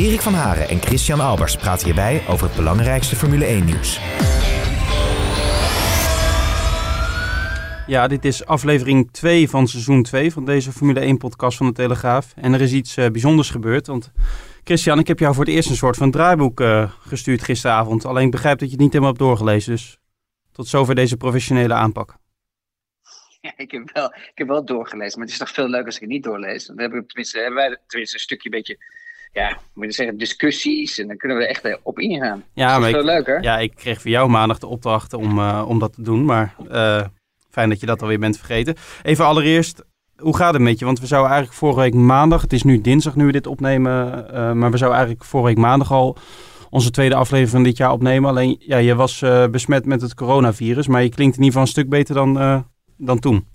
Erik 0.00 0.20
van 0.20 0.34
Haren 0.34 0.68
en 0.68 0.80
Christian 0.82 1.20
Albers 1.20 1.56
praten 1.56 1.84
hierbij 1.84 2.22
over 2.28 2.46
het 2.46 2.56
belangrijkste 2.56 3.16
Formule 3.16 3.60
1-nieuws. 3.60 4.00
Ja, 7.86 8.06
dit 8.08 8.24
is 8.24 8.46
aflevering 8.46 9.12
2 9.12 9.48
van 9.48 9.68
seizoen 9.68 10.02
2 10.02 10.32
van 10.32 10.44
deze 10.44 10.72
Formule 10.72 11.14
1-podcast 11.14 11.56
van 11.56 11.66
De 11.66 11.72
Telegraaf. 11.72 12.32
En 12.36 12.52
er 12.52 12.60
is 12.60 12.72
iets 12.72 12.96
uh, 12.96 13.06
bijzonders 13.06 13.50
gebeurd, 13.50 13.86
want 13.86 14.12
Christian, 14.64 14.98
ik 14.98 15.06
heb 15.06 15.18
jou 15.18 15.34
voor 15.34 15.44
het 15.44 15.54
eerst 15.54 15.70
een 15.70 15.76
soort 15.76 15.96
van 15.96 16.10
draaiboek 16.10 16.60
uh, 16.60 16.92
gestuurd 17.00 17.42
gisteravond. 17.42 18.04
Alleen 18.04 18.24
ik 18.24 18.30
begrijp 18.30 18.58
dat 18.58 18.68
je 18.68 18.74
het 18.74 18.82
niet 18.84 18.92
helemaal 18.92 19.14
hebt 19.14 19.24
doorgelezen, 19.24 19.72
dus 19.72 19.98
tot 20.52 20.68
zover 20.68 20.94
deze 20.94 21.16
professionele 21.16 21.74
aanpak. 21.74 22.16
Ja, 23.40 23.52
ik 23.56 23.70
heb, 23.70 23.90
wel, 23.92 24.14
ik 24.14 24.32
heb 24.34 24.48
wel 24.48 24.64
doorgelezen, 24.64 25.18
maar 25.18 25.26
het 25.26 25.36
is 25.36 25.38
toch 25.38 25.54
veel 25.54 25.68
leuker 25.68 25.86
als 25.86 25.94
ik 25.94 26.00
het 26.00 26.10
niet 26.10 26.22
doorlees. 26.22 26.66
Dan 26.66 26.78
hebben 26.78 27.00
we 27.00 27.06
tenminste, 27.06 27.38
hebben 27.38 27.56
wij 27.56 27.78
tenminste 27.86 28.16
een 28.16 28.22
stukje 28.22 28.50
beetje, 28.50 28.78
ja, 29.32 29.58
moet 29.74 29.84
je 29.84 29.92
zeggen, 29.92 30.18
discussies. 30.18 30.98
En 30.98 31.06
dan 31.06 31.16
kunnen 31.16 31.36
we 31.36 31.46
echt 31.46 31.78
op 31.82 31.98
ingaan. 31.98 32.44
Ja, 32.52 32.78
dat 32.78 32.88
is 32.88 32.94
ik, 32.94 33.02
leuker. 33.02 33.42
Ja, 33.42 33.58
ik 33.58 33.74
kreeg 33.74 34.00
voor 34.00 34.10
jou 34.10 34.28
maandag 34.28 34.58
de 34.58 34.66
opdracht 34.66 35.12
om, 35.12 35.38
uh, 35.38 35.64
om 35.68 35.78
dat 35.78 35.92
te 35.92 36.02
doen, 36.02 36.24
maar 36.24 36.54
uh, 36.70 37.02
fijn 37.50 37.68
dat 37.68 37.80
je 37.80 37.86
dat 37.86 38.02
alweer 38.02 38.18
bent 38.18 38.36
vergeten. 38.36 38.74
Even 39.02 39.24
allereerst, 39.24 39.84
hoe 40.16 40.36
gaat 40.36 40.52
het 40.52 40.62
met 40.62 40.78
je? 40.78 40.84
Want 40.84 41.00
we 41.00 41.06
zouden 41.06 41.30
eigenlijk 41.30 41.60
vorige 41.60 41.80
week 41.80 41.94
maandag, 41.94 42.40
het 42.40 42.52
is 42.52 42.62
nu 42.62 42.80
dinsdag 42.80 43.16
nu 43.16 43.26
we 43.26 43.32
dit 43.32 43.46
opnemen, 43.46 44.26
uh, 44.26 44.52
maar 44.52 44.70
we 44.70 44.76
zouden 44.76 44.98
eigenlijk 44.98 45.24
vorige 45.24 45.48
week 45.48 45.64
maandag 45.64 45.92
al 45.92 46.16
onze 46.70 46.90
tweede 46.90 47.14
aflevering 47.14 47.50
van 47.50 47.62
dit 47.62 47.76
jaar 47.76 47.92
opnemen. 47.92 48.30
Alleen, 48.30 48.56
ja, 48.58 48.76
je 48.76 48.94
was 48.94 49.24
besmet 49.50 49.86
met 49.86 50.00
het 50.00 50.14
coronavirus, 50.14 50.86
maar 50.86 51.02
je 51.02 51.08
klinkt 51.08 51.36
in 51.36 51.42
ieder 51.42 51.60
geval 51.60 51.62
een 51.62 51.68
stuk 51.68 51.88
beter 51.88 52.14
dan, 52.14 52.64
dan 52.96 53.18
toen. 53.18 53.46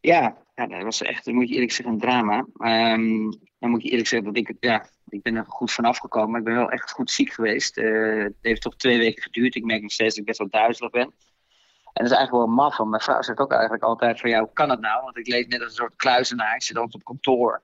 Ja, 0.00 0.36
ja, 0.54 0.66
dat 0.66 0.82
was 0.82 1.02
echt, 1.02 1.26
moet 1.26 1.48
je 1.48 1.54
eerlijk 1.54 1.72
zeggen, 1.72 1.94
een 1.94 2.00
drama. 2.00 2.46
Um, 2.92 3.30
dan 3.58 3.70
moet 3.70 3.82
je 3.82 3.88
eerlijk 3.88 4.08
zeggen 4.08 4.32
dat 4.32 4.48
ik, 4.48 4.56
ja, 4.60 4.86
ik 5.08 5.22
ben 5.22 5.36
er 5.36 5.44
goed 5.46 5.72
vanaf 5.72 5.98
gekomen, 5.98 6.30
maar 6.30 6.40
ik 6.40 6.46
ben 6.46 6.54
wel 6.54 6.70
echt 6.70 6.90
goed 6.90 7.10
ziek 7.10 7.32
geweest. 7.32 7.78
Uh, 7.78 8.22
het 8.22 8.34
heeft 8.40 8.62
toch 8.62 8.76
twee 8.76 8.98
weken 8.98 9.22
geduurd. 9.22 9.54
Ik 9.54 9.64
merk 9.64 9.82
nog 9.82 9.92
steeds 9.92 10.10
dat 10.10 10.18
ik 10.18 10.24
best 10.24 10.38
wel 10.38 10.48
duizelig 10.50 10.90
ben. 10.90 11.02
En 11.02 12.02
dat 12.04 12.12
is 12.12 12.16
eigenlijk 12.16 12.46
wel 12.46 12.54
maf, 12.54 12.78
mijn 12.78 13.02
vrouw 13.02 13.22
zegt 13.22 13.38
ook 13.38 13.52
eigenlijk 13.52 13.82
altijd 13.82 14.20
van, 14.20 14.30
ja, 14.30 14.38
hoe 14.38 14.52
kan 14.52 14.70
het 14.70 14.80
nou? 14.80 15.02
Want 15.02 15.18
ik 15.18 15.26
leef 15.26 15.46
net 15.46 15.60
als 15.60 15.68
een 15.68 15.76
soort 15.76 15.96
kluizenaar, 15.96 16.54
ik 16.54 16.62
zit 16.62 16.76
altijd 16.76 16.94
op 16.94 17.04
kantoor. 17.04 17.62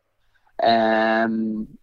Um, 0.56 1.78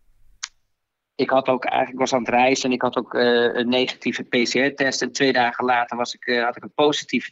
ik 1.16 1.30
had 1.30 1.48
ook 1.48 1.66
eigenlijk 1.66 2.00
was 2.00 2.14
aan 2.14 2.20
het 2.20 2.30
reizen 2.30 2.70
en 2.70 2.76
ik 2.76 2.82
had 2.82 2.98
ook 2.98 3.14
uh, 3.14 3.54
een 3.54 3.70
negatieve 3.70 4.24
PCR-test. 4.24 5.02
En 5.02 5.12
twee 5.12 5.34
dagen 5.34 5.66
later 5.66 5.98
was 5.98 6.14
ik, 6.14 6.26
uh, 6.26 6.44
had 6.44 6.56
ik 6.56 6.64
een 6.64 6.74
positieve 6.76 7.32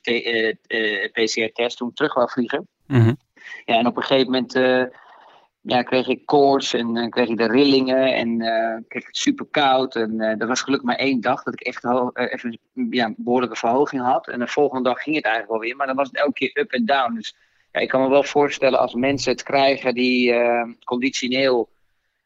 PCR-test 1.12 1.78
toen 1.78 1.90
ik 1.90 1.96
terug 1.96 2.14
wou 2.14 2.30
vliegen. 2.30 2.68
Mm. 2.88 3.18
Ja, 3.66 3.78
en 3.78 3.88
op 3.88 3.98
een 3.98 4.04
gegeven 4.04 4.32
moment 4.32 4.54
ja, 5.62 5.84
kreeg 5.84 6.08
ik 6.08 6.26
koorts 6.26 6.74
en 6.74 7.10
kreeg 7.10 7.30
ik 7.30 7.38
de 7.38 7.48
rillingen 7.48 8.14
en 8.14 8.38
kreeg 8.88 9.02
ik 9.02 9.08
het 9.08 9.18
super 9.18 9.46
koud. 9.46 9.96
En 9.96 10.36
dat 10.38 10.48
was 10.48 10.62
gelukkig 10.62 10.88
maar 10.88 10.98
één 10.98 11.22
dag 11.22 11.44
dat 11.44 11.54
ik 11.54 11.62
echt 11.62 11.84
even 12.14 12.60
ja, 12.90 13.06
een 13.06 13.16
behoorlijke 13.18 13.56
verhoging 13.56 14.02
had. 14.02 14.28
En 14.28 14.40
de 14.40 14.48
volgende 14.48 14.90
dag 14.90 15.02
ging 15.02 15.16
het 15.16 15.26
eigenlijk 15.26 15.54
wel 15.54 15.68
weer, 15.68 15.76
maar 15.76 15.88
dan 15.88 15.96
was 15.96 16.08
het 16.08 16.18
elke 16.18 16.34
keer 16.34 16.52
up 16.54 16.72
en 16.72 16.86
down. 16.86 17.16
Dus 17.16 17.36
ja, 17.72 17.80
ik 17.80 17.90
kan 17.90 18.02
me 18.02 18.10
wel 18.10 18.24
voorstellen 18.24 18.80
als 18.80 18.94
mensen 18.94 19.32
het 19.32 19.44
krijgen 19.44 19.94
die 19.94 20.34
conditioneel 20.84 21.70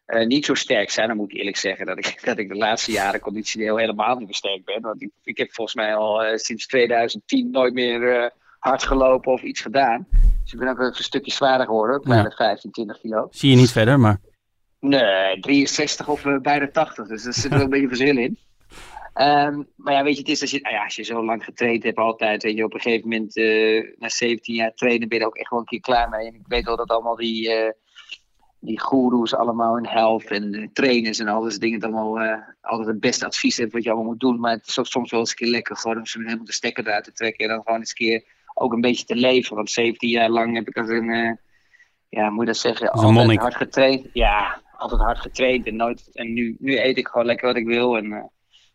uh, 0.09 0.25
niet 0.25 0.45
zo 0.45 0.53
sterk 0.53 0.89
zijn. 0.89 1.07
Dan 1.07 1.17
moet 1.17 1.31
ik 1.31 1.37
eerlijk 1.37 1.57
zeggen 1.57 1.85
dat 1.85 1.97
ik, 1.97 2.19
dat 2.25 2.37
ik 2.37 2.49
de 2.49 2.55
laatste 2.55 2.91
jaren 2.91 3.19
conditioneel 3.19 3.77
helemaal 3.77 4.15
niet 4.15 4.25
meer 4.25 4.35
sterk 4.35 4.65
ben. 4.65 4.81
Want 4.81 5.01
ik, 5.01 5.09
ik 5.23 5.37
heb 5.37 5.53
volgens 5.53 5.75
mij 5.75 5.95
al 5.95 6.25
uh, 6.25 6.35
sinds 6.35 6.67
2010 6.67 7.51
nooit 7.51 7.73
meer 7.73 8.01
uh, 8.01 8.29
hard 8.59 8.83
gelopen 8.83 9.31
of 9.31 9.41
iets 9.41 9.61
gedaan. 9.61 10.07
Dus 10.43 10.53
ik 10.53 10.59
ben 10.59 10.67
ook 10.67 10.79
een 10.79 10.93
stukje 10.93 11.31
zwaarder 11.31 11.65
geworden, 11.65 12.01
bijna 12.01 12.23
ja. 12.23 12.35
15, 12.35 12.71
20 12.71 12.99
kilo. 12.99 13.27
Zie 13.29 13.49
je 13.49 13.55
niet 13.55 13.71
verder, 13.71 13.99
maar... 13.99 14.19
Nee, 14.79 15.39
63 15.39 16.07
of 16.07 16.23
bijna 16.41 16.71
80, 16.71 17.07
dus 17.07 17.23
daar 17.23 17.33
zit 17.33 17.51
wel 17.51 17.61
een 17.61 17.69
beetje 17.79 17.87
verschil 17.87 18.17
in. 18.17 18.37
Um, 19.13 19.67
maar 19.75 19.93
ja, 19.93 20.03
weet 20.03 20.13
je, 20.13 20.19
het 20.19 20.29
is 20.29 20.41
als 20.41 20.51
je, 20.51 20.59
nou 20.61 20.75
ja, 20.75 20.83
als 20.83 20.95
je 20.95 21.03
zo 21.03 21.25
lang 21.25 21.43
getraind 21.43 21.83
hebt 21.83 21.97
altijd, 21.97 22.43
weet 22.43 22.55
je, 22.55 22.63
op 22.63 22.73
een 22.73 22.79
gegeven 22.79 23.09
moment, 23.09 23.35
na 23.99 24.09
17 24.09 24.55
jaar 24.55 24.73
trainen, 24.73 25.07
ben 25.07 25.17
je 25.17 25.23
er 25.23 25.29
ook 25.29 25.37
echt 25.37 25.49
wel 25.49 25.59
een 25.59 25.65
keer 25.65 25.79
klaar 25.79 26.09
mee. 26.09 26.27
En 26.27 26.33
ik 26.33 26.47
weet 26.47 26.65
wel 26.65 26.75
dat 26.75 26.89
allemaal 26.89 27.15
die 27.15 27.73
die 28.59 28.79
goeroes 28.79 29.35
allemaal 29.35 29.77
in 29.77 29.85
health 29.85 30.25
en 30.25 30.69
trainers 30.73 31.19
en 31.19 31.27
al 31.27 31.43
dat 31.43 31.59
dingen 31.59 31.81
allemaal 31.81 32.21
uh, 32.21 32.37
altijd 32.61 32.87
het 32.87 32.99
beste 32.99 33.25
advies 33.25 33.57
hebben 33.57 33.75
wat 33.75 33.83
je 33.83 33.89
allemaal 33.89 34.09
moet 34.09 34.19
doen. 34.19 34.39
Maar 34.39 34.51
het 34.51 34.67
is 34.67 34.79
ook 34.79 34.87
soms 34.87 35.11
wel 35.11 35.19
eens 35.19 35.29
een 35.29 35.35
keer 35.35 35.47
lekker 35.47 35.77
gewoon 35.77 35.97
om 35.97 36.05
ze 36.05 36.19
helemaal 36.19 36.45
de 36.45 36.53
stekker 36.53 36.87
eruit 36.87 37.03
te 37.03 37.11
trekken 37.11 37.45
en 37.45 37.51
dan 37.51 37.63
gewoon 37.63 37.79
eens 37.79 37.89
een 37.89 37.95
keer 37.95 38.23
ook 38.59 38.73
een 38.73 38.81
beetje 38.81 39.05
te 39.05 39.15
leven. 39.15 39.55
Want 39.55 39.71
17 39.71 40.09
jaar 40.09 40.29
lang 40.29 40.55
heb 40.55 40.67
ik 40.67 40.77
als 40.77 40.89
een, 40.89 41.09
uh, 41.09 41.31
ja, 42.09 42.29
moet 42.29 42.39
je 42.39 42.45
dat 42.45 42.57
zeggen, 42.57 42.91
altijd 42.91 43.13
monnik. 43.13 43.39
hard 43.39 43.55
getraind. 43.55 44.07
Ja, 44.13 44.61
altijd 44.77 45.01
hard 45.01 45.19
getraind 45.19 45.67
en 45.67 45.75
nooit. 45.75 46.09
En 46.11 46.33
nu, 46.33 46.55
nu 46.59 46.79
eet 46.79 46.97
ik 46.97 47.07
gewoon 47.07 47.25
lekker 47.25 47.47
wat 47.47 47.55
ik 47.55 47.65
wil 47.65 47.97
en 47.97 48.05
uh, 48.05 48.23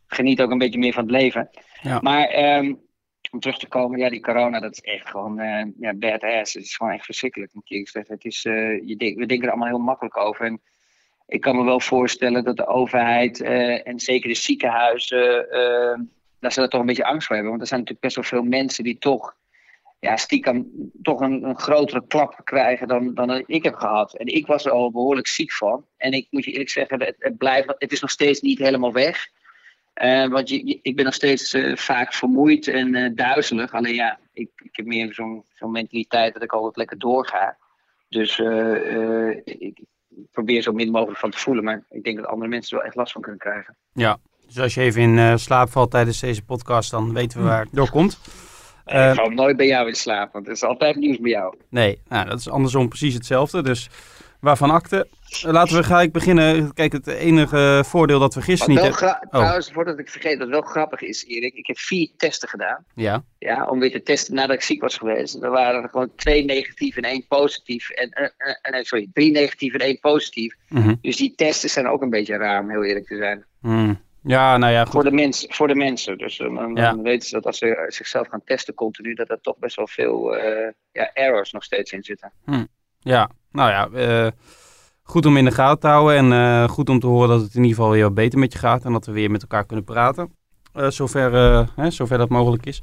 geniet 0.06 0.40
ook 0.40 0.50
een 0.50 0.58
beetje 0.58 0.78
meer 0.78 0.92
van 0.92 1.02
het 1.02 1.12
leven. 1.12 1.50
Ja. 1.82 2.00
Maar 2.00 2.56
um, 2.58 2.82
om 3.30 3.40
terug 3.40 3.58
te 3.58 3.68
komen, 3.68 3.98
ja, 3.98 4.08
die 4.08 4.20
corona, 4.20 4.60
dat 4.60 4.72
is 4.72 4.80
echt 4.80 5.08
gewoon 5.08 5.40
uh, 5.40 5.64
ja, 5.78 5.94
badass. 5.94 6.54
Het 6.54 6.64
is 6.64 6.76
gewoon 6.76 6.92
echt 6.92 7.04
verschrikkelijk, 7.04 7.54
moet 7.54 7.70
ik 7.70 7.88
zeggen. 7.88 8.14
Het 8.14 8.24
is, 8.24 8.44
uh, 8.44 8.88
je 8.88 8.96
denk, 8.96 9.18
we 9.18 9.26
denken 9.26 9.46
er 9.46 9.52
allemaal 9.52 9.68
heel 9.68 9.84
makkelijk 9.84 10.16
over. 10.16 10.46
En 10.46 10.62
ik 11.26 11.40
kan 11.40 11.56
me 11.56 11.64
wel 11.64 11.80
voorstellen 11.80 12.44
dat 12.44 12.56
de 12.56 12.66
overheid 12.66 13.40
uh, 13.40 13.86
en 13.86 14.00
zeker 14.00 14.28
de 14.28 14.34
ziekenhuizen, 14.34 15.46
daar 16.40 16.52
ze 16.52 16.60
er 16.60 16.68
toch 16.68 16.80
een 16.80 16.86
beetje 16.86 17.04
angst 17.04 17.26
voor 17.26 17.36
hebben. 17.36 17.52
Want 17.52 17.62
er 17.62 17.68
zijn 17.68 17.80
natuurlijk 17.80 18.06
best 18.06 18.30
wel 18.30 18.40
veel 18.40 18.48
mensen 18.48 18.84
die 18.84 18.98
toch, 18.98 19.36
ja, 20.04 20.16
stiekem 20.16 20.70
toch 21.02 21.20
een, 21.20 21.42
een 21.42 21.58
grotere 21.58 22.06
klap 22.06 22.40
krijgen 22.44 22.88
dan, 22.88 23.14
dan 23.14 23.42
ik 23.46 23.62
heb 23.64 23.74
gehad. 23.74 24.16
En 24.16 24.26
ik 24.26 24.46
was 24.46 24.64
er 24.64 24.70
al 24.70 24.90
behoorlijk 24.90 25.26
ziek 25.26 25.52
van. 25.52 25.84
En 25.96 26.12
ik 26.12 26.26
moet 26.30 26.44
je 26.44 26.50
eerlijk 26.50 26.70
zeggen, 26.70 27.00
het, 27.00 27.16
het, 27.18 27.38
blijft, 27.38 27.74
het 27.78 27.92
is 27.92 28.00
nog 28.00 28.10
steeds 28.10 28.40
niet 28.40 28.58
helemaal 28.58 28.92
weg. 28.92 29.28
Uh, 30.02 30.28
want 30.28 30.48
je, 30.48 30.66
je, 30.66 30.78
ik 30.82 30.96
ben 30.96 31.04
nog 31.04 31.14
steeds 31.14 31.54
uh, 31.54 31.76
vaak 31.76 32.14
vermoeid 32.14 32.68
en 32.68 32.94
uh, 32.94 33.10
duizelig. 33.14 33.72
Alleen 33.72 33.94
ja, 33.94 34.18
ik, 34.32 34.50
ik 34.62 34.76
heb 34.76 34.86
meer 34.86 35.14
zo'n 35.14 35.44
zo'n 35.54 35.70
mentaliteit 35.70 36.32
dat 36.32 36.42
ik 36.42 36.52
altijd 36.52 36.76
lekker 36.76 36.98
doorga. 36.98 37.56
Dus 38.08 38.38
ik 39.44 39.78
probeer 40.32 40.62
zo 40.62 40.72
min 40.72 40.90
mogelijk 40.90 41.18
van 41.18 41.30
te 41.30 41.38
voelen. 41.38 41.64
Maar 41.64 41.84
ik 41.90 42.04
denk 42.04 42.16
dat 42.16 42.26
andere 42.26 42.50
mensen 42.50 42.70
er 42.70 42.76
wel 42.76 42.86
echt 42.86 42.96
last 42.96 43.12
van 43.12 43.22
kunnen 43.22 43.40
krijgen. 43.40 43.76
Ja, 43.92 44.18
dus 44.46 44.58
als 44.58 44.74
je 44.74 44.80
even 44.80 45.02
in 45.02 45.38
slaap 45.38 45.68
valt 45.68 45.90
tijdens 45.90 46.20
deze 46.20 46.44
podcast, 46.44 46.90
dan 46.90 47.12
weten 47.12 47.38
we 47.38 47.44
waar 47.44 47.60
het 47.60 47.72
door 47.72 47.90
komt. 47.90 48.18
Uh, 48.86 49.08
ik 49.08 49.14
val 49.14 49.28
nooit 49.30 49.56
bij 49.56 49.66
jou 49.66 49.88
in 49.88 49.94
slaap, 49.94 50.32
want 50.32 50.46
er 50.46 50.52
is 50.52 50.62
altijd 50.62 50.96
nieuws 50.96 51.18
bij 51.18 51.30
jou. 51.30 51.54
Nee, 51.68 51.98
nou, 52.08 52.28
dat 52.28 52.38
is 52.38 52.48
andersom 52.48 52.88
precies 52.88 53.14
hetzelfde. 53.14 53.62
Dus 53.62 53.88
waarvan 54.40 54.70
akte. 54.70 55.06
Laten 55.42 55.76
we 55.76 55.82
gelijk 55.82 56.12
beginnen. 56.12 56.72
Kijk, 56.74 56.92
het 56.92 57.06
enige 57.06 57.82
voordeel 57.86 58.18
dat 58.18 58.34
we 58.34 58.42
gisteren 58.42 58.74
niet 58.74 58.82
hebben... 58.82 58.98
gra- 58.98 59.22
Trouwens, 59.30 59.70
voordat 59.72 59.98
ik 59.98 60.08
vergeet, 60.08 60.38
dat 60.38 60.48
wel 60.48 60.60
grappig 60.60 61.00
is, 61.00 61.24
Erik. 61.26 61.54
Ik 61.54 61.66
heb 61.66 61.78
vier 61.78 62.08
testen 62.16 62.48
gedaan. 62.48 62.84
Ja. 62.94 63.24
Ja, 63.38 63.66
om 63.66 63.78
weer 63.78 63.90
te 63.90 64.02
testen 64.02 64.34
nadat 64.34 64.56
ik 64.56 64.62
ziek 64.62 64.80
was 64.80 64.96
geweest. 64.96 65.42
Er 65.42 65.50
waren 65.50 65.82
er 65.82 65.88
gewoon 65.88 66.10
twee 66.16 66.44
negatief 66.44 66.96
en 66.96 67.02
één 67.02 67.24
positief. 67.28 67.90
En, 67.90 68.08
en, 68.10 68.32
en 68.62 68.84
sorry, 68.84 69.08
drie 69.12 69.30
negatief 69.30 69.74
en 69.74 69.80
één 69.80 69.98
positief. 70.00 70.54
Mhm. 70.68 70.94
Dus 71.00 71.16
die 71.16 71.34
testen 71.36 71.70
zijn 71.70 71.88
ook 71.88 72.02
een 72.02 72.10
beetje 72.10 72.36
raar, 72.36 72.60
om 72.62 72.70
heel 72.70 72.84
eerlijk 72.84 73.06
te 73.06 73.16
zijn. 73.16 73.44
Hmm. 73.60 74.02
Ja, 74.26 74.56
nou 74.56 74.72
ja, 74.72 74.82
goed. 74.82 74.92
Voor 74.92 75.04
de, 75.04 75.10
mens, 75.10 75.46
voor 75.48 75.68
de 75.68 75.74
mensen. 75.74 76.18
Dus 76.18 76.38
uh, 76.38 76.56
dan, 76.56 76.74
Ja. 76.74 76.96
weten 76.98 77.28
ze 77.28 77.34
dat 77.34 77.46
als 77.46 77.58
ze 77.58 77.84
zichzelf 77.88 78.28
gaan 78.28 78.42
testen 78.44 78.74
continu, 78.74 79.14
dat 79.14 79.30
er 79.30 79.40
toch 79.40 79.58
best 79.58 79.76
wel 79.76 79.86
veel 79.88 80.36
eh, 80.36 80.70
ja, 80.92 81.10
errors 81.12 81.52
nog 81.52 81.64
steeds 81.64 81.92
in 81.92 82.02
zitten. 82.02 82.32
Ja, 83.00 83.30
nou 83.52 83.70
ja, 83.70 83.88
eh, 83.88 84.30
goed 85.02 85.26
om 85.26 85.36
in 85.36 85.44
de 85.44 85.50
gaten 85.50 85.80
te 85.80 85.86
houden 85.86 86.16
en 86.16 86.32
eh, 86.32 86.68
goed 86.68 86.88
om 86.88 87.00
te 87.00 87.06
horen 87.06 87.28
dat 87.28 87.40
het 87.40 87.54
in 87.54 87.62
ieder 87.62 87.76
geval 87.76 87.90
weer 87.92 88.02
wat 88.02 88.14
beter 88.14 88.38
met 88.38 88.52
je 88.52 88.58
gaat 88.58 88.84
en 88.84 88.92
dat 88.92 89.06
we 89.06 89.12
weer 89.12 89.30
met 89.30 89.42
elkaar 89.42 89.64
kunnen 89.66 89.84
praten, 89.84 90.42
Eh, 90.72 90.90
zover, 90.90 91.34
eh, 91.34 91.66
hè, 91.76 91.90
zover 91.90 92.18
dat 92.18 92.28
mogelijk 92.28 92.66
is. 92.66 92.82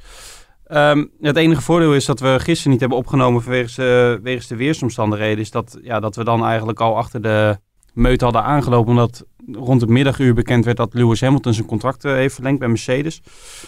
Ehm, 0.64 1.04
het 1.20 1.36
enige 1.36 1.60
voordeel 1.62 1.94
is 1.94 2.04
dat 2.04 2.20
we 2.20 2.36
gisteren 2.40 2.70
niet 2.72 2.80
hebben 2.80 2.98
opgenomen 2.98 3.42
de- 3.74 4.18
wegens 4.22 4.46
de 4.46 4.56
weersomstandigheden, 4.56 5.38
is 5.38 5.50
dat, 5.50 5.78
ja, 5.82 6.00
dat 6.00 6.16
we 6.16 6.24
dan 6.24 6.44
eigenlijk 6.44 6.80
al 6.80 6.96
achter 6.96 7.22
de 7.22 7.58
meut 7.92 8.20
hadden 8.20 8.42
aangelopen, 8.42 8.90
omdat 8.90 9.24
rond 9.46 9.80
het 9.80 9.90
middaguur 9.90 10.34
bekend 10.34 10.64
werd 10.64 10.76
dat 10.76 10.94
Lewis 10.94 11.20
Hamilton 11.20 11.54
zijn 11.54 11.66
contract 11.66 12.04
eh, 12.04 12.12
heeft 12.12 12.34
verlengd 12.34 12.58
bij 12.58 12.68
Mercedes. 12.68 13.22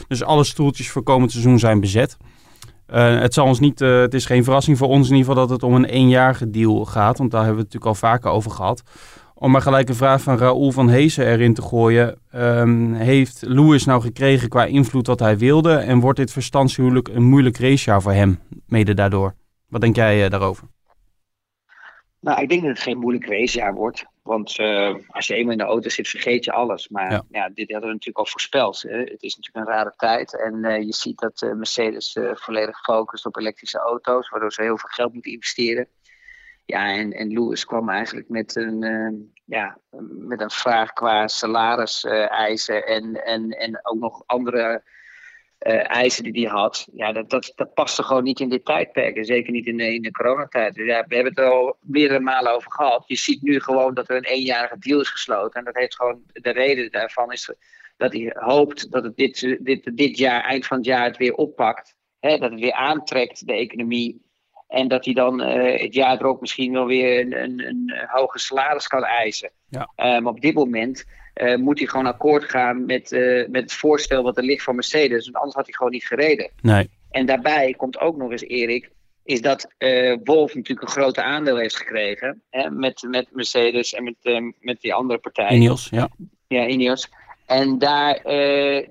Dus 0.09 0.23
alle 0.23 0.45
stoeltjes 0.45 0.91
voor 0.91 1.03
komend 1.03 1.31
seizoen 1.31 1.59
zijn 1.59 1.81
bezet. 1.81 2.17
Eh, 2.87 3.19
het, 3.21 3.35
zal 3.35 3.47
ons 3.47 3.61
niet, 3.61 3.81
eh, 3.81 4.01
het 4.01 4.15
is 4.15 4.27
geen 4.27 4.45
verrassing 4.45 4.79
voor 4.79 4.89
ons 4.89 5.09
in 5.09 5.17
ieder 5.17 5.31
geval 5.31 5.47
dat 5.47 5.57
het 5.57 5.63
om 5.71 5.75
een 5.75 5.85
eenjarige 5.85 6.51
deal 6.51 6.85
gaat. 6.85 7.19
Want 7.19 7.31
daar 7.31 7.45
hebben 7.45 7.59
we 7.59 7.65
het 7.65 7.73
natuurlijk 7.75 8.03
al 8.03 8.09
vaker 8.11 8.31
over 8.31 8.51
gehad. 8.51 8.83
Om 9.35 9.51
maar 9.51 9.63
gelijk 9.63 9.89
een 9.89 9.95
vraag 9.95 10.23
van 10.23 10.39
Raoul 10.39 10.71
van 10.71 10.89
Heesen 10.89 11.27
erin 11.27 11.55
te 11.55 11.63
gooien. 11.63 12.19
Ehm, 12.31 12.93
heeft 12.93 13.43
Lewis 13.47 13.85
nou 13.85 14.01
gekregen 14.01 14.49
qua 14.49 14.65
invloed 14.65 15.07
wat 15.07 15.21
hij 15.21 15.39
wilde? 15.39 15.75
En 15.75 16.01
wordt 16.01 16.19
dit 16.19 16.33
verstandshuwelijk 16.33 17.09
een 17.09 17.23
moeilijk 17.23 17.59
racejaar 17.59 18.03
voor 18.03 18.13
hem, 18.13 18.39
mede 18.67 18.95
daardoor? 18.95 19.35
Wat 19.69 19.81
denk 19.81 19.97
jij 19.97 20.29
daarover? 20.29 20.69
Nou, 22.21 22.43
ik 22.43 22.49
denk 22.49 22.61
dat 22.61 22.71
het 22.71 22.81
geen 22.81 22.99
moeilijk 22.99 23.27
racejaar 23.27 23.75
wordt. 23.75 24.07
Want 24.25 24.59
uh, 24.59 24.95
als 25.09 25.27
je 25.27 25.35
eenmaal 25.35 25.53
in 25.53 25.59
de 25.59 25.65
auto 25.65 25.89
zit, 25.89 26.09
vergeet 26.09 26.45
je 26.45 26.53
alles. 26.53 26.89
Maar 26.89 27.11
ja, 27.11 27.25
ja 27.31 27.49
dit 27.49 27.71
hadden 27.71 27.89
we 27.89 27.95
natuurlijk 27.95 28.19
al 28.19 28.27
voorspeld. 28.27 28.83
Hè. 28.83 28.99
Het 28.99 29.23
is 29.23 29.37
natuurlijk 29.37 29.67
een 29.67 29.75
rare 29.75 29.93
tijd. 29.97 30.41
En 30.41 30.55
uh, 30.65 30.83
je 30.83 30.93
ziet 30.93 31.19
dat 31.19 31.43
uh, 31.43 31.53
Mercedes 31.53 32.19
volledig 32.35 32.81
focust 32.81 33.27
op 33.27 33.37
elektrische 33.37 33.79
auto's, 33.79 34.29
waardoor 34.29 34.53
ze 34.53 34.63
heel 34.63 34.79
veel 34.79 34.89
geld 34.89 35.13
moeten 35.13 35.33
investeren. 35.33 35.89
Ja, 36.65 36.93
en, 36.93 37.13
en 37.13 37.29
Lewis 37.29 37.65
kwam 37.65 37.89
eigenlijk 37.89 38.29
met 38.29 38.57
een, 38.57 39.33
ja, 39.45 39.79
met 40.09 40.41
een 40.41 40.51
vraag 40.51 40.93
qua 40.93 41.29
salariseisen 41.29 42.87
en, 42.87 43.25
en, 43.25 43.51
en 43.51 43.81
ook 43.83 43.99
nog 43.99 44.23
andere 44.27 44.83
uh, 45.65 45.91
eisen 45.91 46.25
die 46.25 46.49
hij 46.49 46.59
had, 46.59 46.89
ja, 46.95 47.13
dat, 47.13 47.31
dat, 47.31 47.53
dat 47.55 47.75
paste 47.75 48.03
gewoon 48.03 48.25
niet 48.25 48.41
in 48.41 48.49
dit 48.49 48.65
tijdperk. 48.65 49.17
En 49.17 49.25
zeker 49.25 49.53
niet 49.53 49.67
in 49.67 49.77
de, 49.77 49.95
in 49.95 50.03
de 50.03 50.11
coronatijd. 50.11 50.75
Dus 50.75 50.87
ja, 50.87 51.05
we 51.09 51.15
hebben 51.15 51.33
het 51.33 51.43
er 51.43 51.51
al 51.51 51.77
meerdere 51.81 52.21
malen 52.21 52.55
over 52.55 52.73
gehad. 52.73 53.05
Je 53.07 53.17
ziet 53.17 53.43
nu 53.43 53.61
gewoon 53.61 53.95
dat 53.95 54.09
er 54.09 54.17
een 54.17 54.25
eenjarige 54.25 54.79
deal 54.79 55.01
is 55.01 55.09
gesloten. 55.09 55.59
En 55.59 55.65
dat 55.65 55.75
heeft 55.75 55.97
gewoon, 55.97 56.23
de 56.33 56.51
reden 56.51 56.91
daarvan 56.91 57.33
is 57.33 57.55
dat 57.97 58.13
hij 58.13 58.31
hoopt 58.35 58.91
dat 58.91 59.05
het 59.05 59.17
dit, 59.17 59.59
dit, 59.61 59.97
dit 59.97 60.19
jaar, 60.19 60.45
eind 60.45 60.67
van 60.67 60.77
het 60.77 60.87
jaar, 60.87 61.05
het 61.05 61.17
weer 61.17 61.35
oppakt. 61.35 61.95
Hè, 62.21 62.39
dat 62.39 62.51
het 62.51 62.61
weer 62.61 62.73
aantrekt, 62.73 63.47
de 63.47 63.55
economie. 63.55 64.23
En 64.69 64.89
dat 64.89 65.05
hij 65.05 65.15
dan 65.15 65.41
uh, 65.41 65.81
het 65.81 65.95
jaar 65.95 66.19
erop 66.19 66.41
misschien 66.41 66.73
wel 66.73 66.87
weer 66.87 67.21
een, 67.21 67.43
een, 67.43 67.67
een 67.67 67.93
hoger 68.07 68.41
salaris 68.41 68.87
kan 68.87 69.05
eisen. 69.05 69.51
Ja. 69.69 69.91
Maar 69.97 70.33
op 70.33 70.41
dit 70.41 70.55
moment 70.55 71.05
uh, 71.35 71.57
moet 71.57 71.79
hij 71.79 71.89
gewoon 71.89 72.07
akkoord 72.07 72.45
gaan 72.45 72.85
met, 72.87 73.13
uh, 73.13 73.49
met 73.49 73.63
het 73.63 73.73
voorstel 73.73 74.23
wat 74.23 74.37
er 74.37 74.45
ligt 74.45 74.63
van 74.63 74.75
Mercedes. 74.75 75.25
Want 75.25 75.37
anders 75.37 75.55
had 75.55 75.65
hij 75.65 75.75
gewoon 75.75 75.93
niet 75.93 76.07
gereden. 76.07 76.51
Nee. 76.61 76.91
En 77.11 77.27
daarbij 77.27 77.75
komt 77.77 77.99
ook 77.99 78.17
nog 78.17 78.31
eens, 78.31 78.43
Erik, 78.43 78.91
is 79.25 79.41
dat 79.41 79.73
uh, 79.79 80.17
Wolf 80.25 80.55
natuurlijk 80.55 80.89
een 80.89 81.03
grote 81.03 81.23
aandeel 81.23 81.57
heeft 81.57 81.77
gekregen. 81.77 82.43
Hè, 82.51 82.71
met, 82.71 83.07
met 83.09 83.27
Mercedes 83.31 83.95
en 83.95 84.05
met, 84.05 84.53
met 84.61 84.81
die 84.81 84.95
andere 84.95 85.19
partijen. 85.19 85.55
Ineos, 85.55 85.89
ja. 85.91 86.09
Ja, 86.49 86.67
Ineos. 86.67 87.09
En 87.47 87.79
daar, 87.79 88.21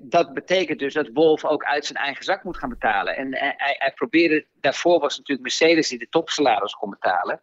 dat 0.00 0.34
betekent 0.34 0.78
dus 0.78 0.94
dat 0.94 1.10
Wolf 1.12 1.44
ook 1.44 1.64
uit 1.64 1.86
zijn 1.86 1.98
eigen 1.98 2.24
zak 2.24 2.44
moet 2.44 2.58
gaan 2.58 2.68
betalen. 2.68 3.16
En 3.16 3.36
hij, 3.36 3.54
hij 3.56 3.92
probeerde, 3.94 4.46
daarvoor 4.60 5.00
was 5.00 5.16
natuurlijk 5.16 5.42
Mercedes 5.46 5.88
die 5.88 5.98
de 5.98 6.06
topsalaris 6.10 6.72
kon 6.72 6.90
betalen. 6.90 7.40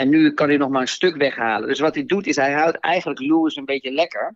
En 0.00 0.08
nu 0.08 0.34
kan 0.34 0.48
hij 0.48 0.56
nog 0.56 0.68
maar 0.68 0.80
een 0.80 0.88
stuk 0.88 1.16
weghalen. 1.16 1.68
Dus 1.68 1.78
wat 1.78 1.94
hij 1.94 2.06
doet 2.06 2.26
is 2.26 2.36
hij 2.36 2.52
houdt 2.52 2.78
eigenlijk 2.78 3.20
Lewis 3.20 3.56
een 3.56 3.64
beetje 3.64 3.92
lekker. 3.92 4.34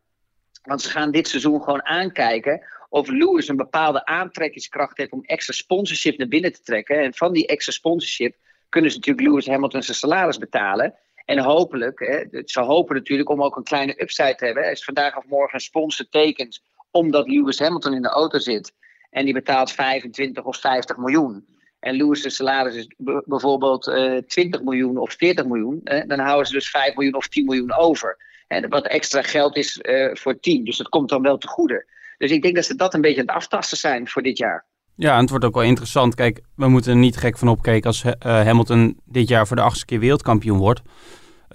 Want 0.62 0.82
ze 0.82 0.90
gaan 0.90 1.10
dit 1.10 1.28
seizoen 1.28 1.62
gewoon 1.62 1.84
aankijken 1.84 2.66
of 2.88 3.08
Lewis 3.08 3.48
een 3.48 3.56
bepaalde 3.56 4.04
aantrekkingskracht 4.04 4.96
heeft 4.96 5.12
om 5.12 5.22
extra 5.24 5.52
sponsorship 5.52 6.18
naar 6.18 6.28
binnen 6.28 6.52
te 6.52 6.62
trekken. 6.62 7.02
En 7.02 7.14
van 7.14 7.32
die 7.32 7.46
extra 7.46 7.72
sponsorship 7.72 8.36
kunnen 8.68 8.90
ze 8.90 8.96
natuurlijk 8.96 9.26
Lewis 9.26 9.46
Hamilton 9.46 9.82
zijn 9.82 9.96
salaris 9.96 10.38
betalen. 10.38 10.94
En 11.24 11.38
hopelijk, 11.38 11.98
hè, 11.98 12.42
ze 12.44 12.60
hopen 12.60 12.94
natuurlijk 12.94 13.30
om 13.30 13.42
ook 13.42 13.56
een 13.56 13.64
kleine 13.64 14.02
upside 14.02 14.34
te 14.34 14.44
hebben. 14.44 14.68
Als 14.68 14.84
vandaag 14.84 15.16
of 15.16 15.24
morgen 15.26 15.54
een 15.54 15.60
sponsor 15.60 16.06
tekent 16.10 16.62
omdat 16.90 17.28
Lewis 17.28 17.58
Hamilton 17.58 17.94
in 17.94 18.02
de 18.02 18.08
auto 18.08 18.38
zit. 18.38 18.74
En 19.10 19.24
die 19.24 19.34
betaalt 19.34 19.72
25 19.72 20.44
of 20.44 20.56
50 20.56 20.96
miljoen 20.96 21.53
en 21.84 21.96
Lewis' 21.96 22.34
salaris 22.34 22.74
is 22.74 22.88
bijvoorbeeld 23.24 23.86
uh, 23.86 24.16
eh, 24.16 24.24
20 24.24 24.62
miljoen 24.62 24.96
of 24.96 25.14
40 25.18 25.44
miljoen, 25.44 25.80
dan 26.06 26.18
houden 26.18 26.46
ze 26.46 26.52
dus 26.52 26.70
5 26.70 26.94
miljoen 26.94 27.14
of 27.14 27.28
10 27.28 27.44
miljoen 27.44 27.72
over. 27.72 28.16
En 28.46 28.68
wat 28.68 28.86
extra 28.86 29.22
geld 29.22 29.56
is 29.56 29.80
uh, 29.82 30.10
voor 30.12 30.32
het 30.32 30.42
team. 30.42 30.64
Dus 30.64 30.76
dat 30.76 30.88
komt 30.88 31.08
dan 31.08 31.22
wel 31.22 31.38
te 31.38 31.48
goede. 31.48 31.86
Dus 32.18 32.30
ik 32.30 32.42
denk 32.42 32.54
dat 32.54 32.64
ze 32.64 32.74
dat 32.74 32.94
een 32.94 33.00
beetje 33.00 33.20
aan 33.20 33.26
het 33.26 33.36
aftasten 33.36 33.78
zijn 33.78 34.08
voor 34.08 34.22
dit 34.22 34.38
jaar. 34.38 34.64
Ja, 34.96 35.14
en 35.14 35.20
het 35.20 35.30
wordt 35.30 35.44
ook 35.44 35.54
wel 35.54 35.62
interessant. 35.62 36.14
Kijk, 36.14 36.40
we 36.56 36.68
moeten 36.68 36.92
er 36.92 36.98
niet 36.98 37.16
gek 37.16 37.38
van 37.38 37.48
opkijken 37.48 37.86
als 37.86 38.04
uh, 38.04 38.12
Hamilton 38.20 39.00
dit 39.04 39.28
jaar 39.28 39.46
voor 39.46 39.56
de 39.56 39.62
achtste 39.62 39.84
keer 39.84 39.98
wereldkampioen 39.98 40.58
wordt. 40.58 40.82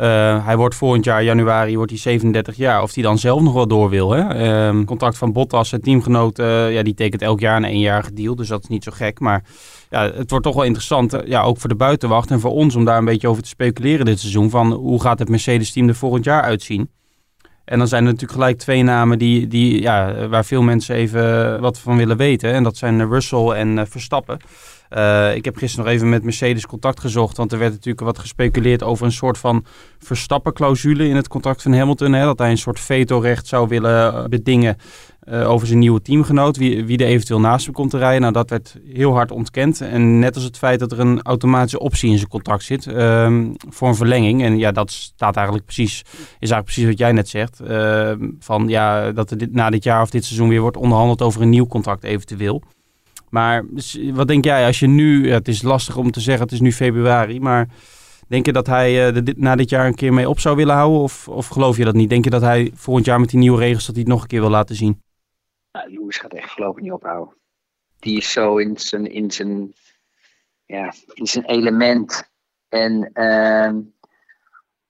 Uh, 0.02 0.46
hij 0.46 0.58
wordt 0.58 0.76
volgend 0.76 1.06
jaar, 1.06 1.24
januari, 1.24 1.76
wordt 1.76 1.92
hij 1.92 2.00
37 2.00 2.56
jaar. 2.56 2.82
Of 2.82 2.94
hij 2.94 3.04
dan 3.04 3.18
zelf 3.18 3.42
nog 3.42 3.54
wel 3.54 3.68
door 3.68 3.90
wil. 3.90 4.12
Hè? 4.12 4.70
Uh, 4.70 4.86
contract 4.86 5.18
van 5.18 5.34
Bottas, 5.34 5.70
zijn 5.70 5.82
teamgenoot, 5.82 6.40
uh, 6.40 6.74
ja, 6.74 6.84
die 6.84 6.94
tekent 6.94 7.22
elk 7.22 7.40
jaar 7.40 7.58
een 7.58 7.64
eenjarige 7.64 8.14
deal. 8.14 8.36
Dus 8.36 8.48
dat 8.48 8.64
is 8.64 8.70
niet 8.70 8.84
zo 8.84 8.92
gek. 8.96 9.20
Maar 9.20 9.44
ja, 9.90 10.12
het 10.12 10.30
wordt 10.30 10.46
toch 10.46 10.56
wel 10.56 10.64
interessant, 10.64 11.14
eh, 11.14 11.28
ja, 11.28 11.42
ook 11.42 11.58
voor 11.58 11.70
de 11.70 11.76
buitenwacht 11.76 12.32
en 12.32 12.40
voor 12.40 12.52
ons, 12.52 12.76
om 12.76 12.86
daar 12.86 12.98
een 12.98 13.06
beetje 13.06 13.28
over 13.28 13.44
te 13.44 13.50
speculeren 13.50 14.06
dit 14.06 14.20
seizoen. 14.20 14.50
Van 14.50 14.72
hoe 14.72 15.02
gaat 15.02 15.20
het 15.20 15.30
Mercedes-team 15.30 15.88
er 15.88 15.96
volgend 15.96 16.26
jaar 16.26 16.42
uitzien? 16.42 16.90
En 17.66 17.78
dan 17.78 17.88
zijn 17.88 18.06
er 18.06 18.12
natuurlijk 18.12 18.40
gelijk 18.40 18.58
twee 18.58 18.84
namen 18.84 19.20
die, 19.20 19.48
die, 19.48 19.82
ja, 19.82 20.28
waar 20.28 20.46
veel 20.46 20.62
mensen 20.62 20.96
even 20.96 21.62
wat 21.62 21.80
van 21.80 21.98
willen 21.98 22.18
weten. 22.18 22.54
En 22.54 22.64
dat 22.64 22.78
zijn 22.78 23.10
Russell 23.10 23.48
en 23.50 23.88
Verstappen. 23.88 24.40
Uh, 24.90 25.36
ik 25.36 25.46
heb 25.46 25.58
gisteren 25.58 25.86
nog 25.86 25.94
even 25.94 26.10
met 26.10 26.24
Mercedes 26.24 26.66
contact 26.66 27.00
gezocht. 27.00 27.38
Want 27.38 27.52
er 27.52 27.60
werd 27.60 27.72
natuurlijk 27.72 28.06
wat 28.06 28.20
gespeculeerd 28.20 28.84
over 28.84 29.06
een 29.06 29.12
soort 29.12 29.38
van 29.38 29.66
Verstappen-clausule 30.00 31.08
in 31.08 31.16
het 31.16 31.28
contract 31.28 31.62
van 31.62 31.74
Hamilton. 31.74 32.14
Hè, 32.14 32.24
dat 32.24 32.40
hij 32.40 32.50
een 32.50 32.58
soort 32.58 32.80
vetorecht 32.80 33.48
zou 33.48 33.68
willen 33.68 34.14
eh, 34.14 34.24
bedingen 34.26 34.78
uh, 35.24 35.50
over 35.50 35.68
zijn 35.68 35.80
nieuwe 35.80 36.02
teamgenoot. 36.02 36.58
Wie, 36.58 36.86
wie 36.86 36.98
er 36.98 37.08
eventueel 37.08 37.40
naast 37.40 37.66
hem 37.66 37.74
komt 37.74 37.90
te 37.90 37.98
rijden. 37.98 38.22
Nou, 38.22 38.34
dat 38.34 38.50
werd 38.50 38.78
heel 38.94 39.14
hard 39.14 39.32
ontkend. 39.32 39.82
En 39.82 40.20
net 40.20 40.36
als 40.36 40.44
het 40.44 40.58
feit 40.58 40.80
dat 40.80 40.92
er 40.92 41.00
een 41.00 41.22
automatische 41.22 41.80
optie 41.80 42.10
in 42.12 42.18
zijn 42.18 42.30
contract 42.30 42.64
zit 42.64 42.86
uh, 42.86 43.46
voor 43.70 43.88
een 43.88 43.96
verlenging. 43.96 44.44
En 44.44 44.58
ja, 44.58 44.72
dat 44.72 44.92
staat 44.92 45.36
eigenlijk 45.36 45.66
precies, 45.66 46.00
is 46.00 46.16
eigenlijk 46.50 46.64
precies 46.64 46.86
wat 46.86 46.98
jij 46.98 47.12
net 47.12 47.30
zegt. 47.30 47.62
Uh, 47.62 48.12
van 48.40 48.68
ja, 48.68 49.12
dat 49.12 49.32
er 49.32 49.48
na 49.52 49.70
dit 49.70 49.84
jaar 49.84 50.02
of 50.02 50.10
dit 50.10 50.26
seizoen 50.26 50.50
weer 50.50 50.62
wordt 50.62 50.78
onderhandeld 50.78 51.22
over 51.22 51.42
een 51.42 51.50
nieuw 51.50 51.68
contract 51.68 52.04
eventueel. 52.04 52.64
Maar 53.30 53.66
wat 54.14 54.28
denk 54.28 54.44
jij 54.44 54.66
als 54.66 54.80
je 54.80 54.88
nu, 54.88 55.32
het 55.32 55.48
is 55.48 55.62
lastig 55.62 55.98
om 55.98 56.12
te 56.12 56.20
zeggen, 56.20 56.44
het 56.44 56.54
is 56.54 56.60
nu 56.60 56.72
februari, 56.72 57.40
maar 57.40 57.68
denk 58.28 58.46
je 58.46 58.54
dat 58.54 58.68
hij 58.68 59.14
uh, 59.16 59.34
na 59.36 59.56
dit 59.56 59.70
jaar 59.70 59.86
een 59.88 59.96
keer 59.96 60.14
mee 60.14 60.30
op 60.30 60.40
zou 60.40 60.56
willen 60.56 60.76
houden? 60.76 61.00
Of, 61.00 61.28
of 61.28 61.48
geloof 61.48 61.78
je 61.78 61.86
dat 61.86 61.96
niet? 61.96 62.10
Denk 62.10 62.24
je 62.24 62.30
dat 62.30 62.42
hij 62.42 62.72
volgend 62.74 63.06
jaar 63.06 63.20
met 63.20 63.30
die 63.30 63.40
nieuwe 63.40 63.60
regels 63.60 63.86
dat 63.86 63.96
hij 63.96 64.04
het 64.04 64.14
nog 64.14 64.22
een 64.22 64.28
keer 64.28 64.42
wil 64.42 64.50
laten 64.50 64.76
zien? 64.76 65.02
Nou, 65.72 65.92
Lewis 65.92 66.18
gaat 66.18 66.34
echt 66.34 66.52
voorlopig 66.52 66.84
niet 66.84 66.92
ophouden. 66.92 67.34
Die 68.00 68.18
is 68.18 68.32
zo 68.32 68.58
in 68.58 68.78
zijn, 68.78 69.12
in 69.12 69.32
zijn, 69.32 69.74
ja, 70.66 70.94
in 71.14 71.28
zijn 71.28 71.46
element. 71.46 72.30
En 72.70 73.12
uh, 73.14 73.72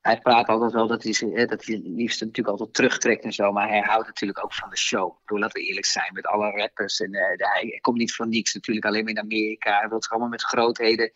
hij 0.09 0.19
praat 0.19 0.47
altijd 0.47 0.71
wel 0.71 0.88
dat 0.88 1.03
hij, 1.03 1.45
dat 1.45 1.65
hij 1.65 1.81
liefst 1.83 2.19
natuurlijk 2.19 2.47
altijd 2.47 2.73
terugtrekt 2.73 3.23
en 3.23 3.33
zo. 3.33 3.51
Maar 3.51 3.67
hij 3.67 3.79
houdt 3.79 4.07
natuurlijk 4.07 4.44
ook 4.44 4.53
van 4.53 4.69
de 4.69 4.77
show. 4.77 5.17
Doe 5.25 5.39
laten 5.39 5.61
we 5.61 5.67
eerlijk 5.67 5.85
zijn 5.85 6.13
met 6.13 6.25
alle 6.25 6.51
rappers. 6.51 6.99
En, 6.99 7.13
uh, 7.13 7.21
hij 7.37 7.78
komt 7.81 7.97
niet 7.97 8.16
van 8.16 8.30
niks 8.30 8.54
natuurlijk 8.54 8.85
alleen 8.85 9.04
maar 9.04 9.13
in 9.13 9.19
Amerika. 9.19 9.80
Hij 9.80 9.89
wil 9.89 10.01
zich 10.01 10.11
allemaal 10.11 10.30
met 10.30 10.44
grootheden. 10.44 11.11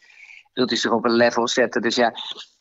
Wil 0.54 0.68
hij 0.68 0.78
zich 0.78 0.92
op 0.92 1.06
een 1.06 1.16
level 1.16 1.48
zetten. 1.48 1.82
Dus 1.82 1.96
ja, 1.96 2.14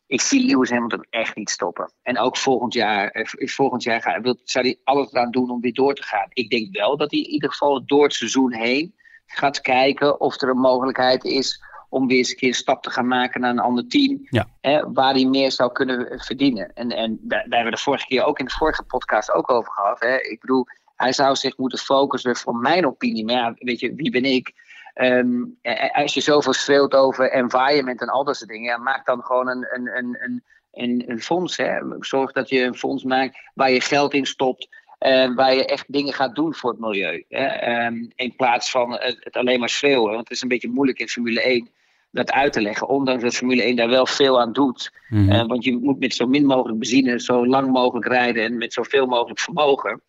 ik 0.07 0.21
zie 0.21 0.47
Lewis 0.47 0.71
Hamilton 0.71 1.07
echt 1.11 1.37
niet 1.37 1.51
stoppen. 1.51 1.93
En 2.03 2.19
ook 2.19 2.37
volgend 2.37 2.73
jaar, 2.73 3.09
eh, 3.11 3.49
volgend 3.49 3.83
jaar 3.83 4.23
wil, 4.23 4.41
zou 4.45 4.65
hij 4.65 4.81
alles 4.85 5.13
eraan 5.13 5.31
doen 5.31 5.51
om 5.51 5.61
weer 5.61 5.75
door 5.75 5.95
te 5.95 6.03
gaan. 6.03 6.27
Ik 6.29 6.51
denk 6.51 6.77
wel 6.77 6.97
dat 6.97 7.11
hij 7.11 7.21
in 7.21 7.31
ieder 7.31 7.51
geval 7.51 7.87
door 7.87 8.03
het 8.03 8.15
seizoen 8.15 8.53
heen 8.53 8.95
gaat 9.27 9.61
kijken 9.61 10.21
of 10.21 10.41
er 10.41 10.49
een 10.49 10.59
mogelijkheid 10.59 11.25
is 11.25 11.63
om 11.93 12.07
weer 12.07 12.19
eens 12.19 12.31
een 12.31 12.37
keer 12.37 12.49
een 12.49 12.55
stap 12.55 12.83
te 12.83 12.91
gaan 12.91 13.07
maken 13.07 13.41
naar 13.41 13.51
een 13.51 13.59
ander 13.59 13.89
team. 13.89 14.29
Hè, 14.61 14.93
waar 14.93 15.15
hij 15.15 15.25
meer 15.25 15.53
zou 15.53 15.73
kunnen 15.73 16.21
verdienen. 16.21 16.73
En, 16.75 16.91
en 16.91 17.19
daar, 17.21 17.29
daar, 17.29 17.59
hebben 17.59 17.65
we 17.65 17.77
de 17.77 17.83
vorige 17.83 18.07
keer 18.07 18.25
ook 18.25 18.39
in 18.39 18.45
de 18.45 18.51
vorige 18.51 18.83
podcast 18.83 19.33
ook 19.33 19.51
over 19.51 19.73
gehad. 19.73 20.01
Hè. 20.01 20.17
Ik 20.17 20.41
bedoel, 20.41 20.67
hij 20.97 21.13
zou 21.13 21.37
zich 21.37 21.57
moeten 21.57 21.79
focussen, 21.79 22.37
voor 22.37 22.57
mijn 22.57 22.87
opinie. 22.87 23.25
Maar 23.25 23.35
ja, 23.35 23.55
weet 23.59 23.81
je, 23.81 23.95
wie 23.95 24.11
ben 24.11 24.25
ik? 24.25 24.53
Um, 24.95 25.59
als 25.93 26.15
je 26.15 26.21
zoveel 26.21 26.53
schreeuwt 26.53 26.95
over 26.95 27.31
environment 27.31 28.01
en 28.01 28.09
al 28.09 28.25
dat 28.25 28.37
soort 28.37 28.51
dingen, 28.51 28.71
ja, 28.71 28.77
maak 28.77 29.07
dan 29.07 29.23
gewoon 29.23 29.49
een, 29.49 29.67
een, 29.71 29.97
een, 29.97 30.17
een, 30.21 30.43
een, 30.73 31.05
een 31.07 31.21
fonds. 31.21 31.57
Hè. 31.57 31.81
Zorg 32.01 32.33
dat 32.33 32.49
je 32.49 32.65
een 32.65 32.77
fonds 32.77 33.05
maakt 33.05 33.39
waar 33.55 33.71
je 33.71 33.81
geld 33.81 34.15
in 34.15 34.27
stopt. 34.27 34.69
Uh, 35.01 35.35
waar 35.35 35.55
je 35.55 35.67
echt 35.67 35.93
dingen 35.93 36.13
gaat 36.13 36.35
doen 36.35 36.55
voor 36.55 36.71
het 36.71 36.81
milieu. 36.81 37.25
Hè? 37.29 37.87
Um, 37.87 38.11
in 38.15 38.37
plaats 38.37 38.71
van 38.71 38.93
het, 38.93 39.17
het, 39.21 39.37
alleen 39.37 39.61
maar 39.61 39.69
schreeuwen. 39.69 40.11
Want 40.11 40.29
het 40.29 40.31
is 40.31 40.43
een 40.43 40.49
beetje 40.49 40.69
moeilijk 40.69 40.99
in 40.99 41.09
Formule 41.09 41.43
1 41.43 41.71
dat 42.13 42.33
uit 42.33 42.53
te 42.53 42.61
leggen. 42.61 42.89
Ondanks 42.89 43.23
dat 43.23 43.35
Formule 43.35 43.63
1 43.63 43.77
daar 43.77 43.89
wel 43.89 44.07
veel 44.07 44.41
aan 44.41 44.53
doet. 44.53 44.93
Mm 45.09 45.19
-hmm. 45.19 45.33
uh, 45.33 45.47
want 45.47 45.65
je 45.65 45.77
moet 45.77 45.99
met 45.99 46.15
zo 46.15 46.27
min 46.27 46.47
mogelijk 46.47 46.79
benzine 46.79 47.21
zo 47.21 47.47
lang 47.47 47.71
mogelijk 47.73 48.07
rijden 48.07 48.45
en 48.45 48.59
met 48.59 48.73
zoveel 48.73 49.07
mogelijk 49.07 49.41
vermogen. 49.41 50.03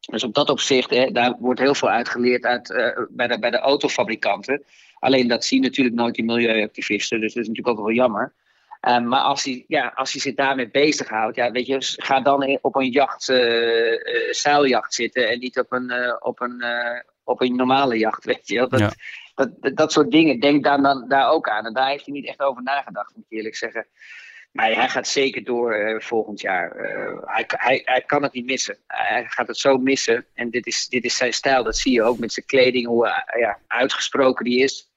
Dus 0.00 0.24
op 0.24 0.34
dat 0.34 0.50
opzicht, 0.50 0.90
hè, 0.90 1.10
daar 1.10 1.36
wordt 1.38 1.60
heel 1.60 1.74
veel 1.74 1.88
uitgeleerd 1.88 2.44
uit, 2.44 2.70
uh, 2.70 3.06
bij, 3.10 3.26
de, 3.26 3.38
bij 3.38 3.50
de 3.50 3.58
autofabrikanten. 3.58 4.64
Alleen 4.98 5.28
dat 5.28 5.44
zien 5.44 5.62
natuurlijk 5.62 5.96
nooit 5.96 6.14
die 6.14 6.24
milieuactivisten, 6.24 7.20
dus 7.20 7.34
dat 7.34 7.42
is 7.42 7.48
natuurlijk 7.48 7.78
ook 7.78 7.84
wel 7.84 7.94
jammer. 7.94 8.32
Uh, 8.88 9.00
maar 9.00 9.20
als 9.20 9.44
hij, 9.44 9.64
ja, 9.68 9.92
als 9.94 10.12
hij 10.12 10.20
zich 10.20 10.34
daarmee 10.34 10.70
bezighoudt, 10.70 11.36
ja, 11.36 11.50
weet 11.50 11.66
je, 11.66 11.76
ga 11.80 12.20
dan 12.20 12.58
op 12.60 12.76
een 12.76 12.90
jacht, 12.90 13.22
zeiljacht 14.30 14.94
zitten 14.94 15.28
en 15.28 15.38
niet 15.38 15.58
op 15.58 15.72
een, 15.72 15.92
op 16.22 16.40
een, 16.40 16.64
op 17.24 17.40
een 17.40 17.56
normale 17.56 17.98
jacht, 17.98 18.24
weet 18.24 18.48
je. 18.48 18.66
Dat, 18.68 18.78
ja 18.78 18.92
dat, 19.38 19.76
dat, 19.76 19.92
soort 19.92 20.10
dingen, 20.10 20.40
denk 20.40 20.64
daar, 20.64 20.82
dan, 20.82 21.08
daar 21.08 21.30
ook 21.30 21.48
aan. 21.48 21.66
En 21.66 21.72
daar 21.72 21.88
heeft 21.88 22.04
hij 22.04 22.14
niet 22.14 22.26
echt 22.26 22.40
over 22.40 22.62
nagedacht, 22.62 23.16
moet 23.16 23.24
ik 23.28 23.36
eerlijk 23.36 23.56
zeggen. 23.56 23.86
Maar 24.52 24.72
hij 24.72 24.88
gaat 24.88 25.08
zeker 25.08 25.44
door 25.44 25.76
uh, 25.76 26.00
volgend 26.00 26.40
jaar. 26.40 26.76
Uh, 26.76 27.18
hij, 27.24 27.44
hij, 27.46 27.82
hij 27.84 28.02
kan 28.06 28.22
het 28.22 28.32
niet 28.32 28.44
missen. 28.44 28.76
Hij 28.86 29.24
gaat 29.28 29.46
het 29.46 29.58
zo 29.58 29.78
missen. 29.78 30.26
En 30.34 30.50
dit 30.50 30.66
is, 30.66 30.86
dit 30.88 31.04
is 31.04 31.16
zijn 31.16 31.32
stijl. 31.32 31.64
Dat 31.64 31.76
zie 31.76 31.92
je 31.92 32.02
ook 32.02 32.18
met 32.18 32.32
zijn 32.32 32.46
kleding, 32.46 32.86
hoe 32.86 33.06
uh, 33.06 33.40
ja, 33.40 33.58
uitgesproken 33.66 34.44
die 34.44 34.62
is. 34.62 34.90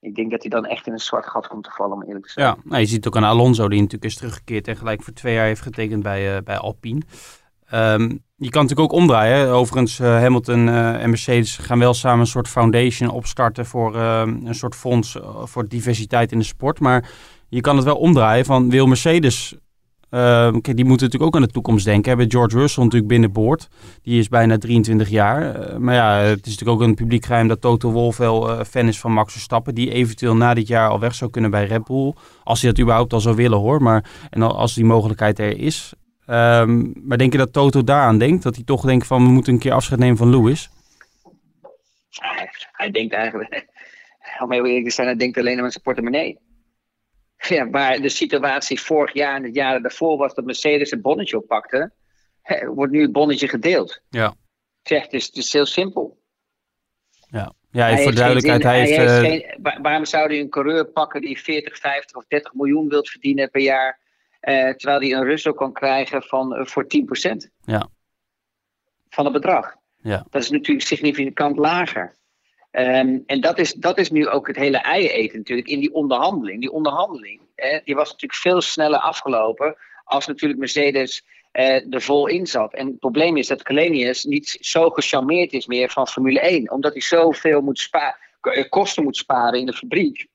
Ik 0.00 0.14
denk 0.14 0.30
dat 0.30 0.42
hij 0.42 0.50
dan 0.50 0.66
echt 0.66 0.86
in 0.86 0.92
een 0.92 0.98
zwart 0.98 1.26
gat 1.26 1.46
komt 1.46 1.64
te 1.64 1.70
vallen, 1.70 1.96
om 1.96 2.02
eerlijk 2.02 2.26
te 2.26 2.32
zijn. 2.32 2.46
Ja, 2.46 2.56
nou, 2.64 2.80
je 2.80 2.86
ziet 2.86 3.06
ook 3.06 3.16
aan 3.16 3.24
Alonso, 3.24 3.68
die 3.68 3.80
natuurlijk 3.80 4.10
is 4.10 4.16
teruggekeerd 4.16 4.68
en 4.68 4.76
gelijk 4.76 5.02
voor 5.02 5.12
twee 5.12 5.34
jaar 5.34 5.46
heeft 5.46 5.60
getekend 5.60 6.02
bij, 6.02 6.42
bij 6.42 6.56
Alpine. 6.56 7.02
Um, 7.74 8.24
je 8.38 8.50
kan 8.50 8.62
natuurlijk 8.62 8.92
ook 8.92 9.00
omdraaien. 9.00 9.48
Overigens, 9.48 10.00
uh, 10.00 10.06
Hamilton 10.06 10.66
uh, 10.66 11.02
en 11.02 11.08
Mercedes 11.10 11.56
gaan 11.56 11.78
wel 11.78 11.94
samen 11.94 12.20
een 12.20 12.26
soort 12.26 12.48
foundation 12.48 13.10
opstarten 13.10 13.66
voor 13.66 13.94
uh, 13.94 14.22
een 14.44 14.54
soort 14.54 14.74
fonds 14.74 15.18
voor 15.44 15.68
diversiteit 15.68 16.32
in 16.32 16.38
de 16.38 16.44
sport. 16.44 16.80
Maar 16.80 17.10
je 17.48 17.60
kan 17.60 17.76
het 17.76 17.84
wel 17.84 17.96
omdraaien 17.96 18.44
van 18.44 18.70
wil 18.70 18.86
Mercedes. 18.86 19.54
Ehm, 20.10 20.60
kijk, 20.60 20.76
die 20.76 20.84
moeten 20.84 21.06
natuurlijk 21.06 21.22
ook 21.22 21.34
aan 21.34 21.46
de 21.46 21.52
toekomst 21.52 21.84
denken. 21.84 22.08
Hebben 22.08 22.30
George 22.30 22.58
Russell 22.58 22.82
natuurlijk 22.82 23.10
binnenboord. 23.10 23.68
Die 24.02 24.18
is 24.18 24.28
bijna 24.28 24.58
23 24.58 25.08
jaar. 25.08 25.54
Eh, 25.54 25.76
maar 25.76 25.94
ja, 25.94 26.18
het 26.18 26.46
is 26.46 26.52
natuurlijk 26.52 26.80
ook 26.80 26.88
een 26.88 26.94
publiek 26.94 27.24
geheim 27.24 27.48
dat 27.48 27.60
Toto 27.60 27.90
Wolff 27.90 28.18
wel 28.18 28.64
fan 28.64 28.88
is 28.88 29.00
van 29.00 29.12
Max 29.12 29.32
Verstappen. 29.32 29.74
Die 29.74 29.92
eventueel 29.92 30.36
na 30.36 30.54
dit 30.54 30.68
jaar 30.68 30.88
al 30.88 31.00
weg 31.00 31.14
zou 31.14 31.30
kunnen 31.30 31.50
bij 31.50 31.66
Red 31.66 31.84
Bull. 31.84 32.14
Als 32.44 32.60
hij 32.60 32.70
dat 32.70 32.80
überhaupt 32.80 33.12
al 33.12 33.20
zou 33.20 33.36
willen 33.36 33.58
hoor. 33.58 33.82
Maar 33.82 34.04
en 34.30 34.42
als 34.42 34.74
die 34.74 34.84
mogelijkheid 34.84 35.38
er 35.38 35.58
is. 35.58 35.94
Um, 36.26 36.92
maar 37.04 37.18
denk 37.18 37.32
je 37.32 37.38
dat 37.38 37.52
Toto 37.52 37.84
daaraan 37.84 38.18
denkt? 38.18 38.42
Dat 38.42 38.54
hij 38.54 38.64
toch 38.64 38.84
denkt 38.84 39.06
van 39.06 39.24
we 39.24 39.30
moeten 39.30 39.52
een 39.52 39.58
keer 39.58 39.72
afscheid 39.72 40.00
nemen 40.00 40.16
van 40.16 40.30
Lewis? 40.30 40.70
Hij, 42.10 42.50
hij 42.72 42.90
denkt 42.90 43.14
eigenlijk, 43.14 43.66
om 44.42 44.52
heel 44.52 44.66
eerlijk 44.66 44.84
te 44.84 44.90
zijn, 44.90 45.06
hij 45.06 45.16
denkt 45.16 45.38
alleen 45.38 45.60
aan 45.60 45.70
zijn 45.70 45.84
portemonnee. 45.84 46.38
Ja, 47.48 47.64
maar 47.64 48.00
de 48.00 48.08
situatie 48.08 48.80
vorig 48.80 49.12
jaar 49.12 49.36
en 49.36 49.42
het 49.42 49.54
jaar 49.54 49.82
daarvoor 49.82 50.16
was 50.16 50.34
dat 50.34 50.44
Mercedes 50.44 50.90
een 50.90 51.00
bonnetje 51.00 51.36
oppakte, 51.36 51.92
wordt 52.74 52.92
nu 52.92 53.02
het 53.02 53.12
bonnetje 53.12 53.48
gedeeld. 53.48 54.00
Ja. 54.08 54.34
Zeg, 54.82 55.02
het 55.02 55.12
is, 55.12 55.26
het 55.26 55.36
is 55.36 55.52
heel 55.52 55.66
simpel. 55.66 56.18
Ja, 57.28 57.52
ja 57.70 57.96
voor 57.96 58.10
de 58.10 58.16
duidelijkheid, 58.16 58.62
hij 58.62 58.80
heeft... 58.80 58.96
Hij 58.96 59.20
heeft 59.20 59.44
uh... 59.44 59.60
geen, 59.62 59.82
waarom 59.82 60.04
zou 60.04 60.26
hij 60.26 60.40
een 60.40 60.48
coureur 60.48 60.86
pakken 60.86 61.20
die 61.20 61.40
40, 61.40 61.78
50 61.78 62.16
of 62.16 62.24
30 62.26 62.54
miljoen 62.54 62.88
wilt 62.88 63.08
verdienen 63.08 63.50
per 63.50 63.60
jaar, 63.60 64.00
terwijl 64.52 65.00
hij 65.00 65.12
een 65.12 65.24
Russell 65.24 65.52
kan 65.52 65.72
krijgen 65.72 66.22
van, 66.22 66.58
uh, 66.58 66.64
voor 66.64 66.86
10% 66.86 67.50
ja. 67.64 67.88
van 69.08 69.24
het 69.24 69.34
bedrag? 69.34 69.74
Ja. 69.96 70.26
Dat 70.30 70.42
is 70.42 70.50
natuurlijk 70.50 70.86
significant 70.86 71.56
lager. 71.56 72.14
Um, 72.70 73.22
en 73.26 73.40
dat 73.40 73.58
is, 73.58 73.72
dat 73.72 73.98
is 73.98 74.10
nu 74.10 74.28
ook 74.28 74.46
het 74.46 74.56
hele 74.56 74.78
ei 74.78 75.08
eten 75.08 75.38
natuurlijk 75.38 75.68
in 75.68 75.80
die 75.80 75.94
onderhandeling. 75.94 76.60
Die 76.60 76.72
onderhandeling 76.72 77.40
eh, 77.56 77.78
die 77.84 77.94
was 77.94 78.10
natuurlijk 78.10 78.40
veel 78.40 78.60
sneller 78.60 78.98
afgelopen 78.98 79.76
als 80.04 80.26
natuurlijk 80.26 80.60
Mercedes 80.60 81.24
eh, 81.52 81.92
er 81.94 82.02
vol 82.02 82.26
in 82.26 82.46
zat. 82.46 82.74
En 82.74 82.86
het 82.86 82.98
probleem 82.98 83.36
is 83.36 83.46
dat 83.46 83.62
Kalenius 83.62 84.24
niet 84.24 84.58
zo 84.60 84.90
gecharmeerd 84.90 85.52
is 85.52 85.66
meer 85.66 85.90
van 85.90 86.08
Formule 86.08 86.40
1. 86.40 86.70
Omdat 86.70 86.92
hij 86.92 87.02
zoveel 87.02 87.60
moet 87.60 87.78
spa 87.78 88.18
kosten 88.68 89.02
moet 89.02 89.16
sparen 89.16 89.60
in 89.60 89.66
de 89.66 89.72
fabriek. 89.72 90.26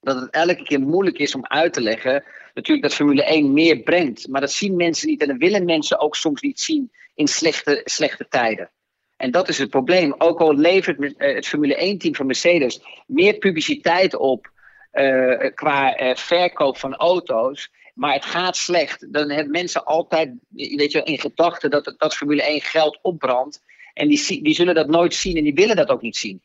Dat 0.00 0.20
het 0.20 0.30
elke 0.30 0.62
keer 0.62 0.80
moeilijk 0.80 1.18
is 1.18 1.34
om 1.34 1.46
uit 1.46 1.72
te 1.72 1.80
leggen 1.80 2.24
natuurlijk 2.54 2.88
dat 2.88 2.96
Formule 2.96 3.24
1 3.24 3.52
meer 3.52 3.78
brengt. 3.78 4.28
Maar 4.28 4.40
dat 4.40 4.52
zien 4.52 4.76
mensen 4.76 5.08
niet 5.08 5.20
en 5.20 5.28
dat 5.28 5.36
willen 5.36 5.64
mensen 5.64 5.98
ook 5.98 6.16
soms 6.16 6.40
niet 6.40 6.60
zien 6.60 6.92
in 7.14 7.26
slechte, 7.26 7.80
slechte 7.84 8.26
tijden. 8.28 8.70
En 9.16 9.30
dat 9.30 9.48
is 9.48 9.58
het 9.58 9.70
probleem. 9.70 10.14
Ook 10.18 10.40
al 10.40 10.54
levert 10.54 11.14
het 11.16 11.46
Formule 11.46 11.94
1-team 11.94 12.14
van 12.14 12.26
Mercedes 12.26 12.80
meer 13.06 13.34
publiciteit 13.34 14.16
op 14.16 14.50
uh, 14.92 15.50
qua 15.54 16.00
uh, 16.00 16.14
verkoop 16.14 16.78
van 16.78 16.94
auto's. 16.96 17.70
Maar 17.94 18.12
het 18.12 18.24
gaat 18.24 18.56
slecht. 18.56 19.12
Dan 19.12 19.30
hebben 19.30 19.50
mensen 19.50 19.84
altijd 19.84 20.32
weet 20.48 20.92
je, 20.92 21.02
in 21.02 21.18
gedachten 21.18 21.70
dat, 21.70 21.94
dat 21.96 22.16
Formule 22.16 22.42
1 22.42 22.60
geld 22.60 22.98
opbrandt. 23.02 23.62
En 23.94 24.08
die, 24.08 24.42
die 24.42 24.54
zullen 24.54 24.74
dat 24.74 24.88
nooit 24.88 25.14
zien 25.14 25.36
en 25.36 25.44
die 25.44 25.54
willen 25.54 25.76
dat 25.76 25.88
ook 25.88 26.02
niet 26.02 26.16
zien. 26.16 26.42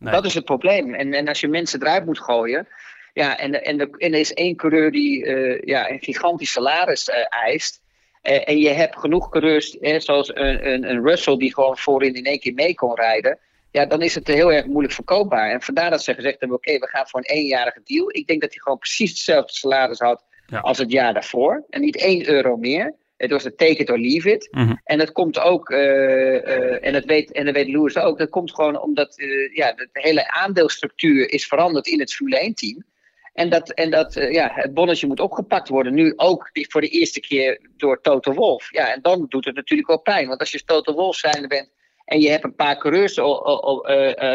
Nee. 0.00 0.12
Dat 0.12 0.24
is 0.24 0.34
het 0.34 0.44
probleem. 0.44 0.94
En, 0.94 1.14
en 1.14 1.28
als 1.28 1.40
je 1.40 1.48
mensen 1.48 1.82
eruit 1.82 2.06
moet 2.06 2.20
gooien. 2.20 2.68
Ja, 3.12 3.38
en, 3.38 3.64
en, 3.64 3.78
de, 3.78 3.90
en 3.96 4.12
er 4.12 4.20
is 4.20 4.34
één 4.34 4.56
coureur 4.56 4.90
die 4.90 5.24
uh, 5.24 5.60
ja, 5.62 5.90
een 5.90 6.00
gigantisch 6.00 6.52
salaris 6.52 7.08
eist. 7.28 7.80
Uh, 8.22 8.48
en 8.48 8.58
je 8.58 8.68
hebt 8.68 8.98
genoeg 8.98 9.28
coureurs, 9.28 9.76
hè, 9.80 10.00
zoals 10.00 10.28
een, 10.34 10.72
een, 10.72 10.90
een, 10.90 11.02
Russell, 11.02 11.36
die 11.36 11.54
gewoon 11.54 11.76
voorin 11.76 12.14
in 12.14 12.24
één 12.24 12.40
keer 12.40 12.54
mee 12.54 12.74
kon 12.74 12.94
rijden. 12.94 13.38
Ja, 13.70 13.86
dan 13.86 14.02
is 14.02 14.14
het 14.14 14.26
heel 14.26 14.52
erg 14.52 14.66
moeilijk 14.66 14.94
verkoopbaar. 14.94 15.50
En 15.50 15.62
vandaar 15.62 15.90
dat 15.90 16.02
ze 16.02 16.14
gezegd 16.14 16.40
hebben: 16.40 16.56
oké, 16.56 16.68
okay, 16.68 16.80
we 16.80 16.96
gaan 16.96 17.08
voor 17.08 17.20
een 17.20 17.36
eenjarige 17.36 17.80
deal. 17.84 18.16
Ik 18.16 18.26
denk 18.26 18.40
dat 18.40 18.50
hij 18.50 18.60
gewoon 18.62 18.78
precies 18.78 19.10
hetzelfde 19.10 19.52
salaris 19.52 19.98
had 19.98 20.24
ja. 20.46 20.58
als 20.58 20.78
het 20.78 20.90
jaar 20.90 21.12
daarvoor. 21.12 21.64
En 21.70 21.80
niet 21.80 21.96
één 21.96 22.28
euro 22.28 22.56
meer. 22.56 22.94
Het 23.20 23.30
was 23.30 23.44
een 23.44 23.56
take 23.56 23.76
it 23.76 23.90
or 23.90 23.98
leave 23.98 24.30
it. 24.30 24.48
Mm 24.50 24.66
-hmm. 24.66 24.80
En 24.84 24.98
dat 24.98 25.12
komt 25.12 25.38
ook, 25.38 25.70
uh, 25.70 25.78
uh, 25.78 26.86
en, 26.86 26.92
dat 26.92 27.04
weet, 27.04 27.32
en 27.32 27.44
dat 27.44 27.54
weet 27.54 27.68
Lewis 27.68 27.96
ook, 27.96 28.18
dat 28.18 28.28
komt 28.28 28.54
gewoon 28.54 28.80
omdat 28.80 29.14
ja, 29.52 29.72
de 29.72 29.88
hele 29.92 30.30
aandeelstructuur 30.30 31.32
is 31.32 31.46
veranderd 31.46 31.86
in 31.86 32.00
het 32.00 32.14
Formule 32.14 32.50
1-team. 32.50 32.84
En 33.32 33.50
dat, 33.50 33.70
en 33.70 33.90
dat 33.90 34.14
ja, 34.14 34.50
het 34.52 34.74
bonnetje 34.74 35.06
moet 35.06 35.20
opgepakt 35.20 35.68
worden. 35.68 35.94
Nu 35.94 36.12
ook 36.16 36.50
voor 36.52 36.80
de 36.80 36.88
eerste 36.88 37.20
keer 37.20 37.60
door 37.76 38.00
Toto 38.00 38.32
Wolf. 38.32 38.72
Ja, 38.72 38.92
en 38.92 39.02
dan 39.02 39.26
doet 39.28 39.44
het 39.44 39.54
natuurlijk 39.54 39.88
wel 39.88 40.00
pijn. 40.00 40.28
Want 40.28 40.40
als 40.40 40.50
je 40.50 40.64
Toto 40.64 40.94
Wolf 40.94 41.16
zijnde 41.16 41.48
bent 41.48 41.70
en 42.04 42.20
je 42.20 42.30
hebt 42.30 42.44
een 42.44 42.54
paar 42.54 42.78
coureurs 42.78 43.18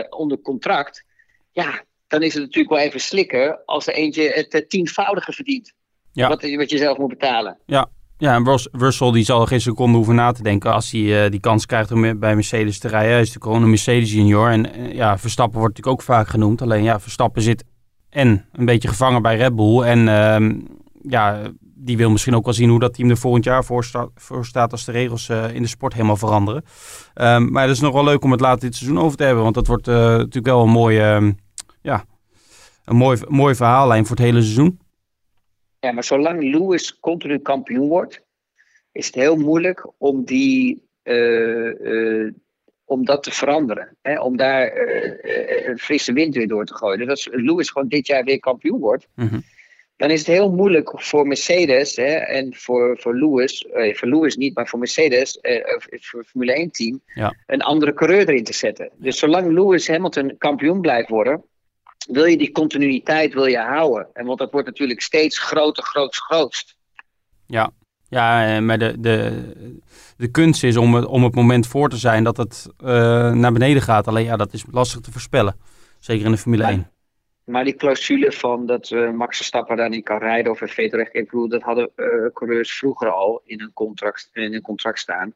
onder 0.10 0.42
contract. 0.42 1.04
Ja, 1.52 1.84
dan 2.08 2.24
is 2.24 2.34
het 2.34 2.44
natuurlijk 2.44 2.74
wel 2.74 2.84
even 2.84 3.00
slikken 3.00 3.66
als 3.66 3.88
er 3.88 3.94
eentje 3.94 4.48
het 4.50 4.70
tienvoudige 4.70 5.34
verdient. 5.34 5.74
Ja. 6.12 6.28
Wat, 6.28 6.56
wat 6.56 6.70
je 6.70 6.78
zelf 6.78 6.98
moet 6.98 7.10
betalen. 7.10 7.60
Ja, 7.66 7.90
ja, 8.18 8.36
en 8.36 8.58
Russell 8.72 9.12
die 9.12 9.24
zal 9.24 9.46
geen 9.46 9.62
seconde 9.62 9.98
hoeven 9.98 10.16
na 10.16 10.32
te 10.32 10.44
denken 10.44 10.74
als 10.74 10.92
hij 10.92 11.26
uh, 11.26 11.32
die 11.32 11.40
kans 11.40 11.66
krijgt 11.66 11.92
om 11.92 12.20
bij 12.20 12.36
Mercedes 12.36 12.80
te 12.80 12.88
rijden. 12.88 13.12
Hij 13.12 13.22
is 13.22 13.28
natuurlijk 13.28 13.46
gewoon 13.46 13.64
een 13.64 13.70
Mercedes 13.70 14.12
junior. 14.12 14.50
En 14.50 14.80
uh, 14.80 14.94
ja, 14.94 15.18
Verstappen 15.18 15.60
wordt 15.60 15.76
natuurlijk 15.78 16.02
ook 16.02 16.16
vaak 16.16 16.28
genoemd. 16.28 16.62
Alleen 16.62 16.84
ja, 16.84 17.00
Verstappen 17.00 17.42
zit 17.42 17.64
en 18.10 18.46
een 18.52 18.66
beetje 18.66 18.88
gevangen 18.88 19.22
bij 19.22 19.38
Red 19.38 19.56
Bull. 19.56 19.82
En 19.82 20.00
uh, 20.00 20.60
ja, 21.02 21.42
die 21.60 21.98
wil 21.98 22.10
misschien 22.10 22.36
ook 22.36 22.46
wel 22.46 22.54
zien 22.54 22.70
hoe 22.70 22.80
dat 22.80 22.94
team 22.94 23.10
er 23.10 23.18
volgend 23.18 23.44
jaar 23.44 23.64
voor, 23.66 23.84
sta 23.84 24.08
voor 24.16 24.46
staat 24.46 24.72
als 24.72 24.86
de 24.86 24.92
regels 24.92 25.30
uh, 25.30 25.54
in 25.54 25.62
de 25.62 25.68
sport 25.68 25.94
helemaal 25.94 26.18
veranderen. 26.18 26.64
Um, 27.16 27.52
maar 27.52 27.64
het 27.64 27.72
is 27.72 27.80
nog 27.80 27.94
wel 27.94 28.04
leuk 28.04 28.24
om 28.24 28.32
het 28.32 28.40
later 28.40 28.60
dit 28.60 28.76
seizoen 28.76 29.00
over 29.00 29.18
te 29.18 29.24
hebben. 29.24 29.44
Want 29.44 29.56
dat 29.56 29.68
wordt 29.68 29.86
natuurlijk 29.86 30.46
wel 30.46 30.64
een 30.64 30.70
mooie, 30.70 31.36
ja, 31.82 32.06
een 32.86 32.96
mooi, 32.96 33.20
mooi 33.28 33.56
verhaallijn 33.56 34.06
voor 34.06 34.16
het 34.16 34.26
hele 34.26 34.42
seizoen. 34.42 34.80
Ja, 35.86 35.92
maar 35.92 36.04
zolang 36.04 36.44
Lewis 36.44 37.00
continu 37.00 37.40
kampioen 37.40 37.88
wordt, 37.88 38.22
is 38.92 39.06
het 39.06 39.16
heel 39.16 39.36
moeilijk 39.36 39.88
om 39.98 40.24
die 40.24 40.84
uh, 41.04 42.32
om 42.86 43.06
dat 43.06 43.24
te 43.24 43.32
veranderen. 43.32 43.98
Hè? 44.02 44.20
Om 44.20 44.38
daar 44.38 44.88
uh, 44.88 45.68
een 45.68 45.78
frisse 45.78 46.14
wind 46.14 46.36
weer 46.36 46.48
door 46.48 46.66
te 46.66 46.76
gooien. 46.76 46.98
Dus 46.98 47.10
als 47.10 47.30
Lewis 47.32 47.70
gewoon 47.70 47.88
dit 47.88 48.08
jaar 48.08 48.24
weer 48.24 48.40
kampioen 48.40 48.80
wordt, 48.80 49.08
mm 49.16 49.28
-hmm. 49.28 49.44
dan 49.96 50.10
is 50.10 50.20
het 50.20 50.28
heel 50.28 50.52
moeilijk 50.52 51.02
voor 51.02 51.28
Mercedes 51.28 51.96
hè, 51.96 52.14
en 52.14 52.56
voor, 52.56 52.98
voor 53.00 53.16
Lewis, 53.16 53.66
eh, 53.66 53.96
voor 53.96 54.08
Lewis 54.08 54.36
niet, 54.36 54.56
maar 54.56 54.68
voor 54.68 54.80
Mercedes, 54.80 55.40
eh, 55.40 55.64
voor 55.66 56.20
het 56.20 56.28
Formule 56.28 56.54
1 56.54 56.72
team, 56.72 57.02
ja. 57.06 57.36
een 57.46 57.62
andere 57.62 57.94
coureur 57.94 58.30
erin 58.30 58.44
te 58.44 58.54
zetten. 58.54 58.90
Dus 58.98 59.20
zolang 59.20 59.52
Lewis 59.52 59.88
Hamilton 59.88 60.36
kampioen 60.38 60.82
blijft 60.82 61.10
worden, 61.10 61.44
wil 62.06 62.26
je 62.26 62.38
die 62.38 62.52
continuïteit 62.52 63.34
wil 63.34 63.46
je 63.46 63.60
houden. 63.60 64.08
En 64.14 64.26
want 64.26 64.40
dat 64.40 64.52
wordt 64.52 64.68
natuurlijk 64.68 65.02
steeds 65.02 65.40
groter, 65.40 65.84
grootst, 65.84 66.22
grootst. 66.22 66.76
Ja, 67.48 67.72
ja, 68.10 68.62
maar 68.62 68.78
de, 68.78 69.00
de, 69.00 69.44
de 70.18 70.28
kunst 70.28 70.64
is 70.64 70.78
om 70.78 70.96
het, 70.96 71.06
om 71.06 71.24
het 71.24 71.36
moment 71.36 71.68
voor 71.68 71.90
te 71.90 71.98
zijn 71.98 72.24
dat 72.24 72.38
het 72.38 72.68
uh, 72.84 72.88
naar 73.32 73.52
beneden 73.52 73.82
gaat. 73.82 74.08
Alleen 74.08 74.26
ja, 74.26 74.36
dat 74.36 74.54
is 74.54 74.66
lastig 74.72 75.02
te 75.02 75.12
voorspellen. 75.12 75.56
Zeker 76.00 76.26
in 76.26 76.32
de 76.32 76.38
Formule 76.38 76.64
maar, 76.64 76.72
1. 76.72 76.92
Maar 77.44 77.64
die 77.64 77.76
clausule 77.76 78.32
van 78.32 78.66
dat 78.66 78.90
uh, 78.90 79.12
Max 79.12 79.38
Verstappen 79.38 79.78
daar 79.78 79.90
niet 79.90 80.04
kan 80.04 80.18
rijden 80.18 80.52
of 80.52 80.62
een 80.62 80.68
vetorecht, 80.68 81.16
ik 81.16 81.26
bedoel, 81.26 81.50
dat 81.50 81.62
hadden 81.62 81.90
uh, 81.96 82.06
coureurs 82.34 82.78
vroeger 82.78 83.12
al 83.12 83.42
in 83.46 83.62
een, 83.62 83.74
contract, 83.74 84.30
in 84.34 84.54
een 84.54 84.62
contract 84.62 85.00
staan. 85.00 85.34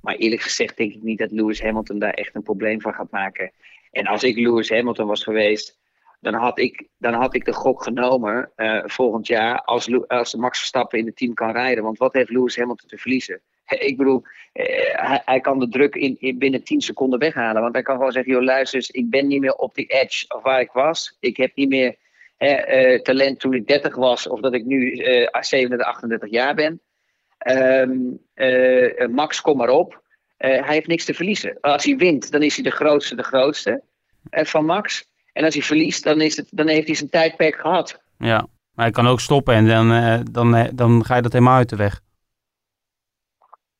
Maar 0.00 0.14
eerlijk 0.14 0.42
gezegd 0.42 0.76
denk 0.76 0.92
ik 0.92 1.02
niet 1.02 1.18
dat 1.18 1.30
Lewis 1.30 1.62
Hamilton 1.62 1.98
daar 1.98 2.14
echt 2.14 2.34
een 2.34 2.42
probleem 2.42 2.80
van 2.80 2.94
gaat 2.94 3.10
maken. 3.10 3.52
En 3.90 4.06
als 4.06 4.22
ik 4.22 4.36
Lewis 4.36 4.70
Hamilton 4.70 5.06
was 5.06 5.22
geweest, 5.22 5.78
dan 6.22 6.34
had 6.34 6.58
ik, 6.58 6.88
dan 6.98 7.14
had 7.14 7.34
ik 7.34 7.44
de 7.44 7.52
gok 7.52 7.82
genomen 7.82 8.50
uh, 8.56 8.82
volgend 8.84 9.26
jaar 9.26 9.62
als, 9.62 10.06
als 10.08 10.34
Max 10.34 10.58
Verstappen 10.58 10.98
in 10.98 11.06
het 11.06 11.16
team 11.16 11.34
kan 11.34 11.52
rijden. 11.52 11.84
Want 11.84 11.98
wat 11.98 12.12
heeft 12.12 12.30
Lewis 12.30 12.56
Hamilton 12.56 12.88
te 12.88 12.98
verliezen? 12.98 13.40
Ik 13.88 13.96
bedoel, 13.96 14.22
uh, 14.52 15.18
hij, 15.24 15.40
kan 15.40 15.58
de 15.58 15.68
druk 15.68 15.94
in, 15.94 16.16
in, 16.20 16.38
binnen 16.38 16.64
10 16.64 16.80
seconden 16.80 17.18
weghalen. 17.18 17.62
Want 17.62 17.74
hij 17.74 17.82
kan 17.82 17.96
gewoon 17.96 18.12
zeggen, 18.12 18.32
joh 18.32 18.42
luister 18.42 18.84
ik 18.86 19.10
ben 19.10 19.26
niet 19.26 19.40
meer 19.40 19.54
op 19.54 19.74
die 19.74 19.86
edge 19.86 20.34
of 20.34 20.42
waar 20.42 20.60
ik 20.60 20.72
was. 20.72 21.16
Ik 21.20 21.36
heb 21.36 21.54
niet 21.54 21.68
meer 21.68 21.96
uh, 22.38 23.00
talent 23.00 23.40
toen 23.40 23.54
ik 23.54 23.66
30 23.66 23.94
was 23.94 24.28
of 24.28 24.40
dat 24.40 24.54
ik 24.54 24.64
nu 24.64 24.96
37, 25.40 25.86
38 25.86 26.30
jaar 26.30 26.54
ben. 26.54 26.80
Um, 27.46 28.20
Max, 29.14 29.40
kom 29.40 29.56
maar 29.56 29.68
op. 29.68 30.02
hij 30.36 30.74
heeft 30.74 30.86
niks 30.86 31.04
te 31.04 31.14
verliezen. 31.14 31.60
Als 31.60 31.84
hij 31.84 31.96
wint, 31.96 32.30
dan 32.30 32.42
is 32.42 32.54
hij 32.54 32.64
de 32.64 32.70
grootste, 32.70 33.14
de 33.14 33.22
grootste 33.22 33.82
van 34.30 34.64
Max. 34.64 35.10
En 35.32 35.44
als 35.44 35.54
hij 35.54 35.62
verliest, 35.62 36.04
dan, 36.04 36.20
is 36.20 36.36
het, 36.36 36.48
dan 36.50 36.68
heeft 36.68 36.86
hij 36.86 36.96
zijn 36.96 37.10
tijdperk 37.10 37.54
gehad. 37.54 38.02
Ja. 38.18 38.46
Maar 38.74 38.84
hij 38.84 38.94
kan 38.94 39.06
ook 39.06 39.20
stoppen 39.20 39.54
en 39.54 39.66
dan, 39.66 39.92
uh, 39.92 40.20
dan, 40.30 40.56
uh, 40.56 40.64
dan 40.74 41.04
ga 41.04 41.16
je 41.16 41.22
dat 41.22 41.32
helemaal 41.32 41.56
uit 41.56 41.68
de 41.68 41.76
weg. 41.76 42.00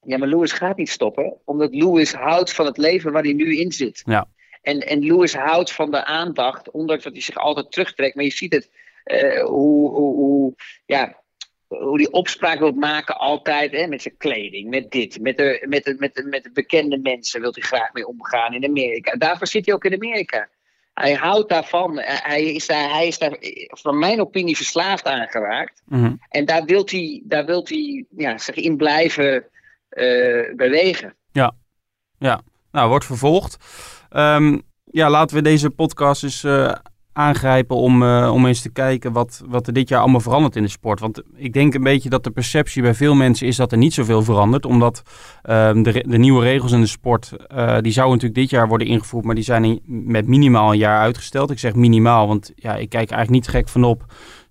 Ja, 0.01 0.19
maar 0.19 0.29
Lewis 0.29 0.53
gaat 0.53 0.77
niet 0.77 0.91
stoppen, 0.91 1.37
omdat 1.45 1.75
Lewis 1.75 2.13
houdt 2.13 2.53
van 2.53 2.67
het 2.67 2.77
leven 2.77 3.13
waar 3.13 3.23
hij 3.23 3.33
nu 3.33 3.59
in 3.59 3.73
zit. 3.73 4.03
Ja. 4.05 4.29
En, 4.63 4.81
en 4.81 4.99
Lewis 4.99 5.35
houdt 5.35 5.73
van 5.73 5.91
de 5.91 6.05
aandacht, 6.05 6.71
ondanks 6.71 7.05
dat 7.05 7.13
hij 7.13 7.23
zich 7.23 7.37
altijd 7.37 7.73
terugtrekt. 7.73 8.15
Maar 8.15 8.25
je 8.25 8.31
ziet 8.31 8.53
het, 8.53 8.71
uh, 9.05 9.45
hoe, 9.45 9.91
hoe, 9.91 10.15
hoe, 10.15 10.55
ja, 10.87 11.23
hoe 11.69 11.99
die 11.99 12.13
opspraak 12.13 12.59
wil 12.59 12.73
maken 12.73 13.19
altijd 13.19 13.73
hè, 13.73 13.87
met 13.87 14.03
zijn 14.03 14.17
kleding, 14.17 14.71
met 14.71 14.91
dit, 14.91 15.21
met 15.21 15.37
de, 15.37 15.67
met, 15.69 15.85
de, 15.85 15.95
met, 15.99 16.15
de, 16.15 16.25
met 16.25 16.43
de 16.43 16.51
bekende 16.53 16.99
mensen 16.99 17.41
wil 17.41 17.53
hij 17.53 17.63
graag 17.63 17.93
mee 17.93 18.07
omgaan 18.07 18.55
in 18.55 18.65
Amerika. 18.65 19.17
Daarvoor 19.17 19.47
zit 19.47 19.67
hij 19.67 19.75
ook 19.75 19.85
in 19.85 19.95
Amerika. 19.95 20.49
Hij 20.95 21.15
houdt 21.15 21.49
daarvan. 21.49 21.99
Hij 22.03 22.45
is 22.45 22.67
daar, 22.67 22.91
hij 22.91 23.07
is 23.07 23.19
daar 23.19 23.37
van 23.69 23.99
mijn 23.99 24.21
opinie 24.21 24.57
verslaafd 24.57 25.07
aan 25.07 25.27
geraakt. 25.29 25.83
Mm 25.85 26.05
-hmm. 26.05 26.21
En 26.29 26.45
daar 26.45 26.65
wil 26.65 26.83
hij, 26.85 27.23
daar 27.25 27.45
wil 27.45 27.67
hij 27.69 28.05
ja, 28.17 28.39
zich 28.39 28.55
in 28.55 28.77
blijven 28.77 29.45
uh, 29.91 30.55
bewegen. 30.55 31.15
Ja, 31.31 31.55
ja. 32.19 32.41
nou 32.71 32.89
wordt 32.89 33.05
vervolgd. 33.05 33.57
Um, 34.11 34.63
ja, 34.85 35.11
laten 35.11 35.37
we 35.37 35.43
deze 35.43 35.71
podcast 35.71 36.23
eens 36.23 36.43
uh, 36.43 36.73
aangrijpen 37.13 37.77
om, 37.77 38.03
uh, 38.03 38.31
om 38.33 38.47
eens 38.47 38.61
te 38.61 38.71
kijken 38.71 39.13
wat, 39.13 39.43
wat 39.47 39.67
er 39.67 39.73
dit 39.73 39.89
jaar 39.89 40.01
allemaal 40.01 40.21
verandert 40.21 40.57
in 40.57 40.63
de 40.63 40.69
sport. 40.69 41.01
Want 41.01 41.23
ik 41.35 41.53
denk 41.53 41.75
een 41.75 41.83
beetje 41.83 42.09
dat 42.09 42.25
de 42.25 42.31
perceptie 42.31 42.83
bij 42.83 42.95
veel 42.95 43.15
mensen 43.15 43.47
is 43.47 43.57
dat 43.57 43.73
er 43.73 43.79
niet 43.79 43.95
zoveel 43.95 44.23
verandert. 44.23 44.67
Omdat 44.67 45.03
uh, 45.45 45.73
de, 45.73 46.05
de, 46.09 46.19
nieuwe 46.19 46.43
regels 46.43 46.73
in 46.73 46.81
de 46.81 46.87
sport, 46.87 47.33
uh, 47.33 47.79
die 47.81 47.93
zouden 47.93 48.15
natuurlijk 48.15 48.41
dit 48.41 48.51
jaar 48.51 48.69
worden 48.69 48.87
ingevoerd, 48.87 49.25
maar 49.25 49.35
die 49.35 49.45
zijn 49.45 49.81
met 49.87 50.27
minimaal 50.27 50.73
een 50.73 50.79
jaar 50.79 51.01
uitgesteld. 51.01 51.51
Ik 51.51 51.59
zeg 51.59 51.75
minimaal, 51.75 52.27
want 52.27 52.53
ja, 52.55 52.77
ik 52.77 52.89
kijk 52.89 53.11
eigenlijk 53.11 53.31
niet 53.31 53.55
gek 53.55 53.69
van 53.69 53.85
op 53.85 54.05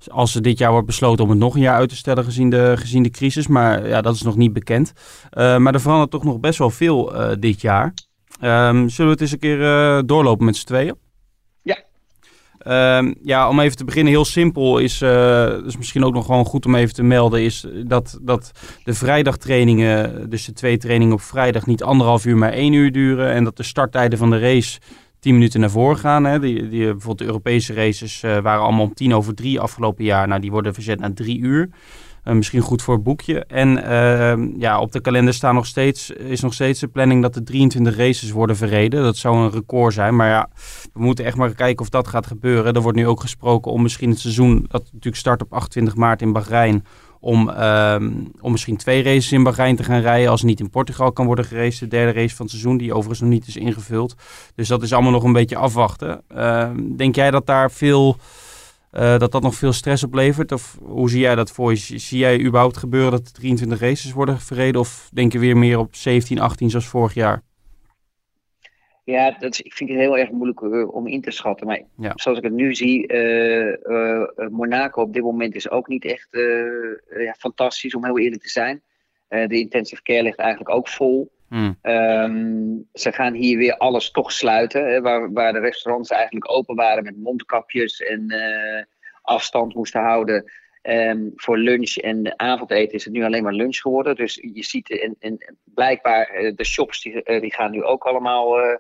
als 0.08 0.36
er 0.36 0.42
dit 0.42 0.58
jaar 0.58 0.72
wordt 0.72 0.88
besloten 0.88 1.24
om 1.24 1.30
het 1.30 1.40
nog 1.40 1.56
een 1.56 1.62
jaar 1.62 1.76
uit 1.76 1.90
te 1.90 1.96
stellen 1.96 2.24
gezien 2.24 2.50
de, 2.50 2.74
gezien 2.78 3.04
de 3.04 3.10
crisis. 3.10 3.48
Maar 3.48 3.88
ja, 3.88 4.02
dat 4.02 4.16
is 4.16 4.22
nog 4.22 4.36
niet 4.36 4.54
bekend. 4.54 4.94
maar 5.34 5.74
er 5.74 5.82
verandert 5.82 6.12
toch 6.12 6.24
nog 6.24 6.40
best 6.40 6.60
wel 6.60 6.70
veel 6.70 7.14
dit 7.40 7.62
jaar. 7.62 7.94
Um, 8.42 8.90
zullen 8.90 9.06
we 9.06 9.12
het 9.12 9.22
eens 9.22 9.32
een 9.32 9.40
keer 9.40 10.06
doorlopen 10.06 10.46
met 10.46 10.56
z'n 10.56 10.66
tweeën? 10.66 10.96
Um, 12.68 13.16
ja, 13.24 13.50
om 13.50 13.60
even 13.60 13.78
te 13.78 13.86
beginnen, 13.86 14.14
heel 14.14 14.26
simpel 14.26 14.78
is, 14.78 15.02
uh, 15.02 15.66
is 15.66 15.78
misschien 15.78 16.04
ook 16.04 16.14
nog 16.14 16.26
gewoon 16.26 16.46
goed 16.46 16.66
om 16.66 16.76
even 16.76 16.94
te 16.94 17.04
melden, 17.04 17.42
is 17.42 17.66
dat, 17.86 18.20
dat 18.22 18.52
de 18.84 18.94
vrijdagtrainingen, 18.94 20.30
dus 20.30 20.46
de 20.46 20.54
twee 20.54 20.78
trainingen 20.78 21.14
op 21.14 21.22
vrijdag, 21.22 21.66
niet 21.66 21.84
anderhalf 21.84 22.26
uur, 22.26 22.38
maar 22.38 22.52
één 22.52 22.74
uur 22.74 22.92
duren. 22.92 23.32
En 23.32 23.44
dat 23.44 23.58
de 23.58 23.64
starttijden 23.64 24.18
van 24.18 24.30
de 24.30 24.40
race 24.40 24.80
tien 25.20 25.34
minuten 25.34 25.60
naar 25.60 25.70
voren 25.70 25.98
gaan. 25.98 26.24
Hè. 26.24 26.40
Die, 26.40 26.70
die, 26.70 26.84
bijvoorbeeld 26.84 27.18
de 27.18 27.26
Europese 27.26 27.74
races 27.74 28.24
uh, 28.24 28.38
waren 28.38 28.64
allemaal 28.64 28.86
om 28.86 28.94
tien 28.94 29.14
over 29.14 29.36
drie 29.36 29.60
afgelopen 29.60 30.04
jaar. 30.04 30.28
Nou, 30.28 30.42
die 30.42 30.52
worden 30.52 30.74
verzet 30.74 31.00
naar 31.00 31.14
drie 31.14 31.40
uur. 31.40 31.70
Uh, 32.24 32.34
misschien 32.34 32.62
goed 32.62 32.82
voor 32.82 32.94
het 32.94 33.04
boekje. 33.04 33.46
En 33.46 33.78
uh, 33.78 34.60
ja, 34.60 34.80
op 34.80 34.92
de 34.92 35.02
kalender 35.02 35.34
staan 35.34 35.56
nog 35.56 35.66
steeds, 35.66 36.10
is 36.10 36.42
nog 36.42 36.54
steeds 36.54 36.80
de 36.80 36.88
planning 36.88 37.22
dat 37.22 37.36
er 37.36 37.44
23 37.44 37.98
races 37.98 38.32
worden 38.32 38.56
verreden. 38.56 39.04
Dat 39.04 39.18
zou 39.18 39.38
een 39.38 39.52
record 39.52 39.94
zijn. 39.94 40.16
Maar 40.16 40.30
ja, 40.30 40.50
we 40.94 41.02
moeten 41.02 41.26
echt 41.26 41.38
maar 41.38 41.54
kijken 41.54 41.82
of 41.82 41.90
dat 41.90 42.08
gaat 42.08 42.28
gebeuren. 42.28 42.74
Er 42.74 42.82
wordt 42.82 42.98
nu 42.98 43.08
ook 43.08 43.22
gesproken 43.22 43.72
om 43.72 43.82
misschien 43.82 44.10
het 44.10 44.20
seizoen, 44.20 44.66
dat 44.68 44.84
natuurlijk 44.84 45.16
start 45.16 45.42
op 45.42 45.54
28 45.54 45.96
maart 45.96 46.22
in 46.22 46.34
Bahrein. 46.34 46.86
Om, 47.20 47.50
uh, 47.50 47.96
om 48.40 48.52
misschien 48.52 48.78
twee 48.78 49.04
races 49.04 49.32
in 49.32 49.44
Bahrein 49.44 49.76
te 49.76 49.84
gaan 49.84 50.02
rijden. 50.02 50.30
Als 50.30 50.44
niet 50.44 50.60
in 50.60 50.70
Portugal 50.70 51.12
kan 51.12 51.26
worden 51.26 51.46
geraced. 51.46 51.80
De 51.80 51.88
derde 51.88 52.20
race 52.20 52.36
van 52.36 52.46
het 52.46 52.56
seizoen, 52.56 52.78
die 52.78 52.92
overigens 52.94 53.20
nog 53.20 53.30
niet 53.30 53.48
is 53.48 53.58
ingevuld. 53.58 54.16
Dus 54.56 54.68
dat 54.68 54.82
is 54.82 54.94
allemaal 54.94 55.12
nog 55.12 55.24
een 55.24 55.34
beetje 55.34 55.56
afwachten. 55.56 56.22
Ehm, 56.28 56.96
denk 56.96 57.16
jij 57.16 57.32
dat 57.32 57.46
daar 57.46 57.72
veel. 57.72 58.18
Uh, 58.92 59.18
dat 59.18 59.32
dat 59.32 59.42
nog 59.42 59.56
veel 59.56 59.74
stress 59.74 60.04
oplevert? 60.04 60.52
Of 60.52 60.78
hoe 60.82 61.10
zie 61.10 61.20
jij 61.20 61.36
dat 61.36 61.52
voor 61.52 61.72
je? 61.72 61.78
Zie 61.78 62.20
jij 62.20 62.40
überhaupt 62.40 62.78
gebeuren 62.78 63.12
dat 63.12 63.28
er 63.28 63.34
23 63.34 63.80
races 63.80 64.12
worden 64.12 64.40
verreden? 64.40 64.82
Of 64.82 65.10
denk 65.14 65.32
je 65.32 65.40
weer 65.40 65.58
meer 65.58 65.80
op 65.80 65.96
17, 65.96 66.40
18 66.40 66.70
zoals 66.70 66.88
vorig 66.88 67.14
jaar? 67.14 67.42
Ja, 69.04 69.36
dat 69.40 69.54
is, 69.54 69.62
ik 69.62 69.74
vind 69.74 69.90
het 69.90 70.00
heel 70.00 70.18
erg 70.18 70.32
moeilijk 70.32 70.94
om 70.94 71.08
in 71.08 71.22
te 71.22 71.32
schatten. 71.32 71.68
Maar 71.68 71.82
ja. 71.98 72.12
zoals 72.16 72.38
ik 72.38 72.44
het 72.44 72.54
nu 72.54 72.76
zie, 72.76 73.14
uh, 73.14 74.50
Monaco 74.50 75.02
op 75.02 75.14
dit 75.14 75.24
moment 75.24 75.56
is 75.56 75.70
ook 75.70 75.88
niet 75.88 76.06
echt 76.06 76.28
ja, 77.18 77.36
fantastisch, 77.38 77.96
om 77.96 78.06
heel 78.06 78.20
eerlijk 78.20 78.42
te 78.42 78.50
zijn. 78.50 78.82
de 79.28 79.60
intensive 79.60 80.02
care 80.02 80.24
ligt 80.24 80.38
eigenlijk 80.38 80.76
ook 80.76 80.88
vol. 80.88 81.32
Um, 81.54 82.88
ze 82.94 83.12
gaan 83.12 83.34
hier 83.34 83.58
weer 83.58 83.78
alles 83.78 84.12
toch 84.12 84.32
sluiten. 84.32 84.88
Hè, 84.88 85.02
waar, 85.02 85.32
waar 85.32 85.54
de 85.54 85.60
restaurants 85.60 86.10
eigenlijk 86.10 86.52
open 86.52 86.76
waren 86.76 87.04
met 87.04 87.18
mondkapjes 87.18 88.02
en 88.02 88.34
uh, 88.34 88.84
afstand 89.22 89.74
moesten 89.74 90.02
houden. 90.02 90.52
Um, 90.82 91.32
voor 91.36 91.58
lunch 91.58 91.96
en 91.96 92.40
avondeten 92.40 92.94
is 92.94 93.04
het 93.04 93.14
nu 93.14 93.24
alleen 93.24 93.44
maar 93.44 93.54
lunch 93.54 93.78
geworden. 93.78 94.16
Dus 94.16 94.36
je 94.54 94.64
ziet, 94.64 95.16
en, 95.20 95.38
blijkbaar 95.64 96.42
uh, 96.42 96.52
de 96.56 96.66
shops 96.66 97.02
die, 97.02 97.22
uh, 97.24 97.42
die 97.42 97.54
gaan 97.54 97.72
nu 97.72 97.84
ook 97.84 98.04
allemaal. 98.04 98.80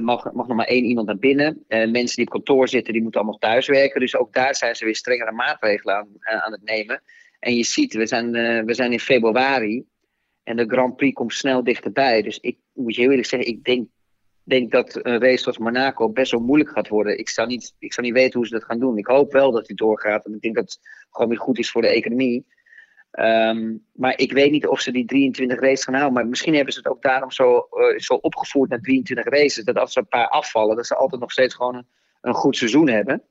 mag, 0.00 0.32
mag 0.32 0.46
nog 0.46 0.56
maar 0.56 0.66
één 0.66 0.84
iemand 0.84 1.06
naar 1.06 1.18
binnen. 1.18 1.64
mensen 1.68 2.16
die 2.16 2.24
op 2.26 2.32
kantoor 2.32 2.68
zitten, 2.68 2.92
die 2.92 3.02
moeten 3.02 3.20
allemaal 3.20 3.38
thuiswerken. 3.38 4.00
Dus 4.00 4.16
ook 4.16 4.32
daar 4.32 4.54
zijn 4.54 4.74
ze 4.74 4.84
weer 4.84 4.96
strengere 4.96 5.32
maatregelen 5.32 5.94
aan, 5.94 6.08
aan 6.20 6.52
het 6.52 6.62
nemen. 6.62 7.02
En 7.38 7.54
je 7.56 7.64
ziet, 7.64 7.94
we 7.94 8.06
zijn, 8.06 8.30
we 8.64 8.74
zijn 8.74 8.92
in 8.92 9.00
februari. 9.00 9.84
En 10.46 10.56
de 10.56 10.66
Grand 10.66 10.96
Prix 10.96 11.14
komt 11.14 11.32
snel 11.32 11.64
dichterbij. 11.64 12.22
Dus 12.22 12.38
ik 12.40 12.58
moet 12.72 12.94
je 12.94 13.00
heel 13.00 13.10
eerlijk 13.10 13.28
zeggen, 13.28 13.48
ik 13.48 13.64
denk, 13.64 13.88
denk 14.42 14.70
dat 14.70 14.98
een 15.02 15.20
race 15.20 15.42
zoals 15.42 15.58
Monaco 15.58 16.10
best 16.10 16.30
wel 16.30 16.40
moeilijk 16.40 16.70
gaat 16.70 16.88
worden. 16.88 17.18
Ik 17.18 17.28
zou, 17.28 17.48
niet, 17.48 17.74
ik 17.78 17.92
zou 17.92 18.06
niet 18.06 18.16
weten 18.16 18.38
hoe 18.38 18.46
ze 18.46 18.54
dat 18.54 18.64
gaan 18.64 18.78
doen. 18.78 18.98
Ik 18.98 19.06
hoop 19.06 19.32
wel 19.32 19.50
dat 19.50 19.66
hij 19.66 19.76
doorgaat. 19.76 20.26
En 20.26 20.34
ik 20.34 20.40
denk 20.40 20.54
dat 20.54 20.64
het 20.64 20.80
gewoon 21.10 21.28
weer 21.28 21.38
goed 21.38 21.58
is 21.58 21.70
voor 21.70 21.82
de 21.82 21.88
economie. 21.88 22.46
Um, 23.12 23.84
maar 23.92 24.18
ik 24.18 24.32
weet 24.32 24.50
niet 24.50 24.66
of 24.66 24.80
ze 24.80 24.92
die 24.92 25.04
23 25.04 25.60
races 25.60 25.84
gaan 25.84 25.94
houden. 25.94 26.14
Maar 26.14 26.26
misschien 26.26 26.54
hebben 26.54 26.72
ze 26.72 26.78
het 26.78 26.88
ook 26.88 27.02
daarom 27.02 27.30
zo, 27.30 27.68
uh, 27.72 27.98
zo 27.98 28.14
opgevoerd 28.14 28.70
naar 28.70 28.80
23 28.80 29.32
races. 29.32 29.64
Dat 29.64 29.78
als 29.78 29.96
er 29.96 30.02
een 30.02 30.08
paar 30.08 30.28
afvallen, 30.28 30.76
dat 30.76 30.86
ze 30.86 30.96
altijd 30.96 31.20
nog 31.20 31.32
steeds 31.32 31.54
gewoon 31.54 31.74
een, 31.74 31.86
een 32.20 32.34
goed 32.34 32.56
seizoen 32.56 32.88
hebben. 32.88 33.22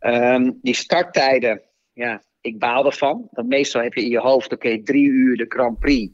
Um, 0.00 0.58
die 0.62 0.74
starttijden, 0.74 1.62
ja, 1.92 2.22
ik 2.40 2.58
baal 2.58 2.86
ervan. 2.86 3.28
Want 3.30 3.48
meestal 3.48 3.82
heb 3.82 3.94
je 3.94 4.02
in 4.02 4.10
je 4.10 4.20
hoofd, 4.20 4.52
oké, 4.52 4.82
drie 4.82 5.08
uur 5.08 5.36
de 5.36 5.46
Grand 5.48 5.78
Prix. 5.78 6.12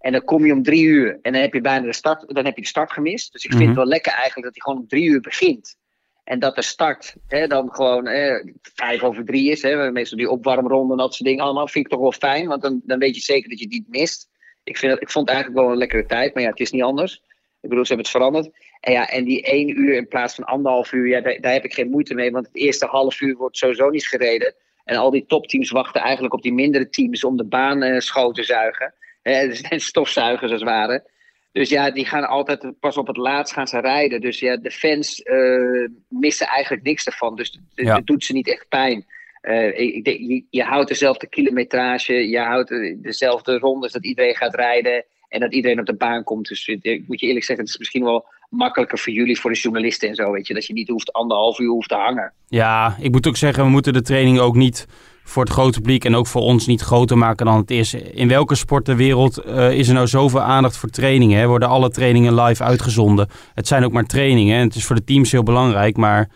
En 0.00 0.12
dan 0.12 0.24
kom 0.24 0.46
je 0.46 0.52
om 0.52 0.62
drie 0.62 0.84
uur 0.84 1.18
en 1.22 1.32
dan 1.32 1.42
heb 1.42 1.52
je 1.52 1.60
bijna 1.60 1.86
de 1.86 1.92
start, 1.92 2.34
dan 2.34 2.44
heb 2.44 2.54
je 2.56 2.62
de 2.62 2.68
start 2.68 2.92
gemist. 2.92 3.32
Dus 3.32 3.44
ik 3.44 3.50
vind 3.50 3.62
mm 3.62 3.68
-hmm. 3.68 3.76
het 3.76 3.84
wel 3.84 3.92
lekker 3.92 4.12
eigenlijk 4.12 4.44
dat 4.44 4.52
hij 4.52 4.62
gewoon 4.62 4.78
om 4.78 4.88
drie 4.88 5.04
uur 5.04 5.20
begint. 5.20 5.78
En 6.24 6.38
dat 6.38 6.54
de 6.54 6.62
start 6.62 7.14
hè, 7.26 7.46
dan 7.46 7.74
gewoon 7.74 8.06
eh, 8.06 8.44
vijf 8.62 9.02
over 9.02 9.24
drie 9.24 9.50
is. 9.50 9.62
Hè, 9.62 9.90
meestal 9.90 10.18
die 10.18 10.30
opwarmronde 10.30 10.92
en 10.92 10.98
dat 10.98 11.14
soort 11.14 11.28
dingen 11.28 11.44
allemaal. 11.44 11.68
Vind 11.68 11.84
ik 11.84 11.90
toch 11.90 12.00
wel 12.00 12.12
fijn, 12.12 12.46
want 12.46 12.62
dan, 12.62 12.80
dan 12.84 12.98
weet 12.98 13.14
je 13.14 13.20
zeker 13.20 13.48
dat 13.48 13.58
je 13.58 13.64
het 13.64 13.74
niet 13.74 13.88
mist. 13.88 14.28
Ik, 14.64 14.76
vind 14.76 14.92
dat, 14.92 15.00
ik 15.02 15.10
vond 15.10 15.26
het 15.26 15.34
eigenlijk 15.34 15.64
wel 15.64 15.72
een 15.72 15.78
lekkere 15.78 16.06
tijd, 16.06 16.34
maar 16.34 16.42
ja, 16.42 16.48
het 16.48 16.60
is 16.60 16.70
niet 16.70 16.82
anders. 16.82 17.22
Ik 17.60 17.68
bedoel, 17.68 17.84
ze 17.84 17.94
hebben 17.94 18.12
het 18.12 18.16
veranderd. 18.16 18.50
En 18.80 18.92
ja, 18.92 19.08
en 19.08 19.24
die 19.24 19.42
één 19.42 19.80
uur 19.80 19.96
in 19.96 20.08
plaats 20.08 20.34
van 20.34 20.44
anderhalf 20.44 20.92
uur, 20.92 21.08
ja, 21.08 21.20
daar, 21.20 21.40
daar 21.40 21.52
heb 21.52 21.64
ik 21.64 21.74
geen 21.74 21.90
moeite 21.90 22.14
mee. 22.14 22.30
Want 22.30 22.46
het 22.46 22.56
eerste 22.56 22.86
half 22.86 23.20
uur 23.20 23.36
wordt 23.36 23.56
sowieso 23.56 23.88
niet 23.88 24.06
gereden. 24.06 24.54
En 24.84 24.96
al 24.96 25.10
die 25.10 25.26
topteams 25.26 25.70
wachten 25.70 26.00
eigenlijk 26.00 26.34
op 26.34 26.42
die 26.42 26.52
mindere 26.52 26.88
teams 26.88 27.24
om 27.24 27.36
de 27.36 27.44
baan 27.44 27.82
uh, 27.82 27.98
schoon 27.98 28.32
te 28.32 28.42
zuigen. 28.42 28.94
Hè, 29.22 29.54
zijn 29.54 29.80
stofzuigers 29.80 30.52
als 30.52 30.60
het 30.60 30.70
ware. 30.70 31.08
Dus 31.52 31.68
ja, 31.68 31.90
die 31.90 32.04
gaan 32.04 32.28
altijd 32.28 32.72
pas 32.80 32.96
op 32.96 33.06
het 33.06 33.16
laatst 33.16 33.54
gaan 33.54 33.66
ze 33.66 33.80
rijden. 33.80 34.20
Dus 34.20 34.38
ja, 34.38 34.56
de 34.56 34.70
fans 34.70 35.20
uh, 35.24 35.88
missen 36.08 36.46
eigenlijk 36.46 36.82
niks 36.82 37.06
ervan. 37.06 37.36
Dus 37.36 37.60
het 37.74 37.86
ja. 37.86 38.00
doet 38.04 38.24
ze 38.24 38.32
niet 38.32 38.48
echt 38.48 38.68
pijn. 38.68 39.06
Uh, 39.42 39.78
ik, 39.78 40.06
ik, 40.06 40.18
je, 40.18 40.44
je, 40.50 40.62
houdt 40.62 40.88
dezelfde 40.88 41.26
kilometrage, 41.26 42.28
je 42.28 42.38
houdt 42.38 42.68
dezelfde 43.02 43.58
rondes 43.58 43.92
dat 43.92 44.04
iedereen 44.04 44.36
gaat 44.36 44.54
rijden 44.54 45.04
en 45.28 45.40
dat 45.40 45.54
iedereen 45.54 45.80
op 45.80 45.86
de 45.86 45.94
baan 45.94 46.24
komt. 46.24 46.48
Dus 46.48 46.66
ik 46.66 47.04
moet 47.06 47.20
je 47.20 47.26
eerlijk 47.26 47.44
zeggen, 47.44 47.64
het 47.64 47.74
is 47.74 47.78
misschien 47.78 48.04
wel 48.04 48.26
makkelijker 48.50 48.98
voor 48.98 49.12
jullie, 49.12 49.40
voor 49.40 49.52
de 49.52 49.58
journalisten 49.58 50.08
en 50.08 50.14
zo, 50.14 50.30
weet 50.30 50.46
je, 50.46 50.54
dat 50.54 50.66
je 50.66 50.72
niet 50.72 50.88
hoeft 50.88 51.12
anderhalf 51.12 51.58
uur 51.58 51.68
hoeft 51.68 51.88
te 51.88 51.94
hangen. 51.94 52.32
Ja, 52.48 52.96
ik 53.00 53.10
moet 53.10 53.26
ook 53.26 53.36
zeggen, 53.36 53.64
we 53.64 53.70
moeten 53.70 53.92
de 53.92 54.02
training 54.02 54.38
ook 54.38 54.54
niet 54.54 54.86
voor 55.30 55.44
het 55.44 55.52
grote 55.52 55.80
publiek 55.80 56.04
en 56.04 56.16
ook 56.16 56.26
voor 56.26 56.42
ons 56.42 56.66
niet 56.66 56.80
groter 56.80 57.18
maken 57.18 57.46
dan 57.46 57.56
het 57.56 57.70
is. 57.70 57.94
In 57.94 58.28
welke 58.28 58.54
sport 58.54 58.84
ter 58.84 58.96
wereld 58.96 59.46
uh, 59.46 59.70
is 59.70 59.88
er 59.88 59.94
nou 59.94 60.06
zoveel 60.06 60.40
aandacht 60.40 60.76
voor 60.76 60.88
trainingen? 60.88 61.38
Hè? 61.38 61.46
Worden 61.46 61.68
alle 61.68 61.90
trainingen 61.90 62.34
live 62.34 62.62
uitgezonden? 62.62 63.28
Het 63.54 63.66
zijn 63.66 63.84
ook 63.84 63.92
maar 63.92 64.04
trainingen. 64.04 64.60
Het 64.60 64.74
is 64.74 64.84
voor 64.84 64.96
de 64.96 65.04
teams 65.04 65.32
heel 65.32 65.42
belangrijk, 65.42 65.96
maar 65.96 66.28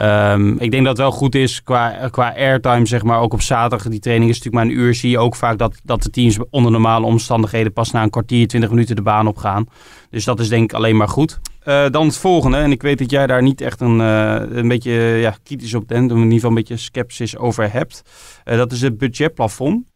um, 0.00 0.58
ik 0.58 0.70
denk 0.70 0.84
dat 0.84 0.96
het 0.96 1.06
wel 1.06 1.10
goed 1.10 1.34
is 1.34 1.62
qua, 1.62 2.08
qua 2.10 2.34
airtime, 2.36 2.86
zeg 2.86 3.02
maar. 3.02 3.20
Ook 3.20 3.32
op 3.32 3.40
zaterdag, 3.40 3.88
die 3.88 4.00
training 4.00 4.30
is 4.30 4.36
natuurlijk 4.36 4.64
maar 4.64 4.74
een 4.74 4.80
uur. 4.80 4.94
Zie 4.94 5.10
je 5.10 5.18
ook 5.18 5.34
vaak 5.34 5.58
dat, 5.58 5.80
dat 5.84 6.02
de 6.02 6.10
teams 6.10 6.38
onder 6.50 6.72
normale 6.72 7.06
omstandigheden 7.06 7.72
pas 7.72 7.90
na 7.90 8.02
een 8.02 8.10
kwartier, 8.10 8.48
twintig 8.48 8.70
minuten 8.70 8.96
de 8.96 9.02
baan 9.02 9.26
op 9.26 9.36
gaan. 9.36 9.66
Dus 10.10 10.24
dat 10.24 10.40
is 10.40 10.48
denk 10.48 10.62
ik 10.62 10.72
alleen 10.72 10.96
maar 10.96 11.08
goed. 11.08 11.40
Uh, 11.64 11.88
dan 11.90 12.06
het 12.06 12.16
volgende, 12.16 12.56
en 12.56 12.70
ik 12.70 12.82
weet 12.82 12.98
dat 12.98 13.10
jij 13.10 13.26
daar 13.26 13.42
niet 13.42 13.60
echt 13.60 13.80
een, 13.80 13.98
uh, 13.98 14.40
een 14.50 14.68
beetje 14.68 14.92
ja, 14.92 15.36
kritisch 15.42 15.74
op 15.74 15.88
bent, 15.88 16.10
in 16.10 16.16
ieder 16.16 16.32
geval 16.32 16.48
een 16.48 16.54
beetje 16.54 16.76
sceptisch 16.76 17.36
over 17.36 17.72
hebt. 17.72 18.02
Uh, 18.44 18.56
dat 18.56 18.72
is 18.72 18.80
het 18.80 18.98
budgetplafond. 18.98 19.86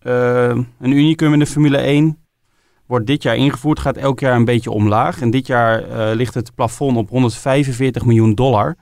een 0.00 0.66
unicum 0.80 1.32
in 1.32 1.38
de 1.38 1.46
Formule 1.46 1.76
1 1.76 2.18
wordt 2.86 3.06
dit 3.06 3.22
jaar 3.22 3.36
ingevoerd, 3.36 3.78
gaat 3.78 3.96
elk 3.96 4.20
jaar 4.20 4.36
een 4.36 4.44
beetje 4.44 4.70
omlaag. 4.70 5.20
En 5.20 5.30
dit 5.30 5.46
jaar 5.46 5.84
ligt 6.14 6.34
het 6.34 6.54
plafond 6.54 6.96
op 6.96 7.08
145 7.08 8.04
miljoen 8.04 8.34
dollar. 8.34 8.76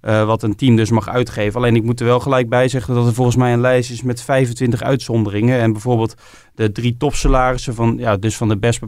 Eh, 0.00 0.26
wat 0.26 0.42
een 0.42 0.56
team 0.56 0.76
dus 0.76 0.90
mag 0.90 1.08
uitgeven. 1.08 1.60
Alleen 1.60 1.76
ik 1.76 1.82
moet 1.82 2.00
er 2.00 2.06
wel 2.06 2.20
gelijk 2.20 2.48
bij 2.48 2.68
zeggen 2.68 2.94
dat 2.94 3.06
er 3.06 3.14
volgens 3.14 3.36
mij 3.36 3.52
een 3.52 3.60
lijst 3.60 3.90
is 3.90 4.02
met 4.02 4.22
25 4.22 4.82
uitzonderingen. 4.82 5.60
En 5.60 5.72
bijvoorbeeld 5.72 6.14
de 6.54 6.72
drie 6.72 6.96
topsalarissen 6.96 7.74
van, 7.74 7.96
ja, 7.98 8.16
dus 8.16 8.36
van 8.36 8.48
de 8.48 8.58
best 8.58 8.80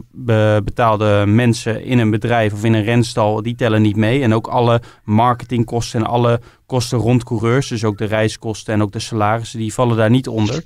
betaalde 0.63 1.23
mensen 1.27 1.83
in 1.83 1.99
een 1.99 2.09
bedrijf 2.09 2.53
of 2.53 2.63
in 2.63 2.73
een 2.73 2.83
renstal, 2.83 3.41
die 3.41 3.55
tellen 3.55 3.81
niet 3.81 3.95
mee. 3.95 4.21
En 4.21 4.33
ook 4.33 4.47
alle 4.47 4.81
marketingkosten 5.03 5.99
en 5.99 6.07
alle 6.07 6.39
kosten 6.65 6.97
rond 6.97 7.23
coureurs, 7.23 7.67
dus 7.67 7.83
ook 7.83 7.97
de 7.97 8.05
reiskosten 8.05 8.73
en 8.73 8.81
ook 8.81 8.91
de 8.91 8.99
salarissen, 8.99 9.59
die 9.59 9.73
vallen 9.73 9.97
daar 9.97 10.09
niet 10.09 10.27
onder. 10.27 10.63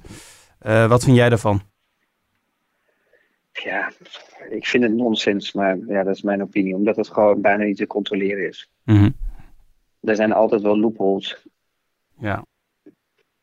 Uh, 0.66 0.88
wat 0.88 1.04
vind 1.04 1.18
jij 1.18 1.30
daarvan? 1.30 1.62
Ja, 3.52 3.92
ik 4.50 4.66
vind 4.66 4.84
het 4.84 4.94
nonsens, 4.94 5.54
maar 5.54 5.78
ja, 5.88 6.04
dat 6.04 6.16
is 6.16 6.22
mijn 6.22 6.42
opinie. 6.42 6.76
Omdat 6.76 6.96
het 6.96 7.10
gewoon 7.10 7.42
bijna 7.42 7.64
niet 7.64 7.78
te 7.78 7.88
controleren 7.88 8.48
is. 8.48 8.70
Mm 8.84 9.16
Er 10.06 10.16
zijn 10.16 10.34
altijd 10.34 10.62
wel 10.62 10.80
loopholes. 10.80 11.46
Ja. 12.20 12.46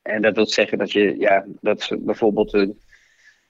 En 0.03 0.23
dat 0.23 0.35
wil 0.35 0.47
zeggen 0.47 0.79
dat 0.79 0.93
je, 0.93 1.19
ja, 1.19 1.45
dat 1.61 1.97
bijvoorbeeld 1.99 2.53
een 2.53 2.79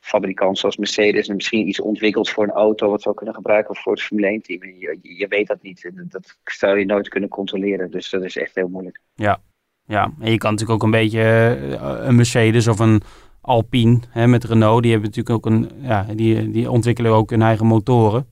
fabrikant 0.00 0.58
zoals 0.58 0.76
Mercedes 0.76 1.28
misschien 1.28 1.68
iets 1.68 1.80
ontwikkelt 1.80 2.30
voor 2.30 2.44
een 2.44 2.50
auto 2.50 2.90
wat 2.90 3.04
we 3.04 3.14
kunnen 3.14 3.34
gebruiken 3.34 3.76
voor 3.76 3.92
het 3.92 4.02
Formule 4.02 4.26
1 4.26 4.42
team. 4.42 4.64
Je, 4.64 4.98
je 5.02 5.28
weet 5.28 5.46
dat 5.46 5.62
niet. 5.62 5.90
Dat 5.94 6.38
zou 6.44 6.78
je 6.78 6.84
nooit 6.84 7.08
kunnen 7.08 7.28
controleren. 7.28 7.90
Dus 7.90 8.10
dat 8.10 8.22
is 8.22 8.36
echt 8.36 8.54
heel 8.54 8.68
moeilijk. 8.68 9.00
Ja. 9.14 9.40
Ja, 9.86 10.12
en 10.20 10.30
je 10.30 10.38
kan 10.38 10.50
natuurlijk 10.50 10.78
ook 10.78 10.84
een 10.84 11.00
beetje 11.00 11.20
eh, 11.20 12.06
een 12.06 12.14
Mercedes 12.14 12.68
of 12.68 12.78
een 12.78 13.02
Alpine 13.40 14.00
hè, 14.08 14.26
met 14.26 14.44
Renault, 14.44 14.82
die 14.82 14.92
hebben 14.92 15.10
natuurlijk 15.10 15.36
ook 15.36 15.52
een, 15.52 15.70
ja, 15.80 16.06
die, 16.14 16.50
die 16.50 16.70
ontwikkelen 16.70 17.12
ook 17.12 17.30
hun 17.30 17.42
eigen 17.42 17.66
motoren. 17.66 18.26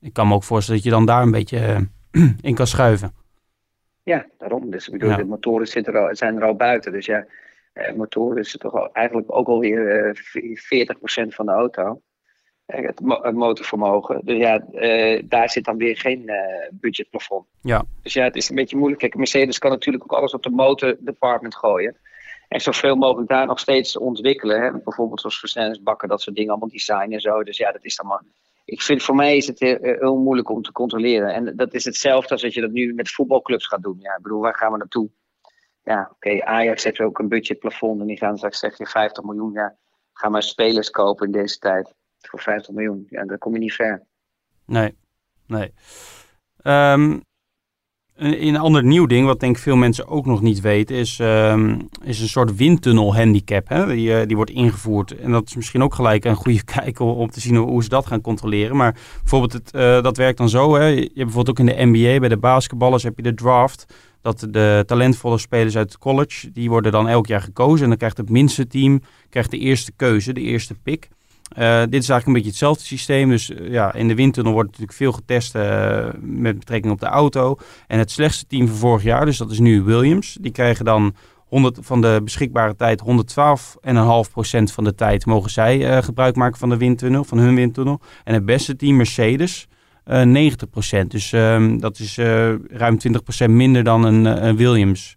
Ik 0.00 0.12
kan 0.12 0.28
me 0.28 0.34
ook 0.34 0.44
voorstellen 0.44 0.80
dat 0.80 0.90
je 0.90 0.96
dan 0.96 1.06
daar 1.06 1.22
een 1.22 1.30
beetje 1.30 1.58
eh, 1.58 1.80
in 2.48 2.54
kan 2.54 2.66
schuiven. 2.66 3.14
Ja, 4.02 4.26
daarom. 4.38 4.70
Dus 4.70 4.88
ik 4.88 4.98
bedoel, 4.98 5.16
de 5.16 5.24
motoren 5.24 5.66
zitten 5.66 5.94
er 5.94 6.08
al, 6.08 6.16
zijn 6.16 6.36
er 6.36 6.44
al 6.44 6.54
buiten. 6.54 6.92
Dus 6.92 7.06
ja, 7.06 7.26
eh, 7.72 7.94
motoren 7.94 8.38
is 8.38 8.56
toch 8.56 8.74
al, 8.74 8.92
eigenlijk 8.92 9.36
ook 9.36 9.46
alweer 9.46 10.06
eh, 10.06 10.86
40% 11.24 11.34
van 11.34 11.46
de 11.46 11.52
auto. 11.52 12.02
Eh, 12.66 12.86
het, 12.86 13.00
het, 13.22 13.34
motorvermogen. 13.34 14.20
Dus 14.24 14.38
ja, 14.38 14.58
eh, 14.58 15.22
daar 15.24 15.50
zit 15.50 15.64
dan 15.64 15.76
weer 15.76 15.96
geen 15.96 16.30
budgetplafond. 16.72 17.46
Ja. 17.60 17.84
Dus 18.02 18.12
ja, 18.12 18.24
het 18.24 18.36
is 18.36 18.48
een 18.48 18.56
beetje 18.56 18.76
moeilijk. 18.76 19.00
Kijk, 19.00 19.14
Mercedes 19.14 19.58
kan 19.58 19.70
natuurlijk 19.70 20.04
ook 20.04 20.18
alles 20.18 20.34
op 20.34 20.42
de 20.42 20.50
motordepartment 20.50 21.56
gooien. 21.56 21.96
En 22.48 22.60
zoveel 22.60 22.96
mogelijk 22.96 23.28
daar 23.28 23.46
nog 23.46 23.58
steeds 23.58 23.96
ontwikkelen. 23.96 24.62
Hè? 24.62 24.70
Bijvoorbeeld 24.70 25.20
zoals 25.20 25.38
versnellingsbakken, 25.38 26.08
dat 26.08 26.20
soort 26.20 26.36
dingen, 26.36 26.50
allemaal 26.50 26.68
design 26.68 27.12
en 27.12 27.20
zo. 27.20 27.42
Dus 27.42 27.56
ja, 27.56 27.72
dat 27.72 27.84
is 27.84 27.96
dan 27.96 28.06
maar. 28.06 28.22
Ik 28.72 28.82
vind 28.82 29.02
voor 29.02 29.14
mij 29.14 29.36
is 29.36 29.46
het 29.46 29.60
heel, 29.60 30.16
moeilijk 30.16 30.48
om 30.48 30.62
te 30.62 30.72
controleren. 30.72 31.34
En 31.34 31.56
dat 31.56 31.74
is 31.74 31.84
hetzelfde 31.84 32.30
als 32.30 32.42
dat 32.42 32.54
je 32.54 32.60
dat 32.60 32.70
nu 32.70 32.94
met 32.94 33.10
voetbalclubs 33.10 33.66
gaat 33.66 33.82
doen. 33.82 33.98
Ja, 34.00 34.16
ik 34.16 34.22
bedoel, 34.22 34.40
waar 34.40 34.54
gaan 34.54 34.72
we 34.72 34.78
naartoe? 34.78 35.10
Ja, 35.82 36.10
oké, 36.12 36.44
Ajax 36.44 36.84
heeft 36.84 37.00
ook 37.00 37.18
een 37.18 37.28
budgetplafond 37.28 38.00
en 38.00 38.06
die 38.06 38.16
gaan 38.16 38.36
straks 38.36 38.58
zeg 38.58 38.78
je 38.78 38.86
50 38.86 39.24
miljoen. 39.24 39.52
Ja, 39.52 39.76
ga 40.12 40.28
maar 40.28 40.42
spelers 40.42 40.90
kopen 40.90 41.26
in 41.26 41.32
deze 41.32 41.58
tijd 41.58 41.94
voor 42.18 42.40
50 42.40 42.74
miljoen. 42.74 43.06
Ja, 43.08 43.24
dan 43.24 43.38
kom 43.38 43.52
je 43.52 43.58
niet 43.58 43.74
ver. 43.74 44.06
Nee, 44.66 44.96
nee. 45.46 45.74
Um, 46.64 47.22
een, 48.16 48.46
een 48.46 48.56
ander 48.56 48.84
nieuw 48.84 49.06
ding, 49.06 49.26
wat 49.26 49.40
denk 49.40 49.56
ik 49.56 49.62
veel 49.62 49.76
mensen 49.76 50.08
ook 50.08 50.26
nog 50.26 50.40
niet 50.40 50.60
weten, 50.60 50.96
is, 50.96 51.18
um, 51.20 51.88
is 52.04 52.20
een 52.20 52.28
soort 52.28 52.56
windtunnel 52.56 53.16
handicap. 53.16 53.68
Hè? 53.68 53.86
Die, 53.86 54.08
uh, 54.08 54.26
die 54.26 54.36
wordt 54.36 54.50
ingevoerd. 54.50 55.16
En 55.16 55.30
dat 55.30 55.48
is 55.48 55.56
misschien 55.56 55.82
ook 55.82 55.94
gelijk 55.94 56.24
een 56.24 56.34
goede 56.34 56.64
kijk 56.74 57.00
om 57.00 57.30
te 57.30 57.40
zien 57.40 57.56
hoe 57.56 57.82
ze 57.82 57.88
dat 57.88 58.06
gaan 58.06 58.20
controleren. 58.20 58.76
Maar 58.76 58.96
bijvoorbeeld, 59.20 59.52
het, 59.52 59.70
uh, 59.74 60.02
dat 60.02 60.16
werkt 60.16 60.38
dan 60.38 60.48
zo. 60.48 60.74
Hè? 60.74 60.86
Je 60.86 61.00
hebt 61.00 61.14
bijvoorbeeld 61.14 61.50
ook 61.50 61.66
in 61.66 61.76
de 61.76 61.84
NBA, 61.84 62.18
bij 62.18 62.28
de 62.28 62.38
basketballers 62.38 63.02
heb 63.02 63.16
je 63.16 63.22
de 63.22 63.34
draft. 63.34 63.94
Dat 64.20 64.46
de 64.50 64.82
talentvolle 64.86 65.38
spelers 65.38 65.76
uit 65.76 65.92
het 65.92 65.98
college, 65.98 66.52
die 66.52 66.68
worden 66.68 66.92
dan 66.92 67.08
elk 67.08 67.26
jaar 67.26 67.40
gekozen. 67.40 67.82
En 67.82 67.88
dan 67.88 67.98
krijgt 67.98 68.16
het 68.16 68.30
minste 68.30 68.66
team 68.66 69.00
krijgt 69.28 69.50
de 69.50 69.58
eerste 69.58 69.92
keuze, 69.96 70.32
de 70.32 70.40
eerste 70.40 70.74
pick. 70.74 71.08
Uh, 71.58 71.80
dit 71.80 72.02
is 72.02 72.08
eigenlijk 72.08 72.26
een 72.26 72.32
beetje 72.32 72.48
hetzelfde 72.48 72.84
systeem. 72.84 73.28
Dus 73.28 73.50
uh, 73.50 73.70
ja, 73.70 73.94
in 73.94 74.08
de 74.08 74.14
windtunnel 74.14 74.52
wordt 74.52 74.68
natuurlijk 74.70 74.96
veel 74.96 75.12
getest 75.12 75.54
uh, 75.54 76.06
met 76.20 76.58
betrekking 76.58 76.92
op 76.92 77.00
de 77.00 77.06
auto. 77.06 77.56
En 77.86 77.98
het 77.98 78.10
slechtste 78.10 78.46
team 78.46 78.66
van 78.66 78.76
vorig 78.76 79.02
jaar, 79.02 79.24
dus 79.24 79.38
dat 79.38 79.50
is 79.50 79.58
nu 79.58 79.82
Williams. 79.82 80.38
Die 80.40 80.52
krijgen 80.52 80.84
dan 80.84 81.14
100 81.46 81.78
van 81.80 82.00
de 82.00 82.20
beschikbare 82.24 82.76
tijd, 82.76 83.02
112,5% 83.02 83.06
van 84.62 84.84
de 84.84 84.94
tijd 84.94 85.26
mogen 85.26 85.50
zij 85.50 86.02
gebruik 86.02 86.36
maken 86.36 86.58
van 86.58 86.68
de 86.68 86.76
windtunnel, 86.76 87.24
van 87.24 87.38
hun 87.38 87.54
windtunnel. 87.54 88.00
En 88.24 88.34
het 88.34 88.44
beste 88.44 88.76
team 88.76 88.96
Mercedes, 88.96 89.68
90%. 90.08 90.10
Dus 91.08 91.32
um, 91.32 91.80
dat 91.80 91.98
is 91.98 92.16
ruim 92.68 92.98
20% 93.46 93.50
minder 93.50 93.84
dan 93.84 94.04
een, 94.04 94.46
een 94.46 94.56
Williams. 94.56 95.14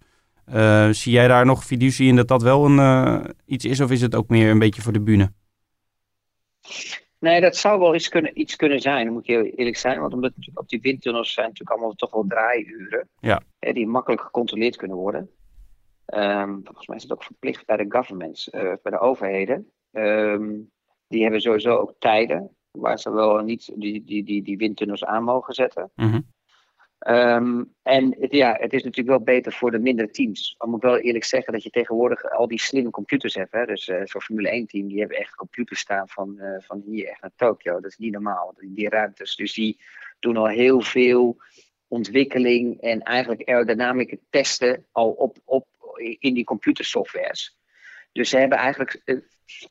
zie 0.92 1.12
jij 1.12 1.28
daar 1.28 1.46
nog 1.46 1.66
fiducie 1.66 2.08
in 2.08 2.16
dat 2.16 2.28
dat 2.28 2.42
wel 2.42 2.66
een, 2.66 3.36
iets 3.46 3.66
is, 3.66 3.82
of 3.82 3.92
is 3.92 4.02
het 4.02 4.16
ook 4.16 4.30
meer 4.30 4.50
een 4.50 4.60
beetje 4.60 4.82
voor 4.82 4.94
de 4.94 5.02
bühne? 5.02 5.32
Nee, 7.20 7.42
dat 7.42 7.56
zou 7.56 7.80
wel 7.80 7.96
iets 7.96 8.10
kunnen, 8.10 8.40
iets 8.40 8.56
kunnen 8.56 8.80
zijn, 8.80 9.14
moet 9.14 9.26
je 9.26 9.52
eerlijk 9.52 9.78
zijn. 9.78 10.00
Want 10.00 10.14
omdat 10.14 10.32
op 10.54 10.70
die 10.70 10.82
windtunnels 10.82 11.34
zijn 11.34 11.48
natuurlijk 11.48 11.78
allemaal 11.78 11.96
toch 11.96 12.12
wel 12.12 12.26
draaiuren. 12.28 13.10
Ja. 13.20 13.42
Hè, 13.60 13.74
die 13.74 13.88
makkelijk 13.88 14.22
gecontroleerd 14.22 14.76
kunnen 14.76 14.98
worden. 14.98 15.30
Um, 16.14 16.62
volgens 16.64 16.88
mij 16.88 16.96
is 16.96 17.04
het 17.04 17.12
ook 17.12 17.24
verplicht 17.24 17.66
bij 17.66 17.78
de 17.78 17.86
governments, 17.90 18.48
uh, 18.48 18.62
bij 18.62 18.92
de 18.92 19.00
overheden. 19.00 19.72
Um, 19.92 20.72
die 21.08 21.22
hebben 21.22 21.42
sowieso 21.42 21.76
ook 21.76 21.96
tijden 22.00 22.56
waar 22.72 23.00
ze 23.00 23.12
wel 23.12 23.38
niet 23.38 23.72
die, 23.76 24.04
die, 24.04 24.24
die, 24.24 24.44
die 24.44 24.58
windtunnels 24.58 25.06
aan 25.06 25.24
mogen 25.24 25.54
zetten. 25.54 25.92
Mm 25.96 26.10
-hmm. 26.10 26.34
Um, 27.08 27.74
en 27.84 28.16
het, 28.20 28.32
ja, 28.32 28.58
het 28.60 28.74
is 28.74 28.84
natuurlijk 28.84 29.18
wel 29.18 29.36
beter 29.36 29.54
voor 29.54 29.72
de 29.72 29.80
mindere 29.80 30.10
teams. 30.10 30.56
Dan 30.58 30.70
moet 30.70 30.84
ik 30.84 30.90
wel 30.90 31.00
eerlijk 31.00 31.24
zeggen 31.24 31.54
dat 31.54 31.64
je 31.64 31.70
tegenwoordig 31.70 32.32
al 32.32 32.48
die 32.48 32.60
slimme 32.60 32.90
computers 32.90 33.34
hebt. 33.34 33.52
Hè? 33.52 33.66
Dus 33.66 33.88
uh, 33.88 34.02
zo'n 34.04 34.22
Formule 34.22 34.50
1 34.50 34.68
team, 34.68 34.88
die 34.88 35.00
hebben 35.00 35.18
echt 35.18 35.36
computers 35.36 35.80
staan 35.80 36.08
van, 36.08 36.36
uh, 36.40 36.56
van 36.60 36.84
hier 36.86 37.08
echt 37.08 37.22
naar 37.22 37.32
Tokio. 37.36 37.74
Dat 37.74 37.92
is 37.92 37.98
niet 37.98 38.12
normaal, 38.12 38.54
die, 38.58 38.74
die 38.74 38.90
ruimtes. 38.90 39.36
Dus 39.36 39.54
die 39.54 39.80
doen 40.20 40.38
al 40.38 40.48
heel 40.48 40.82
veel 40.82 41.38
ontwikkeling 41.88 42.82
en 42.82 43.02
eigenlijk 43.02 43.50
aerodynamische 43.50 44.20
testen 44.30 44.86
al 44.92 45.10
op, 45.10 45.38
op 45.44 45.68
in 46.20 46.34
die 46.34 46.44
computersoftwares. 46.44 47.58
Dus 48.12 48.30
ze 48.30 48.38
hebben 48.38 48.58
eigenlijk 48.58 49.02
uh, 49.06 49.18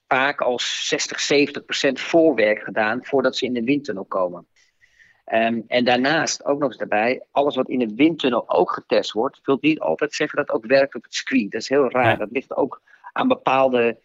vaak 0.07 0.41
al 0.41 0.59
60, 0.59 1.21
70 1.21 1.65
procent 1.65 2.01
voorwerk 2.01 2.63
gedaan 2.63 3.05
voordat 3.05 3.37
ze 3.37 3.45
in 3.45 3.53
de 3.53 3.65
windtunnel 3.65 4.05
komen. 4.05 4.47
Um, 5.33 5.65
en 5.67 5.85
daarnaast 5.85 6.45
ook 6.45 6.59
nog 6.59 6.69
eens 6.69 6.79
daarbij, 6.79 7.23
alles 7.31 7.57
wat 7.57 7.69
in 7.69 7.79
de 7.79 7.95
windtunnel 7.95 8.51
ook 8.51 8.71
getest 8.71 9.13
wordt, 9.13 9.41
wil 9.43 9.59
niet 9.61 9.81
altijd 9.81 10.15
zeggen 10.15 10.39
dat 10.39 10.47
het 10.47 10.57
ook 10.57 10.67
werkt 10.67 10.95
op 10.95 11.03
het 11.03 11.15
screen. 11.15 11.49
Dat 11.49 11.61
is 11.61 11.69
heel 11.69 11.91
raar. 11.91 12.11
Ja. 12.11 12.17
Dat 12.17 12.31
ligt 12.31 12.57
ook 12.57 12.83
aan 13.13 13.29
bepaalde, 13.29 13.99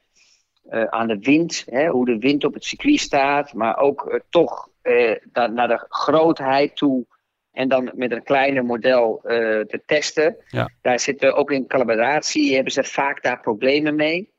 uh, 0.70 0.84
aan 0.84 1.08
de 1.08 1.20
wind, 1.20 1.64
hè, 1.70 1.88
hoe 1.88 2.06
de 2.06 2.18
wind 2.18 2.44
op 2.44 2.54
het 2.54 2.64
circuit 2.64 3.00
staat, 3.00 3.54
maar 3.54 3.78
ook 3.78 4.06
uh, 4.10 4.20
toch 4.30 4.70
uh, 4.84 5.16
naar, 5.34 5.52
naar 5.52 5.68
de 5.68 5.86
grootheid 5.90 6.76
toe. 6.76 7.06
En 7.52 7.68
dan 7.68 7.92
met 7.94 8.12
een 8.12 8.24
kleiner 8.24 8.66
model 8.66 9.20
te 9.24 9.82
testen. 9.86 10.36
Ja. 10.48 10.70
Daar 10.82 11.00
zitten 11.00 11.36
ook 11.36 11.52
in 11.52 11.68
calibratie, 11.68 12.54
hebben 12.56 12.74
ze 12.74 12.84
vaak 12.84 13.24
daar 13.24 13.40
problemen 13.40 13.96
mee. 13.96 14.32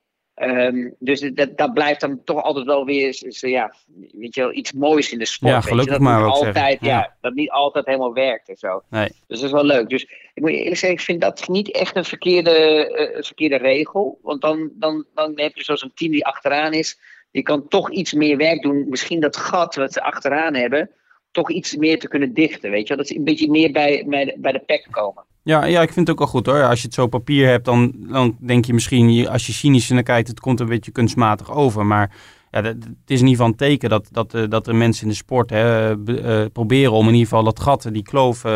Um, 0.42 0.94
dus 0.98 1.20
dat, 1.20 1.56
dat 1.56 1.74
blijft 1.74 2.00
dan 2.00 2.24
toch 2.24 2.42
altijd 2.42 2.66
wel 2.66 2.84
weer 2.84 3.12
zo, 3.12 3.48
ja, 3.48 3.74
weet 4.12 4.34
je 4.34 4.40
wel, 4.40 4.52
iets 4.52 4.72
moois 4.72 5.12
in 5.12 5.18
de 5.18 5.24
sport. 5.24 5.52
Ja, 5.52 5.60
gelukkig 5.60 5.92
dat 5.92 6.02
maar 6.02 6.24
niet 6.24 6.32
altijd, 6.32 6.80
ja. 6.80 6.88
ja. 6.88 7.16
dat 7.20 7.34
niet 7.34 7.50
altijd 7.50 7.86
helemaal 7.86 8.12
werkt 8.12 8.48
en 8.48 8.56
zo. 8.56 8.82
Nee. 8.90 9.08
Dus 9.26 9.38
dat 9.38 9.42
is 9.42 9.50
wel 9.50 9.64
leuk. 9.64 9.88
Dus 9.88 10.02
ik 10.34 10.42
moet 10.42 10.50
je 10.50 10.56
eerlijk 10.56 10.76
zeggen, 10.76 10.98
ik 10.98 11.04
vind 11.04 11.20
dat 11.20 11.48
niet 11.48 11.70
echt 11.70 11.96
een 11.96 12.04
verkeerde, 12.04 13.12
uh, 13.14 13.22
verkeerde 13.22 13.56
regel. 13.56 14.18
Want 14.22 14.40
dan, 14.40 14.70
dan, 14.74 15.04
dan 15.14 15.32
heb 15.34 15.56
je 15.56 15.76
zo'n 15.76 15.92
team 15.94 16.12
die 16.12 16.26
achteraan 16.26 16.72
is, 16.72 16.98
die 17.30 17.42
kan 17.42 17.68
toch 17.68 17.90
iets 17.90 18.12
meer 18.12 18.36
werk 18.36 18.62
doen. 18.62 18.86
Misschien 18.88 19.20
dat 19.20 19.36
gat 19.36 19.74
wat 19.74 19.92
ze 19.92 20.02
achteraan 20.02 20.54
hebben, 20.54 20.90
toch 21.30 21.50
iets 21.50 21.76
meer 21.76 21.98
te 21.98 22.08
kunnen 22.08 22.34
dichten. 22.34 22.70
Weet 22.70 22.88
je? 22.88 22.96
Dat 22.96 23.06
ze 23.06 23.16
een 23.16 23.24
beetje 23.24 23.50
meer 23.50 23.72
bij, 23.72 24.04
bij, 24.06 24.24
de, 24.24 24.34
bij 24.38 24.52
de 24.52 24.60
pack 24.66 24.86
komen. 24.90 25.24
Ja, 25.42 25.64
ja, 25.64 25.82
ik 25.82 25.92
vind 25.92 26.06
het 26.06 26.10
ook 26.10 26.18
wel 26.18 26.32
goed 26.32 26.46
hoor. 26.46 26.64
Als 26.64 26.80
je 26.80 26.86
het 26.86 26.94
zo 26.94 27.02
op 27.02 27.10
papier 27.10 27.48
hebt, 27.48 27.64
dan, 27.64 27.92
dan 27.96 28.36
denk 28.40 28.64
je 28.64 28.72
misschien, 28.72 29.28
als 29.28 29.46
je 29.46 29.52
cynisch 29.52 29.88
naar 29.88 30.02
kijkt, 30.02 30.28
het 30.28 30.40
komt 30.40 30.60
een 30.60 30.68
beetje 30.68 30.92
kunstmatig 30.92 31.52
over. 31.52 31.86
Maar 31.86 32.12
ja, 32.50 32.62
het 32.62 32.76
is 33.06 33.20
in 33.20 33.26
ieder 33.26 33.30
geval 33.30 33.46
een 33.46 33.56
teken 33.56 33.88
dat, 33.88 34.08
dat, 34.10 34.50
dat 34.50 34.66
er 34.66 34.74
mensen 34.74 35.02
in 35.02 35.08
de 35.08 35.14
sport 35.14 35.50
hè, 35.50 35.96
uh, 35.96 36.44
proberen 36.52 36.92
om 36.92 37.06
in 37.06 37.12
ieder 37.12 37.28
geval 37.28 37.44
dat 37.44 37.60
gat, 37.60 37.88
die 37.92 38.02
kloof, 38.02 38.44
uh, 38.44 38.50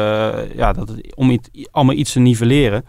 ja, 0.54 0.72
dat 0.72 0.88
het, 0.88 1.16
om 1.16 1.30
het, 1.30 1.68
allemaal 1.70 1.94
iets 1.94 2.12
te 2.12 2.20
nivelleren. 2.20 2.84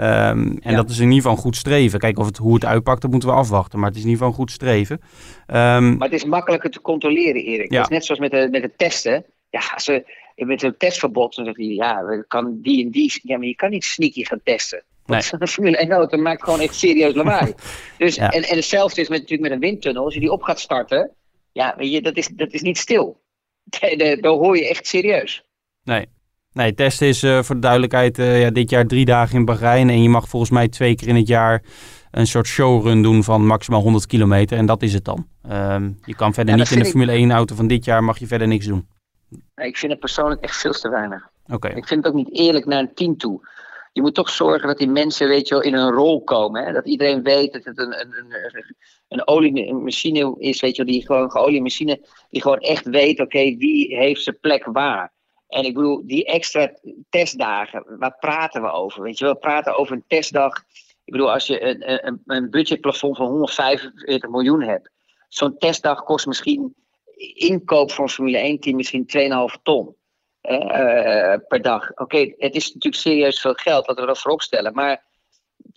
Um, 0.00 0.58
en 0.60 0.70
ja. 0.70 0.76
dat 0.76 0.90
is 0.90 0.96
in 0.98 1.02
ieder 1.02 1.16
geval 1.16 1.32
een 1.32 1.42
goed 1.42 1.56
streven. 1.56 1.98
Kijk, 1.98 2.18
of 2.18 2.26
het, 2.26 2.36
hoe 2.36 2.54
het 2.54 2.64
uitpakt, 2.64 3.02
dat 3.02 3.10
moeten 3.10 3.28
we 3.28 3.34
afwachten. 3.34 3.78
Maar 3.78 3.88
het 3.88 3.96
is 3.96 4.04
in 4.04 4.08
ieder 4.08 4.24
geval 4.24 4.40
een 4.40 4.46
goed 4.46 4.54
streven. 4.54 5.00
Um, 5.46 5.96
maar 5.96 6.08
het 6.08 6.12
is 6.12 6.24
makkelijker 6.24 6.70
te 6.70 6.80
controleren, 6.80 7.42
Erik. 7.42 7.72
Ja. 7.72 7.76
Het 7.76 7.90
is 7.90 7.96
net 7.96 8.04
zoals 8.04 8.20
met 8.20 8.30
de, 8.30 8.48
met 8.50 8.62
de 8.62 8.72
testen. 8.76 9.24
Ja, 9.50 9.60
als 9.74 9.84
ze 9.84 10.04
met 10.34 10.62
een 10.62 10.76
testverbod, 10.76 11.34
dan 11.34 11.44
zegt 11.44 11.56
hij, 11.56 11.66
ja, 11.66 12.24
kan 12.28 12.58
die 12.60 12.84
en 12.84 12.90
die. 12.90 13.20
Ja, 13.22 13.38
maar 13.38 13.46
je 13.46 13.54
kan 13.54 13.70
niet 13.70 13.84
sneaky 13.84 14.24
gaan 14.24 14.40
testen. 14.44 14.84
Nee. 15.06 15.20
Een 15.38 15.48
Formule 15.48 15.76
1 15.76 15.90
auto 15.90 16.18
maakt 16.18 16.42
gewoon 16.42 16.60
echt 16.60 16.74
serieus 16.74 17.14
lawaai. 17.14 17.54
dus, 17.98 18.14
ja. 18.14 18.30
en, 18.30 18.42
en 18.42 18.56
hetzelfde 18.56 19.00
is 19.00 19.08
met, 19.08 19.20
natuurlijk 19.20 19.48
met 19.48 19.52
een 19.52 19.68
windtunnel. 19.68 20.04
Als 20.04 20.14
je 20.14 20.20
die 20.20 20.32
op 20.32 20.42
gaat 20.42 20.60
starten, 20.60 21.10
ja, 21.52 21.74
weet 21.76 21.92
je, 21.92 22.02
dat 22.02 22.16
is, 22.16 22.28
dat 22.28 22.52
is 22.52 22.62
niet 22.62 22.78
stil. 22.78 23.22
Dan 24.20 24.38
hoor 24.38 24.56
je 24.56 24.68
echt 24.68 24.86
serieus. 24.86 25.44
Nee. 25.82 26.06
Nee, 26.52 26.74
testen 26.74 27.06
is 27.06 27.22
uh, 27.22 27.42
voor 27.42 27.54
de 27.54 27.60
duidelijkheid 27.60 28.18
uh, 28.18 28.40
ja, 28.40 28.50
dit 28.50 28.70
jaar 28.70 28.86
drie 28.86 29.04
dagen 29.04 29.36
in 29.36 29.44
Bahrein. 29.44 29.90
En 29.90 30.02
je 30.02 30.08
mag 30.08 30.28
volgens 30.28 30.50
mij 30.50 30.68
twee 30.68 30.94
keer 30.94 31.08
in 31.08 31.16
het 31.16 31.26
jaar 31.26 31.62
een 32.10 32.26
soort 32.26 32.46
showrun 32.46 33.02
doen 33.02 33.24
van 33.24 33.46
maximaal 33.46 33.80
100 33.80 34.06
kilometer. 34.06 34.58
En 34.58 34.66
dat 34.66 34.82
is 34.82 34.92
het 34.92 35.04
dan. 35.04 35.26
Uh, 35.50 35.76
je 36.04 36.14
kan 36.14 36.34
verder 36.34 36.56
niet 36.56 36.70
in 36.70 36.78
de 36.78 36.84
Formule 36.84 37.12
1 37.12 37.30
auto 37.30 37.54
van 37.54 37.66
dit 37.66 37.84
jaar 37.84 38.04
mag 38.04 38.18
je 38.18 38.26
verder 38.26 38.48
niks 38.48 38.66
doen. 38.66 38.86
Ik 39.56 39.76
vind 39.76 39.92
het 39.92 40.00
persoonlijk 40.00 40.42
echt 40.42 40.56
veel 40.56 40.72
te 40.72 40.88
weinig. 40.88 41.28
Oké. 41.46 41.68
Ik 41.68 41.86
vind 41.86 42.04
het 42.04 42.12
ook 42.12 42.18
niet 42.18 42.38
eerlijk 42.38 42.66
naar 42.66 42.78
een 42.78 42.94
team 42.94 43.16
toe. 43.16 43.48
Je 43.92 44.02
moet 44.02 44.14
toch 44.14 44.30
zorgen 44.30 44.68
dat 44.68 44.78
die 44.78 44.88
mensen 44.88 45.28
weet 45.28 45.48
je 45.48 45.54
wel, 45.54 45.62
in 45.62 45.74
een 45.74 45.90
rol 45.90 46.22
komen. 46.22 46.64
Hè? 46.64 46.72
Dat 46.72 46.86
iedereen 46.86 47.22
weet 47.22 47.52
dat 47.52 47.64
het 47.64 47.78
een, 47.78 48.00
een, 48.00 48.14
een, 48.16 48.76
een 49.08 49.26
oliemachine 49.26 50.34
is, 50.38 50.60
weet 50.60 50.76
je 50.76 50.84
wel, 50.84 50.92
die 50.92 51.02
gewoon 51.06 51.54
een 51.54 51.62
machine 51.62 52.00
die 52.30 52.42
gewoon 52.42 52.58
echt 52.58 52.84
weet, 52.84 53.20
oké, 53.20 53.56
wie 53.56 53.96
heeft 53.96 54.22
zijn 54.22 54.38
plek 54.40 54.64
waar. 54.64 55.12
En 55.48 55.64
ik 55.64 55.74
bedoel, 55.74 56.06
die 56.06 56.24
extra 56.24 56.72
testdagen, 57.08 57.84
waar 57.98 58.16
praten 58.18 58.62
we 58.62 58.70
over? 58.70 59.02
Weet 59.02 59.18
je 59.18 59.24
wel, 59.24 59.34
we 59.34 59.40
praten 59.40 59.76
over 59.76 59.94
een 59.94 60.04
testdag. 60.06 60.58
Ik 61.04 61.12
bedoel, 61.12 61.32
als 61.32 61.46
je 61.46 61.62
een, 61.62 62.06
een, 62.06 62.22
een 62.26 62.50
budgetplafond 62.50 63.16
van 63.16 63.26
145 63.26 64.30
miljoen 64.30 64.62
hebt, 64.62 64.90
zo'n 65.28 65.58
testdag 65.58 66.02
kost 66.02 66.26
misschien 66.26 66.74
inkoop 67.34 67.90
van 67.92 68.10
Formule 68.10 68.38
1 68.38 68.60
team 68.60 68.76
misschien 68.76 69.06
2,5 69.56 69.62
ton. 69.62 69.94
Uh, 70.42 71.34
per 71.48 71.62
dag. 71.62 71.90
Oké, 71.94 72.34
het 72.36 72.54
is 72.54 72.66
natuurlijk 72.66 73.02
serieus 73.02 73.40
veel 73.40 73.54
geld, 73.54 73.86
laten 73.86 74.02
we 74.02 74.08
dat 74.08 74.20
voorop 74.20 74.42
stellen. 74.42 74.74
Maar 74.74 75.04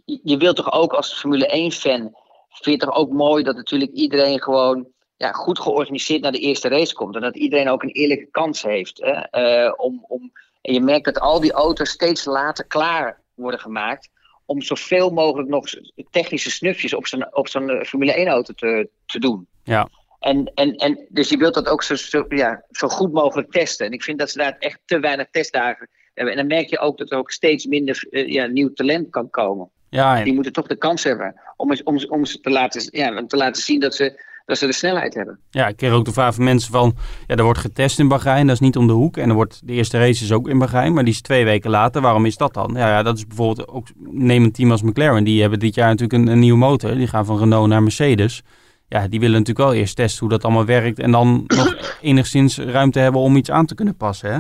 je 0.06 0.38
wilt 0.38 0.56
toch 0.56 0.72
ook 0.72 0.94
als 0.94 1.20
Formule 1.20 1.72
1-fan, 1.72 2.16
vind 2.50 2.82
je 2.82 2.86
toch 2.86 2.96
ook 2.96 3.12
mooi 3.12 3.44
dat 3.44 3.56
natuurlijk 3.56 3.92
iedereen 3.92 4.42
gewoon 4.42 4.88
ja, 5.18 5.32
goed 5.32 5.60
georganiseerd 5.60 6.22
naar 6.22 6.32
de 6.32 6.40
eerste 6.40 6.68
race 6.68 6.94
komt. 6.94 7.16
En 7.16 7.22
dat 7.22 7.38
iedereen 7.38 7.70
ook 7.70 7.84
een 7.84 7.90
eerlijke 7.90 8.28
kans 8.32 8.62
heeft. 8.62 9.02
Hè? 9.04 9.66
Uh, 9.66 9.74
om, 9.78 10.06
om, 10.08 10.32
en 10.62 10.74
je 10.74 10.82
merkt 10.82 11.06
dat 11.06 11.20
al 11.20 11.40
die 11.40 11.52
auto's 11.52 11.90
steeds 11.90 12.26
later 12.26 12.66
klaar 12.66 13.22
worden 13.34 13.60
gemaakt. 13.60 14.10
Om 14.46 14.62
zoveel 14.62 15.10
mogelijk 15.10 15.50
nog 15.50 15.66
technische 16.10 16.52
snufjes 16.52 16.94
op 16.94 17.08
zo'n 17.08 17.36
op 17.36 17.48
zo'n 17.48 17.86
Formule 17.86 18.26
1-auto 18.26 18.54
te, 18.54 18.90
te 19.06 19.20
doen. 19.20 19.48
Ja. 19.64 19.90
En, 20.28 20.52
en, 20.56 20.76
en, 20.76 21.06
dus 21.10 21.30
je 21.30 21.38
wilt 21.38 21.54
dat 21.54 21.68
ook 21.68 21.84
zo, 21.84 21.96
zo, 21.96 22.26
ja, 22.30 22.64
zo 22.72 22.88
goed 22.88 23.12
mogelijk 23.12 23.52
testen. 23.52 23.86
En 23.86 23.92
ik 23.92 24.04
vind 24.04 24.20
dat 24.20 24.30
ze 24.30 24.38
daar 24.38 24.56
echt 24.60 24.80
te 24.86 25.00
weinig 25.00 25.28
testdagen 25.32 25.90
hebben. 26.14 26.34
En 26.34 26.40
dan 26.40 26.58
merk 26.58 26.70
je 26.70 26.80
ook 26.80 26.98
dat 26.98 27.12
er 27.12 27.18
ook 27.18 27.32
steeds 27.32 27.66
minder 27.66 28.08
uh, 28.10 28.28
ja, 28.28 28.46
nieuw 28.46 28.74
talent 28.74 29.10
kan 29.10 29.30
komen. 29.30 29.70
Ja, 29.90 30.24
Die 30.24 30.34
moeten 30.34 30.54
toch 30.54 30.68
de 30.68 30.76
kans 30.76 31.04
hebben 31.04 31.42
om, 31.56 31.72
om, 31.84 32.06
om 32.10 32.26
ze 32.26 32.40
te 32.40 32.50
laten, 32.50 32.88
ja, 32.92 33.26
te 33.26 33.38
laten 33.38 33.62
zien 33.62 33.80
dat 33.80 33.96
ze, 33.96 34.22
dat 34.46 34.58
ze 34.58 34.66
de 34.66 34.74
snelheid 34.74 35.14
hebben. 35.14 35.40
Ja, 35.50 35.68
ik 35.68 35.78
kreeg 35.78 35.92
ook 35.92 36.06
de 36.06 36.14
vraag 36.14 36.36
van 36.36 36.44
mensen 36.44 36.72
van... 36.72 36.96
Ja, 37.28 37.36
er 37.36 37.44
wordt 37.44 37.60
getest 37.60 38.00
in 38.00 38.08
Bahrein, 38.08 38.48
dat 38.48 38.56
is 38.56 38.62
niet 38.62 38.78
om 38.78 38.88
de 38.88 38.94
hoek. 38.94 39.18
En 39.18 39.30
er 39.30 39.36
wordt, 39.36 39.68
de 39.68 39.74
eerste 39.74 39.98
race 39.98 40.24
is 40.24 40.32
ook 40.32 40.48
in 40.48 40.60
Bahrein, 40.60 40.94
maar 40.94 41.04
die 41.04 41.14
is 41.14 41.22
twee 41.22 41.46
weken 41.46 41.70
later. 41.70 42.02
Waarom 42.02 42.26
is 42.26 42.38
dat 42.38 42.54
dan? 42.54 42.74
Ja, 42.74 42.88
ja 42.88 43.04
dat 43.04 43.18
is 43.18 43.28
bijvoorbeeld 43.28 43.68
ook... 43.68 43.88
Neem 43.98 44.44
een 44.44 44.52
team 44.52 44.72
als 44.72 44.82
McLaren, 44.82 45.24
die 45.24 45.42
hebben 45.42 45.60
dit 45.60 45.76
jaar 45.76 45.90
natuurlijk 45.90 46.22
een, 46.22 46.28
een 46.28 46.40
nieuwe 46.40 46.58
motor. 46.58 46.96
Die 46.96 47.08
gaan 47.08 47.26
van 47.26 47.38
Renault 47.38 47.68
naar 47.68 47.84
Mercedes 47.84 48.44
ja, 48.88 49.08
die 49.08 49.20
willen 49.20 49.38
natuurlijk 49.40 49.70
wel 49.70 49.80
eerst 49.80 49.96
testen 49.96 50.20
hoe 50.20 50.30
dat 50.30 50.44
allemaal 50.44 50.66
werkt. 50.66 51.00
En 51.00 51.12
dan 51.12 51.44
nog 51.58 51.98
enigszins 52.02 52.58
ruimte 52.58 53.00
hebben 53.00 53.22
om 53.22 53.36
iets 53.36 53.52
aan 53.52 53.66
te 53.66 53.76
kunnen 53.76 53.98
passen. 53.98 54.32
Hè? 54.32 54.40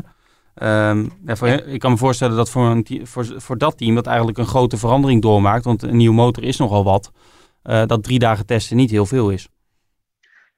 Um, 0.89 1.12
ja, 1.25 1.36
voor, 1.36 1.47
ik 1.47 1.79
kan 1.79 1.91
me 1.91 1.97
voorstellen 1.97 2.36
dat 2.36 2.49
voor, 2.49 2.65
een, 2.65 2.86
voor, 3.03 3.25
voor 3.41 3.57
dat 3.57 3.77
team 3.77 3.95
dat 3.95 4.07
eigenlijk 4.07 4.38
een 4.38 4.45
grote 4.45 4.77
verandering 4.77 5.21
doormaakt. 5.21 5.65
Want 5.65 5.83
een 5.83 5.97
nieuwe 5.97 6.15
motor 6.15 6.43
is 6.43 6.57
nogal 6.57 6.83
wat. 6.83 7.12
Uh, 7.63 7.86
dat 7.86 8.03
drie 8.03 8.19
dagen 8.19 8.45
testen 8.45 8.77
niet 8.77 8.91
heel 8.91 9.05
veel 9.05 9.29
is. 9.29 9.47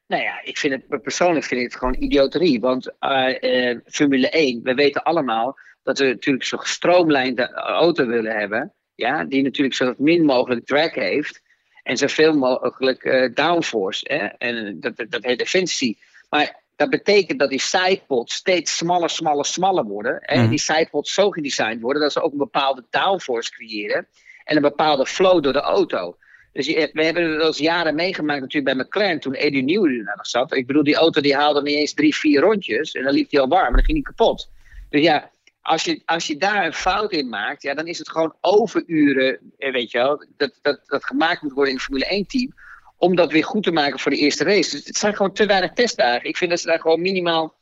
Nou 0.08 0.24
ja, 0.24 0.42
ik 0.44 0.58
vind 0.58 0.74
het 0.74 1.02
persoonlijk 1.02 1.46
vind 1.46 1.62
ik 1.62 1.68
het 1.68 1.76
gewoon 1.76 1.96
idioterie. 2.00 2.60
Want 2.60 2.94
uh, 3.00 3.42
uh, 3.42 3.78
Formule 3.86 4.30
1, 4.30 4.60
we 4.64 4.74
weten 4.74 5.04
allemaal 5.04 5.58
dat 5.84 5.98
we 5.98 6.06
natuurlijk 6.06 6.46
zo'n 6.46 6.60
gestroomlijnde 6.60 7.54
auto 7.54 8.06
willen 8.06 8.38
hebben. 8.38 8.74
Ja, 8.96 9.24
die 9.24 9.44
natuurlijk 9.44 9.76
zo 9.76 9.94
min 9.98 10.26
mogelijk 10.26 10.66
drag 10.66 10.94
heeft. 10.94 11.42
En 11.90 11.98
zoveel 11.98 12.34
mogelijk 12.34 13.04
uh, 13.04 13.30
downforce. 13.34 14.14
Hè? 14.14 14.26
En 14.26 14.80
dat, 14.80 14.98
dat, 14.98 15.12
dat 15.12 15.24
heet 15.24 15.42
efficiency. 15.42 15.96
Maar 16.30 16.62
dat 16.76 16.90
betekent 16.90 17.40
dat 17.40 17.50
die 17.50 17.62
sidepods 17.62 18.34
steeds 18.34 18.78
smaller, 18.78 19.10
smaller, 19.10 19.46
smaller 19.46 19.84
worden. 19.84 20.12
Hè? 20.14 20.18
En 20.18 20.40
mhm. 20.40 20.50
die 20.50 20.60
sidepods 20.60 21.14
zo 21.14 21.30
gedesigned 21.30 21.82
worden 21.82 22.02
dat 22.02 22.12
ze 22.12 22.22
ook 22.22 22.32
een 22.32 22.38
bepaalde 22.38 22.86
downforce 22.90 23.52
creëren. 23.52 24.08
En 24.44 24.56
een 24.56 24.62
bepaalde 24.62 25.06
flow 25.06 25.44
door 25.44 25.54
de 25.54 25.62
auto. 25.62 26.18
Dus 26.54 26.66
je, 26.66 26.90
we 26.94 27.06
hebben 27.06 27.32
het 27.32 27.42
al 27.42 27.54
jaren 27.56 27.96
meegemaakt 27.96 28.42
natuurlijk 28.42 28.76
bij 28.76 28.86
McLaren 28.86 29.20
toen 29.20 29.34
Eddie 29.34 29.64
Newey 29.64 29.98
er 29.98 30.14
nog 30.16 30.28
zat. 30.28 30.56
Ik 30.56 30.68
bedoel, 30.68 30.84
die 30.84 30.96
auto 30.96 31.22
die 31.22 31.36
haalde 31.36 31.62
niet 31.62 31.76
eens 31.76 31.94
drie, 31.94 32.16
vier 32.16 32.42
rondjes. 32.42 32.92
En 32.92 33.04
dan 33.04 33.14
liep 33.14 33.32
hij 33.32 33.40
al 33.40 33.48
warm 33.48 33.68
en 33.68 33.74
dan 33.74 33.84
ging 33.84 34.04
hij 34.04 34.14
kapot. 34.14 34.50
Dus 34.90 35.02
ja, 35.02 35.32
als 35.62 35.84
je, 35.84 36.02
als 36.06 36.28
je 36.28 36.38
daar 36.38 36.66
een 36.66 36.74
fout 36.74 37.12
in 37.12 37.30
maakt, 37.30 37.62
ja, 37.62 37.74
dan 37.74 37.88
is 37.88 37.98
het 37.98 38.10
gewoon 38.10 38.36
overuren, 38.42 39.40
eh, 39.58 39.72
weet 39.72 39.92
je 39.92 39.98
wel, 39.98 40.26
dat, 40.38 40.60
dat, 40.62 40.80
dat 40.86 41.06
gemaakt 41.06 41.42
moet 41.42 41.52
worden 41.52 41.74
in 41.74 41.80
een 41.80 41.86
Formule 41.86 42.26
1-team, 42.26 42.54
om 42.98 43.16
dat 43.16 43.32
weer 43.32 43.44
goed 43.44 43.64
te 43.64 43.72
maken 43.72 44.00
voor 44.00 44.12
de 44.12 44.18
eerste 44.18 44.44
race. 44.44 44.72
Dus 44.72 44.86
het 44.86 44.98
zijn 44.98 45.16
gewoon 45.16 45.34
te 45.34 45.46
weinig 45.46 45.74
testdagen. 45.74 46.30
Ik 46.30 46.38
vind 46.38 46.50
dat 46.50 46.60
ze 46.60 46.68
daar 46.68 46.80
gewoon 46.80 47.02
minimaal, 47.02 47.56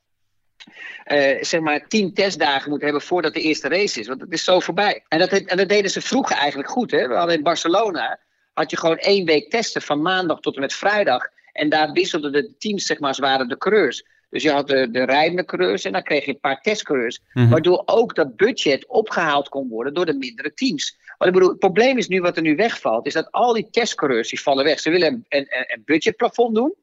uh, 1.05 1.43
zeg 1.43 1.59
maar, 1.59 1.87
tien 1.87 2.13
testdagen 2.13 2.69
moeten 2.69 2.87
hebben 2.87 3.05
voordat 3.05 3.33
de 3.33 3.41
eerste 3.41 3.67
race 3.67 3.99
is, 3.99 4.07
want 4.07 4.21
het 4.21 4.31
is 4.31 4.43
zo 4.43 4.59
voorbij. 4.59 5.03
En 5.07 5.19
dat, 5.19 5.29
en 5.29 5.57
dat 5.57 5.69
deden 5.69 5.91
ze 5.91 6.01
vroeger 6.01 6.35
eigenlijk 6.35 6.69
goed, 6.69 6.91
hè. 6.91 7.07
We 7.07 7.15
hadden 7.15 7.35
in 7.35 7.43
Barcelona, 7.43 8.19
had 8.53 8.71
je 8.71 8.77
gewoon 8.77 8.97
één 8.97 9.25
week 9.25 9.49
testen, 9.49 9.81
van 9.81 10.01
maandag 10.01 10.39
tot 10.39 10.55
en 10.55 10.61
met 10.61 10.73
vrijdag, 10.73 11.27
en 11.51 11.69
daar 11.69 11.91
wisselden 11.91 12.31
de 12.31 12.57
teams, 12.57 12.85
zeg 12.85 12.99
maar, 12.99 13.15
waren 13.19 13.47
de 13.47 13.57
coureurs. 13.57 14.05
Dus 14.29 14.43
je 14.43 14.51
had 14.51 14.67
de, 14.67 14.91
de 14.91 15.03
rijdende 15.03 15.45
coureurs 15.45 15.83
en 15.83 15.91
dan 15.91 16.03
kreeg 16.03 16.25
je 16.25 16.31
een 16.31 16.39
paar 16.39 16.61
testcoureurs. 16.61 17.19
Mm 17.33 17.49
Waardoor 17.49 17.83
ook 17.85 18.15
dat 18.15 18.35
budget 18.35 18.87
opgehaald 18.87 19.49
kon 19.49 19.67
worden 19.69 19.93
door 19.93 20.05
de 20.05 20.13
mindere 20.13 20.53
teams. 20.53 20.97
Maar 21.17 21.27
ik 21.27 21.33
bedoel, 21.33 21.49
het 21.49 21.59
probleem 21.59 21.97
is 21.97 22.07
nu 22.07 22.21
wat 22.21 22.35
er 22.35 22.41
nu 22.41 22.55
wegvalt, 22.55 23.05
is 23.05 23.13
dat 23.13 23.31
al 23.31 23.53
die 23.53 23.69
testcoureurs 23.69 24.29
die 24.29 24.41
vallen 24.41 24.63
weg. 24.63 24.79
Ze 24.79 24.89
willen 24.89 25.07
een, 25.07 25.25
een, 25.29 25.47
een 25.49 25.81
budgetplafond 25.85 26.55
doen, 26.55 26.73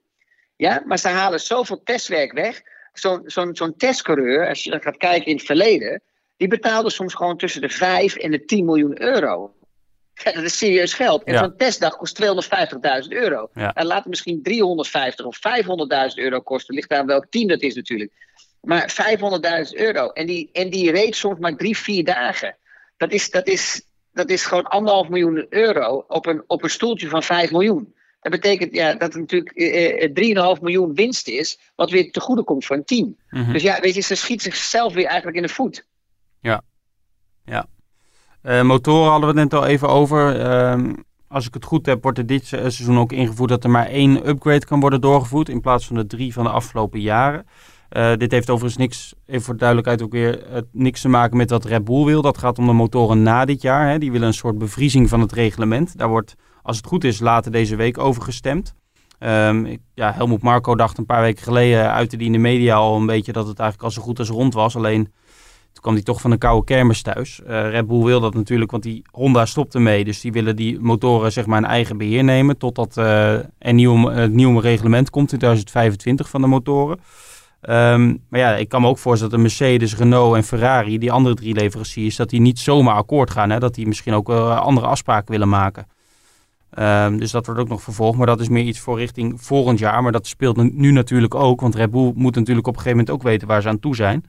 ja, 0.57 0.83
maar 0.87 0.98
ze 0.98 1.09
halen 1.09 1.40
zoveel 1.40 1.83
testwerk 1.83 2.33
weg. 2.33 2.62
Zo'n 2.92 3.22
zo'n 3.24 3.57
zo'n 3.57 3.76
testcoureur, 3.76 4.48
als 4.48 4.64
je 4.64 4.70
dan 4.70 4.80
gaat 4.80 4.96
kijken 4.96 5.26
in 5.26 5.37
het 5.37 5.46
verleden, 5.46 6.02
die 6.37 6.48
betaalde 6.48 6.90
soms 6.90 7.14
gewoon 7.14 7.37
tussen 7.37 7.61
de 7.61 7.68
5 7.68 8.16
en 8.16 8.30
de 8.30 8.44
10 8.44 8.64
miljoen 8.64 9.02
euro. 9.02 9.54
Ja, 10.14 10.33
dat 10.33 10.42
is 10.42 10.59
serieus 10.59 10.94
geld. 10.94 11.24
En 11.24 11.38
zo'n 11.38 11.57
testdag 11.57 11.96
kost 11.96 12.22
250.000 12.22 13.09
euro. 13.09 13.48
En 13.53 13.87
laat 13.87 13.98
het 13.98 14.07
misschien 14.07 14.42
350 14.42 15.27
of 15.27 15.37
500.000 15.37 16.14
euro 16.14 16.40
kosten. 16.40 16.74
Ligt 16.74 16.92
aan 16.92 17.07
welk 17.07 17.27
team 17.31 17.48
dat 17.48 17.62
is 17.62 17.74
natuurlijk. 17.74 18.12
Maar 18.61 18.94
500.000 19.68 19.81
euro. 19.81 20.09
En 20.09 20.27
die, 20.27 20.48
en 20.53 20.70
die 20.70 20.90
reed 20.90 21.16
soms 21.16 21.38
maar 21.38 21.57
drie, 21.57 21.77
vier 21.77 22.05
dagen. 22.05 22.57
Dat 22.96 23.12
is, 23.12 23.31
dat 23.31 23.46
is, 23.46 23.83
dat 24.12 24.31
is 24.31 24.44
gewoon 24.44 24.64
anderhalf 24.64 25.09
miljoen 25.09 25.46
euro 25.48 26.05
op 26.09 26.27
een, 26.27 26.44
op 26.46 26.62
een 26.62 26.70
stoeltje 26.70 27.09
van 27.09 27.22
5 27.22 27.50
miljoen. 27.50 27.94
Dat 28.20 28.33
betekent 28.33 28.74
ja, 28.74 28.92
dat 28.92 29.12
het 29.12 29.20
natuurlijk 29.20 29.50
eh, 29.57 30.09
3,5 30.09 30.14
eh, 30.14 30.61
miljoen 30.61 30.94
winst 30.94 31.29
is, 31.29 31.59
wat 31.74 31.90
weer 31.90 32.11
te 32.11 32.20
goede 32.20 32.44
komt 32.44 32.64
voor 32.64 32.77
een 32.77 32.85
team. 32.85 33.16
Mhm. 33.31 33.53
Dus 33.53 33.62
ja, 33.62 33.81
weet 33.81 33.94
je, 33.94 34.00
ze 34.00 34.14
schiet 34.14 34.42
zichzelf 34.42 34.94
weer 34.94 35.07
eigenlijk 35.07 35.37
in 35.37 35.42
de 35.42 35.48
voet. 35.48 35.87
Ja, 36.40 36.62
ja. 37.44 37.66
Uh, 38.44 38.62
motoren 38.62 39.11
hadden 39.11 39.35
we 39.35 39.40
het 39.40 39.50
net 39.50 39.61
al 39.61 39.66
even 39.66 39.88
over. 39.88 40.40
Uh, 40.40 40.92
als 41.28 41.46
ik 41.46 41.54
het 41.54 41.64
goed 41.64 41.87
heb, 41.87 42.02
wordt 42.02 42.18
er 42.18 42.26
dit 42.26 42.46
seizoen 42.46 42.98
ook 42.98 43.12
ingevoerd 43.12 43.48
dat 43.48 43.64
er 43.64 43.70
maar 43.70 43.87
één 43.87 44.28
upgrade 44.28 44.64
kan 44.64 44.80
worden 44.80 45.00
doorgevoerd. 45.00 45.48
In 45.48 45.61
plaats 45.61 45.87
van 45.87 45.96
de 45.96 46.07
drie 46.07 46.33
van 46.33 46.44
de 46.44 46.50
afgelopen 46.50 47.00
jaren. 47.00 47.46
Uh, 47.90 48.12
dit 48.16 48.30
heeft 48.30 48.50
overigens 48.50 48.80
niks, 48.80 49.14
even 49.26 49.44
voor 49.44 49.57
duidelijkheid 49.57 50.02
ook 50.02 50.12
weer, 50.12 50.64
niks 50.72 51.00
te 51.00 51.09
maken 51.09 51.37
met 51.37 51.50
wat 51.50 51.64
Red 51.64 51.85
Bull 51.85 52.04
wil. 52.04 52.22
Dat 52.22 52.38
gaat 52.38 52.59
om 52.59 52.66
de 52.66 52.72
motoren 52.72 53.22
na 53.22 53.44
dit 53.44 53.62
jaar. 53.62 53.90
Hè. 53.90 53.98
Die 53.98 54.12
willen 54.12 54.26
een 54.26 54.35
soort 54.35 54.59
bevriezing 54.59 55.09
van 55.09 55.20
het 55.20 55.33
reglement. 55.33 55.98
Daar 55.98 56.09
wordt, 56.09 56.35
als 56.62 56.76
het 56.76 56.87
goed 56.87 57.04
is, 57.04 57.20
later 57.20 57.52
deze 57.52 57.76
week 57.76 57.98
over 57.98 58.22
gestemd. 58.22 58.74
Um, 59.18 59.78
ja, 59.94 60.12
Helmoet 60.12 60.42
Marco 60.42 60.74
dacht 60.74 60.98
een 60.98 61.07
paar 61.07 61.20
weken 61.20 61.42
geleden, 61.42 61.92
uitte 61.92 62.16
in 62.16 62.33
de 62.33 62.38
media 62.38 62.74
al 62.74 62.96
een 62.96 63.07
beetje 63.07 63.33
dat 63.33 63.46
het 63.46 63.59
eigenlijk 63.59 63.88
al 63.88 63.94
zo 63.94 64.02
goed 64.07 64.18
als 64.18 64.28
rond 64.28 64.54
was. 64.54 64.76
Alleen 64.76 65.12
toen 65.75 65.83
kwam 65.83 65.95
hij 65.95 66.03
toch 66.03 66.21
van 66.21 66.31
een 66.31 66.39
koude 66.39 66.65
kermis 66.65 67.03
thuis. 67.03 67.41
Uh, 67.41 67.71
Red 67.71 67.87
Bull 67.87 68.05
wil 68.05 68.21
dat 68.21 68.35
natuurlijk, 68.35 68.71
want 68.71 68.83
die 68.83 69.03
Honda 69.11 69.47
stopt 69.47 69.75
ermee. 69.75 70.05
Dus 70.05 70.21
die 70.21 70.33
willen 70.33 70.57
die 70.57 70.81
motoren 70.81 71.33
zeg 71.33 71.47
maar 71.47 71.59
in 71.59 71.65
eigen 71.65 71.97
beheer 71.97 72.25
nemen. 72.25 72.59
Totdat 72.59 72.97
uh, 72.97 73.35
een 73.59 73.75
nieuw, 73.75 74.09
het 74.09 74.33
nieuwe 74.33 74.61
reglement 74.61 75.11
komt 75.11 75.33
in 75.33 75.39
2025 75.39 76.29
van 76.29 76.41
de 76.41 76.47
motoren. 76.47 76.99
Um, 77.69 78.23
maar 78.29 78.41
ja, 78.41 78.57
ik 78.57 78.69
kan 78.69 78.81
me 78.81 78.89
ook 78.89 78.99
voorstellen 78.99 79.33
dat 79.33 79.43
de 79.43 79.47
Mercedes, 79.47 79.97
Renault 79.97 80.37
en 80.37 80.45
Ferrari, 80.45 80.99
die 80.99 81.13
andere 81.13 81.35
drie 81.35 81.55
leveranciers, 81.55 82.17
dat 82.17 82.31
die 82.31 82.41
niet 82.41 82.59
zomaar 82.59 82.95
akkoord 82.95 83.31
gaan. 83.31 83.51
Hè? 83.51 83.59
Dat 83.59 83.75
die 83.75 83.87
misschien 83.87 84.15
ook 84.15 84.29
uh, 84.29 84.61
andere 84.61 84.87
afspraken 84.87 85.31
willen 85.31 85.49
maken. 85.49 85.87
Um, 86.79 87.19
dus 87.19 87.31
dat 87.31 87.47
wordt 87.47 87.61
ook 87.61 87.69
nog 87.69 87.83
vervolgd. 87.83 88.19
Maar 88.19 88.27
dat 88.27 88.41
is 88.41 88.49
meer 88.49 88.65
iets 88.65 88.81
voor 88.81 88.99
richting 88.99 89.43
volgend 89.43 89.79
jaar. 89.79 90.03
Maar 90.03 90.13
dat 90.13 90.27
speelt 90.27 90.75
nu 90.75 90.93
natuurlijk 90.93 91.35
ook. 91.35 91.61
Want 91.61 91.75
Red 91.75 91.91
Bull 91.91 92.13
moet 92.15 92.35
natuurlijk 92.35 92.67
op 92.67 92.75
een 92.75 92.81
gegeven 92.81 92.99
moment 92.99 93.17
ook 93.17 93.23
weten 93.23 93.49
waar 93.49 93.63
ze 93.63 93.69
aan 93.69 93.79
toe 93.79 93.95
zijn. 93.95 94.25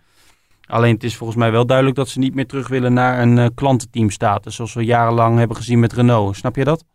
Alleen 0.66 0.94
het 0.94 1.04
is 1.04 1.16
volgens 1.16 1.40
mij 1.40 1.52
wel 1.52 1.66
duidelijk 1.66 1.98
dat 1.98 2.10
ze 2.10 2.20
niet 2.20 2.36
meer 2.36 2.48
terug 2.48 2.68
willen 2.68 2.94
naar 2.94 3.22
een 3.22 3.38
uh, 3.38 3.46
klantenteamstatus. 3.56 4.56
Zoals 4.56 4.74
we 4.74 4.86
jarenlang 4.86 5.38
hebben 5.38 5.58
gezien 5.58 5.80
met 5.80 5.94
Renault. 5.94 6.36
Snap 6.36 6.56
je 6.56 6.64
dat? 6.64 6.86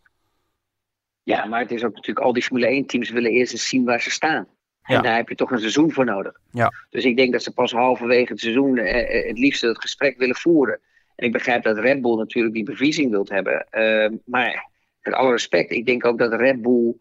Ja, 1.23 1.45
maar 1.45 1.61
het 1.61 1.71
is 1.71 1.85
ook 1.85 1.95
natuurlijk 1.95 2.27
al 2.27 2.33
die 2.33 2.43
Formule 2.43 2.67
1 2.67 2.87
teams 2.87 3.11
willen 3.11 3.31
eerst 3.31 3.53
eens 3.53 3.69
zien 3.69 3.85
waar 3.85 4.01
ze 4.01 4.11
staan. 4.11 4.47
En 4.83 4.97
Ja. 4.97 5.03
daar 5.03 5.17
heb 5.17 5.29
je 5.29 5.35
toch 5.35 5.51
een 5.51 5.59
seizoen 5.59 5.93
voor 5.93 6.05
nodig. 6.05 6.33
Ja. 6.51 6.73
Dus 6.91 7.05
ik 7.05 7.17
denk 7.17 7.33
dat 7.33 7.43
ze 7.43 7.53
pas 7.53 7.73
halverwege 7.73 8.33
het 8.33 8.41
seizoen 8.41 8.79
eh, 8.79 9.19
eh, 9.19 9.29
het 9.29 9.39
liefst 9.39 9.63
het 9.63 9.81
gesprek 9.81 10.19
willen 10.19 10.37
voeren. 10.37 10.81
En 11.17 11.27
ik 11.27 11.33
begrijp 11.33 11.63
dat 11.63 11.79
Red 11.79 12.03
Bull 12.03 12.17
natuurlijk 12.17 12.55
die 12.55 12.65
bevriezing 12.65 13.11
wilt 13.11 13.29
hebben. 13.29 13.67
Eh, 13.71 14.11
maar 14.25 14.69
met 15.03 15.15
alle 15.15 15.31
respect, 15.31 15.71
ik 15.71 15.87
denk 15.87 16.05
ook 16.05 16.19
dat 16.19 16.33
Red 16.33 16.63
Bull 16.63 16.95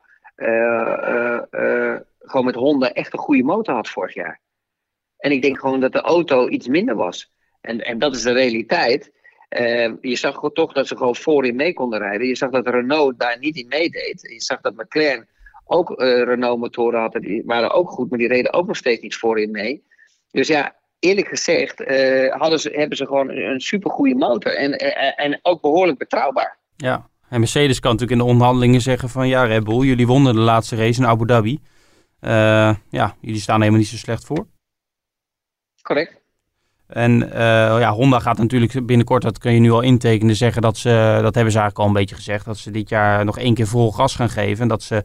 gewoon 2.19 2.45
met 2.45 2.55
Honda 2.55 2.91
echt 2.91 3.13
een 3.13 3.19
goede 3.19 3.43
motor 3.43 3.75
had 3.75 3.89
vorig 3.89 4.13
jaar. 4.13 4.39
En 5.19 5.31
ik 5.31 5.41
denk 5.41 5.59
gewoon 5.59 5.79
dat 5.79 5.91
de 5.91 6.01
auto 6.01 6.47
iets 6.47 6.67
minder 6.67 6.95
was. 6.95 7.31
En, 7.61 7.79
en 7.79 7.99
dat 7.99 8.15
is 8.15 8.21
de 8.21 8.31
realiteit. 8.31 9.11
Eh, 9.49 9.91
je 10.01 10.15
zag 10.15 10.49
toch 10.53 10.73
dat 10.73 10.87
ze 10.87 10.97
gewoon 10.97 11.15
voorin 11.15 11.55
mee 11.55 11.73
konden 11.73 11.99
rijden. 11.99 12.27
Je 12.27 12.35
zag 12.35 12.49
dat 12.49 12.67
Renault 12.67 13.19
daar 13.19 13.37
niet 13.39 13.55
in 13.55 13.67
meedeed. 13.67 14.21
Je 14.21 14.41
zag 14.41 14.61
dat 14.61 14.75
McLaren 14.75 15.27
ook 15.65 15.91
eh, 15.91 16.23
Renault-motoren 16.23 16.99
had. 16.99 17.13
Die 17.13 17.43
waren 17.45 17.71
ook 17.71 17.89
goed, 17.89 18.09
maar 18.09 18.19
die 18.19 18.27
reden 18.27 18.53
ook 18.53 18.67
nog 18.67 18.77
steeds 18.77 19.01
niet 19.01 19.15
voorin 19.15 19.51
mee. 19.51 19.83
Dus 20.31 20.47
ja, 20.47 20.75
eerlijk 20.99 21.27
gezegd 21.27 21.81
eh, 21.81 22.33
hadden 22.33 22.59
ze, 22.59 22.69
hebben 22.69 22.97
ze 22.97 23.05
gewoon 23.05 23.29
een, 23.29 23.61
supergoeie 23.61 24.15
motor. 24.15 24.55
En, 24.55 24.71
en, 24.77 25.15
en 25.15 25.39
ook 25.41 25.61
behoorlijk 25.61 25.97
betrouwbaar. 25.97 26.57
Ja. 26.75 27.09
En 27.29 27.39
Mercedes 27.39 27.79
kan 27.79 27.91
natuurlijk 27.91 28.19
in 28.19 28.25
de 28.25 28.31
onderhandelingen 28.31 28.81
zeggen 28.81 29.09
van 29.09 29.27
ja, 29.27 29.43
Red 29.43 29.63
Bull, 29.63 29.85
jullie 29.85 30.07
wonnen 30.07 30.33
de 30.33 30.39
laatste 30.39 30.75
race 30.75 31.01
in 31.01 31.07
Abu 31.07 31.25
Dhabi. 31.25 31.59
Eh, 32.19 32.75
ja, 32.89 33.15
jullie 33.21 33.41
staan 33.41 33.59
helemaal 33.59 33.79
niet 33.79 33.89
zo 33.89 33.97
slecht 33.97 34.25
voor. 34.25 34.47
Correct. 35.89 36.17
En 36.87 37.31
eh, 37.31 37.39
ja, 37.79 37.91
Honda 37.91 38.19
gaat 38.19 38.37
natuurlijk 38.37 38.85
binnenkort, 38.85 39.21
dat 39.21 39.37
kun 39.37 39.53
je 39.53 39.59
nu 39.59 39.71
al 39.71 39.81
intekenen, 39.81 40.35
zeggen 40.35 40.61
dat 40.61 40.77
ze, 40.77 40.89
dat 41.21 41.35
hebben 41.35 41.53
ze 41.53 41.59
eigenlijk 41.59 41.77
al 41.79 41.85
een 41.85 41.93
beetje 41.99 42.15
gezegd, 42.15 42.45
dat 42.45 42.57
ze 42.57 42.71
dit 42.71 42.89
jaar 42.89 43.25
nog 43.25 43.37
één 43.39 43.53
keer 43.53 43.67
vol 43.67 43.91
gas 43.91 44.15
gaan 44.15 44.29
geven. 44.29 44.61
En 44.61 44.67
dat 44.67 44.83
ze 44.83 45.03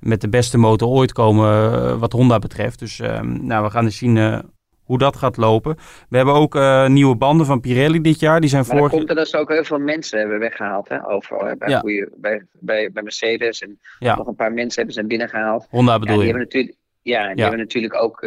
met 0.00 0.20
de 0.20 0.28
beste 0.28 0.58
motor 0.58 0.88
ooit 0.88 1.12
komen 1.12 1.72
eh, 1.72 1.98
wat 1.98 2.12
Honda 2.12 2.38
betreft. 2.38 2.78
Dus 2.78 3.00
eh, 3.00 3.20
nou, 3.20 3.64
we 3.64 3.70
gaan 3.70 3.84
eens 3.84 3.96
zien 3.96 4.16
eh, 4.16 4.38
hoe 4.84 4.98
dat 4.98 5.16
gaat 5.16 5.36
lopen. 5.36 5.76
We 6.08 6.16
hebben 6.16 6.34
ook 6.34 6.58
nieuwe 6.88 7.16
banden 7.16 7.46
van 7.46 7.60
Pirelli 7.60 8.00
dit 8.00 8.20
jaar. 8.20 8.40
Die 8.40 8.50
zijn 8.50 8.64
Maar 8.68 8.76
vorig 8.76 8.92
komt 8.92 9.08
er 9.08 9.14
dat 9.14 9.28
ze 9.28 9.38
ook 9.38 9.48
heel 9.48 9.64
veel 9.64 9.78
mensen 9.78 10.18
hebben 10.18 10.38
weggehaald. 10.38 10.88
Hè, 10.88 11.08
overal. 11.08 11.46
Hè, 11.46 11.56
bij, 11.56 11.68
Ja. 11.68 11.82
bij, 12.16 12.46
bij, 12.60 12.90
bij 12.92 13.02
Mercedes. 13.02 13.60
En 13.62 13.78
Ja. 13.98 14.16
nog 14.16 14.26
een 14.26 14.34
paar 14.34 14.52
mensen 14.52 14.76
hebben 14.76 15.02
ze 15.02 15.08
binnengehaald. 15.08 15.66
Honda 15.70 15.92
Ja, 15.92 15.98
bedoel 15.98 16.16
die 16.16 16.24
je. 16.26 16.30
hebben 16.30 16.46
natuurlijk, 16.48 16.76
ja, 17.02 17.26
die 17.26 17.36
Ja. 17.36 17.42
hebben 17.42 17.60
natuurlijk 17.60 17.94
ook. 17.94 18.20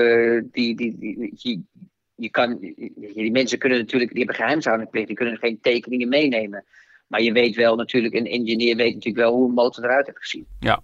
die, 0.51 0.75
die, 0.75 0.97
die, 0.99 1.17
die, 1.41 1.65
je 2.17 2.29
kan, 2.29 2.57
die 3.15 3.31
mensen 3.31 3.59
kunnen 3.59 3.77
natuurlijk. 3.77 4.09
Die 4.11 4.19
hebben 4.23 4.35
geheimhoudingsplicht. 4.35 5.07
Die 5.07 5.15
kunnen 5.15 5.37
geen 5.37 5.59
tekeningen 5.61 6.09
meenemen. 6.09 6.65
Maar 7.07 7.21
je 7.21 7.31
weet 7.31 7.55
wel 7.55 7.75
natuurlijk. 7.75 8.13
Een 8.13 8.25
engineer 8.25 8.75
weet 8.75 8.93
natuurlijk 8.93 9.23
wel 9.25 9.33
hoe 9.33 9.47
een 9.47 9.53
motor 9.53 9.83
eruit 9.83 10.05
heeft 10.05 10.17
gezien. 10.19 10.45
Ja. 10.59 10.81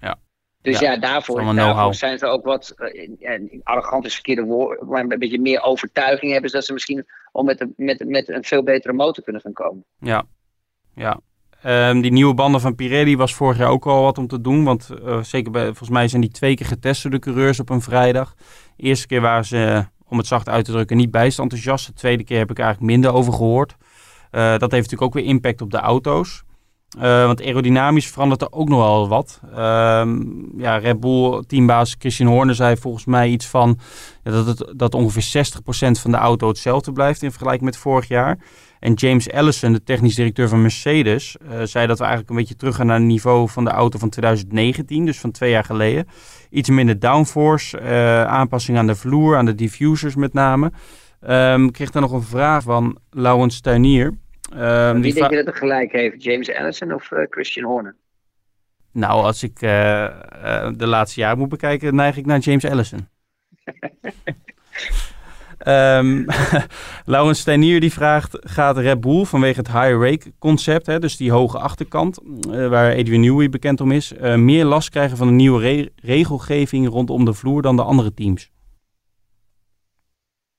Ja. 0.00 0.18
Dus 0.62 0.78
Ja. 0.78 0.92
ja, 0.92 0.98
daarvoor, 0.98 1.94
zijn 1.94 2.18
ze 2.18 2.26
ook 2.26 2.44
wat. 2.44 2.74
eh, 2.76 3.08
en 3.32 3.60
arrogant 3.62 4.04
is 4.04 4.14
verkeerde 4.14 4.42
woord. 4.42 4.82
Maar 4.82 5.00
een 5.08 5.18
beetje 5.18 5.40
meer 5.40 5.62
overtuiging 5.62 6.32
hebben. 6.32 6.50
Zodat 6.50 6.66
ze 6.66 6.72
misschien 6.72 7.06
al 7.32 7.42
met, 7.42 7.60
een- 7.60 7.72
met, 7.76 8.04
met 8.08 8.28
een 8.28 8.44
veel 8.44 8.62
betere 8.62 8.92
motor 8.92 9.24
kunnen 9.24 9.42
gaan 9.42 9.52
komen. 9.52 9.84
Ja, 9.98 10.24
ja. 10.94 11.20
Ehm, 11.62 12.00
die 12.00 12.12
nieuwe 12.12 12.34
banden 12.34 12.60
van 12.60 12.74
Pirelli 12.74 13.16
was 13.16 13.34
vorig 13.34 13.58
jaar 13.58 13.70
ook 13.70 13.86
al 13.86 14.02
wat 14.02 14.18
om 14.18 14.26
te 14.26 14.40
doen. 14.40 14.64
Want 14.64 14.88
eh, 15.04 15.22
zeker 15.22 15.50
bij, 15.52 15.64
volgens 15.64 15.88
mij 15.90 16.08
zijn 16.08 16.20
die 16.20 16.30
twee 16.30 16.54
keer 16.54 16.66
getest 16.66 17.02
door 17.02 17.10
de 17.12 17.18
coureurs 17.18 17.60
op 17.60 17.68
een 17.70 17.80
vrijdag. 17.80 18.34
De 18.76 18.82
eerste 18.82 19.06
keer 19.06 19.20
waren 19.20 19.44
ze, 19.44 19.84
om 20.12 20.18
het 20.18 20.26
zacht 20.26 20.48
uit 20.48 20.64
te 20.64 20.72
drukken, 20.72 20.96
niet 20.96 21.10
bijst 21.10 21.38
enthousiast. 21.38 21.86
De 21.86 21.92
tweede 21.92 22.24
keer 22.24 22.38
heb 22.38 22.50
ik 22.50 22.58
eigenlijk 22.58 22.92
minder 22.92 23.12
over 23.12 23.32
gehoord. 23.32 23.76
Eh, 24.30 24.42
dat 24.42 24.70
heeft 24.70 24.72
natuurlijk 24.72 25.02
ook 25.02 25.14
weer 25.14 25.24
impact 25.24 25.60
op 25.60 25.70
de 25.70 25.78
auto's. 25.78 26.42
Eh, 26.98 27.26
want 27.26 27.42
aerodynamisch 27.42 28.06
verandert 28.06 28.42
er 28.42 28.52
ook 28.52 28.68
nog 28.68 28.78
wel 28.78 29.08
wat. 29.08 29.40
Ehm, 29.54 30.20
ja, 30.56 30.76
Red 30.76 31.00
Bull 31.00 31.42
teambaas 31.46 31.96
Christian 31.98 32.28
Horner 32.28 32.54
zei 32.54 32.76
volgens 32.76 33.04
mij 33.04 33.28
iets 33.28 33.46
van 33.46 33.78
ja, 34.24 34.30
dat, 34.30 34.46
het, 34.46 34.72
dat 34.76 34.94
ongeveer 34.94 35.22
60% 35.22 36.00
van 36.00 36.10
de 36.10 36.16
auto 36.16 36.48
hetzelfde 36.48 36.92
blijft 36.92 37.22
in 37.22 37.30
vergelijking 37.30 37.64
met 37.64 37.76
vorig 37.76 38.08
jaar. 38.08 38.38
En 38.82 38.92
James 38.92 39.32
Allison, 39.32 39.72
de 39.72 39.82
technisch 39.82 40.14
directeur 40.14 40.48
van 40.48 40.62
Mercedes, 40.62 41.36
eh, 41.36 41.62
zei 41.62 41.86
dat 41.86 41.98
we 41.98 42.04
eigenlijk 42.04 42.30
een 42.30 42.36
beetje 42.36 42.56
terug 42.56 42.76
gaan 42.76 42.86
naar 42.86 42.98
het 42.98 43.04
niveau 43.04 43.48
van 43.48 43.64
de 43.64 43.70
auto 43.70 43.98
van 43.98 44.08
2019, 44.08 45.04
dus 45.04 45.20
van 45.20 45.30
twee 45.30 45.50
jaar 45.50 45.64
geleden. 45.64 46.06
Iets 46.50 46.70
minder 46.70 46.98
downforce, 46.98 47.78
eh, 47.78 48.24
aanpassing 48.24 48.78
aan 48.78 48.86
de 48.86 48.94
vloer, 48.94 49.36
aan 49.36 49.44
de 49.44 49.54
diffusers 49.54 50.14
met 50.14 50.32
name. 50.32 50.72
Ehm, 51.20 51.64
ik 51.64 51.72
kreeg 51.72 51.90
daar 51.90 52.02
nog 52.02 52.12
een 52.12 52.22
vraag 52.22 52.62
van 52.62 52.98
Laurens 53.10 53.60
Tuinier. 53.60 54.14
Ehm, 54.56 55.00
Wie 55.00 55.14
denk 55.14 55.30
je 55.30 55.36
dat 55.36 55.46
er 55.46 55.54
gelijk 55.54 55.92
heeft? 55.92 56.22
James 56.22 56.54
Allison 56.54 56.94
of 56.94 57.12
eh, 57.12 57.26
Christian 57.30 57.66
Horner? 57.66 57.96
Nou, 58.92 59.24
als 59.24 59.42
ik 59.42 59.58
de 59.60 60.86
laatste 60.86 61.20
jaren 61.20 61.38
moet 61.38 61.48
bekijken, 61.48 61.94
neig 61.94 62.16
ik 62.16 62.26
naar 62.26 62.38
James 62.38 62.64
Allison. 62.64 63.08
Ehm 65.62 66.24
Laurens 67.12 67.40
Steinier 67.40 67.80
die 67.80 67.92
vraagt, 67.92 68.38
gaat 68.40 68.76
Red 68.78 69.00
Bull 69.00 69.24
vanwege 69.24 69.58
het 69.58 69.72
high 69.72 69.90
rake 70.00 70.32
concept, 70.38 70.86
hè, 70.86 70.98
dus 70.98 71.16
die 71.16 71.30
hoge 71.30 71.58
achterkant, 71.58 72.18
eh, 72.50 72.68
waar 72.68 72.96
Adrian 72.96 73.20
Newey 73.20 73.48
bekend 73.48 73.80
om 73.80 73.92
is, 73.92 74.12
eh, 74.12 74.34
meer 74.34 74.64
last 74.64 74.90
krijgen 74.90 75.16
van 75.16 75.26
de 75.26 75.32
nieuwe 75.32 75.60
re- 75.60 75.88
regelgeving 75.96 76.88
rondom 76.88 77.24
de 77.24 77.34
vloer 77.34 77.62
dan 77.62 77.76
de 77.76 77.82
andere 77.82 78.14
teams? 78.14 78.50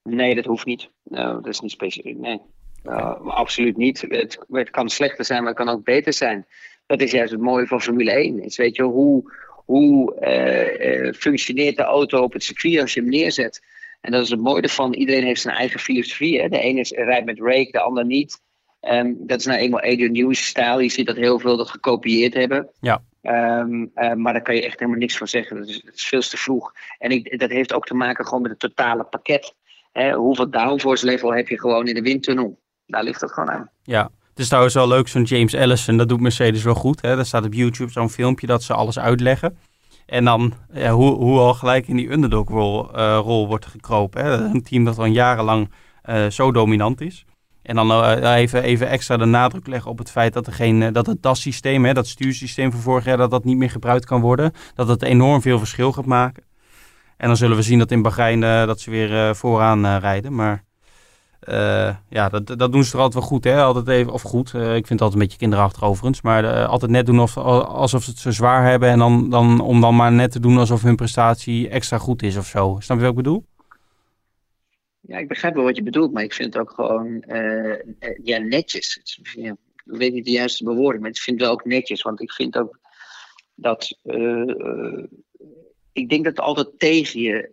Nee, 0.09 0.35
dat 0.35 0.45
hoeft 0.45 0.65
niet. 0.65 0.89
Nou, 1.03 1.33
dat 1.35 1.47
is 1.53 1.59
niet 1.59 1.71
specifiek. 1.71 2.17
Nee, 2.17 2.41
Nou, 2.83 3.29
absoluut 3.29 3.77
niet. 3.77 4.05
Het, 4.07 4.45
het 4.51 4.69
kan 4.69 4.89
slechter 4.89 5.25
zijn, 5.25 5.39
maar 5.43 5.53
het 5.53 5.65
kan 5.65 5.75
ook 5.75 5.83
beter 5.83 6.13
zijn. 6.13 6.45
Dat 6.85 7.01
is 7.01 7.11
juist 7.11 7.31
het 7.31 7.41
mooie 7.41 7.67
van 7.67 7.81
Formule 7.81 8.11
1. 8.11 8.43
Is, 8.43 8.57
weet 8.57 8.75
je, 8.75 8.83
hoe 8.83 9.31
hoe 9.65 10.15
eh, 10.15 11.13
functioneert 11.13 11.77
de 11.77 11.83
auto 11.83 12.21
op 12.21 12.33
het 12.33 12.43
circuit 12.43 12.79
als 12.81 12.93
je 12.93 12.99
hem 12.99 13.09
neerzet? 13.09 13.61
En 14.03 14.11
dat 14.11 14.23
is 14.23 14.29
het 14.29 14.39
mooie 14.39 14.61
ervan. 14.61 14.93
Iedereen 14.93 15.23
heeft 15.23 15.41
zijn 15.41 15.55
eigen 15.55 15.79
filosofie. 15.79 16.41
Hè? 16.41 16.49
De 16.49 16.59
ene 16.59 16.79
is, 16.79 16.91
rijdt 16.91 17.25
met 17.25 17.39
rake, 17.39 17.71
de 17.71 17.79
ander 17.79 18.05
niet. 18.05 18.41
Ehm, 18.79 19.13
dat 19.17 19.39
is 19.39 19.45
nou 19.45 19.59
eenmaal 19.59 19.81
Adrian 19.81 20.11
Newey's 20.11 20.45
stijl. 20.45 20.79
Je 20.79 20.89
ziet 20.89 21.07
dat 21.07 21.15
heel 21.15 21.39
veel 21.39 21.57
dat 21.57 21.69
gekopieerd 21.69 22.33
hebben. 22.33 22.69
Ja. 22.79 23.03
Ehm, 23.21 23.85
eh, 23.93 24.13
maar 24.13 24.33
daar 24.33 24.41
kan 24.41 24.55
je 24.55 24.65
echt 24.65 24.79
helemaal 24.79 24.99
niks 24.99 25.17
van 25.17 25.27
zeggen. 25.27 25.57
Dat 25.57 25.67
is, 25.67 25.81
dat 25.81 25.93
is 25.93 26.05
veel 26.05 26.21
te 26.21 26.37
vroeg. 26.37 26.73
En 26.97 27.11
ik, 27.11 27.39
dat 27.39 27.49
heeft 27.49 27.73
ook 27.73 27.85
te 27.85 27.93
maken 27.93 28.25
gewoon 28.25 28.41
met 28.41 28.51
het 28.51 28.59
totale 28.59 29.03
pakket. 29.03 29.53
Hè? 29.91 30.13
Hoeveel 30.13 30.49
downforce 30.49 31.05
level 31.05 31.33
heb 31.33 31.47
je 31.47 31.59
gewoon 31.59 31.87
in 31.87 31.95
de 31.95 32.01
windtunnel? 32.01 32.59
Daar 32.85 33.03
ligt 33.03 33.21
het 33.21 33.31
gewoon 33.31 33.49
aan. 33.49 33.69
Ja, 33.83 34.09
het 34.29 34.39
is 34.39 34.47
trouwens 34.47 34.73
wel 34.73 34.87
leuk, 34.87 35.07
zo'n 35.07 35.23
James 35.23 35.55
Allison, 35.55 35.97
dat 35.97 36.09
doet 36.09 36.21
Mercedes 36.21 36.63
wel 36.63 36.73
goed. 36.73 37.01
Hè? 37.01 37.17
Er 37.17 37.25
staat 37.25 37.45
op 37.45 37.53
YouTube 37.53 37.91
zo'n 37.91 38.09
filmpje 38.09 38.47
dat 38.47 38.63
ze 38.63 38.73
alles 38.73 38.99
uitleggen. 38.99 39.57
En 40.13 40.25
dan 40.25 40.53
hoe, 40.89 41.15
hoe 41.15 41.39
al 41.39 41.53
gelijk 41.53 41.87
in 41.87 41.95
die 41.95 42.11
underdog-rol 42.11 42.93
eh, 42.93 43.19
rol 43.21 43.47
wordt 43.47 43.65
gekropen. 43.65 44.25
Hè? 44.25 44.31
Een 44.31 44.63
team 44.63 44.83
dat 44.83 44.97
al 44.97 45.05
jarenlang 45.05 45.71
eh, 46.01 46.25
zo 46.29 46.51
dominant 46.51 47.01
is. 47.01 47.25
En 47.61 47.75
dan 47.75 47.91
eh, 47.91 48.35
even, 48.35 48.63
even 48.63 48.89
extra 48.89 49.17
de 49.17 49.25
nadruk 49.25 49.67
leggen 49.67 49.91
op 49.91 49.97
het 49.97 50.11
feit 50.11 50.33
dat, 50.33 50.47
er 50.47 50.53
geen, 50.53 50.93
dat 50.93 51.05
het 51.05 51.21
DAS-systeem, 51.21 51.93
dat 51.93 52.07
stuursysteem 52.07 52.71
van 52.71 52.79
vorig 52.79 53.05
jaar, 53.05 53.17
dat 53.17 53.31
dat 53.31 53.43
niet 53.43 53.57
meer 53.57 53.69
gebruikt 53.69 54.05
kan 54.05 54.21
worden. 54.21 54.53
Dat 54.75 54.87
het 54.87 55.01
enorm 55.01 55.41
veel 55.41 55.57
verschil 55.57 55.91
gaat 55.91 56.05
maken. 56.05 56.43
En 57.17 57.27
dan 57.27 57.37
zullen 57.37 57.57
we 57.57 57.63
zien 57.63 57.79
dat 57.79 57.91
in 57.91 58.01
Bahrein 58.01 58.39
dat 58.39 58.79
ze 58.79 58.89
weer 58.89 59.35
vooraan 59.35 59.97
rijden. 59.97 60.35
Maar 60.35 60.63
eh, 61.45 61.95
ja, 62.09 62.29
dat, 62.29 62.47
dat 62.47 62.71
doen 62.71 62.83
ze 62.83 62.93
er 62.93 63.01
altijd 63.01 63.13
wel 63.13 63.31
goed. 63.31 63.43
Hè? 63.43 63.61
Altijd 63.61 63.87
even, 63.87 64.13
of 64.13 64.21
goed, 64.21 64.53
eh, 64.53 64.61
ik 64.61 64.87
vind 64.87 64.89
het 64.89 65.01
altijd 65.01 65.13
een 65.13 65.19
beetje 65.19 65.37
kinderachtig 65.37 65.83
overigens. 65.83 66.21
Maar 66.21 66.43
eh, 66.43 66.69
altijd 66.69 66.91
net 66.91 67.05
doen 67.05 67.19
of, 67.19 67.37
alsof 67.37 68.03
ze 68.03 68.09
het 68.09 68.19
zo 68.19 68.31
zwaar 68.31 68.69
hebben. 68.69 68.89
En 68.89 68.99
dan, 68.99 69.29
dan, 69.29 69.59
om 69.59 69.81
dan 69.81 69.95
maar 69.95 70.11
net 70.11 70.31
te 70.31 70.39
doen 70.39 70.57
alsof 70.57 70.81
hun 70.81 70.95
prestatie 70.95 71.69
extra 71.69 71.97
goed 71.97 72.23
is 72.23 72.37
of 72.37 72.45
zo. 72.45 72.77
Snap 72.79 72.97
je 72.97 73.03
wat 73.03 73.11
ik 73.11 73.23
bedoel? 73.23 73.45
Ja, 74.99 75.17
ik 75.17 75.27
begrijp 75.27 75.53
wel 75.53 75.63
wat 75.63 75.75
je 75.75 75.83
bedoelt, 75.83 76.13
maar 76.13 76.23
ik 76.23 76.33
vind 76.33 76.53
het 76.53 76.63
ook 76.63 76.71
gewoon 76.71 77.23
ja, 78.23 78.37
netjes. 78.37 78.93
Het 78.93 79.19
ja, 79.35 79.51
ik 79.85 79.97
weet 79.97 80.13
niet 80.13 80.25
de 80.25 80.31
juiste 80.31 80.63
bewoording, 80.63 81.01
maar 81.01 81.11
ik 81.11 81.17
vind 81.17 81.39
het 81.39 81.45
wel 81.47 81.55
ook 81.55 81.65
netjes. 81.65 82.01
Want 82.01 82.21
ik 82.21 82.31
vind 82.31 82.57
ook 82.57 82.79
dat. 83.55 83.97
ik 85.91 86.09
denk 86.09 86.23
dat 86.23 86.35
het 86.35 86.39
altijd 86.39 86.79
tegen 86.79 87.21
je 87.21 87.51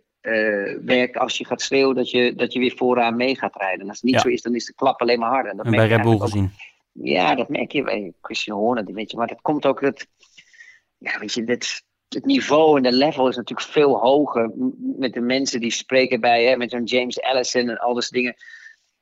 werkt 0.85 1.17
als 1.17 1.37
je 1.37 1.45
gaat 1.45 1.61
schreeuwen 1.61 1.95
dat 1.95 2.09
je, 2.09 2.35
dat 2.35 2.53
je 2.53 2.59
weer 2.59 2.73
vooraan 2.75 3.15
mee 3.15 3.35
gaat 3.35 3.55
rijden. 3.55 3.81
En 3.81 3.87
als 3.87 3.95
het 3.95 4.05
niet 4.05 4.13
Ja. 4.13 4.21
zo 4.21 4.27
is, 4.27 4.41
dan 4.41 4.55
is 4.55 4.65
de 4.65 4.73
klap 4.73 5.01
alleen 5.01 5.19
maar 5.19 5.29
harder. 5.29 5.51
En 5.51 5.57
dat 5.57 5.65
En 5.65 5.71
merk 5.71 5.87
bij 5.87 5.97
Red 5.97 6.05
Bull 6.05 6.19
gezien. 6.19 6.51
Ja, 6.91 7.35
dat 7.35 7.49
merk 7.49 7.71
je 7.71 7.83
bij 7.83 8.13
Christian 8.21 8.57
Horner, 8.57 8.93
weet 8.93 9.11
je. 9.11 9.17
Maar 9.17 9.27
dat 9.27 9.41
komt 9.41 9.65
ook 9.65 9.81
het, 9.81 10.07
ja, 10.97 11.19
weet 11.19 11.33
je, 11.33 11.43
dit, 11.43 11.83
het 12.09 12.25
niveau 12.25 12.77
en 12.77 12.83
de 12.83 12.91
level 12.91 13.27
is 13.27 13.35
natuurlijk 13.35 13.69
veel 13.69 13.97
hoger 13.97 14.51
met 14.97 15.13
de 15.13 15.21
mensen 15.21 15.59
die 15.59 15.71
spreken 15.71 16.19
bij, 16.19 16.43
hè, 16.43 16.57
met 16.57 16.71
zo'n 16.71 16.83
James 16.83 17.21
Allison 17.21 17.69
en 17.69 17.77
al 17.77 17.93
dat 17.93 18.03
soort 18.03 18.15
dingen. 18.15 18.35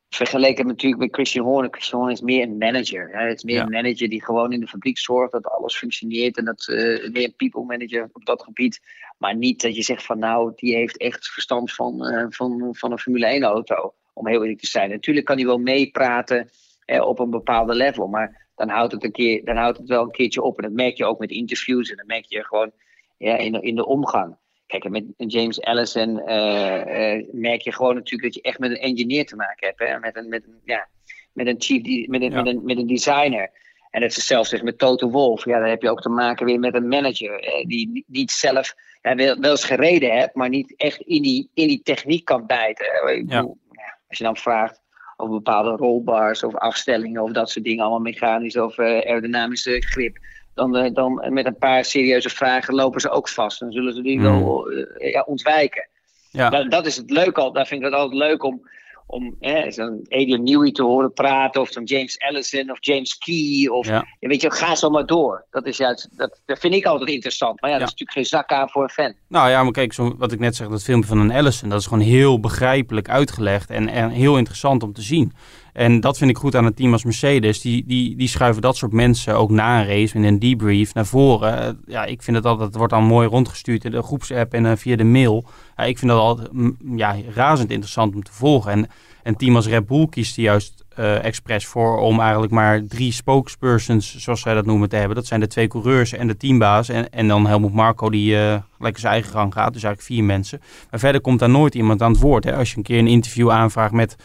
Vergeleken 0.09 0.67
natuurlijk 0.67 1.01
met 1.01 1.13
Christian 1.13 1.45
Horner. 1.45 1.71
Christian 1.71 1.99
Horner 1.99 2.17
is 2.17 2.23
meer 2.23 2.43
een 2.43 2.57
manager. 2.57 3.09
Het 3.11 3.37
is 3.37 3.43
meer 3.43 3.55
Ja. 3.55 3.63
een 3.63 3.71
manager 3.71 4.09
die 4.09 4.23
gewoon 4.23 4.51
in 4.51 4.59
de 4.59 4.67
fabriek 4.67 4.97
zorgt 4.97 5.31
dat 5.31 5.47
alles 5.47 5.77
functioneert. 5.77 6.37
En 6.37 6.45
dat 6.45 6.67
eh 6.67 7.11
meer 7.11 7.23
een 7.23 7.35
people 7.35 7.63
manager 7.63 8.09
op 8.13 8.25
dat 8.25 8.43
gebied. 8.43 8.79
Maar 9.17 9.35
niet 9.35 9.61
dat 9.61 9.75
je 9.75 9.81
zegt 9.81 10.05
van 10.05 10.19
nou, 10.19 10.51
die 10.55 10.75
heeft 10.75 10.97
echt 10.97 11.27
verstand 11.27 11.73
van, 11.73 12.05
eh, 12.05 12.25
van, 12.29 12.75
van 12.75 12.91
een 12.91 12.99
Formule 12.99 13.25
1 13.33 13.43
auto. 13.43 13.93
Om 14.13 14.27
heel 14.27 14.41
eerlijk 14.41 14.59
te 14.59 14.67
zijn. 14.67 14.89
Natuurlijk 14.89 15.25
kan 15.25 15.37
hij 15.37 15.45
wel 15.45 15.57
meepraten 15.57 16.49
op 16.85 17.19
een 17.19 17.29
bepaalde 17.29 17.75
level. 17.75 18.07
Maar 18.07 18.47
dan 18.55 18.69
houdt, 18.69 18.91
het 18.91 19.03
een 19.03 19.11
keer, 19.11 19.45
dan 19.45 19.55
houdt 19.55 19.77
het 19.77 19.87
wel 19.87 20.03
een 20.03 20.11
keertje 20.11 20.41
op. 20.41 20.57
En 20.57 20.63
dat 20.63 20.73
merk 20.73 20.97
je 20.97 21.05
ook 21.05 21.19
met 21.19 21.31
interviews. 21.31 21.89
En 21.89 21.97
dat 21.97 22.05
merk 22.05 22.25
je 22.25 22.43
gewoon 22.43 22.71
ja, 23.17 23.37
in, 23.37 23.61
in 23.61 23.75
de 23.75 23.85
omgang. 23.85 24.37
Kijk, 24.69 24.89
met 24.89 25.03
James 25.17 25.61
Allison 25.61 26.19
eh, 26.19 27.13
eh, 27.15 27.25
merk 27.31 27.61
je 27.61 27.71
gewoon 27.73 27.95
natuurlijk 27.95 28.23
dat 28.23 28.33
je 28.33 28.41
echt 28.49 28.59
met 28.59 28.69
een 28.71 28.77
engineer 28.77 29.25
te 29.25 29.35
maken 29.35 29.67
hebt. 29.67 29.79
Hè? 29.79 29.99
Met, 29.99 30.15
een, 30.15 30.29
met, 30.29 30.43
een, 30.47 30.59
ja, 30.63 30.87
met, 31.33 31.47
een 31.47 31.55
chief, 31.61 32.07
met, 32.07 32.21
een, 32.21 32.31
Ja. 32.31 32.41
met, 32.41 32.53
een, 32.55 32.65
met 32.65 32.77
een 32.77 32.87
designer. 32.87 33.49
En 33.89 34.01
het 34.01 34.17
is 34.17 34.25
zelfs 34.25 34.61
met 34.61 34.77
Toto 34.77 35.09
Wolf. 35.09 35.45
Ja, 35.45 35.59
dan 35.59 35.69
heb 35.69 35.81
je 35.81 35.89
ook 35.89 36.01
te 36.01 36.09
maken 36.09 36.45
weer 36.45 36.59
met 36.59 36.75
een 36.75 36.87
manager. 36.87 37.39
eh, 37.39 37.65
die 37.65 38.03
niet- 38.07 38.31
zelf 38.31 38.73
ja, 39.01 39.15
wel, 39.15 39.39
wel 39.39 39.51
eens 39.51 39.63
gereden 39.63 40.17
hebt, 40.17 40.35
maar 40.35 40.49
niet 40.49 40.73
echt 40.77 41.01
in 41.01 41.21
die, 41.21 41.49
in 41.53 41.67
die 41.67 41.81
techniek 41.83 42.25
kan 42.25 42.45
bijten. 42.45 42.85
Ik 43.15 43.27
bedoel, 43.27 43.57
ja, 43.71 43.97
als 44.07 44.17
je 44.17 44.23
dan 44.23 44.37
vraagt 44.37 44.81
over 45.17 45.33
bepaalde 45.33 45.69
rollbars 45.69 46.43
of 46.43 46.55
afstellingen 46.55 47.23
of 47.23 47.31
dat 47.31 47.49
soort 47.49 47.65
dingen, 47.65 47.81
allemaal 47.81 47.99
mechanisch 47.99 48.57
of 48.57 48.79
aerodynamische 48.79 49.81
grip. 49.81 50.17
Dan, 50.53 50.75
eh, 50.75 50.93
dan 50.93 51.25
met 51.29 51.45
een 51.45 51.57
paar 51.57 51.85
serieuze 51.85 52.29
vragen 52.29 52.73
lopen 52.73 53.01
ze 53.01 53.09
ook 53.09 53.29
vast. 53.29 53.59
Dan 53.59 53.71
zullen 53.71 53.93
ze 53.93 54.01
die 54.01 54.19
Hmm. 54.19 54.43
wel 54.43 54.69
eh, 54.71 55.11
ja, 55.11 55.21
ontwijken. 55.21 55.87
Ja. 56.31 56.49
Dat, 56.49 56.71
dat 56.71 56.85
is 56.85 56.95
het 56.95 57.09
leuk 57.09 57.37
al. 57.37 57.51
Daar 57.53 57.65
vind 57.67 57.79
ik 57.81 57.85
het 57.87 57.95
altijd 57.95 58.17
leuk 58.19 58.43
om, 58.43 58.69
om 59.07 59.35
hè, 59.39 59.71
zo'n 59.71 59.99
Adrian 60.09 60.43
Newey 60.43 60.71
te 60.71 60.83
horen 60.83 61.13
praten. 61.13 61.61
Of 61.61 61.69
zo'n 61.71 61.83
James 61.83 62.19
Allison 62.19 62.71
of 62.71 62.77
James 62.79 63.17
Key. 63.17 63.67
Of, 63.71 63.87
Ja. 63.87 64.05
weet 64.19 64.41
je, 64.41 64.51
ga 64.51 64.75
zo 64.75 64.89
maar 64.89 65.05
door. 65.05 65.45
Dat, 65.51 65.65
is 65.65 65.77
juist, 65.77 66.09
dat, 66.17 66.41
dat 66.45 66.59
vind 66.59 66.73
ik 66.73 66.85
altijd 66.85 67.09
interessant. 67.09 67.61
Maar 67.61 67.69
ja, 67.69 67.75
Ja. 67.75 67.81
dat 67.81 67.93
is 67.93 67.99
natuurlijk 67.99 68.29
geen 68.29 68.39
zak 68.39 68.51
aan 68.59 68.69
voor 68.69 68.83
een 68.83 68.89
fan. 68.89 69.13
Nou 69.27 69.49
ja, 69.49 69.63
maar 69.63 69.71
kijk, 69.71 69.93
zo, 69.93 70.15
wat 70.17 70.31
ik 70.31 70.39
net 70.39 70.55
zeg, 70.55 70.67
dat 70.67 70.83
filmpje 70.83 71.09
van 71.09 71.19
een 71.19 71.31
Allison, 71.31 71.69
dat 71.69 71.79
is 71.79 71.85
gewoon 71.87 72.03
heel 72.03 72.39
begrijpelijk 72.39 73.09
uitgelegd 73.09 73.69
en, 73.69 73.87
en 73.87 74.09
heel 74.09 74.37
interessant 74.37 74.83
om 74.83 74.93
te 74.93 75.01
zien. 75.01 75.33
En 75.79 75.99
dat 75.99 76.17
vind 76.17 76.29
ik 76.29 76.37
goed 76.37 76.55
aan 76.55 76.65
een 76.65 76.73
team 76.73 76.91
als 76.91 77.03
Mercedes. 77.03 77.61
Die, 77.61 77.83
die, 77.87 78.15
die 78.15 78.27
schuiven 78.27 78.61
dat 78.61 78.77
soort 78.77 78.91
mensen 78.91 79.35
ook 79.35 79.49
na 79.49 79.79
een 79.79 79.87
race 79.87 80.15
in 80.15 80.23
een 80.23 80.39
debrief 80.39 80.93
naar 80.93 81.05
voren. 81.05 81.61
Eh, 81.61 81.73
Ja, 81.87 82.05
ik 82.05 82.21
vind 82.21 82.37
het 82.37 82.45
altijd, 82.45 82.67
het 82.67 82.77
wordt 82.77 82.93
dan 82.93 83.03
mooi 83.03 83.27
rondgestuurd 83.27 83.85
in 83.85 83.91
de 83.91 84.01
groepsapp 84.01 84.53
en 84.53 84.65
eh, 84.65 84.71
via 84.75 84.95
de 84.95 85.03
mail. 85.03 85.45
Ja, 85.77 85.83
ik 85.83 85.97
vind 85.97 86.11
dat 86.11 86.19
altijd 86.19 86.53
mm, 86.53 86.77
ja, 86.95 87.15
razend 87.33 87.71
interessant 87.71 88.15
om 88.15 88.23
te 88.23 88.33
volgen. 88.33 88.71
En 88.71 88.87
een 89.23 89.35
team 89.35 89.55
als 89.55 89.67
Red 89.67 89.85
Bull 89.85 90.07
kiest 90.09 90.37
er 90.37 90.43
juist 90.43 90.85
eh 90.95 91.23
expres 91.23 91.65
voor 91.65 91.97
om 91.97 92.19
eigenlijk 92.19 92.51
maar 92.51 92.85
drie 92.87 93.11
spokespersons, 93.11 94.17
zoals 94.17 94.41
zij 94.41 94.53
dat 94.53 94.65
noemen, 94.65 94.89
te 94.89 94.95
hebben. 94.95 95.15
Dat 95.15 95.25
zijn 95.25 95.39
de 95.39 95.47
twee 95.47 95.67
coureurs 95.67 96.13
en 96.13 96.27
de 96.27 96.37
teambaas. 96.37 96.89
En, 96.89 97.09
en 97.09 97.27
dan 97.27 97.47
Helmut 97.47 97.73
Marco 97.73 98.09
die 98.09 98.37
eh, 98.37 98.57
lekker 98.79 99.01
zijn 99.01 99.13
eigen 99.13 99.31
gang 99.31 99.53
gaat. 99.53 99.73
Dus 99.73 99.83
eigenlijk 99.83 100.13
vier 100.13 100.23
mensen. 100.23 100.61
Maar 100.89 100.99
verder 100.99 101.21
komt 101.21 101.39
daar 101.39 101.49
nooit 101.49 101.75
iemand 101.75 102.01
aan 102.01 102.11
het 102.11 102.21
woord. 102.21 102.43
Hè. 102.43 102.55
Als 102.55 102.71
je 102.71 102.77
een 102.77 102.83
keer 102.83 102.99
een 102.99 103.07
interview 103.07 103.51
aanvraagt 103.51 103.93
met 103.93 104.15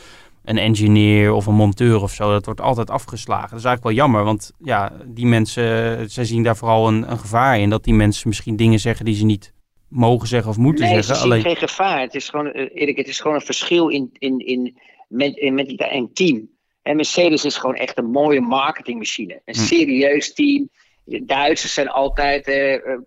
een 0.45 0.59
engineer 0.59 1.33
of 1.33 1.47
een 1.47 1.55
monteur 1.55 2.03
of 2.03 2.13
zo, 2.13 2.31
dat 2.31 2.45
wordt 2.45 2.61
altijd 2.61 2.91
afgeslagen. 2.91 3.51
Dat 3.51 3.59
is 3.59 3.65
eigenlijk 3.65 3.97
wel 3.97 4.05
jammer, 4.07 4.25
want 4.25 4.53
ja, 4.59 4.93
die 5.07 5.27
mensen, 5.27 6.11
zij 6.11 6.25
zien 6.25 6.43
daar 6.43 6.57
vooral 6.57 6.89
een, 6.89 7.11
een 7.11 7.19
gevaar 7.19 7.59
in. 7.61 7.71
Dat 7.71 7.85
die 7.85 7.95
mensen 7.95 8.29
misschien 8.29 8.57
dingen 8.57 8.81
zeggen 8.81 9.05
die 9.05 9.15
ze 9.15 9.25
niet 9.25 9.53
mogen 9.89 10.29
zeggen 10.29 10.51
of 10.51 10.57
moeten 10.57 10.85
Nee, 10.85 10.95
ze 10.95 11.03
zeggen. 11.03 11.17
zien 11.17 11.33
Alleen, 11.33 11.43
geen 11.43 11.69
gevaar. 11.69 12.01
Het 12.01 12.15
is 12.15 12.29
gewoon, 12.29 12.53
eh, 12.53 12.71
Erik, 12.83 12.97
het 12.97 13.09
is 13.09 13.21
gewoon 13.21 13.37
een 13.37 13.43
verschil 13.43 13.89
in, 13.89 14.11
in, 14.19 14.39
in, 14.39 14.79
met, 15.09 15.37
in, 15.37 15.55
met 15.55 15.75
een 15.77 16.11
team. 16.13 16.49
En 16.83 16.97
Mercedes 16.97 17.45
is 17.45 17.57
gewoon 17.57 17.75
echt 17.77 17.99
een 17.99 18.11
mooie 18.11 18.41
marketingmachine. 18.41 19.41
Een 19.45 19.55
Hm. 19.55 19.61
serieus 19.61 20.35
team. 20.35 20.71
De 21.05 21.25
Duitsers 21.25 21.75
zijn 21.75 21.89
altijd 21.89 22.47
eh 22.47 22.75
eh, 22.75 22.99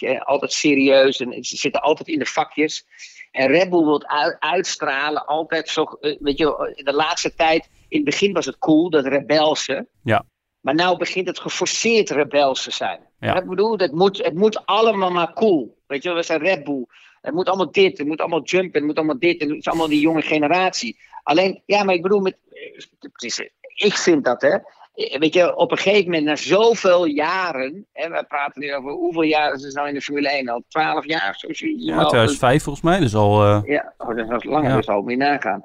eh, 0.00 0.20
altijd 0.20 0.52
serieus. 0.52 1.20
En 1.20 1.44
ze 1.44 1.56
zitten 1.56 1.82
altijd 1.82 2.08
in 2.08 2.18
de 2.18 2.26
vakjes. 2.26 2.86
En 3.30 3.46
Red 3.46 3.70
Bull 3.70 3.84
wil 3.84 4.06
uit, 4.06 4.36
uitstralen, 4.38 5.26
altijd 5.26 5.68
zo. 5.68 5.82
eh, 5.82 6.16
weet 6.20 6.38
je, 6.38 6.72
in 6.74 6.84
de 6.84 6.92
laatste 6.92 7.34
tijd, 7.34 7.68
in 7.88 7.96
het 7.96 8.04
begin 8.04 8.32
was 8.32 8.46
het 8.46 8.58
cool, 8.58 8.90
dat 8.90 9.06
rebelse. 9.06 9.86
Ja. 10.02 10.24
Maar 10.60 10.74
nou 10.74 10.98
begint 10.98 11.26
het 11.26 11.40
geforceerd 11.40 12.10
rebels 12.10 12.62
te 12.62 12.70
zijn. 12.70 13.00
Ja. 13.20 13.36
Ik 13.36 13.48
bedoel, 13.48 13.78
het 13.78 13.92
moet, 13.92 14.24
het 14.24 14.34
moet 14.34 14.66
allemaal 14.66 15.10
maar 15.10 15.32
cool. 15.32 15.78
Weet 15.86 16.02
je, 16.02 16.12
we 16.12 16.22
zijn 16.22 16.40
Red 16.40 16.64
Bull. 16.64 16.86
Het 17.20 17.34
moet 17.34 17.46
allemaal 17.46 17.72
dit, 17.72 17.98
het 17.98 18.06
moet 18.06 18.20
allemaal 18.20 18.42
jumpen, 18.42 18.78
het 18.78 18.84
moet 18.84 18.96
allemaal 18.96 19.18
dit. 19.18 19.40
Het 19.40 19.50
is 19.50 19.66
allemaal 19.66 19.88
die 19.88 20.00
jonge 20.00 20.22
generatie. 20.22 20.98
Alleen, 21.22 21.62
ja, 21.66 21.84
maar 21.84 21.94
ik 21.94 22.02
bedoel, 22.02 22.20
met, 22.20 22.36
ik 23.74 23.94
vind 23.94 24.24
dat, 24.24 24.42
hè. 24.42 24.56
Eh, 24.94 25.18
Weet 25.18 25.34
je, 25.34 25.56
op 25.56 25.70
een 25.70 25.78
gegeven 25.78 26.04
moment, 26.04 26.24
na 26.24 26.36
zoveel 26.36 27.04
jaren, 27.04 27.86
en 27.92 28.12
we 28.12 28.24
praten 28.28 28.60
nu 28.60 28.74
over 28.74 28.90
hoeveel 28.92 29.22
jaar 29.22 29.52
is 29.54 29.62
het 29.62 29.74
nou 29.74 29.88
in 29.88 29.94
de 29.94 30.00
Formule 30.00 30.30
1 30.30 30.48
al? 30.48 30.64
12 30.68 31.06
jaar 31.06 31.28
of 31.30 31.36
zo? 31.54 31.66
ja, 31.76 32.04
2005 32.04 32.62
volgens 32.62 32.84
mij, 32.84 32.98
dus 33.00 33.14
al... 33.14 33.42
eh, 33.44 33.60
Ja, 33.64 33.94
oh, 33.98 34.16
dat 34.16 34.26
was 34.28 34.44
langer, 34.44 34.70
Ja. 34.70 34.76
dus 34.76 34.88
al 34.88 35.08
je 35.08 35.16
nagaan. 35.16 35.62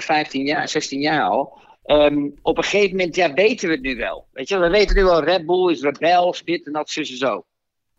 15 0.00 0.44
jaar, 0.44 0.68
16 0.68 1.00
jaar 1.00 1.22
al. 1.28 1.58
Ehm, 1.84 2.28
op 2.42 2.56
een 2.56 2.64
gegeven 2.64 2.96
moment, 2.96 3.14
ja, 3.16 3.32
weten 3.32 3.68
we 3.68 3.74
het 3.74 3.82
nu 3.82 3.96
wel. 3.96 4.26
Weet 4.32 4.48
je, 4.48 4.58
we 4.58 4.68
weten 4.70 4.96
nu 4.96 5.04
wel, 5.04 5.24
Red 5.24 5.46
Bull 5.46 5.70
is 5.72 5.82
rebels, 5.82 6.42
dit 6.44 6.66
en 6.66 6.72
dat, 6.72 6.90
zus 6.90 7.10
en 7.10 7.16
zo. 7.16 7.44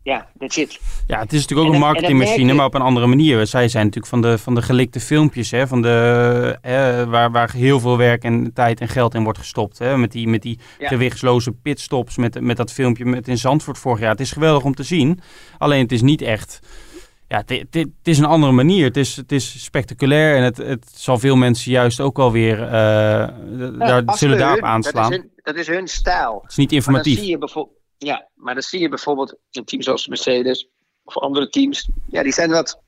Ja, 0.04 0.28
that's 0.38 0.56
it. 0.56 0.80
Ja, 1.06 1.18
het 1.20 1.32
is 1.32 1.40
natuurlijk 1.40 1.68
ook 1.68 1.74
En 1.74 1.80
een 1.80 1.86
marketingmachine, 1.88 2.52
maar 2.52 2.66
op 2.66 2.74
een 2.74 2.80
andere 2.80 3.06
manier. 3.06 3.46
Zij 3.46 3.68
zijn 3.68 3.84
natuurlijk 3.84 4.12
van 4.12 4.22
de, 4.22 4.38
van 4.38 4.54
de 4.54 4.62
gelikte 4.62 5.00
filmpjes, 5.00 5.50
hè, 5.50 5.66
van 5.66 5.82
de, 5.82 6.58
hè, 6.60 7.06
waar, 7.06 7.30
waar 7.30 7.52
heel 7.52 7.80
veel 7.80 7.96
werk 7.96 8.24
en 8.24 8.52
tijd 8.54 8.80
en 8.80 8.88
geld 8.88 9.14
in 9.14 9.22
wordt 9.24 9.38
gestopt. 9.38 9.78
Hè, 9.78 9.96
met 9.96 10.12
die, 10.12 10.28
met 10.28 10.42
die 10.42 10.58
Ja. 10.78 10.88
gewichtsloze 10.88 11.52
pitstops, 11.52 12.16
met, 12.16 12.40
met 12.40 12.56
dat 12.56 12.72
filmpje 12.72 13.04
met 13.04 13.28
in 13.28 13.38
Zandvoort 13.38 13.78
vorig 13.78 14.00
jaar. 14.00 14.10
Het 14.10 14.20
is 14.20 14.32
geweldig 14.32 14.64
om 14.64 14.74
te 14.74 14.82
zien, 14.82 15.20
alleen 15.58 15.82
het 15.82 15.92
is 15.92 16.02
niet 16.02 16.22
echt... 16.22 16.58
Ja, 17.28 17.38
het, 17.38 17.48
het, 17.50 17.66
het 17.74 17.88
is 18.02 18.18
een 18.18 18.24
andere 18.24 18.52
manier. 18.52 18.84
Het 18.84 18.96
is, 18.96 19.16
het 19.16 19.32
is 19.32 19.64
spectaculair 19.64 20.36
en 20.36 20.42
het, 20.42 20.56
het 20.56 20.92
zal 20.94 21.18
veel 21.18 21.36
mensen 21.36 21.70
juist 21.72 22.00
ook 22.00 22.16
wel 22.16 22.32
weer... 22.32 22.62
eh, 22.62 22.70
daar, 23.78 24.02
zullen 24.06 24.38
daarop 24.38 24.62
aanslaan. 24.62 25.10
Dat 25.10 25.12
is, 25.12 25.16
hun, 25.18 25.30
dat 25.42 25.54
is 25.56 25.66
hun 25.66 25.88
stijl. 25.88 26.38
Het 26.42 26.50
is 26.50 26.56
niet 26.56 26.70
Maar 26.70 26.80
dan 26.80 26.94
informatief. 26.94 27.18
zie 27.18 27.30
je 27.30 27.38
bijvoorbeeld, 27.38 27.76
ja, 28.04 28.28
maar 28.34 28.54
dan 28.54 28.62
zie 28.62 28.80
je 28.80 28.88
bijvoorbeeld 28.88 29.36
een 29.50 29.64
team 29.64 29.82
zoals 29.82 30.06
Mercedes 30.06 30.68
of 31.04 31.18
andere 31.18 31.48
teams. 31.48 31.88
Ja, 32.08 32.22
die 32.22 32.32
zijn 32.32 32.50
wat 32.50 32.82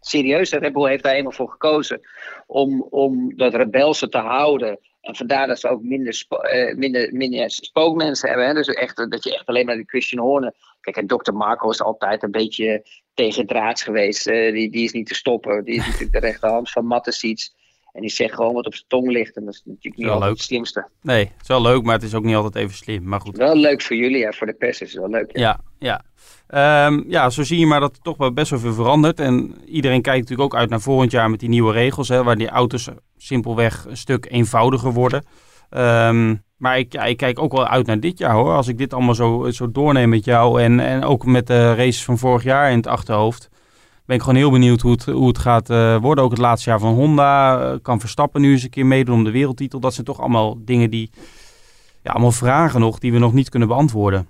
serieus. 0.00 0.50
Red 0.50 0.72
Bull 0.72 0.88
heeft 0.88 1.02
daar 1.02 1.14
eenmaal 1.14 1.32
voor 1.32 1.50
gekozen 1.50 2.00
om, 2.46 2.82
om 2.82 3.36
dat 3.36 3.54
rebelse 3.54 4.08
te 4.08 4.18
houden. 4.18 4.78
En 5.00 5.16
vandaar 5.16 5.46
dat 5.46 5.60
ze 5.60 5.68
ook 5.68 5.82
minder, 5.82 6.24
eh, 6.28 6.76
minder, 6.76 7.14
minder 7.14 7.50
spookmensen 7.50 8.28
hebben. 8.28 8.46
Hè? 8.46 8.54
Dus 8.54 8.68
echt, 8.68 8.98
eh, 8.98 9.08
dat 9.08 9.24
je 9.24 9.34
echt 9.34 9.46
alleen 9.46 9.66
maar 9.66 9.76
die 9.76 9.88
Christian 9.88 10.24
Horner. 10.24 10.54
Kijk, 10.80 10.96
en 10.96 11.06
Dr. 11.06 11.32
Marco 11.32 11.70
is 11.70 11.82
altijd 11.82 12.22
een 12.22 12.30
beetje 12.30 12.86
tegendraads 13.14 13.82
geweest. 13.82 14.26
Eh, 14.26 14.52
die, 14.52 14.70
die 14.70 14.84
is 14.84 14.92
niet 14.92 15.06
te 15.06 15.14
stoppen. 15.14 15.64
Die 15.64 15.74
is 15.74 15.86
natuurlijk 15.86 16.12
de 16.12 16.18
rechterhand 16.18 16.70
van 16.70 16.86
Mattesiets. 16.86 17.54
En 17.94 18.00
die 18.00 18.10
zegt 18.10 18.34
gewoon 18.34 18.54
wat 18.54 18.66
op 18.66 18.74
zijn 18.74 18.88
tong 18.88 19.10
ligt. 19.10 19.36
En 19.36 19.44
dat 19.44 19.54
is 19.54 19.62
natuurlijk 19.64 19.96
niet 19.96 20.04
Wel 20.04 20.14
altijd 20.14 20.30
leuk. 20.30 20.38
het 20.38 20.48
slimste. 20.48 20.88
Nee, 21.02 21.24
het 21.24 21.42
is 21.42 21.48
wel 21.48 21.62
leuk, 21.62 21.82
maar 21.82 21.94
het 21.94 22.02
is 22.02 22.14
ook 22.14 22.24
niet 22.24 22.34
altijd 22.34 22.54
even 22.54 22.76
slim. 22.76 23.04
Maar 23.04 23.20
goed. 23.20 23.36
Wel 23.36 23.56
leuk 23.56 23.82
voor 23.82 23.96
jullie, 23.96 24.18
ja. 24.18 24.32
voor 24.32 24.46
de 24.46 24.52
pers 24.52 24.80
is 24.80 24.92
het 24.92 25.00
wel 25.00 25.10
leuk. 25.10 25.36
Ja. 25.36 25.60
Ja, 25.78 26.04
ja. 26.48 26.86
Ehm, 26.86 27.02
ja, 27.08 27.30
zo 27.30 27.42
zie 27.42 27.58
je 27.58 27.66
maar 27.66 27.80
dat 27.80 27.96
er 27.96 28.02
toch 28.02 28.16
wel 28.16 28.32
best 28.32 28.50
wel 28.50 28.58
veel 28.58 28.72
verandert. 28.74 29.20
En 29.20 29.54
iedereen 29.66 30.02
kijkt 30.02 30.20
natuurlijk 30.20 30.52
ook 30.54 30.60
uit 30.60 30.70
naar 30.70 30.80
volgend 30.80 31.10
jaar 31.10 31.30
met 31.30 31.40
die 31.40 31.48
nieuwe 31.48 31.72
regels. 31.72 32.08
Hè, 32.08 32.22
waar 32.22 32.36
die 32.36 32.48
auto's 32.48 32.88
simpelweg 33.16 33.84
een 33.88 33.96
stuk 33.96 34.26
eenvoudiger 34.30 34.92
worden. 34.92 35.24
Ehm, 35.70 36.34
maar 36.56 36.78
ik, 36.78 36.92
ja, 36.92 37.04
ik 37.04 37.16
kijk 37.16 37.38
ook 37.38 37.52
wel 37.52 37.66
uit 37.66 37.86
naar 37.86 38.00
dit 38.00 38.18
jaar 38.18 38.34
hoor. 38.34 38.52
Als 38.54 38.68
ik 38.68 38.78
dit 38.78 38.92
allemaal 38.94 39.14
zo, 39.14 39.50
zo 39.50 39.70
doorneem 39.70 40.08
met 40.08 40.24
jou. 40.24 40.62
En, 40.62 40.80
en 40.80 41.04
ook 41.04 41.24
met 41.26 41.46
de 41.46 41.74
races 41.74 42.04
van 42.04 42.18
vorig 42.18 42.42
jaar 42.42 42.70
in 42.70 42.76
het 42.76 42.86
achterhoofd. 42.86 43.48
Ben 44.06 44.16
ik 44.16 44.22
gewoon 44.22 44.38
heel 44.38 44.50
benieuwd 44.50 44.80
hoe 44.80 44.92
het, 44.92 45.04
hoe 45.04 45.28
het 45.28 45.38
gaat 45.38 45.70
eh, 45.70 45.96
worden. 45.96 46.24
Ook 46.24 46.30
het 46.30 46.40
laatste 46.40 46.70
jaar 46.70 46.78
van 46.78 46.94
Honda. 46.94 47.60
Eh, 47.60 47.78
kan 47.82 48.00
Verstappen 48.00 48.40
nu 48.40 48.52
eens 48.52 48.62
een 48.62 48.70
keer 48.70 48.86
meedoen 48.86 49.14
om 49.14 49.24
de 49.24 49.30
wereldtitel. 49.30 49.80
Dat 49.80 49.94
zijn 49.94 50.06
toch 50.06 50.20
allemaal 50.20 50.64
dingen 50.64 50.90
die... 50.90 51.10
Ja, 52.02 52.10
allemaal 52.10 52.32
vragen 52.32 52.80
nog 52.80 52.98
die 52.98 53.12
we 53.12 53.18
nog 53.18 53.32
niet 53.32 53.48
kunnen 53.48 53.68
beantwoorden. 53.68 54.28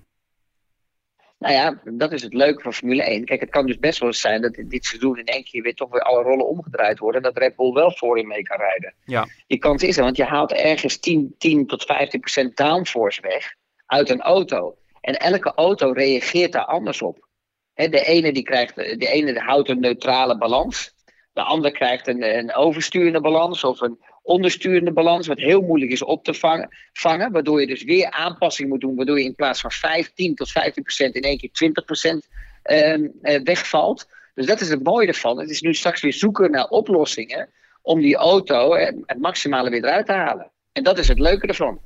Nou 1.38 1.54
ja, 1.54 1.80
dat 1.84 2.12
is 2.12 2.22
het 2.22 2.34
leuke 2.34 2.62
van 2.62 2.72
Formule 2.72 3.02
1. 3.02 3.24
Kijk, 3.24 3.40
het 3.40 3.50
kan 3.50 3.66
dus 3.66 3.78
best 3.78 3.98
wel 3.98 4.08
eens 4.08 4.20
zijn 4.20 4.42
dat 4.42 4.56
in 4.56 4.68
dit 4.68 4.84
seizoen 4.84 5.18
in 5.18 5.24
één 5.24 5.44
keer 5.44 5.62
weer 5.62 5.74
toch 5.74 5.90
weer 5.90 6.02
alle 6.02 6.22
rollen 6.22 6.48
omgedraaid 6.48 6.98
worden. 6.98 7.22
En 7.22 7.32
dat 7.32 7.42
Red 7.42 7.56
Bull 7.56 7.72
wel 7.72 7.92
voorin 7.96 8.26
mee 8.26 8.42
kan 8.42 8.56
rijden. 8.56 8.94
Ja. 9.04 9.26
Die 9.46 9.58
kans 9.58 9.82
is 9.82 9.96
er, 9.96 10.02
want 10.02 10.16
je 10.16 10.24
haalt 10.24 10.52
ergens 10.52 10.98
10, 10.98 11.34
10 11.38 11.66
tot 11.66 11.84
15 11.84 12.20
procent 12.20 12.56
downforce 12.56 13.20
weg 13.20 13.54
uit 13.86 14.10
een 14.10 14.20
auto. 14.20 14.76
En 15.00 15.14
elke 15.14 15.52
auto 15.54 15.90
reageert 15.90 16.52
daar 16.52 16.64
anders 16.64 17.02
op. 17.02 17.28
De 17.74 18.04
ene 18.04 18.32
die 18.32 18.42
krijgt, 18.42 18.76
de 18.76 19.08
ene 19.08 19.38
houdt 19.38 19.68
een 19.68 19.80
neutrale 19.80 20.38
balans. 20.38 20.94
De 21.32 21.42
ander 21.42 21.72
krijgt 21.72 22.08
een, 22.08 22.38
een 22.38 22.54
oversturende 22.54 23.20
balans 23.20 23.64
of 23.64 23.80
een 23.80 23.98
ondersturende 24.22 24.92
balans, 24.92 25.26
wat 25.26 25.38
heel 25.38 25.60
moeilijk 25.60 25.90
is 25.90 26.02
op 26.02 26.24
te 26.24 26.34
vangen, 26.34 26.68
vangen. 26.92 27.32
Waardoor 27.32 27.60
je 27.60 27.66
dus 27.66 27.82
weer 27.84 28.10
aanpassing 28.10 28.68
moet 28.68 28.80
doen, 28.80 28.96
waardoor 28.96 29.18
je 29.18 29.24
in 29.24 29.34
plaats 29.34 29.60
van 29.60 29.70
15 29.70 30.34
tot 30.34 30.50
15 30.50 30.82
procent 30.82 31.14
in 31.14 31.22
één 31.22 31.38
keer 31.38 31.52
20 31.52 31.84
procent 31.84 32.28
ehm, 32.62 33.08
eh, 33.22 33.40
wegvalt. 33.42 34.08
Dus 34.34 34.46
dat 34.46 34.60
is 34.60 34.68
het 34.68 34.82
mooie 34.82 35.06
ervan. 35.06 35.38
Het 35.38 35.50
is 35.50 35.60
nu 35.60 35.74
straks 35.74 36.00
weer 36.00 36.12
zoeken 36.12 36.50
naar 36.50 36.68
oplossingen 36.68 37.48
om 37.82 38.00
die 38.00 38.16
auto 38.16 38.74
het 38.74 39.18
maximale 39.18 39.70
weer 39.70 39.84
eruit 39.84 40.06
te 40.06 40.12
halen. 40.12 40.50
En 40.72 40.82
dat 40.82 40.98
is 40.98 41.08
het 41.08 41.18
leuke 41.18 41.46
ervan. 41.46 41.80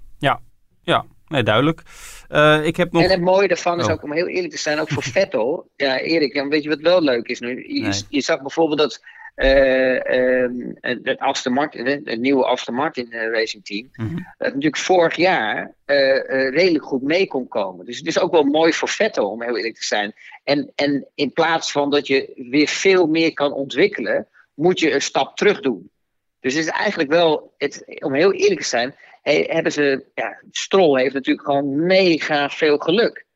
Ja, 0.82 1.07
nee, 1.28 1.42
duidelijk. 1.42 1.82
Eh, 2.28 2.66
ik 2.66 2.76
heb 2.76 2.92
nog... 2.92 3.02
En 3.02 3.10
het 3.10 3.20
mooie 3.20 3.48
ervan 3.48 3.78
is 3.78 3.84
Oh. 3.86 3.92
ook, 3.92 4.02
om 4.02 4.12
heel 4.12 4.26
eerlijk 4.28 4.52
te 4.52 4.58
zijn, 4.58 4.78
ook 4.80 4.88
voor 4.88 5.02
Vettel. 5.18 5.68
Ja, 5.76 5.98
Erik, 5.98 6.34
ja, 6.34 6.48
weet 6.48 6.62
je 6.62 6.68
wat 6.68 6.80
wel 6.80 7.02
leuk 7.02 7.28
is 7.28 7.40
nu? 7.40 7.48
Je, 7.74 7.80
Nee. 7.80 8.02
je 8.08 8.20
zag 8.20 8.40
bijvoorbeeld 8.40 8.78
dat 8.78 9.02
eh, 9.34 10.42
ehm, 10.42 10.52
het, 10.80 11.18
Aston 11.18 11.52
Martin, 11.52 11.86
het 11.86 12.20
nieuwe 12.20 12.44
Aston 12.44 12.74
Martin 12.74 13.12
eh, 13.12 13.30
Racing 13.30 13.64
Team, 13.64 13.88
Mhm. 13.92 14.14
dat 14.14 14.48
natuurlijk 14.48 14.76
vorig 14.76 15.16
jaar 15.16 15.72
redelijk 16.50 16.84
goed 16.84 17.02
mee 17.02 17.26
kon 17.26 17.48
komen. 17.48 17.86
Dus 17.86 17.98
het 17.98 18.06
is 18.06 18.18
ook 18.18 18.32
wel 18.32 18.42
mooi 18.44 18.72
voor 18.72 18.88
Vettel, 18.88 19.30
om 19.30 19.42
heel 19.42 19.56
eerlijk 19.56 19.74
te 19.74 19.84
zijn. 19.84 20.14
En, 20.44 20.72
en 20.74 21.06
in 21.14 21.32
plaats 21.32 21.72
van 21.72 21.90
dat 21.90 22.06
je 22.06 22.32
weer 22.50 22.66
veel 22.68 23.06
meer 23.06 23.32
kan 23.32 23.52
ontwikkelen, 23.52 24.26
moet 24.54 24.80
je 24.80 24.92
een 24.92 25.02
stap 25.02 25.36
terug 25.36 25.60
doen. 25.60 25.90
Dus 26.40 26.54
het 26.54 26.64
is 26.64 26.70
eigenlijk 26.70 27.10
wel, 27.10 27.52
het, 27.58 27.84
om 28.00 28.14
heel 28.14 28.32
eerlijk 28.32 28.60
te 28.60 28.66
zijn, 28.66 28.94
he- 29.32 29.46
hebben 29.54 29.72
ze, 29.72 30.04
ja, 30.14 30.42
Stroll 30.50 31.00
heeft 31.00 31.14
natuurlijk 31.14 31.46
gewoon 31.46 31.86
mega 31.86 32.50
veel 32.50 32.78
geluk. 32.78 33.26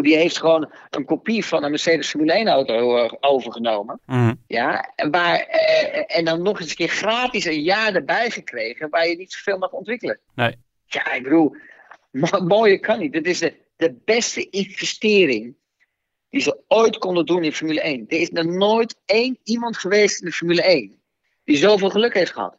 Die 0.00 0.16
heeft 0.16 0.38
gewoon 0.38 0.72
een 0.90 1.04
kopie 1.04 1.44
van 1.44 1.64
een 1.64 1.70
Mercedes 1.70 2.08
Formule 2.08 2.32
1 2.32 2.48
auto 2.48 2.96
eh, 2.96 3.12
overgenomen. 3.20 4.00
Mhm. 4.06 4.34
Ja, 4.46 4.92
en, 4.96 5.10
waar, 5.10 5.38
eh, 5.38 6.16
en 6.18 6.24
dan 6.24 6.42
nog 6.42 6.60
eens 6.60 6.70
een 6.70 6.76
keer 6.76 6.88
gratis 6.88 7.44
een 7.44 7.62
jaar 7.62 7.94
erbij 7.94 8.30
gekregen 8.30 8.90
waar 8.90 9.08
je 9.08 9.16
niet 9.16 9.32
zoveel 9.32 9.58
mag 9.58 9.70
ontwikkelen. 9.72 10.18
Nee. 10.34 10.56
Ja, 10.84 11.12
ik 11.12 11.22
bedoel, 11.22 11.54
mo- 12.10 12.40
mooier 12.44 12.80
kan 12.80 12.98
niet. 12.98 13.14
Het 13.14 13.26
is 13.26 13.38
de, 13.38 13.54
de 13.76 13.94
beste 14.04 14.48
investering 14.50 15.54
die 16.28 16.40
ze 16.40 16.58
ooit 16.68 16.98
konden 16.98 17.26
doen 17.26 17.44
in 17.44 17.52
Formule 17.52 17.80
1. 17.80 18.04
Er 18.08 18.20
is 18.20 18.30
nog 18.30 18.44
nooit 18.44 18.96
één 19.06 19.38
iemand 19.44 19.76
geweest 19.78 20.20
in 20.20 20.26
de 20.26 20.32
Formule 20.32 20.62
1 20.62 21.00
die 21.44 21.56
zoveel 21.56 21.90
geluk 21.90 22.14
heeft 22.14 22.32
gehad. 22.32 22.58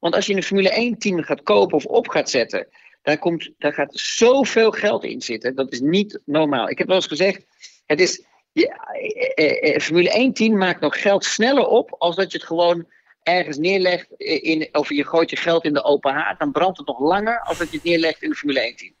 Want 0.00 0.14
als 0.14 0.26
je 0.26 0.34
een 0.34 0.42
Formule 0.42 0.70
1 0.70 0.98
team 0.98 1.22
gaat 1.22 1.42
kopen 1.42 1.76
of 1.76 1.84
op 1.86 2.08
gaat 2.08 2.30
zetten, 2.30 2.66
daar, 3.02 3.18
komt, 3.18 3.50
daar 3.58 3.72
gaat 3.72 3.90
zoveel 3.94 4.70
geld 4.70 5.04
in 5.04 5.20
zitten. 5.22 5.54
Dat 5.54 5.72
is 5.72 5.80
niet 5.80 6.18
normaal. 6.24 6.68
Ik 6.68 6.78
heb 6.78 6.86
wel 6.86 6.96
eens 6.96 7.06
gezegd, 7.06 7.44
het 7.86 8.00
is, 8.00 8.24
ja, 8.52 8.88
eh, 8.92 9.32
eh, 9.34 9.74
eh, 9.74 9.80
Formule 9.80 10.10
1 10.10 10.32
team 10.32 10.56
maakt 10.56 10.80
nog 10.80 11.00
geld 11.02 11.24
sneller 11.24 11.66
op 11.66 11.94
als 11.98 12.16
dat 12.16 12.32
je 12.32 12.38
het 12.38 12.46
gewoon 12.46 12.86
ergens 13.22 13.58
neerlegt 13.58 14.06
in, 14.16 14.68
of 14.72 14.88
je 14.88 15.04
gooit 15.04 15.30
je 15.30 15.36
geld 15.36 15.64
in 15.64 15.72
de 15.72 15.84
open 15.84 16.12
haard, 16.12 16.38
dan 16.38 16.52
brandt 16.52 16.78
het 16.78 16.86
nog 16.86 17.00
langer 17.00 17.40
als 17.40 17.58
dat 17.58 17.70
je 17.70 17.76
het 17.76 17.84
neerlegt 17.84 18.22
in 18.22 18.28
een 18.30 18.36
Formule 18.36 18.60
1 18.60 18.76
team. 18.76 18.92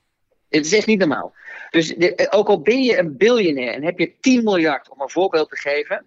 Het 0.48 0.66
is 0.66 0.72
echt 0.72 0.86
niet 0.86 0.98
normaal. 0.98 1.34
Dus 1.70 1.94
de- 1.94 2.26
ook 2.30 2.48
al 2.48 2.60
ben 2.60 2.82
je 2.82 2.98
een 2.98 3.16
biljonair 3.16 3.72
en 3.72 3.84
heb 3.84 3.98
je 3.98 4.12
10 4.20 4.44
miljard, 4.44 4.88
om 4.88 5.00
een 5.00 5.10
voorbeeld 5.10 5.48
te 5.48 5.56
geven, 5.56 6.06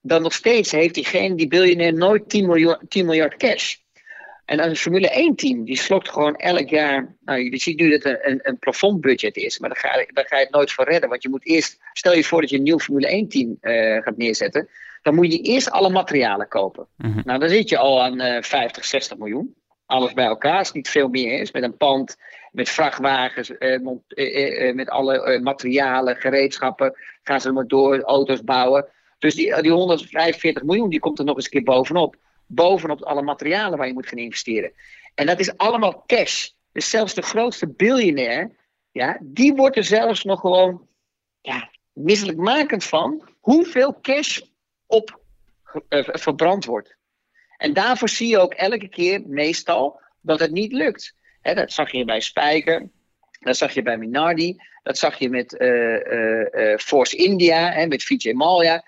dan 0.00 0.22
nog 0.22 0.32
steeds 0.32 0.70
heeft 0.70 0.94
diegene, 0.94 1.34
die 1.34 1.48
biljonair, 1.48 1.94
nooit 1.94 2.28
10 2.28 2.46
miljard, 2.46 2.90
10 2.90 3.04
miljard 3.06 3.36
cash. 3.36 3.76
En 4.50 4.62
een 4.64 4.76
Formule 4.76 5.08
1 5.08 5.34
team, 5.36 5.64
die 5.64 5.76
slokt 5.76 6.08
gewoon 6.08 6.36
elk 6.36 6.68
jaar, 6.68 7.16
nou 7.24 7.40
je 7.50 7.56
ziet 7.56 7.80
nu 7.80 7.90
dat 7.90 8.02
het 8.02 8.18
een, 8.22 8.38
een 8.42 8.58
plafondbudget 8.58 9.36
is, 9.36 9.58
maar 9.58 9.68
daar 9.68 9.78
ga, 9.78 10.04
daar 10.12 10.26
ga 10.26 10.36
je 10.36 10.42
het 10.42 10.52
nooit 10.52 10.72
voor 10.72 10.84
redden. 10.84 11.08
Want 11.08 11.22
je 11.22 11.28
moet 11.28 11.46
eerst, 11.46 11.78
stel 11.92 12.12
je 12.14 12.24
voor 12.24 12.40
dat 12.40 12.50
je 12.50 12.56
een 12.56 12.62
nieuw 12.62 12.78
Formule 12.78 13.06
1 13.06 13.28
team 13.28 13.56
eh, 13.60 14.02
gaat 14.02 14.16
neerzetten, 14.16 14.68
dan 15.02 15.14
moet 15.14 15.32
je 15.32 15.38
eerst 15.38 15.70
alle 15.70 15.90
materialen 15.90 16.48
kopen. 16.48 16.86
Mhm. 16.96 17.20
Nou, 17.24 17.38
dan 17.38 17.48
zit 17.48 17.68
je 17.68 17.78
al 17.78 18.02
aan 18.02 18.20
eh 18.20 18.42
50, 18.42 18.84
60 18.84 19.18
miljoen. 19.18 19.54
Alles 19.86 20.12
bij 20.12 20.24
elkaar, 20.24 20.58
als 20.58 20.66
het 20.66 20.76
niet 20.76 20.88
veel 20.88 21.08
meer 21.08 21.40
is. 21.40 21.52
Met 21.52 21.62
een 21.62 21.76
pand, 21.76 22.16
met 22.52 22.68
vrachtwagens, 22.68 23.58
eh, 23.58 23.80
mont- 23.80 24.14
eh, 24.14 24.36
eh, 24.36 24.68
eh, 24.68 24.74
met 24.74 24.88
alle 24.88 25.22
eh, 25.22 25.40
materialen, 25.40 26.16
gereedschappen. 26.16 26.94
Gaan 27.22 27.40
ze 27.40 27.52
maar 27.52 27.66
door, 27.66 28.00
auto's 28.00 28.42
bouwen. 28.44 28.86
Dus 29.18 29.34
die, 29.34 29.62
die 29.62 29.72
145 29.72 30.62
miljoen, 30.62 30.90
die 30.90 31.00
komt 31.00 31.18
er 31.18 31.24
nog 31.24 31.36
eens 31.36 31.44
een 31.44 31.50
keer 31.50 31.62
bovenop. 31.62 32.16
Bovenop 32.52 33.02
alle 33.02 33.22
materialen 33.22 33.78
waar 33.78 33.86
je 33.86 33.92
moet 33.92 34.06
gaan 34.06 34.18
investeren. 34.18 34.72
En 35.14 35.26
dat 35.26 35.40
is 35.40 35.56
allemaal 35.56 36.04
cash. 36.06 36.48
Dus 36.72 36.90
zelfs 36.90 37.14
de 37.14 37.22
grootste 37.22 37.68
biljonair, 37.68 38.50
ja, 38.92 39.18
die 39.20 39.54
wordt 39.54 39.76
er 39.76 39.84
zelfs 39.84 40.24
nog 40.24 40.40
gewoon 40.40 40.88
ja, 41.40 41.70
misselijkmakend 41.92 42.84
van 42.84 43.28
hoeveel 43.40 44.00
cash 44.00 44.40
op 44.86 45.20
eh, 45.88 46.08
verbrand 46.12 46.64
wordt. 46.64 46.96
En 47.56 47.72
daarvoor 47.72 48.08
zie 48.08 48.28
je 48.28 48.38
ook 48.38 48.54
elke 48.54 48.88
keer 48.88 49.22
meestal 49.26 50.00
dat 50.20 50.40
het 50.40 50.50
niet 50.50 50.72
lukt. 50.72 51.14
Dat 51.42 51.72
zag 51.72 51.92
je 51.92 52.04
bij 52.04 52.20
Spijker, 52.20 52.88
dat 53.40 53.56
zag 53.56 53.74
je 53.74 53.82
bij 53.82 53.98
Minardi, 53.98 54.56
dat 54.82 54.98
zag 54.98 55.18
je 55.18 55.28
met 55.28 55.56
eh, 55.56 56.72
eh, 56.72 56.78
Force 56.78 57.16
India, 57.16 57.70
hè, 57.72 57.86
met 57.86 58.02
Vijay 58.02 58.34
Mallya. 58.34 58.84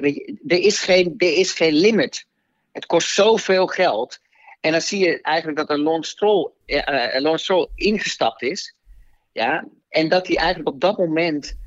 Weet 0.00 0.14
je, 0.14 0.38
er, 0.46 0.58
is 0.58 0.80
geen, 0.80 1.14
er 1.18 1.36
is 1.36 1.52
geen 1.52 1.72
limit. 1.72 2.26
Het 2.74 2.86
kost 2.86 3.08
zoveel 3.08 3.66
geld. 3.66 4.20
En 4.60 4.72
dan 4.72 4.80
zie 4.80 4.98
je 5.06 5.20
eigenlijk 5.20 5.58
dat 5.58 5.70
een 5.70 5.82
Lance 5.82 6.10
Stroll, 6.10 6.50
eh, 6.66 7.14
eh, 7.16 7.22
Lance 7.22 7.44
Stroll 7.44 7.68
ingestapt 7.74 8.42
is. 8.42 8.74
Ja, 9.32 9.64
en 9.88 10.08
dat 10.08 10.26
hij 10.26 10.36
eigenlijk 10.36 10.68
op 10.68 10.80
dat 10.80 10.98
moment 10.98 11.58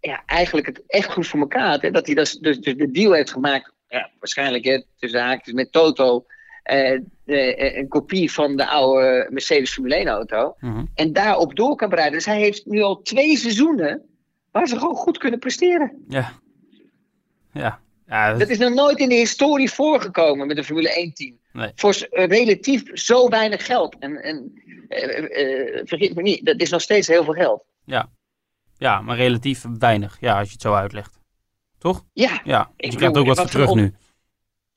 ja, 0.00 0.22
eigenlijk 0.26 0.66
het 0.66 0.82
echt 0.86 1.12
goed 1.12 1.26
voor 1.26 1.40
elkaar 1.40 1.68
had. 1.68 1.82
Hè? 1.82 1.90
Dat 1.90 2.06
hij 2.06 2.14
dus, 2.14 2.38
dus, 2.38 2.58
dus 2.58 2.76
de 2.76 2.90
deal 2.90 3.12
heeft 3.12 3.30
gemaakt, 3.32 3.72
ja, 3.88 4.10
waarschijnlijk 4.18 4.64
hè, 4.64 4.82
tussen 4.98 5.20
haakjes 5.20 5.54
met 5.54 5.72
Toto. 5.72 6.24
eh, 6.62 7.00
een 7.76 7.88
kopie 7.88 8.32
van 8.32 8.56
de 8.56 8.66
oude 8.66 9.26
Mercedes 9.30 9.72
Formule 9.72 9.96
1 9.96 10.08
auto. 10.08 10.54
Mhm. 10.60 10.84
En 10.94 11.12
daarop 11.12 11.56
door 11.56 11.76
kan 11.76 11.88
breiden. 11.88 12.16
Dus 12.16 12.26
hij 12.26 12.38
heeft 12.38 12.66
nu 12.66 12.80
al 12.80 13.02
twee 13.02 13.36
seizoenen 13.36 14.02
waar 14.50 14.66
ze 14.66 14.78
gewoon 14.78 14.94
goed 14.94 15.18
kunnen 15.18 15.38
presteren. 15.38 16.04
Ja. 16.08 16.32
Ja. 17.52 17.80
Ja 18.10 18.30
dat- 18.30 18.38
Dat 18.38 18.48
is 18.48 18.58
nog 18.58 18.74
nooit 18.74 18.98
in 18.98 19.08
de 19.08 19.14
historie 19.14 19.70
voorgekomen 19.70 20.46
met 20.46 20.56
een 20.56 20.64
Formule 20.64 20.98
1 21.00 21.12
team. 21.14 21.38
Nee. 21.52 21.70
Voor 21.74 21.94
s- 21.94 22.08
eh, 22.08 22.26
relatief 22.26 22.82
zo 22.92 23.28
weinig 23.28 23.66
geld. 23.66 23.96
En, 23.98 24.16
en 24.22 24.52
eh, 24.88 25.18
eh, 25.78 25.80
vergeet 25.86 26.14
me 26.14 26.22
niet, 26.22 26.46
dat 26.46 26.60
is 26.60 26.70
nog 26.70 26.80
steeds 26.80 27.06
heel 27.08 27.24
veel 27.24 27.34
geld. 27.34 27.64
ja, 28.78 29.00
maar 29.00 29.16
relatief 29.16 29.64
weinig. 29.78 30.16
Ja, 30.20 30.38
als 30.38 30.46
je 30.46 30.52
het 30.52 30.62
zo 30.62 30.74
uitlegt. 30.74 31.18
Toch? 31.78 32.04
Ja, 32.12 32.40
Ja. 32.44 32.70
Ik 32.76 32.90
je 32.90 32.96
krijgt 32.96 33.16
ook 33.16 33.26
wat 33.26 33.36
voor 33.36 33.44
wat 33.44 33.50
voor 33.52 33.60
terug 33.60 33.74
nu. 33.74 33.94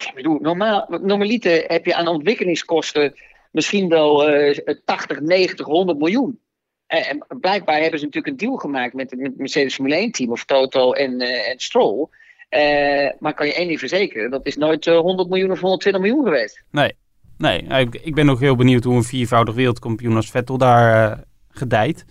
Ik 0.08 0.12
bedoel, 0.16 0.40
normaal, 0.40 0.86
normaliter 1.02 1.64
heb 1.68 1.86
je 1.86 1.96
aan 1.96 2.08
ontwikkelingskosten 2.08 3.14
misschien 3.52 3.90
wel 3.90 4.30
eh 4.30 4.76
80, 4.86 5.20
90, 5.20 5.66
100 5.66 5.98
miljoen. 5.98 6.40
En 6.88 7.26
blijkbaar 7.40 7.82
hebben 7.82 8.00
ze 8.00 8.06
natuurlijk 8.06 8.34
een 8.34 8.48
deal 8.48 8.58
gemaakt 8.58 8.94
met 8.94 9.12
het 9.12 9.38
Mercedes 9.38 9.76
Formule 9.76 9.96
1 9.96 10.12
team 10.12 10.32
of 10.32 10.46
Toto 10.46 10.92
en, 10.94 11.22
eh, 11.22 11.50
en 11.50 11.60
Stroll. 11.60 12.08
Eh, 12.54 13.10
maar 13.20 13.34
kan 13.34 13.46
je 13.48 13.54
één 13.54 13.68
ding 13.68 13.80
verzekeren, 13.80 14.32
dat 14.32 14.46
is 14.46 14.58
nooit 14.58 14.88
eh, 14.88 14.98
100 15.00 15.30
miljoen 15.30 15.52
of 15.52 15.60
120 15.60 16.02
miljoen 16.02 16.24
geweest. 16.24 16.64
Nee, 16.72 16.96
nee 17.38 17.62
ik, 17.62 17.96
ik 17.96 18.16
ben 18.16 18.26
nog 18.26 18.40
heel 18.40 18.56
benieuwd 18.56 18.84
hoe 18.84 18.96
een 18.96 19.04
viervoudig 19.04 19.56
wereldkampioen 19.56 20.16
als 20.16 20.32
Vettel 20.32 20.58
daar 20.58 21.12
eh, 21.12 21.18
gedijt. 21.50 22.06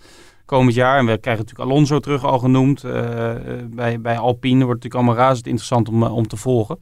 Komend 0.45 0.75
jaar, 0.75 0.97
en 0.99 1.05
we 1.05 1.17
krijgen 1.17 1.43
natuurlijk 1.45 1.69
Alonso 1.71 1.99
terug 1.99 2.23
al 2.25 2.39
genoemd 2.39 2.83
eh, 2.83 3.31
eh, 3.35 3.65
bij, 3.69 4.01
bij 4.01 4.17
Alpine. 4.17 4.65
Wordt 4.65 4.83
natuurlijk 4.83 4.95
allemaal 4.95 5.25
razend 5.27 5.45
interessant 5.45 5.87
om, 5.89 6.03
eh, 6.03 6.15
om 6.15 6.27
te 6.27 6.37
volgen. 6.37 6.79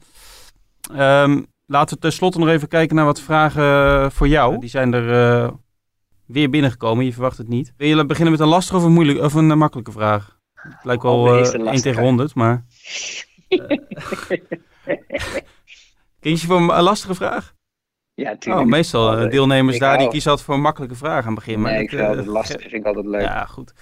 Ehm, 0.96 1.42
laten 1.66 1.94
we 1.94 2.00
tenslotte 2.00 2.38
nog 2.38 2.48
even 2.48 2.68
kijken 2.68 2.96
naar 2.96 3.04
wat 3.04 3.20
vragen 3.20 3.62
eh, 3.62 4.10
voor 4.10 4.28
jou. 4.28 4.58
Die 4.58 4.68
zijn 4.68 4.92
er 4.92 5.42
eh, 5.42 5.50
weer 6.26 6.50
binnengekomen, 6.50 7.04
je 7.04 7.12
verwacht 7.12 7.38
het 7.38 7.48
niet. 7.48 7.72
Wil 7.76 7.88
je 7.88 8.06
beginnen 8.06 8.32
met 8.32 8.40
een 8.40 8.48
lastige 8.48 8.76
of 8.76 8.84
een, 8.84 8.92
moeilijke, 8.92 9.22
of 9.22 9.34
een 9.34 9.50
eh, 9.50 9.56
makkelijke 9.56 9.92
vraag? 9.92 10.40
Het 10.54 10.84
lijkt 10.84 11.02
wel 11.02 11.18
Oh, 11.22 11.30
eh 11.30 11.38
eerst 11.38 11.52
een 11.52 11.58
1 11.58 11.64
lastige. 11.64 11.88
tegen 11.88 12.02
100, 12.02 12.34
maar... 12.34 12.64
eh, 13.60 14.38
Kies 16.20 16.40
je 16.40 16.46
voor 16.46 16.56
een 16.56 16.82
lastige 16.82 17.14
vraag? 17.14 17.54
Ja, 18.14 18.30
Oh, 18.30 18.38
tuurlijk. 18.38 18.66
meestal 18.68 19.16
eh, 19.16 19.30
deelnemers 19.30 19.74
Ik 19.74 19.80
daar 19.80 19.98
die 19.98 20.08
kiezen 20.08 20.30
altijd 20.30 20.46
voor 20.46 20.56
een 20.56 20.62
makkelijke 20.62 20.94
vraag 20.94 21.20
aan 21.26 21.34
het 21.34 21.44
begin. 21.44 21.60
Maar 21.60 21.72
Nee, 21.72 21.82
ik 21.82 21.88
vind 21.88 22.00
het 22.00 22.10
eh, 22.10 22.16
altijd 22.16 22.34
lastig. 22.34 22.60
vind 22.60 22.72
ik 22.72 22.84
altijd 22.84 23.06
leuk. 23.06 23.20
Ja, 23.20 23.44
goed. 23.44 23.72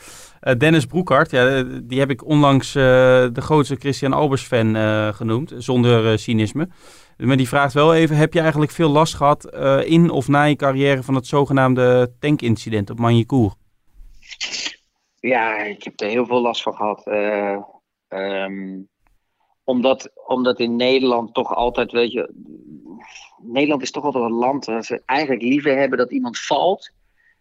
Dennis 0.58 0.86
Broekhart, 0.86 1.30
ja, 1.30 1.62
die 1.82 1.98
heb 1.98 2.10
ik 2.10 2.24
onlangs 2.24 2.72
de 2.72 3.30
grootste 3.34 3.76
Christian 3.76 4.12
Albers 4.12 4.42
fan 4.42 4.76
genoemd, 5.14 5.52
zonder 5.56 6.18
cynisme. 6.18 6.68
Maar 7.16 7.36
die 7.36 7.48
vraagt 7.48 7.72
wel 7.72 7.94
even, 7.94 8.16
heb 8.16 8.32
je 8.32 8.40
eigenlijk 8.40 8.70
veel 8.70 8.88
last 8.88 9.14
gehad 9.14 9.44
eh, 9.44 9.80
in 9.84 10.10
of 10.10 10.28
na 10.28 10.42
je 10.42 10.56
carrière 10.56 11.02
van 11.02 11.14
het 11.14 11.26
zogenaamde 11.26 12.12
tankincident 12.18 12.90
op 12.90 12.98
Magny-Cours? 12.98 13.54
Ja, 15.14 15.58
ik 15.58 15.82
heb 15.84 16.00
er 16.00 16.08
heel 16.08 16.26
veel 16.26 16.40
last 16.40 16.62
van 16.62 16.74
gehad. 16.74 17.06
Eh, 17.06 17.56
ehm, 18.08 18.78
omdat, 19.70 20.10
omdat 20.26 20.60
in 20.60 20.76
Nederland 20.76 21.34
toch 21.34 21.54
altijd, 21.54 21.92
weet 21.92 22.12
je, 22.12 22.30
Nederland 23.42 23.82
is 23.82 23.90
toch 23.90 24.04
altijd 24.04 24.24
een 24.24 24.30
land 24.30 24.64
waar 24.64 24.84
ze 24.84 25.02
eigenlijk 25.06 25.42
liever 25.42 25.76
hebben 25.76 25.98
dat 25.98 26.12
iemand 26.12 26.38
valt, 26.38 26.90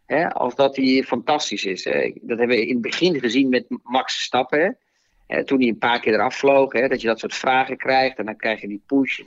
hè, 0.05 0.33
als 0.33 0.55
dat 0.55 0.75
hij 0.75 1.03
fantastisch 1.03 1.65
is. 1.65 1.83
hè. 1.83 2.13
Dat 2.21 2.37
hebben 2.37 2.57
we 2.57 2.67
in 2.67 2.73
het 2.73 2.81
begin 2.81 3.19
gezien 3.19 3.49
met 3.49 3.65
Max 3.83 4.13
Verstappen. 4.13 4.59
hè. 4.59 4.69
Eh, 5.35 5.43
toen 5.43 5.59
hij 5.59 5.67
een 5.67 5.77
paar 5.77 5.99
keer 5.99 6.13
eraf 6.13 6.35
vloog, 6.35 6.73
hè, 6.73 6.87
dat 6.87 7.01
je 7.01 7.07
dat 7.07 7.19
soort 7.19 7.35
vragen 7.35 7.77
krijgt 7.77 8.17
en 8.17 8.25
dan 8.25 8.35
krijg 8.35 8.61
je 8.61 8.67
die 8.67 8.83
push 8.85 9.19
en 9.19 9.25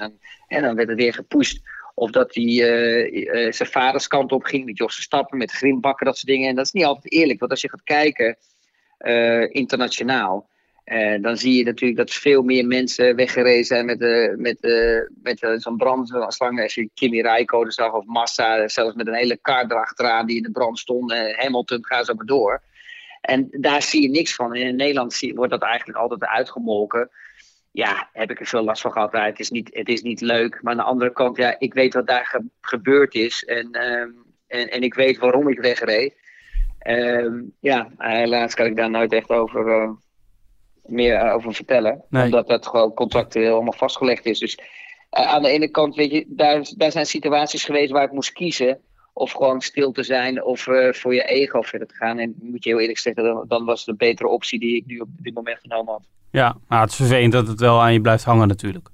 dan, 0.48 0.62
dan 0.62 0.74
werd 0.74 0.88
het 0.88 0.98
weer 0.98 1.14
gepusht. 1.14 1.60
Of 1.94 2.10
dat 2.10 2.34
hij 2.34 2.44
eh, 2.44 3.46
eh, 3.46 3.52
zijn 3.52 3.68
vaders 3.68 4.06
kant 4.06 4.32
op 4.32 4.42
ging 4.42 4.64
met 4.64 4.76
Jos 4.76 4.94
Verstappen, 4.94 5.38
met 5.38 5.52
Grimbakken, 5.52 6.06
dat 6.06 6.16
soort 6.16 6.32
dingen. 6.32 6.48
En 6.48 6.54
dat 6.54 6.64
is 6.64 6.72
niet 6.72 6.84
altijd 6.84 7.12
eerlijk, 7.12 7.38
want 7.38 7.50
als 7.50 7.60
je 7.60 7.68
gaat 7.68 7.84
kijken 7.84 8.36
eh, 8.98 9.54
internationaal, 9.54 10.48
dan 11.20 11.36
zie 11.36 11.56
je 11.56 11.64
natuurlijk 11.64 11.98
dat 11.98 12.12
veel 12.12 12.42
meer 12.42 12.66
mensen 12.66 13.16
weggerezen 13.16 13.64
zijn 13.64 13.86
met, 13.86 14.00
eh, 14.00 14.34
met, 14.36 14.60
eh, 14.60 15.00
met 15.22 15.42
eh, 15.42 15.52
zo'n 15.56 15.76
brandslang. 15.76 16.62
Als 16.62 16.74
je 16.74 16.90
Kimi 16.94 17.22
Räikkönen 17.22 17.72
zag 17.72 17.92
of 17.92 18.04
Massa, 18.04 18.68
zelfs 18.68 18.94
met 18.94 19.06
een 19.06 19.14
hele 19.14 19.36
kar 19.36 19.64
erachteraan 19.64 20.26
die 20.26 20.36
in 20.36 20.42
de 20.42 20.50
brand 20.50 20.78
stond. 20.78 21.12
Hamilton, 21.12 21.86
ga 21.86 22.04
zo 22.04 22.14
maar 22.14 22.26
door. 22.26 22.62
En 23.20 23.48
daar 23.50 23.82
zie 23.82 24.02
je 24.02 24.08
niks 24.08 24.34
van. 24.34 24.54
In 24.54 24.76
Nederland 24.76 25.20
wordt 25.34 25.50
dat 25.52 25.62
eigenlijk 25.62 25.98
altijd 25.98 26.24
uitgemolken. 26.24 27.10
ja, 27.70 28.08
heb 28.12 28.30
ik 28.30 28.40
er 28.40 28.46
veel 28.46 28.64
last 28.64 28.82
van 28.82 28.92
gehad. 28.92 29.12
het, 29.12 29.40
is 29.40 29.50
niet, 29.50 29.68
het 29.72 29.88
is 29.88 30.02
niet 30.02 30.20
leuk. 30.20 30.62
Maar 30.62 30.72
aan 30.72 30.78
de 30.78 30.84
andere 30.84 31.12
kant, 31.12 31.36
ja, 31.36 31.58
ik 31.58 31.74
weet 31.74 31.94
wat 31.94 32.06
daar 32.06 32.40
gebeurd 32.60 33.14
is. 33.14 33.44
En, 33.44 33.72
ehm, 33.72 34.10
en, 34.46 34.70
en 34.70 34.82
ik 34.82 34.94
weet 34.94 35.18
waarom 35.18 35.48
ik 35.48 35.60
wegreed. 35.60 36.14
Ehm, 36.78 37.42
ja, 37.60 37.88
helaas 37.98 38.54
kan 38.54 38.66
ik 38.66 38.76
daar 38.76 38.90
nooit 38.90 39.12
echt 39.12 39.28
over, 39.28 39.66
uh, 39.66 39.90
meer 40.82 41.32
over 41.32 41.54
vertellen. 41.54 42.04
Omdat 42.10 42.48
dat 42.48 42.66
gewoon 42.66 42.94
contractueel 42.94 43.54
allemaal 43.54 43.72
vastgelegd 43.72 44.26
is. 44.26 44.38
Dus 44.38 44.58
uh, 44.58 45.26
aan 45.26 45.42
de 45.42 45.48
ene 45.48 45.68
kant, 45.68 45.94
weet 45.94 46.10
je, 46.10 46.24
daar, 46.28 46.70
daar 46.76 46.92
zijn 46.92 47.06
situaties 47.06 47.64
geweest 47.64 47.90
waar 47.90 48.04
ik 48.04 48.12
moest 48.12 48.32
kiezen. 48.32 48.80
Of 49.14 49.32
gewoon 49.32 49.60
stil 49.60 49.92
te 49.92 50.02
zijn 50.02 50.44
of 50.44 50.66
uh, 50.66 50.92
voor 50.92 51.14
je 51.14 51.24
ego 51.24 51.62
verder 51.62 51.88
te 51.88 51.94
gaan. 51.94 52.18
En 52.18 52.34
moet 52.40 52.64
je 52.64 52.70
heel 52.70 52.80
eerlijk 52.80 52.98
zeggen, 52.98 53.24
dan, 53.24 53.44
dan 53.48 53.64
was 53.64 53.80
het 53.80 53.88
een 53.88 53.96
betere 53.96 54.28
optie 54.28 54.60
die 54.60 54.76
ik 54.76 54.86
nu 54.86 54.98
op 54.98 55.08
dit 55.10 55.34
moment 55.34 55.58
genomen 55.60 55.92
had. 55.92 56.08
Ja, 56.30 56.56
maar 56.68 56.80
het 56.80 56.90
is 56.90 56.96
vervelend 56.96 57.32
dat 57.32 57.48
het 57.48 57.60
wel 57.60 57.80
aan 57.80 57.92
je 57.92 58.00
blijft 58.00 58.24
hangen 58.24 58.48
natuurlijk. 58.48 58.88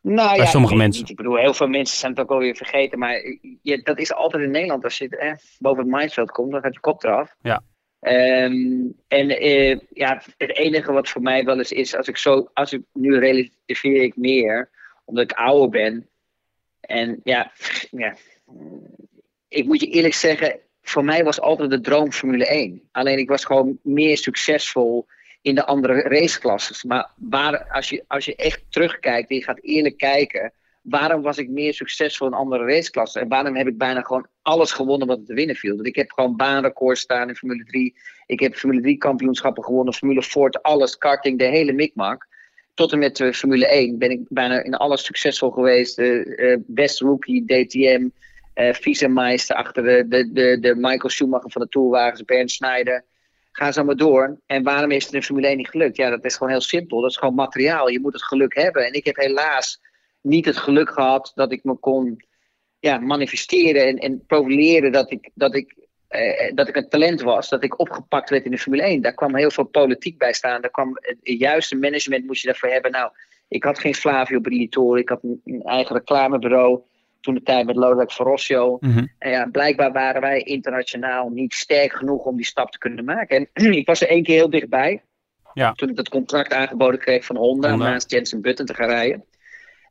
Nou, 0.00 0.28
Bij 0.28 0.36
ja, 0.36 0.46
sommige 0.46 0.72
ik, 0.72 0.78
mensen. 0.78 1.06
Ik 1.06 1.16
bedoel, 1.16 1.36
heel 1.36 1.54
veel 1.54 1.68
mensen 1.68 1.98
zijn 1.98 2.12
het 2.12 2.20
ook 2.20 2.30
alweer 2.30 2.56
vergeten. 2.56 2.98
Maar 2.98 3.14
je, 3.62 3.82
dat 3.82 3.98
is 3.98 4.12
altijd 4.12 4.42
in 4.42 4.50
Nederland. 4.50 4.84
Als 4.84 4.98
je 4.98 5.08
eh, 5.08 5.32
boven 5.58 5.82
het 5.82 5.92
mindset 5.92 6.30
komt, 6.30 6.52
dan 6.52 6.60
gaat 6.60 6.74
je 6.74 6.80
kop 6.80 7.04
eraf. 7.04 7.34
Ja. 7.40 7.62
Um, 8.00 8.96
en 9.08 9.44
uh, 9.44 9.78
ja, 9.90 10.22
het 10.36 10.56
enige 10.56 10.92
wat 10.92 11.08
voor 11.08 11.22
mij 11.22 11.44
wel 11.44 11.58
eens 11.58 11.72
is, 11.72 11.96
als 11.96 12.08
ik 12.08 12.16
zo, 12.16 12.50
als 12.54 12.72
ik 12.72 12.82
nu 12.92 13.18
relativeer 13.18 14.02
ik 14.02 14.16
meer, 14.16 14.70
omdat 15.04 15.30
ik 15.30 15.36
ouder 15.36 15.68
ben. 15.68 16.08
En 16.80 17.20
ja, 17.24 17.52
ja, 17.90 18.16
ik 19.48 19.64
moet 19.64 19.80
je 19.80 19.90
eerlijk 19.90 20.14
zeggen, 20.14 20.60
voor 20.82 21.04
mij 21.04 21.24
was 21.24 21.40
altijd 21.40 21.70
de 21.70 21.80
droom 21.80 22.12
Formule 22.12 22.46
1. 22.46 22.88
Alleen 22.92 23.18
ik 23.18 23.28
was 23.28 23.44
gewoon 23.44 23.78
meer 23.82 24.16
succesvol 24.16 25.06
in 25.42 25.54
de 25.54 25.64
andere 25.64 26.00
raceklasses. 26.00 26.84
Maar 26.84 27.10
waar, 27.16 27.70
als, 27.70 27.88
je, 27.88 28.04
als 28.06 28.24
je 28.24 28.36
echt 28.36 28.62
terugkijkt 28.68 29.30
en 29.30 29.36
je 29.36 29.42
gaat 29.42 29.62
eerlijk 29.62 29.96
kijken, 29.96 30.52
waarom 30.88 31.22
was 31.22 31.38
ik 31.38 31.48
meer 31.48 31.74
succesvol 31.74 32.26
in 32.26 32.32
andere 32.32 32.64
raceklassen? 32.64 33.20
En 33.20 33.28
waarom 33.28 33.56
heb 33.56 33.66
ik 33.66 33.78
bijna 33.78 34.00
gewoon 34.00 34.26
alles 34.42 34.72
gewonnen 34.72 35.06
wat 35.06 35.26
te 35.26 35.34
winnen 35.34 35.56
viel? 35.56 35.74
Want 35.74 35.86
ik 35.86 35.96
heb 35.96 36.12
gewoon 36.12 36.36
baanrecords 36.36 37.00
staan 37.00 37.28
in 37.28 37.36
Formule 37.36 37.64
3. 37.64 37.96
Ik 38.26 38.40
heb 38.40 38.54
Formule 38.54 38.80
3 38.80 38.98
kampioenschappen 38.98 39.64
gewonnen, 39.64 39.94
Formule 39.94 40.22
Ford, 40.22 40.62
alles, 40.62 40.98
karting, 40.98 41.38
de 41.38 41.44
hele 41.44 41.72
mikmak. 41.72 42.26
Tot 42.74 42.92
en 42.92 42.98
met 42.98 43.18
uh, 43.18 43.32
Formule 43.32 43.66
1 43.66 43.98
ben 43.98 44.10
ik 44.10 44.20
bijna 44.28 44.62
in 44.62 44.74
alles 44.74 45.04
succesvol 45.04 45.50
geweest. 45.50 45.98
Uh, 45.98 46.56
best 46.66 47.00
rookie, 47.00 47.44
DTM, 47.44 48.08
uh, 48.54 48.72
vice-meister 48.72 49.56
achter 49.56 49.82
de, 49.82 50.04
de, 50.08 50.32
de, 50.32 50.58
de 50.60 50.74
Michael 50.74 51.08
Schumacher 51.08 51.50
van 51.50 51.62
de 51.62 51.68
Tourwagens, 51.68 52.24
Bernd 52.24 52.50
Schneider. 52.50 53.04
Ga 53.52 53.72
zo 53.72 53.84
maar 53.84 53.96
door. 53.96 54.40
En 54.46 54.62
waarom 54.62 54.90
is 54.90 55.04
het 55.04 55.14
in 55.14 55.22
Formule 55.22 55.46
1 55.46 55.56
niet 55.56 55.68
gelukt? 55.68 55.96
Ja, 55.96 56.10
dat 56.10 56.24
is 56.24 56.36
gewoon 56.36 56.52
heel 56.52 56.60
simpel. 56.60 57.00
Dat 57.00 57.10
is 57.10 57.16
gewoon 57.16 57.34
materiaal. 57.34 57.88
Je 57.88 58.00
moet 58.00 58.12
het 58.12 58.22
geluk 58.22 58.54
hebben. 58.54 58.86
En 58.86 58.92
ik 58.92 59.04
heb 59.04 59.16
helaas 59.16 59.80
niet 60.20 60.44
het 60.44 60.56
geluk 60.56 60.90
gehad 60.90 61.32
dat 61.34 61.52
ik 61.52 61.64
me 61.64 61.74
kon 61.74 62.26
ja, 62.78 62.98
manifesteren 62.98 63.86
en, 63.86 63.96
en 63.96 64.24
profileren 64.26 64.92
dat 64.92 65.10
ik, 65.10 65.30
dat, 65.34 65.54
ik, 65.54 65.74
eh, 66.08 66.54
dat 66.54 66.68
ik 66.68 66.76
een 66.76 66.88
talent 66.88 67.20
was. 67.20 67.48
Dat 67.48 67.64
ik 67.64 67.78
opgepakt 67.78 68.30
werd 68.30 68.44
in 68.44 68.50
de 68.50 68.58
Formule 68.58 68.82
1. 68.82 69.02
Daar 69.02 69.14
kwam 69.14 69.36
heel 69.36 69.50
veel 69.50 69.64
politiek 69.64 70.18
bij 70.18 70.32
staan. 70.32 70.60
Daar 70.60 70.70
kwam 70.70 70.96
het 71.00 71.18
juiste 71.22 71.76
management 71.76 72.26
moest 72.26 72.40
je 72.40 72.48
daarvoor 72.48 72.68
hebben. 72.68 72.90
Nou, 72.90 73.10
ik 73.48 73.64
had 73.64 73.78
geen 73.78 73.94
Flavio 73.94 74.40
Briatore. 74.40 75.00
Ik 75.00 75.08
had 75.08 75.22
een, 75.22 75.40
een 75.44 75.62
eigen 75.62 75.96
reclamebureau 75.96 76.80
toen 77.20 77.34
de 77.34 77.42
tijd 77.42 77.66
met 77.66 77.76
Lodewijk 77.76 78.12
Verrossio. 78.12 78.76
Mm 78.80 78.90
-hmm. 78.90 79.12
En 79.18 79.30
ja, 79.30 79.46
blijkbaar 79.46 79.92
waren 79.92 80.20
wij 80.20 80.40
internationaal 80.40 81.28
niet 81.28 81.54
sterk 81.54 81.92
genoeg 81.92 82.24
om 82.24 82.36
die 82.36 82.44
stap 82.44 82.70
te 82.70 82.78
kunnen 82.78 83.04
maken. 83.04 83.48
En 83.52 83.72
ik 83.78 83.86
was 83.86 84.00
er 84.00 84.08
één 84.08 84.22
keer 84.22 84.34
heel 84.34 84.50
dichtbij. 84.50 85.02
Ja. 85.54 85.72
Toen 85.72 85.88
ik 85.88 85.96
dat 85.96 86.08
contract 86.08 86.52
aangeboden 86.52 87.00
kreeg 87.00 87.24
van 87.24 87.36
Honda, 87.36 87.68
Honda. 87.68 87.84
om 87.84 87.90
naast 87.90 88.10
Jensen 88.10 88.40
Button 88.40 88.66
te 88.66 88.74
gaan 88.74 88.88
rijden. 88.88 89.24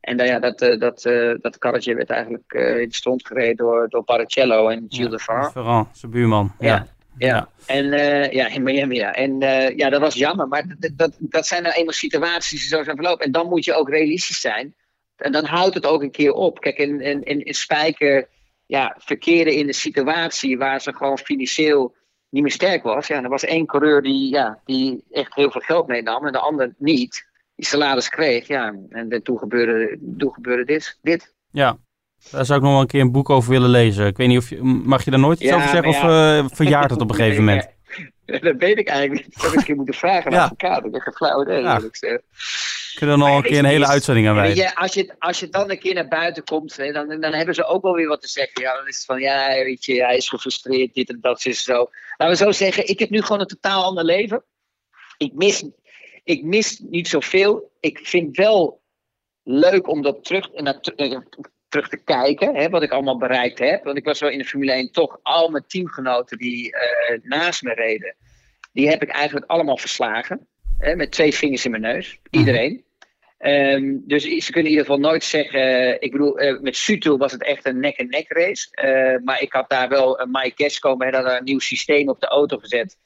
En 0.00 0.16
ja, 0.16 0.38
dat, 0.38 0.62
uh, 0.62 0.80
dat, 0.80 1.04
uh, 1.04 1.34
dat 1.40 1.58
karretje 1.58 1.94
werd 1.94 2.10
eigenlijk 2.10 2.52
uh, 2.52 2.80
in 2.80 2.88
de 2.88 2.94
stront 2.94 3.26
gereden 3.26 3.56
door, 3.56 3.88
door 3.88 4.04
Barrichello 4.04 4.68
en 4.68 4.86
Gilles 4.88 5.10
de 5.10 5.18
Var. 5.18 5.50
Ferrand, 5.50 5.98
zijn 5.98 6.12
buurman. 6.12 6.52
Ja. 6.58 6.66
Ja. 6.66 6.86
Ja. 7.18 7.48
En 7.66 7.84
ja, 8.32 8.48
in 8.48 8.62
Miami, 8.62 8.94
ja. 8.94 9.14
En 9.14 9.38
ja, 9.76 9.88
dat 9.88 10.00
was 10.00 10.14
jammer. 10.14 10.48
Maar 10.48 10.64
dat, 10.78 10.90
dat, 10.96 11.16
dat 11.18 11.46
zijn 11.46 11.62
nou 11.62 11.74
eenmaal 11.74 11.92
situaties 11.92 12.60
die 12.60 12.68
zo 12.68 12.82
zijn 12.82 12.96
verlopen. 12.96 13.24
En 13.24 13.32
dan 13.32 13.48
moet 13.48 13.64
je 13.64 13.74
ook 13.74 13.88
realistisch 13.88 14.40
zijn. 14.40 14.74
En 15.16 15.32
dan 15.32 15.44
houdt 15.44 15.74
het 15.74 15.86
ook 15.86 16.02
een 16.02 16.10
keer 16.10 16.32
op. 16.32 16.60
Kijk, 16.60 16.78
in, 16.78 17.00
in, 17.00 17.44
in 17.44 17.54
Spijker 17.54 18.28
ja, 18.66 18.96
verkeerde 18.98 19.56
in 19.56 19.66
een 19.66 19.74
situatie 19.74 20.58
waar 20.58 20.80
ze 20.80 20.94
gewoon 20.94 21.18
financieel 21.18 21.94
niet 22.28 22.42
meer 22.42 22.52
sterk 22.52 22.82
was. 22.82 23.06
Ja, 23.06 23.22
er 23.22 23.28
was 23.28 23.44
één 23.44 23.66
coureur 23.66 24.02
die, 24.02 24.30
ja, 24.30 24.60
die 24.64 25.04
echt 25.10 25.34
heel 25.34 25.50
veel 25.50 25.60
geld 25.60 25.86
meenam 25.86 26.26
en 26.26 26.32
de 26.32 26.38
ander 26.38 26.74
niet. 26.78 27.27
Die 27.58 27.66
salaris 27.66 28.08
kreeg, 28.08 28.46
ja. 28.46 28.74
En 28.90 29.20
toen 29.22 29.38
gebeurde, 29.38 29.98
toen 30.18 30.32
gebeurde 30.32 30.64
dit, 30.64 30.98
dit. 31.02 31.34
Ja, 31.50 31.78
daar 32.30 32.44
zou 32.44 32.58
ik 32.58 32.64
nog 32.64 32.72
wel 32.72 32.80
een 32.82 32.86
keer 32.86 33.00
een 33.00 33.12
boek 33.12 33.30
over 33.30 33.50
willen 33.50 33.70
lezen. 33.70 34.06
Ik 34.06 34.16
weet 34.16 34.28
niet 34.28 34.38
of 34.38 34.48
je, 34.48 34.62
mag 34.62 35.04
je 35.04 35.10
daar 35.10 35.20
nooit 35.20 35.40
iets 35.40 35.48
Ja, 35.50 35.56
over 35.56 35.68
zeggen 35.68 35.88
of 35.88 36.02
uh, 36.02 36.44
verjaart 36.56 36.90
het 36.90 37.00
op 37.00 37.10
een 37.10 37.16
gegeven 37.22 37.44
moment? 37.44 37.68
Dat 38.26 38.56
weet 38.58 38.78
ik 38.78 38.88
eigenlijk 38.88 39.24
niet. 39.26 39.34
Dat 39.34 39.42
zou 39.42 39.52
ik 39.52 39.58
een 39.58 39.64
keer 39.64 39.76
moeten 39.76 39.94
vragen 39.94 40.24
aan 40.30 40.36
Ja. 40.36 40.42
advocaat. 40.42 40.84
Ik 40.84 40.92
heb 40.92 41.02
geen 41.02 41.12
flauw 41.14 41.42
idee. 41.42 41.62
Ja. 41.62 41.80
Kunnen 42.94 43.14
er 43.20 43.22
nog 43.26 43.36
een 43.36 43.42
keer 43.42 43.58
een 43.58 43.64
hele 43.64 43.84
is- 43.84 43.90
uitzending 43.90 44.28
aan 44.28 44.34
wijden? 44.34 44.74
als, 44.74 44.94
je, 44.94 45.14
als 45.18 45.40
je 45.40 45.48
dan 45.48 45.70
een 45.70 45.78
keer 45.78 45.94
naar 45.94 46.08
buiten 46.08 46.44
komt, 46.44 46.76
hè, 46.76 46.92
dan, 46.92 47.20
dan 47.20 47.32
hebben 47.32 47.54
ze 47.54 47.64
ook 47.64 47.82
wel 47.82 47.94
weer 47.94 48.08
wat 48.08 48.20
te 48.20 48.28
zeggen. 48.28 48.62
Ja, 48.62 48.76
dan 48.76 48.88
is 48.88 48.96
het 48.96 49.04
van, 49.04 49.20
ja, 49.20 49.48
weet 49.48 49.84
je, 49.84 50.04
hij 50.04 50.16
is 50.16 50.28
gefrustreerd, 50.28 50.94
dit 50.94 51.08
en 51.08 51.18
dat 51.20 51.44
is 51.46 51.64
zo. 51.64 51.88
Laten 52.16 52.36
we 52.38 52.44
zo 52.44 52.52
zeggen, 52.52 52.88
ik 52.88 52.98
heb 52.98 53.10
nu 53.10 53.22
gewoon 53.22 53.40
een 53.40 53.46
totaal 53.46 53.84
ander 53.84 54.04
leven. 54.04 54.44
Ik 55.16 55.32
mis, 55.34 55.64
ik 56.28 56.44
mis 56.44 56.78
niet 56.78 57.08
zoveel. 57.08 57.70
Ik 57.80 57.98
vind 58.02 58.36
wel 58.36 58.80
leuk 59.42 59.88
om 59.88 60.02
dat 60.02 60.24
terug, 60.24 60.52
naar, 60.52 60.78
eh, 60.96 61.18
terug 61.68 61.88
te 61.88 61.96
kijken, 61.96 62.54
hè, 62.54 62.68
wat 62.68 62.82
ik 62.82 62.92
allemaal 62.92 63.18
bereikt 63.18 63.58
heb. 63.58 63.84
Want 63.84 63.96
ik 63.96 64.04
was 64.04 64.20
wel 64.20 64.30
in 64.30 64.38
de 64.38 64.44
Formule 64.44 64.72
1 64.72 64.92
toch 64.92 65.18
al 65.22 65.48
mijn 65.48 65.64
teamgenoten 65.66 66.38
die 66.38 66.72
eh, 66.72 67.18
naast 67.22 67.62
me 67.62 67.74
reden. 67.74 68.14
Die 68.72 68.88
heb 68.88 69.02
ik 69.02 69.08
eigenlijk 69.08 69.50
allemaal 69.50 69.76
verslagen. 69.76 70.46
Hè, 70.78 70.96
met 70.96 71.10
twee 71.10 71.34
vingers 71.34 71.64
in 71.64 71.70
mijn 71.70 71.82
neus. 71.82 72.18
Iedereen. 72.30 72.84
Ehm, 73.38 73.96
dus 74.00 74.22
ze 74.22 74.52
kunnen 74.52 74.70
in 74.72 74.78
ieder 74.78 74.84
geval 74.84 75.10
nooit 75.10 75.24
zeggen. 75.24 76.00
Ik 76.00 76.12
bedoel, 76.12 76.38
eh, 76.38 76.60
met 76.60 76.76
Sutil 76.76 77.18
was 77.18 77.32
het 77.32 77.44
echt 77.44 77.66
een 77.66 77.80
nek-en-nek 77.80 78.32
race. 78.32 78.68
Eh, 78.70 79.24
maar 79.24 79.42
ik 79.42 79.52
had 79.52 79.70
daar 79.70 79.88
wel 79.88 80.20
een 80.20 80.30
Mike 80.30 80.64
Gasco 80.64 80.96
met 80.96 81.12
daar 81.12 81.36
een 81.36 81.44
nieuw 81.44 81.58
systeem 81.58 82.08
op 82.08 82.20
de 82.20 82.26
auto 82.26 82.58
gezet. 82.58 82.96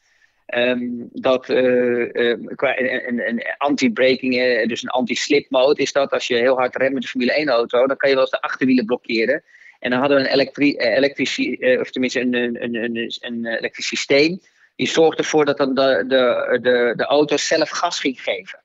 Ehm, 0.53 0.89
dat 1.13 1.49
eh, 1.49 2.31
eh, 2.31 2.39
qua 2.55 2.79
een, 2.79 3.29
een, 3.29 3.43
anti-braking, 3.57 4.39
eh, 4.39 4.69
dus 4.69 4.83
een 4.83 4.89
anti-slip 4.89 5.51
mode 5.51 5.83
is 5.83 5.93
dat. 5.93 6.13
Als 6.13 6.27
je 6.27 6.35
heel 6.35 6.57
hard 6.57 6.77
remt 6.77 6.93
met 6.93 7.03
de 7.03 7.09
Formule 7.09 7.33
1 7.33 7.49
auto, 7.49 7.87
dan 7.87 7.97
kan 7.97 8.09
je 8.09 8.15
wel 8.15 8.25
eens 8.25 8.33
de 8.33 8.41
achterwielen 8.41 8.85
blokkeren. 8.85 9.45
En 9.79 9.91
dan 9.91 9.99
hadden 9.99 10.19
we 10.19 10.25
een 10.25 10.33
elektri 10.77 11.55
eh, 11.55 11.81
of 11.81 11.91
tenminste 11.91 12.21
een, 12.21 12.35
een, 12.35 12.75
een, 12.75 13.13
een, 13.21 13.47
elektrisch 13.47 13.87
systeem. 13.87 14.41
Die 14.77 14.89
zorgde 14.89 15.23
ervoor 15.23 15.45
dat 15.45 15.57
dan 15.57 15.75
de, 15.75 16.05
de, 16.09 16.93
de, 16.97 17.05
auto 17.05 17.37
zelf 17.37 17.71
gas 17.71 18.01
ging 18.01 18.23
geven. 18.23 18.63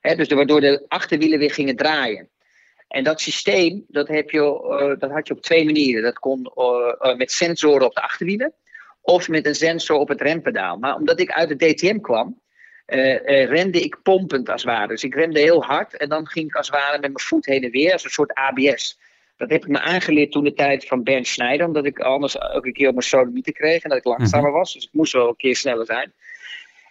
Dus 0.00 0.28
waardoor 0.28 0.60
de 0.60 0.84
achterwielen 0.88 1.38
weer 1.38 1.52
gingen 1.52 1.76
draaien. 1.76 2.28
En 2.88 3.04
dat 3.04 3.20
systeem, 3.20 3.84
dat, 3.88 4.08
heb 4.08 4.30
je, 4.30 4.96
dat 4.98 5.10
had 5.10 5.28
je 5.28 5.34
op 5.34 5.42
twee 5.42 5.64
manieren. 5.64 6.02
Dat 6.02 6.18
kon 6.18 6.52
met 7.16 7.32
sensoren 7.32 7.86
op 7.86 7.94
de 7.94 8.02
achterwielen 8.02 8.54
of 9.02 9.28
met 9.28 9.46
een 9.46 9.54
sensor 9.54 9.96
op 9.96 10.08
het 10.08 10.20
rempedaal. 10.20 10.76
Maar 10.76 10.96
omdat 10.96 11.20
ik 11.20 11.30
uit 11.30 11.48
de 11.48 11.56
DTM 11.56 11.98
kwam, 11.98 12.40
eh, 12.86 13.14
eh, 13.14 13.48
rende 13.48 13.80
ik 13.80 13.98
pompend 14.02 14.48
als 14.48 14.62
het 14.62 14.70
ware. 14.70 14.88
Dus 14.88 15.04
ik 15.04 15.14
remde 15.14 15.40
heel 15.40 15.62
hard 15.64 15.96
en 15.96 16.08
dan 16.08 16.26
ging 16.26 16.46
ik 16.46 16.56
als 16.56 16.66
het 16.66 16.76
ware 16.76 16.92
met 16.92 17.00
mijn 17.00 17.20
voet 17.20 17.46
heen 17.46 17.62
en 17.62 17.70
weer 17.70 17.92
als 17.92 18.04
een 18.04 18.10
soort 18.10 18.34
ABS. 18.34 18.98
Dat 19.36 19.50
heb 19.50 19.62
ik 19.62 19.68
me 19.68 19.80
aangeleerd 19.80 20.32
toen 20.32 20.44
de 20.44 20.54
tijd 20.54 20.86
van 20.86 21.02
Bernd 21.02 21.26
Schneider, 21.26 21.66
omdat 21.66 21.84
ik 21.84 21.98
anders 21.98 22.40
ook 22.40 22.66
een 22.66 22.72
keer 22.72 22.88
op 22.88 22.94
mijn 22.94 23.06
sodomieten 23.06 23.52
kreeg 23.52 23.82
en 23.82 23.88
dat 23.88 23.98
ik 23.98 24.04
langzamer 24.04 24.50
was. 24.50 24.72
Dus 24.72 24.84
ik 24.84 24.92
moest 24.92 25.12
wel 25.12 25.28
een 25.28 25.36
keer 25.36 25.56
sneller 25.56 25.86
zijn. 25.86 26.12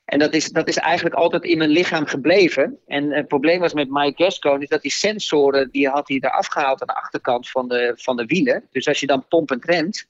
En 0.05 0.19
dat 0.19 0.33
is, 0.33 0.49
dat 0.49 0.67
is 0.67 0.77
eigenlijk 0.77 1.15
altijd 1.15 1.43
in 1.43 1.57
mijn 1.57 1.69
lichaam 1.69 2.05
gebleven. 2.05 2.79
En 2.87 3.11
het 3.11 3.27
probleem 3.27 3.59
was 3.59 3.73
met 3.73 3.89
Mike 3.89 4.23
Gasco 4.23 4.55
is 4.55 4.69
dat 4.69 4.81
die 4.81 4.91
sensoren, 4.91 5.69
die 5.71 5.89
had 5.89 6.07
hij 6.07 6.17
eraf 6.17 6.47
gehaald 6.47 6.81
aan 6.81 6.87
de 6.87 6.95
achterkant 6.95 7.49
van 7.49 7.67
de, 7.67 7.93
van 7.95 8.17
de 8.17 8.25
wielen. 8.25 8.67
Dus 8.71 8.87
als 8.87 8.99
je 8.99 9.07
dan 9.07 9.27
pompend 9.27 9.65
remt, 9.65 10.07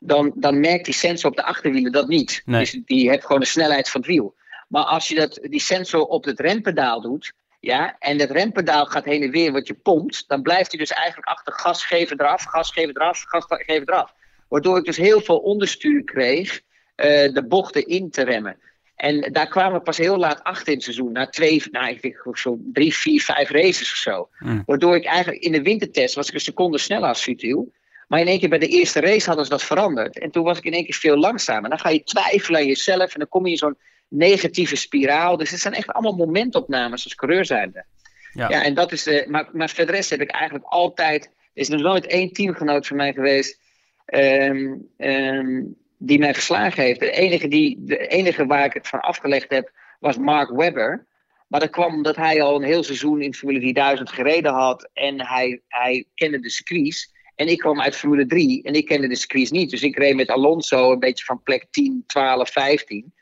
dan, 0.00 0.32
dan 0.34 0.60
merkt 0.60 0.84
die 0.84 0.94
sensor 0.94 1.30
op 1.30 1.36
de 1.36 1.42
achterwielen 1.42 1.92
dat 1.92 2.08
niet. 2.08 2.42
Nee. 2.44 2.60
Dus 2.60 2.78
die 2.84 3.08
heeft 3.08 3.24
gewoon 3.24 3.40
de 3.40 3.46
snelheid 3.46 3.90
van 3.90 4.00
het 4.00 4.10
wiel. 4.10 4.34
Maar 4.68 4.84
als 4.84 5.08
je 5.08 5.14
dat, 5.14 5.38
die 5.42 5.60
sensor 5.60 6.06
op 6.06 6.24
het 6.24 6.40
rempedaal 6.40 7.00
doet, 7.00 7.32
ja, 7.60 7.96
en 7.98 8.18
het 8.18 8.30
rempedaal 8.30 8.86
gaat 8.86 9.04
heen 9.04 9.22
en 9.22 9.30
weer 9.30 9.52
wat 9.52 9.66
je 9.66 9.74
pompt, 9.74 10.24
dan 10.28 10.42
blijft 10.42 10.70
hij 10.70 10.80
dus 10.80 10.90
eigenlijk 10.90 11.28
achter 11.28 11.52
gas 11.52 11.84
geven 11.84 12.20
eraf, 12.20 12.42
gas 12.42 12.70
geven 12.70 12.96
eraf, 12.96 13.24
gas 13.26 13.44
geven 13.48 13.88
eraf. 13.88 14.12
Waardoor 14.48 14.78
ik 14.78 14.84
dus 14.84 14.96
heel 14.96 15.20
veel 15.20 15.38
onderstuur 15.38 16.04
kreeg 16.04 16.60
eh, 16.94 17.32
de 17.32 17.44
bochten 17.48 17.86
in 17.86 18.10
te 18.10 18.22
remmen. 18.22 18.58
En 18.96 19.32
daar 19.32 19.48
kwamen 19.48 19.72
we 19.72 19.84
pas 19.84 19.96
heel 19.96 20.16
laat 20.16 20.42
achter 20.42 20.68
in 20.68 20.74
het 20.74 20.82
seizoen. 20.82 21.12
Na 21.12 21.28
twee, 21.28 21.62
nou, 21.70 21.88
ik 21.88 22.02
denk 22.02 22.38
zo 22.38 22.58
drie, 22.72 22.94
vier, 22.94 23.22
vijf 23.22 23.50
races 23.50 23.92
of 23.92 23.98
zo. 23.98 24.28
Mm. 24.38 24.62
Waardoor 24.66 24.96
ik 24.96 25.04
eigenlijk 25.04 25.42
in 25.42 25.52
de 25.52 25.62
wintertest 25.62 26.14
was 26.14 26.28
ik 26.28 26.34
een 26.34 26.40
seconde 26.40 26.78
sneller 26.78 27.08
als 27.08 27.22
Sutil. 27.22 27.72
Maar 28.06 28.20
in 28.20 28.26
één 28.26 28.38
keer 28.38 28.48
bij 28.48 28.58
de 28.58 28.68
eerste 28.68 29.00
race 29.00 29.26
hadden 29.26 29.44
ze 29.44 29.50
dat 29.50 29.62
veranderd. 29.62 30.18
En 30.18 30.30
toen 30.30 30.44
was 30.44 30.58
ik 30.58 30.64
in 30.64 30.72
één 30.72 30.84
keer 30.84 30.94
veel 30.94 31.16
langzamer. 31.16 31.70
Dan 31.70 31.78
ga 31.78 31.88
je 31.88 32.02
twijfelen 32.02 32.60
aan 32.60 32.66
jezelf. 32.66 33.12
En 33.12 33.18
dan 33.18 33.28
kom 33.28 33.44
je 33.44 33.50
in 33.50 33.56
zo'n 33.56 33.78
negatieve 34.08 34.76
spiraal. 34.76 35.36
Dus 35.36 35.50
het 35.50 35.60
zijn 35.60 35.74
echt 35.74 35.92
allemaal 35.92 36.26
momentopnames 36.26 37.04
als 37.04 37.14
coureur 37.14 37.44
zijnde. 37.44 37.84
Ja. 38.32 38.48
ja, 38.48 38.64
en 38.64 38.74
dat 38.74 38.92
is. 38.92 39.06
Uh, 39.06 39.26
maar, 39.26 39.48
maar 39.52 39.70
voor 39.70 39.86
de 39.86 39.92
rest 39.92 40.10
heb 40.10 40.20
ik 40.20 40.30
eigenlijk 40.30 40.64
altijd. 40.64 41.24
Er 41.24 41.30
is 41.62 41.68
nog 41.68 41.80
nooit 41.80 42.06
één 42.06 42.32
teamgenoot 42.32 42.86
van 42.86 42.96
mij 42.96 43.12
geweest. 43.12 43.60
Um, 44.06 44.88
um, 44.98 45.76
die 45.98 46.18
mij 46.18 46.34
geslagen 46.34 46.82
heeft. 46.82 47.00
De 47.00 47.10
enige, 47.10 47.48
die, 47.48 47.76
de 47.80 48.06
enige 48.06 48.46
waar 48.46 48.64
ik 48.64 48.72
het 48.72 48.88
van 48.88 49.00
afgelegd 49.00 49.50
heb. 49.50 49.70
was 50.00 50.16
Mark 50.16 50.50
Webber. 50.50 51.06
Maar 51.46 51.60
dat 51.60 51.70
kwam 51.70 51.94
omdat 51.94 52.16
hij 52.16 52.42
al 52.42 52.56
een 52.56 52.62
heel 52.62 52.82
seizoen 52.82 53.22
in 53.22 53.34
Formule 53.34 53.60
3000 53.60 54.10
gereden 54.10 54.52
had. 54.52 54.88
En 54.92 55.26
hij, 55.26 55.60
hij 55.68 56.04
kende 56.14 56.40
de 56.40 56.50
circuits. 56.50 57.14
En 57.36 57.48
ik 57.48 57.58
kwam 57.58 57.80
uit 57.80 57.96
Formule 57.96 58.26
3 58.26 58.62
en 58.62 58.74
ik 58.74 58.86
kende 58.86 59.08
de 59.08 59.16
circuits 59.16 59.50
niet. 59.50 59.70
Dus 59.70 59.82
ik 59.82 59.96
reed 59.96 60.16
met 60.16 60.30
Alonso 60.30 60.92
een 60.92 60.98
beetje 60.98 61.24
van 61.24 61.42
plek 61.42 61.66
10, 61.70 62.04
12, 62.06 62.50
15. 62.50 63.14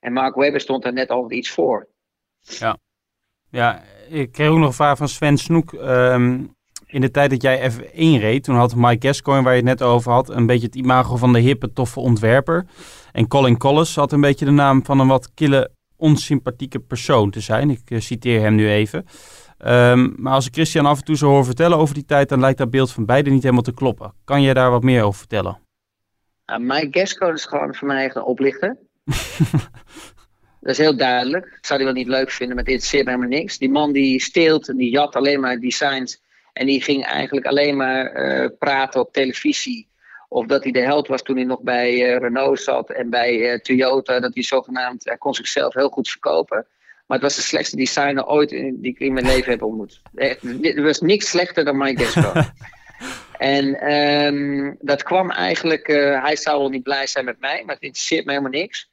En 0.00 0.12
Mark 0.12 0.34
Webber 0.34 0.60
stond 0.60 0.84
er 0.84 0.92
net 0.92 1.08
al 1.08 1.32
iets 1.32 1.50
voor. 1.50 1.88
Ja, 2.40 2.78
ja 3.50 3.82
ik 4.08 4.32
kreeg 4.32 4.48
ook 4.48 4.58
nog 4.58 4.66
een 4.66 4.72
vraag 4.72 4.98
van 4.98 5.08
Sven 5.08 5.38
Snoek. 5.38 5.72
Ehm, 5.72 6.44
in 6.86 7.00
de 7.00 7.10
tijd 7.10 7.30
dat 7.30 7.42
jij 7.42 7.70
F1 7.70 8.20
reed, 8.20 8.44
toen 8.44 8.56
had 8.56 8.74
Mike 8.74 9.06
Gascoigne, 9.06 9.44
waar 9.44 9.54
je 9.54 9.60
het 9.60 9.78
net 9.78 9.82
over 9.82 10.12
had, 10.12 10.28
een 10.28 10.46
beetje 10.46 10.66
het 10.66 10.76
imago 10.76 11.16
van 11.16 11.32
de 11.32 11.38
hippe, 11.38 11.72
toffe 11.72 12.00
ontwerper. 12.00 12.66
En 13.12 13.28
Colin 13.28 13.58
Collis 13.58 13.94
had 13.94 14.12
een 14.12 14.20
beetje 14.20 14.44
de 14.44 14.50
naam 14.50 14.84
van 14.84 15.00
een 15.00 15.06
wat 15.06 15.34
kille, 15.34 15.70
onsympathieke 15.96 16.78
persoon 16.78 17.30
te 17.30 17.40
zijn. 17.40 17.70
Ik 17.70 17.90
uh, 17.90 18.00
citeer 18.00 18.40
hem 18.40 18.54
nu 18.54 18.70
even. 18.70 19.06
Um, 19.66 20.14
maar 20.16 20.32
als 20.32 20.46
ik 20.46 20.52
Christian 20.52 20.86
af 20.86 20.98
en 20.98 21.04
toe 21.04 21.16
zo 21.16 21.26
hoor 21.26 21.44
vertellen 21.44 21.78
over 21.78 21.94
die 21.94 22.04
tijd, 22.04 22.28
dan 22.28 22.40
lijkt 22.40 22.58
dat 22.58 22.70
beeld 22.70 22.92
van 22.92 23.06
beide 23.06 23.30
niet 23.30 23.42
helemaal 23.42 23.62
te 23.62 23.74
kloppen. 23.74 24.12
Kan 24.24 24.42
jij 24.42 24.54
daar 24.54 24.70
wat 24.70 24.82
meer 24.82 25.02
over 25.02 25.18
vertellen? 25.18 25.58
Uh, 26.46 26.56
Mike 26.56 26.98
Gasco 26.98 27.32
is 27.32 27.44
gewoon 27.44 27.74
voor 27.74 27.88
mij 27.88 28.04
echt 28.04 28.16
een 28.16 28.22
oplichter. 28.22 28.76
dat 30.60 30.70
is 30.70 30.78
heel 30.78 30.96
duidelijk. 30.96 31.46
Ik 31.46 31.66
zou 31.66 31.78
die 31.78 31.88
wel 31.88 31.96
niet 31.96 32.08
leuk 32.08 32.30
vinden, 32.30 32.56
maar 32.56 32.64
dit 32.64 32.84
zit 32.84 33.06
helemaal 33.06 33.28
niks. 33.28 33.58
Die 33.58 33.70
man 33.70 33.92
die 33.92 34.20
steelt 34.20 34.68
en 34.68 34.76
die 34.76 34.90
jat 34.90 35.16
alleen 35.16 35.40
maar 35.40 35.58
designs. 35.58 36.22
En 36.52 36.66
die 36.66 36.82
ging 36.82 37.04
eigenlijk 37.04 37.46
alleen 37.46 37.76
maar 37.76 38.16
uh, 38.16 38.48
praten 38.58 39.00
op 39.00 39.12
televisie. 39.12 39.88
Of 40.28 40.46
dat 40.46 40.62
hij 40.62 40.72
de 40.72 40.80
held 40.80 41.06
was 41.06 41.22
toen 41.22 41.36
hij 41.36 41.44
nog 41.44 41.60
bij 41.60 41.92
uh, 41.92 42.18
Renault 42.18 42.60
zat 42.60 42.90
en 42.90 43.10
bij 43.10 43.52
uh, 43.52 43.58
Toyota. 43.58 44.20
Dat 44.20 44.34
hij 44.34 44.42
zogenaamd, 44.42 45.04
hij 45.04 45.16
kon 45.16 45.34
zichzelf 45.34 45.74
heel 45.74 45.88
goed 45.88 46.08
verkopen. 46.08 46.66
Maar 47.08 47.18
het 47.18 47.26
was 47.26 47.36
de 47.36 47.42
slechtste 47.42 47.76
designer 47.76 48.26
ooit 48.26 48.52
in, 48.52 48.80
die 48.80 48.92
ik 48.92 48.98
in 48.98 49.12
mijn 49.12 49.26
leven 49.26 49.50
heb 49.50 49.62
ontmoet. 49.62 50.00
Er 50.14 50.82
was 50.82 51.00
niks 51.00 51.30
slechter 51.30 51.64
dan 51.64 51.76
Mike 51.76 52.04
Gasco. 52.04 52.40
en 53.54 53.92
um, 53.92 54.76
dat 54.80 55.02
kwam 55.02 55.30
eigenlijk, 55.30 55.88
uh, 55.88 56.22
hij 56.22 56.36
zou 56.36 56.58
wel 56.58 56.68
niet 56.68 56.82
blij 56.82 57.06
zijn 57.06 57.24
met 57.24 57.40
mij, 57.40 57.62
maar 57.64 57.74
het 57.74 57.84
interesseert 57.84 58.24
me 58.24 58.30
helemaal 58.30 58.60
niks. 58.60 58.90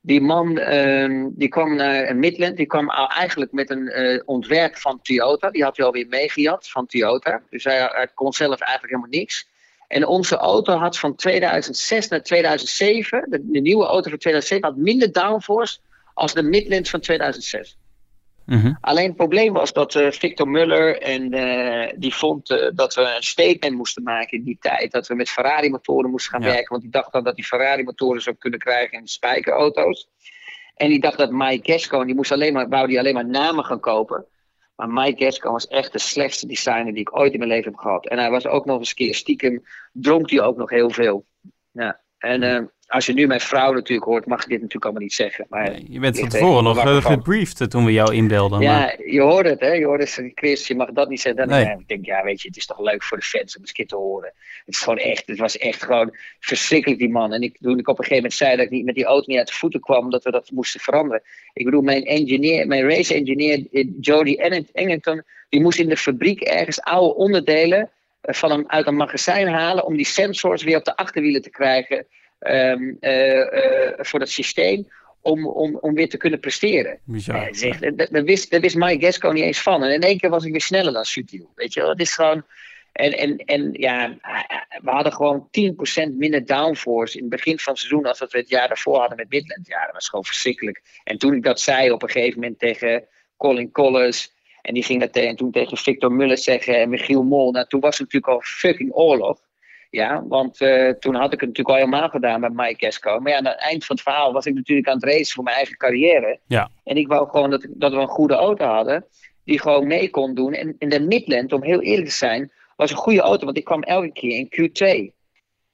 Die 0.00 0.20
man 0.20 0.58
um, 0.58 1.32
die 1.36 1.48
kwam 1.48 1.76
naar 1.76 2.16
Midland, 2.16 2.56
die 2.56 2.66
kwam 2.66 2.90
eigenlijk 2.90 3.52
met 3.52 3.70
een 3.70 4.00
uh, 4.00 4.22
ontwerp 4.24 4.76
van 4.76 5.02
Toyota. 5.02 5.50
Die 5.50 5.62
had 5.62 5.76
hij 5.76 5.86
alweer 5.86 6.06
meegejat 6.08 6.70
van 6.70 6.86
Toyota. 6.86 7.42
Dus 7.50 7.64
hij, 7.64 7.78
hij, 7.78 8.08
kon 8.14 8.32
zelf 8.32 8.60
eigenlijk 8.60 8.92
helemaal 8.92 9.20
niks. 9.20 9.48
En 9.88 10.06
onze 10.06 10.36
auto 10.36 10.76
had 10.76 10.98
van 10.98 11.14
2006 11.14 12.08
naar 12.08 12.22
2007, 12.22 13.26
de, 13.28 13.50
de 13.50 13.60
nieuwe 13.60 13.84
auto 13.84 14.10
van 14.10 14.18
2007, 14.18 14.68
had 14.68 14.76
minder 14.76 15.12
downforce 15.12 15.78
als 16.20 16.34
de 16.34 16.42
Midland 16.42 16.88
van 16.88 17.00
2006. 17.00 17.78
Mm-hmm. 18.44 18.78
Alleen 18.80 19.06
het 19.06 19.16
probleem 19.16 19.52
was 19.52 19.72
dat 19.72 19.94
uh, 19.94 20.10
Victor 20.10 20.48
Muller 20.48 20.98
en 21.02 21.34
uh, 21.34 21.92
die 21.96 22.14
vond 22.14 22.50
uh, 22.50 22.70
dat 22.74 22.94
we 22.94 23.00
een 23.00 23.22
statement 23.22 23.76
moesten 23.76 24.02
maken 24.02 24.38
in 24.38 24.44
die 24.44 24.56
tijd. 24.60 24.92
Dat 24.92 25.06
we 25.06 25.14
met 25.14 25.30
Ferrari 25.30 25.70
motoren 25.70 26.10
moesten 26.10 26.32
gaan 26.32 26.42
ja. 26.42 26.46
werken. 26.46 26.68
Want 26.68 26.82
die 26.82 26.90
dacht 26.90 27.12
dan 27.12 27.24
dat 27.24 27.34
die 27.34 27.44
Ferrari 27.44 27.82
motoren 27.82 28.22
zou 28.22 28.36
kunnen 28.36 28.58
krijgen 28.58 28.98
in 28.98 29.06
spijkerauto's. 29.06 30.08
En 30.74 30.88
die 30.88 31.00
dacht 31.00 31.18
dat 31.18 31.30
Mike 31.30 31.72
Gasco, 31.72 32.04
die 32.04 32.14
moest 32.14 32.32
alleen 32.32 32.52
maar, 32.52 32.68
wou 32.68 32.86
die 32.86 32.98
alleen 32.98 33.14
maar 33.14 33.28
namen 33.28 33.64
gaan 33.64 33.80
kopen. 33.80 34.26
Maar 34.76 34.88
Mike 34.88 35.24
Gasco 35.24 35.52
was 35.52 35.66
echt 35.66 35.92
de 35.92 35.98
slechtste 35.98 36.46
designer 36.46 36.92
die 36.92 37.00
ik 37.00 37.16
ooit 37.16 37.32
in 37.32 37.38
mijn 37.38 37.50
leven 37.50 37.70
heb 37.70 37.80
gehad. 37.80 38.06
En 38.06 38.18
hij 38.18 38.30
was 38.30 38.46
ook 38.46 38.64
nog 38.64 38.78
eens 38.78 38.88
een 38.88 38.94
keer 38.94 39.14
stiekem, 39.14 39.62
dronk 39.92 40.30
hij 40.30 40.40
ook 40.40 40.56
nog 40.56 40.70
heel 40.70 40.90
veel. 40.90 41.26
Ja. 41.72 42.00
En 42.18 42.70
als 42.90 43.06
je 43.06 43.12
nu 43.12 43.26
mijn 43.26 43.40
vrouw 43.40 43.72
natuurlijk 43.72 44.06
hoort, 44.06 44.26
mag 44.26 44.42
je 44.42 44.48
dit 44.48 44.56
natuurlijk 44.56 44.84
allemaal 44.84 45.02
niet 45.02 45.12
zeggen. 45.12 45.46
Maar 45.48 45.70
nee, 45.70 45.86
je 45.88 46.00
bent 46.00 46.18
van 46.18 46.28
tevoren 46.28 46.64
nog 46.64 46.84
uh, 46.84 47.04
gebriefd 47.04 47.70
toen 47.70 47.84
we 47.84 47.92
jou 47.92 48.14
inbelden. 48.14 48.60
Ja, 48.60 48.78
maar... 48.78 48.96
je 49.06 49.20
hoort 49.20 49.46
het, 49.46 49.60
hè? 49.60 49.72
Je 49.72 49.84
hoort 49.84 50.16
het, 50.16 50.32
Chris, 50.34 50.66
je 50.66 50.74
mag 50.74 50.90
dat 50.92 51.08
niet 51.08 51.20
zeggen. 51.20 51.48
Dan 51.48 51.58
nee. 51.58 51.76
ik 51.78 51.88
denk, 51.88 52.06
ja, 52.06 52.22
weet 52.22 52.42
je, 52.42 52.48
het 52.48 52.56
is 52.56 52.66
toch 52.66 52.80
leuk 52.80 53.02
voor 53.02 53.16
de 53.16 53.22
fans 53.22 53.56
om 53.56 53.60
eens 53.60 53.68
een 53.68 53.74
keer 53.74 53.86
te 53.86 53.96
horen. 53.96 54.32
Het, 54.64 54.74
is 54.74 54.78
gewoon 54.78 54.98
echt, 54.98 55.26
het 55.26 55.38
was 55.38 55.58
echt 55.58 55.82
gewoon 55.82 56.16
verschrikkelijk, 56.40 57.00
die 57.00 57.10
man. 57.10 57.32
En 57.32 57.42
ik, 57.42 57.56
toen 57.60 57.78
ik 57.78 57.88
op 57.88 57.98
een 57.98 58.04
gegeven 58.04 58.16
moment 58.16 58.34
zei 58.34 58.56
dat 58.56 58.64
ik 58.64 58.70
niet 58.70 58.84
met 58.84 58.94
die 58.94 59.04
auto 59.04 59.24
niet 59.26 59.38
uit 59.38 59.48
de 59.48 59.54
voeten 59.54 59.80
kwam, 59.80 60.10
dat 60.10 60.24
we 60.24 60.30
dat 60.30 60.50
moesten 60.50 60.80
veranderen. 60.80 61.22
Ik 61.52 61.64
bedoel, 61.64 61.82
mijn 61.82 62.04
engineer, 62.04 62.66
mijn 62.66 62.88
race 62.88 63.14
engineer, 63.14 63.66
eh, 63.72 63.88
Jody 64.00 64.36
Ennington, 64.72 65.22
die 65.48 65.60
moest 65.60 65.78
in 65.78 65.88
de 65.88 65.96
fabriek 65.96 66.40
ergens 66.40 66.80
oude 66.80 67.14
onderdelen 67.14 67.90
eh, 68.20 68.34
van 68.34 68.50
een, 68.50 68.70
uit 68.70 68.86
een 68.86 68.96
magazijn 68.96 69.48
halen 69.48 69.86
om 69.86 69.96
die 69.96 70.06
sensors 70.06 70.62
weer 70.62 70.76
op 70.76 70.84
de 70.84 70.96
achterwielen 70.96 71.42
te 71.42 71.50
krijgen 71.50 72.06
um, 72.40 72.96
uh, 73.00 73.36
uh, 73.36 73.92
voor 73.96 74.18
dat 74.18 74.28
systeem 74.28 74.88
om, 75.20 75.46
om, 75.46 75.76
om 75.76 75.94
weer 75.94 76.08
te 76.08 76.16
kunnen 76.16 76.40
presteren. 76.40 76.98
Bizar. 77.04 77.48
Zeg, 77.50 77.78
daar, 77.78 78.24
wist, 78.24 78.50
daar 78.50 78.60
wist 78.60 78.76
Mike 78.76 79.04
Gasco 79.04 79.30
niet 79.30 79.44
eens 79.44 79.62
van. 79.62 79.84
En 79.84 79.92
in 79.92 80.00
één 80.00 80.18
keer 80.18 80.30
was 80.30 80.44
ik 80.44 80.50
weer 80.50 80.60
sneller 80.60 80.92
dan 80.92 81.04
Sutil. 81.04 81.50
Weet 81.54 81.72
je 81.72 81.80
wel, 81.80 81.88
het 81.88 82.00
is 82.00 82.14
gewoon... 82.14 82.44
En, 82.92 83.12
en, 83.12 83.36
en 83.36 83.72
ja, 83.72 84.16
we 84.82 84.90
hadden 84.90 85.12
gewoon 85.12 85.48
10% 86.08 86.12
minder 86.12 86.46
downforce 86.46 87.16
in 87.16 87.20
het 87.20 87.30
begin 87.30 87.58
van 87.58 87.72
het 87.72 87.82
seizoen 87.82 88.06
als 88.06 88.18
dat 88.18 88.32
we 88.32 88.38
het 88.38 88.48
jaar 88.48 88.68
daarvoor 88.68 88.98
hadden 88.98 89.16
met 89.16 89.30
Midland. 89.30 89.66
Ja, 89.66 89.84
dat 89.84 89.94
was 89.94 90.08
gewoon 90.08 90.24
verschrikkelijk. 90.24 90.82
En 91.04 91.18
toen 91.18 91.34
ik 91.34 91.42
dat 91.42 91.60
zei 91.60 91.90
op 91.90 92.02
een 92.02 92.10
gegeven 92.10 92.40
moment 92.40 92.58
tegen 92.58 93.04
Colin 93.36 93.70
Collins 93.70 94.34
en 94.62 94.74
die 94.74 94.82
ging 94.82 95.00
dat 95.00 95.12
tegen, 95.12 95.36
toen 95.36 95.50
tegen 95.50 95.76
Victor 95.76 96.12
Muller 96.12 96.38
zeggen 96.38 96.80
en 96.80 96.88
Michiel 96.88 97.22
Mol, 97.22 97.50
nou, 97.50 97.66
toen 97.66 97.80
was 97.80 97.98
het 97.98 98.12
natuurlijk 98.12 98.32
al 98.32 98.40
fucking 98.40 98.92
oorlog. 98.92 99.40
Ja, 99.90 100.24
want 100.28 100.60
uh, 100.60 100.90
toen 100.90 101.14
had 101.14 101.32
ik 101.32 101.40
het 101.40 101.48
natuurlijk 101.48 101.68
al 101.68 101.74
helemaal 101.74 102.08
gedaan 102.08 102.40
met 102.40 102.54
Mike 102.54 102.86
Esco. 102.86 103.20
Maar 103.20 103.32
ja, 103.32 103.38
aan 103.38 103.46
het 103.46 103.58
eind 103.58 103.84
van 103.84 103.96
het 103.96 104.04
verhaal 104.04 104.32
was 104.32 104.46
ik 104.46 104.54
natuurlijk 104.54 104.88
aan 104.88 104.94
het 104.94 105.04
racen 105.04 105.34
voor 105.34 105.44
mijn 105.44 105.56
eigen 105.56 105.76
carrière. 105.76 106.38
Ja. 106.46 106.70
En 106.84 106.96
ik 106.96 107.08
wou 107.08 107.28
gewoon 107.28 107.50
dat, 107.50 107.66
dat 107.68 107.92
we 107.92 107.98
een 107.98 108.08
goede 108.08 108.34
auto 108.34 108.64
hadden. 108.64 109.04
Die 109.44 109.60
gewoon 109.60 109.86
mee 109.86 110.10
kon 110.10 110.34
doen. 110.34 110.52
En 110.52 110.74
in 110.78 110.88
de 110.88 111.00
Midland, 111.00 111.52
om 111.52 111.62
heel 111.62 111.80
eerlijk 111.80 112.08
te 112.08 112.14
zijn, 112.14 112.52
was 112.76 112.90
een 112.90 112.96
goede 112.96 113.20
auto. 113.20 113.44
Want 113.44 113.56
ik 113.56 113.64
kwam 113.64 113.82
elke 113.82 114.12
keer 114.12 114.38
in 114.38 114.48
Q2. 114.48 115.18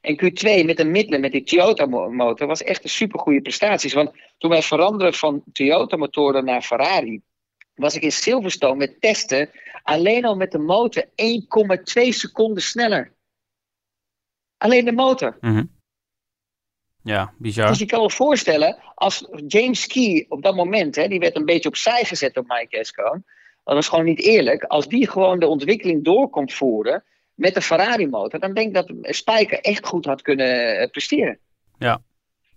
En 0.00 0.16
Q2 0.24 0.64
met 0.64 0.80
een 0.80 0.90
Midland, 0.90 1.22
met 1.22 1.32
die 1.32 1.44
Toyota 1.44 1.86
motor, 1.86 2.46
was 2.46 2.62
echt 2.62 2.84
een 2.84 2.90
supergoeie 2.90 3.40
prestaties. 3.42 3.92
Want 3.92 4.10
toen 4.38 4.50
wij 4.50 4.62
veranderen 4.62 5.14
van 5.14 5.42
Toyota 5.52 5.96
motoren 5.96 6.44
naar 6.44 6.62
Ferrari, 6.62 7.20
was 7.74 7.94
ik 7.96 8.02
in 8.02 8.12
Silverstone 8.12 8.76
met 8.76 9.00
testen 9.00 9.50
alleen 9.82 10.24
al 10.24 10.36
met 10.36 10.52
de 10.52 10.58
motor 10.58 11.04
1,2 11.04 11.08
seconden 12.08 12.62
sneller. 12.62 13.14
Alleen 14.58 14.84
de 14.84 14.92
motor. 14.92 15.36
Mm 15.40 15.54
-hmm. 15.54 15.74
Ja, 17.02 17.32
bizar. 17.38 17.68
Dus 17.68 17.78
je 17.78 17.86
kan 17.86 18.02
je 18.02 18.10
voorstellen, 18.10 18.78
als 18.94 19.28
James 19.46 19.86
Key 19.86 20.26
op 20.28 20.42
dat 20.42 20.54
moment, 20.54 20.96
hè, 20.96 21.08
die 21.08 21.18
werd 21.18 21.36
een 21.36 21.44
beetje 21.44 21.68
opzij 21.68 22.04
gezet 22.04 22.34
door 22.34 22.44
Mike 22.46 22.78
Escone. 22.78 23.22
Dat 23.64 23.74
was 23.74 23.88
gewoon 23.88 24.04
niet 24.04 24.20
eerlijk. 24.20 24.62
Als 24.62 24.88
die 24.88 25.10
gewoon 25.10 25.38
de 25.38 25.46
ontwikkeling 25.46 26.04
door 26.04 26.28
voeren 26.46 27.04
met 27.34 27.54
de 27.54 27.60
Ferrari 27.62 28.08
motor, 28.08 28.40
dan 28.40 28.54
denk 28.54 28.66
ik 28.68 28.74
dat 28.74 29.14
Spijker 29.14 29.60
echt 29.60 29.86
goed 29.86 30.04
had 30.04 30.22
kunnen 30.22 30.78
eh, 30.78 30.90
presteren. 30.90 31.38
Ja, 31.78 32.02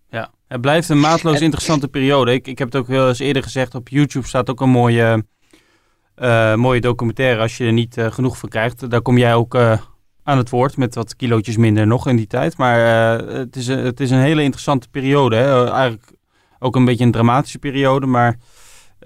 ja. 0.10 0.32
Het 0.48 0.62
blijft 0.62 0.90
een 0.90 1.00
maatloos 1.00 1.42
interessante 1.42 1.88
periode. 1.88 2.34
Ik, 2.34 2.48
ik 2.48 2.58
heb 2.58 2.72
het 2.72 2.82
ook 2.82 2.88
wel 2.88 3.08
eens 3.08 3.20
eerder 3.20 3.44
gezegd, 3.44 3.76
op 3.76 3.90
YouTube 3.90 4.28
staat 4.28 4.50
ook 4.50 4.62
een 4.62 4.70
mooie, 4.70 5.26
uh, 6.18 6.56
mooie 6.56 6.82
documentaire 6.82 7.42
als 7.42 7.58
je 7.58 7.66
er 7.66 7.74
niet 7.74 7.98
uh, 7.98 8.12
genoeg 8.12 8.38
van 8.38 8.50
krijgt. 8.50 8.90
Daar 8.90 9.02
kom 9.02 9.18
jij 9.18 9.34
ook 9.34 9.56
uh, 9.56 9.82
aan 10.30 10.38
het 10.38 10.50
woord 10.50 10.78
met 10.78 10.96
wat 10.96 11.16
kilootjes 11.16 11.58
minder 11.58 11.88
nog 11.88 12.08
in 12.08 12.16
die 12.16 12.28
tijd. 12.28 12.58
Maar 12.58 12.80
uh, 12.80 13.38
het, 13.38 13.56
is, 13.56 13.68
het 13.68 14.00
is 14.00 14.12
een 14.12 14.20
hele 14.20 14.44
interessante 14.44 14.90
periode. 14.90 15.36
Hè? 15.36 15.72
Eigenlijk 15.72 16.12
ook 16.60 16.76
een 16.76 16.86
beetje 16.86 17.04
een 17.04 17.12
dramatische 17.12 17.60
periode, 17.60 18.06
maar 18.06 18.38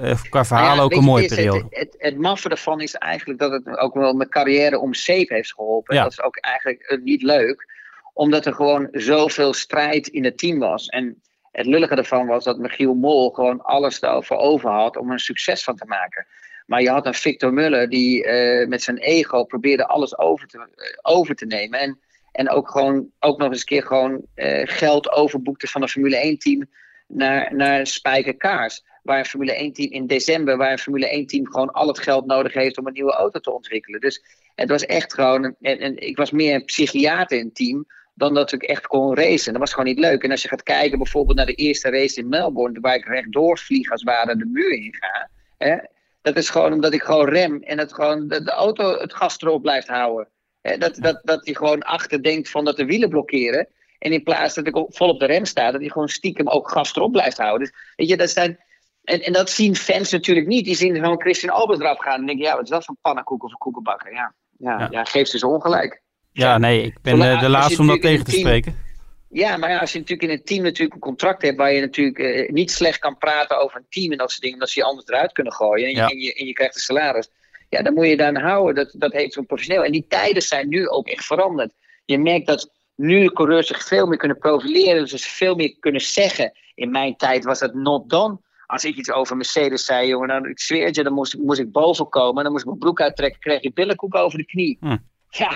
uh, 0.01 0.21
qua 0.29 0.45
nou 0.49 0.75
ja, 0.75 0.81
ook 0.81 0.93
een 0.93 1.03
mooie 1.03 1.23
het, 1.23 1.35
periode. 1.35 1.65
Het, 1.69 1.79
het, 1.79 1.95
het, 1.97 2.17
maffe 2.17 2.49
ervan 2.49 2.81
is 2.81 2.95
eigenlijk 2.95 3.39
dat 3.39 3.51
het 3.51 3.77
ook 3.77 3.93
wel 3.93 4.13
mijn 4.13 4.29
carrière 4.29 4.79
om 4.79 4.93
zeep 4.93 5.29
heeft 5.29 5.53
geholpen. 5.53 5.95
Ja. 5.95 6.03
Dat 6.03 6.11
is 6.11 6.21
ook 6.21 6.37
eigenlijk 6.37 6.91
uh, 6.91 7.03
niet 7.03 7.21
leuk, 7.21 7.69
omdat 8.13 8.45
er 8.45 8.53
gewoon 8.53 8.87
zoveel 8.91 9.53
strijd 9.53 10.07
in 10.07 10.23
het 10.23 10.37
team 10.37 10.59
was. 10.59 10.87
En 10.87 11.21
het 11.51 11.65
lullige 11.65 11.95
ervan 11.95 12.27
was 12.27 12.43
dat 12.43 12.57
Michiel 12.57 12.93
Mol 12.93 13.29
gewoon 13.29 13.61
alles 13.61 13.99
daarover 13.99 14.35
over 14.35 14.69
had 14.69 14.97
om 14.97 15.07
er 15.07 15.13
een 15.13 15.19
succes 15.19 15.63
van 15.63 15.75
te 15.75 15.85
maken. 15.85 16.25
Maar 16.65 16.81
je 16.81 16.89
had 16.89 17.05
een 17.05 17.13
Victor 17.13 17.53
Muller 17.53 17.89
die 17.89 18.25
uh, 18.25 18.67
met 18.67 18.83
zijn 18.83 18.97
ego 18.97 19.43
probeerde 19.43 19.87
alles 19.87 20.17
over 20.17 20.47
te, 20.47 20.57
uh, 20.57 20.65
over 21.01 21.35
te 21.35 21.45
nemen. 21.45 21.79
En, 21.79 21.99
en 22.31 22.49
ook, 22.49 22.69
gewoon, 22.69 23.09
ook 23.19 23.37
nog 23.37 23.49
eens 23.49 23.59
een 23.59 23.65
keer 23.65 23.83
gewoon 23.83 24.25
uh, 24.35 24.61
geld 24.65 25.11
overboekte 25.11 25.67
van 25.67 25.81
een 25.81 25.89
Formule 25.89 26.17
1 26.17 26.37
team 26.37 26.69
naar, 27.07 27.55
naar 27.55 27.87
Spijker 27.87 28.37
Kaars. 28.37 28.83
Waar 29.03 29.19
een 29.19 29.25
Formule 29.25 29.55
1 29.55 29.73
team 29.73 29.91
in 29.91 30.07
december, 30.07 30.57
waar 30.57 30.71
een 30.71 30.79
Formule 30.79 31.09
1 31.09 31.27
team 31.27 31.47
gewoon 31.47 31.71
al 31.71 31.87
het 31.87 31.99
geld 31.99 32.25
nodig 32.25 32.53
heeft 32.53 32.77
om 32.77 32.87
een 32.87 32.93
nieuwe 32.93 33.13
auto 33.13 33.39
te 33.39 33.51
ontwikkelen. 33.51 33.99
Dus 33.99 34.23
het 34.55 34.69
was 34.69 34.85
echt 34.85 35.13
gewoon, 35.13 35.55
en, 35.61 35.79
en 35.79 35.97
ik 35.97 36.17
was 36.17 36.31
meer 36.31 36.55
een 36.55 36.65
psychiater 36.65 37.37
in 37.37 37.45
het 37.45 37.55
team 37.55 37.85
dan 38.15 38.33
dat 38.33 38.51
ik 38.51 38.63
echt 38.63 38.87
kon 38.87 39.15
racen. 39.15 39.51
Dat 39.51 39.61
was 39.61 39.73
gewoon 39.73 39.85
niet 39.85 39.99
leuk. 39.99 40.23
En 40.23 40.31
als 40.31 40.41
je 40.41 40.47
gaat 40.47 40.63
kijken 40.63 40.97
bijvoorbeeld 40.97 41.37
naar 41.37 41.45
de 41.45 41.53
eerste 41.53 41.89
race 41.89 42.19
in 42.19 42.29
Melbourne, 42.29 42.79
waar 42.79 42.95
ik 42.95 43.05
rechtdoor 43.05 43.57
vlieg 43.57 43.91
als 43.91 44.01
het 44.01 44.09
ware 44.09 44.37
de 44.37 44.45
muur 44.45 44.71
in 44.71 44.95
ga. 44.99 45.29
Dat 46.23 46.37
is 46.37 46.49
gewoon 46.49 46.73
omdat 46.73 46.93
ik 46.93 47.03
gewoon 47.03 47.29
rem 47.29 47.61
en 47.61 47.77
het 47.77 47.93
gewoon 47.93 48.27
de, 48.27 48.43
de 48.43 48.51
auto 48.51 48.97
het 48.99 49.13
gas 49.13 49.41
erop 49.41 49.61
blijft 49.61 49.87
houden. 49.87 50.27
Hè, 50.61 50.77
dat, 50.77 50.95
dat, 50.95 51.19
dat 51.23 51.45
hij 51.45 51.53
gewoon 51.53 51.81
achter 51.81 52.23
denkt 52.23 52.49
van 52.49 52.65
dat 52.65 52.77
de 52.77 52.85
wielen 52.85 53.09
blokkeren. 53.09 53.67
En 53.99 54.11
in 54.11 54.23
plaats 54.23 54.55
dat 54.55 54.67
ik 54.67 54.85
vol 54.87 55.09
op 55.09 55.19
de 55.19 55.25
rem 55.25 55.45
sta, 55.45 55.71
dat 55.71 55.81
hij 55.81 55.89
gewoon 55.89 56.07
stiekem 56.07 56.47
ook 56.47 56.69
gas 56.69 56.95
erop 56.95 57.11
blijft 57.11 57.37
houden. 57.37 57.67
Dus 57.67 57.77
weet 57.95 58.09
je, 58.09 58.17
dat 58.17 58.29
zijn. 58.29 58.59
En, 59.03 59.21
en 59.21 59.33
dat 59.33 59.49
zien 59.49 59.75
fans 59.75 60.11
natuurlijk 60.11 60.47
niet. 60.47 60.65
Die 60.65 60.75
zien 60.75 60.95
gewoon 60.95 61.21
Christian 61.21 61.55
Albers 61.55 61.79
eraf 61.79 61.99
gaan. 61.99 62.19
En 62.19 62.25
denken, 62.25 62.45
ja, 62.45 62.55
wat 62.55 62.63
is 62.63 62.69
dat 62.69 62.85
voor 62.85 62.95
pannenkoek 63.01 63.43
of 63.43 63.51
een 63.51 63.57
koekenbakker? 63.57 64.13
Ja, 64.13 64.33
ja, 64.57 64.79
Ja. 64.79 64.87
ja. 64.91 65.03
geef 65.03 65.27
ze 65.27 65.37
ze 65.37 65.47
ongelijk. 65.47 66.01
Ja, 66.31 66.57
nee, 66.57 66.83
ik 66.83 66.97
ben 67.01 67.21
eh, 67.21 67.39
de 67.39 67.49
laatste 67.49 67.81
om 67.81 67.87
dat 67.87 68.01
tegen 68.01 68.25
te 68.25 68.31
spreken. 68.31 68.75
Ja, 69.33 69.57
maar 69.57 69.69
ja, 69.69 69.77
als 69.79 69.91
je 69.91 69.99
natuurlijk 69.99 70.31
in 70.31 70.37
een 70.37 70.43
team 70.43 70.63
natuurlijk 70.63 70.93
een 70.93 70.99
contract 70.99 71.41
hebt 71.41 71.57
waar 71.57 71.73
je 71.73 71.81
natuurlijk 71.81 72.19
eh, 72.19 72.49
niet 72.49 72.71
slecht 72.71 72.99
kan 72.99 73.17
praten 73.17 73.61
over 73.61 73.77
een 73.77 73.85
team 73.89 74.11
en 74.11 74.17
dat 74.17 74.29
soort 74.31 74.41
dingen, 74.41 74.59
dat 74.59 74.69
ze 74.69 74.79
je 74.79 74.85
anders 74.85 75.07
eruit 75.07 75.31
kunnen 75.31 75.53
gooien 75.53 75.85
en 75.87 75.91
je, 75.91 75.99
en 76.09 76.17
je, 76.19 76.33
en 76.33 76.45
je 76.45 76.53
krijgt 76.53 76.75
een 76.75 76.81
salaris. 76.81 77.29
Ja, 77.69 77.81
dan 77.81 77.93
moet 77.93 78.07
je 78.07 78.17
daar 78.17 78.27
aan 78.35 78.41
houden. 78.49 78.75
Dat, 78.75 78.93
dat 78.97 79.11
heeft 79.11 79.33
zo'n 79.33 79.45
professioneel. 79.45 79.83
En 79.83 79.91
die 79.91 80.05
tijden 80.07 80.41
zijn 80.41 80.67
nu 80.69 80.87
ook 80.89 81.07
echt 81.07 81.25
veranderd. 81.25 81.73
Je 82.05 82.17
merkt 82.19 82.47
dat 82.47 82.71
nu 82.95 83.29
coureurs 83.29 83.67
zich 83.67 83.87
veel 83.87 84.05
meer 84.07 84.17
kunnen 84.17 84.37
profileren, 84.37 85.01
dus 85.07 85.21
ze 85.21 85.29
veel 85.29 85.55
meer 85.55 85.75
kunnen 85.79 86.01
zeggen. 86.01 86.51
In 86.75 86.91
mijn 86.91 87.15
tijd 87.15 87.43
was 87.43 87.59
dat 87.59 87.73
not 87.73 88.09
done. 88.09 88.37
Als 88.65 88.83
ik 88.85 88.95
iets 88.95 89.11
over 89.11 89.35
Mercedes 89.37 89.85
zei, 89.85 90.07
jongen, 90.07 90.27
dan, 90.27 90.45
ik 90.45 90.59
zweer 90.59 90.89
je, 90.91 91.03
dan 91.03 91.13
moest, 91.13 91.33
ik- 91.33 91.39
moest 91.41 91.59
ik 91.59 91.71
boven 91.71 92.09
komen. 92.09 92.37
En 92.37 92.43
dan 92.43 92.51
moest 92.51 92.63
ik 92.63 92.69
mijn 92.69 92.79
broek 92.79 93.01
uittrekken, 93.01 93.39
kreeg 93.39 93.61
je 93.61 93.73
billenkoek 93.73 94.15
over 94.15 94.37
de 94.37 94.45
knie. 94.45 94.77
Hm. 94.79 94.97
Ja, 95.29 95.49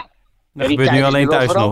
Dat 0.53 0.67
gebeurt 0.67 0.91
nu 0.91 1.03
alleen 1.03 1.28
thuis 1.28 1.51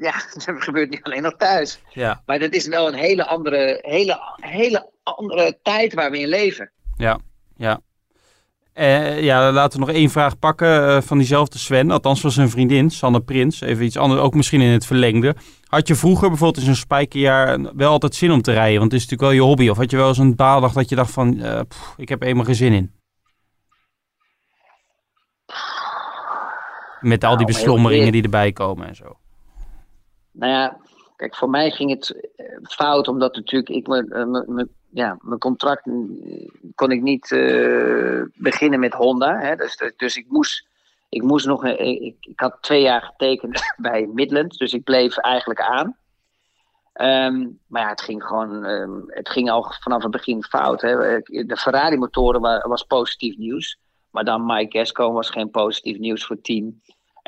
Ja, 0.00 0.12
dat 0.46 0.62
gebeurt 0.62 0.90
nu 0.90 0.98
alleen 1.02 1.22
nog 1.22 1.36
thuis. 1.36 1.80
Ja, 1.88 2.22
Maar 2.26 2.38
dat 2.38 2.52
is 2.52 2.66
wel 2.66 2.88
een 2.88 2.94
hele 2.98 3.26
andere, 3.26 3.78
hele, 3.82 4.20
hele 4.36 4.90
andere 5.02 5.58
tijd 5.62 5.94
waar 5.94 6.10
we 6.10 6.18
in 6.18 6.28
leven. 6.28 6.70
ja, 6.96 7.18
ja. 7.56 7.80
Eh, 8.72 9.22
ja, 9.22 9.52
laten 9.52 9.80
we 9.80 9.86
nog 9.86 9.94
één 9.94 10.10
vraag 10.10 10.38
pakken 10.38 10.88
eh, 10.88 11.02
van 11.02 11.18
diezelfde 11.18 11.58
Sven. 11.58 11.90
Althans 11.90 12.20
van 12.20 12.30
zijn 12.30 12.50
vriendin, 12.50 12.90
Sanne 12.90 13.20
Prins. 13.20 13.60
Even 13.60 13.84
iets 13.84 13.96
anders, 13.96 14.20
ook 14.20 14.34
misschien 14.34 14.60
in 14.60 14.70
het 14.70 14.86
verlengde. 14.86 15.34
Had 15.66 15.88
je 15.88 15.94
vroeger 15.94 16.28
bijvoorbeeld 16.28 16.58
in 16.58 16.64
zo'n 16.64 16.82
spijkerjaar 16.82 17.60
wel 17.76 17.90
altijd 17.90 18.14
zin 18.14 18.32
om 18.32 18.42
te 18.42 18.52
rijden? 18.52 18.78
Want 18.78 18.92
het 18.92 19.00
is 19.00 19.08
natuurlijk 19.08 19.30
wel 19.32 19.40
je 19.40 19.48
hobby. 19.48 19.68
Of 19.68 19.76
had 19.76 19.90
je 19.90 19.96
wel 19.96 20.08
eens 20.08 20.18
een 20.18 20.36
baaldag 20.36 20.72
dat 20.72 20.88
je 20.88 20.94
dacht 20.94 21.10
van, 21.10 21.40
eh, 21.40 21.60
pff, 21.68 21.94
ik 21.96 22.08
heb 22.08 22.20
helemaal 22.20 22.44
geen 22.44 22.54
zin 22.54 22.72
in? 22.72 22.92
Met 27.00 27.24
al 27.24 27.36
die 27.36 27.46
Nou, 27.46 27.58
beslommeringen 27.58 28.12
die 28.12 28.22
erbij 28.22 28.52
komen 28.52 28.88
en 28.88 28.94
zo. 28.94 29.16
Nou 30.40 30.52
ja, 30.52 30.76
kijk, 31.16 31.36
voor 31.36 31.50
mij 31.50 31.70
ging 31.70 31.90
het 31.90 32.30
eh, 32.36 32.46
fout, 32.62 33.08
omdat 33.08 33.34
natuurlijk 33.34 33.68
ik 33.70 33.86
me, 33.86 34.06
eh, 34.08 34.64
ja, 34.90 35.18
mijn 35.20 35.38
contract 35.38 35.82
kon 36.74 36.90
ik 36.90 37.02
niet 37.02 37.32
eh, 37.32 38.22
beginnen 38.34 38.80
met 38.80 38.92
Honda. 38.94 39.38
Hè, 39.38 39.56
dus, 39.56 39.82
dus 39.96 40.16
ik 40.16 40.26
moest, 40.28 40.66
ik 41.08 41.22
moest 41.22 41.46
nog, 41.46 41.64
ik, 41.64 42.16
ik 42.20 42.40
had 42.40 42.58
twee 42.60 42.82
jaar 42.82 43.02
getekend 43.02 43.60
bij 43.76 44.06
Midland, 44.14 44.58
dus 44.58 44.72
ik 44.72 44.84
bleef 44.84 45.16
eigenlijk 45.16 45.60
aan. 45.60 45.96
Ehm, 46.92 47.48
maar 47.66 47.82
ja, 47.82 47.88
het 47.88 48.00
ging 48.02 48.24
gewoon, 48.24 48.64
ehm, 48.64 48.90
het 49.06 49.28
ging 49.28 49.50
al 49.50 49.74
vanaf 49.80 50.02
het 50.02 50.10
begin 50.10 50.44
fout. 50.44 50.80
Hè. 50.80 51.18
De 51.20 51.56
Ferrari-motoren 51.56 52.40
wa- 52.40 52.68
was 52.68 52.82
positief 52.82 53.36
nieuws, 53.36 53.78
maar 54.10 54.24
dan 54.24 54.46
Mike 54.46 54.78
Gasco 54.78 55.12
was 55.12 55.30
geen 55.30 55.50
positief 55.50 55.98
nieuws 55.98 56.26
voor 56.26 56.40
team. 56.40 56.80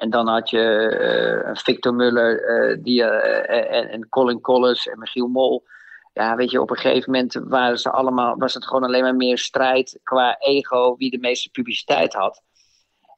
En 0.03 0.11
dan 0.11 0.29
had 0.29 0.51
je 0.51 0.89
eh, 0.89 1.51
Victor 1.55 1.95
Muller 1.95 2.45
eh, 2.45 2.79
die, 2.83 3.05
eh, 3.05 3.77
en, 3.77 3.89
en 3.89 4.09
Colin 4.09 4.41
Collins 4.41 4.89
en 4.89 4.99
Michiel 4.99 5.29
Mol. 5.29 5.65
Ja, 6.13 6.37
weet 6.37 6.51
je, 6.51 6.61
op 6.61 6.71
een 6.71 6.77
gegeven 6.77 7.13
moment 7.13 7.41
waren 7.45 7.79
ze 7.79 7.91
allemaal, 7.91 8.37
was 8.37 8.55
het 8.55 8.67
gewoon 8.67 8.85
alleen 8.85 9.03
maar 9.03 9.17
meer 9.17 9.39
strijd 9.39 10.01
qua 10.03 10.37
ego 10.39 10.97
wie 10.97 11.11
de 11.11 11.19
meeste 11.19 11.51
publiciteit 11.51 12.13
had. 12.13 12.43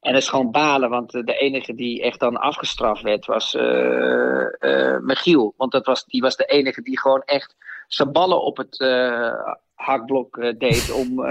En 0.00 0.12
dat 0.12 0.22
is 0.22 0.28
gewoon 0.28 0.50
balen, 0.50 0.90
want 0.90 1.10
de 1.12 1.36
enige 1.38 1.74
die 1.74 2.02
echt 2.02 2.20
dan 2.20 2.36
afgestraft 2.36 3.02
werd 3.02 3.26
was 3.26 3.54
eh, 3.54 4.98
Michiel. 5.00 5.54
Want 5.56 5.72
dat 5.72 5.86
was, 5.86 6.04
die 6.04 6.20
was 6.20 6.36
de 6.36 6.44
enige 6.44 6.82
die 6.82 7.00
gewoon 7.00 7.22
echt 7.22 7.56
zijn 7.86 8.12
ballen 8.12 8.42
op 8.42 8.56
het 8.56 8.80
eh, 8.80 9.32
hakblok 9.74 10.54
deed 10.58 10.92
om, 10.92 11.26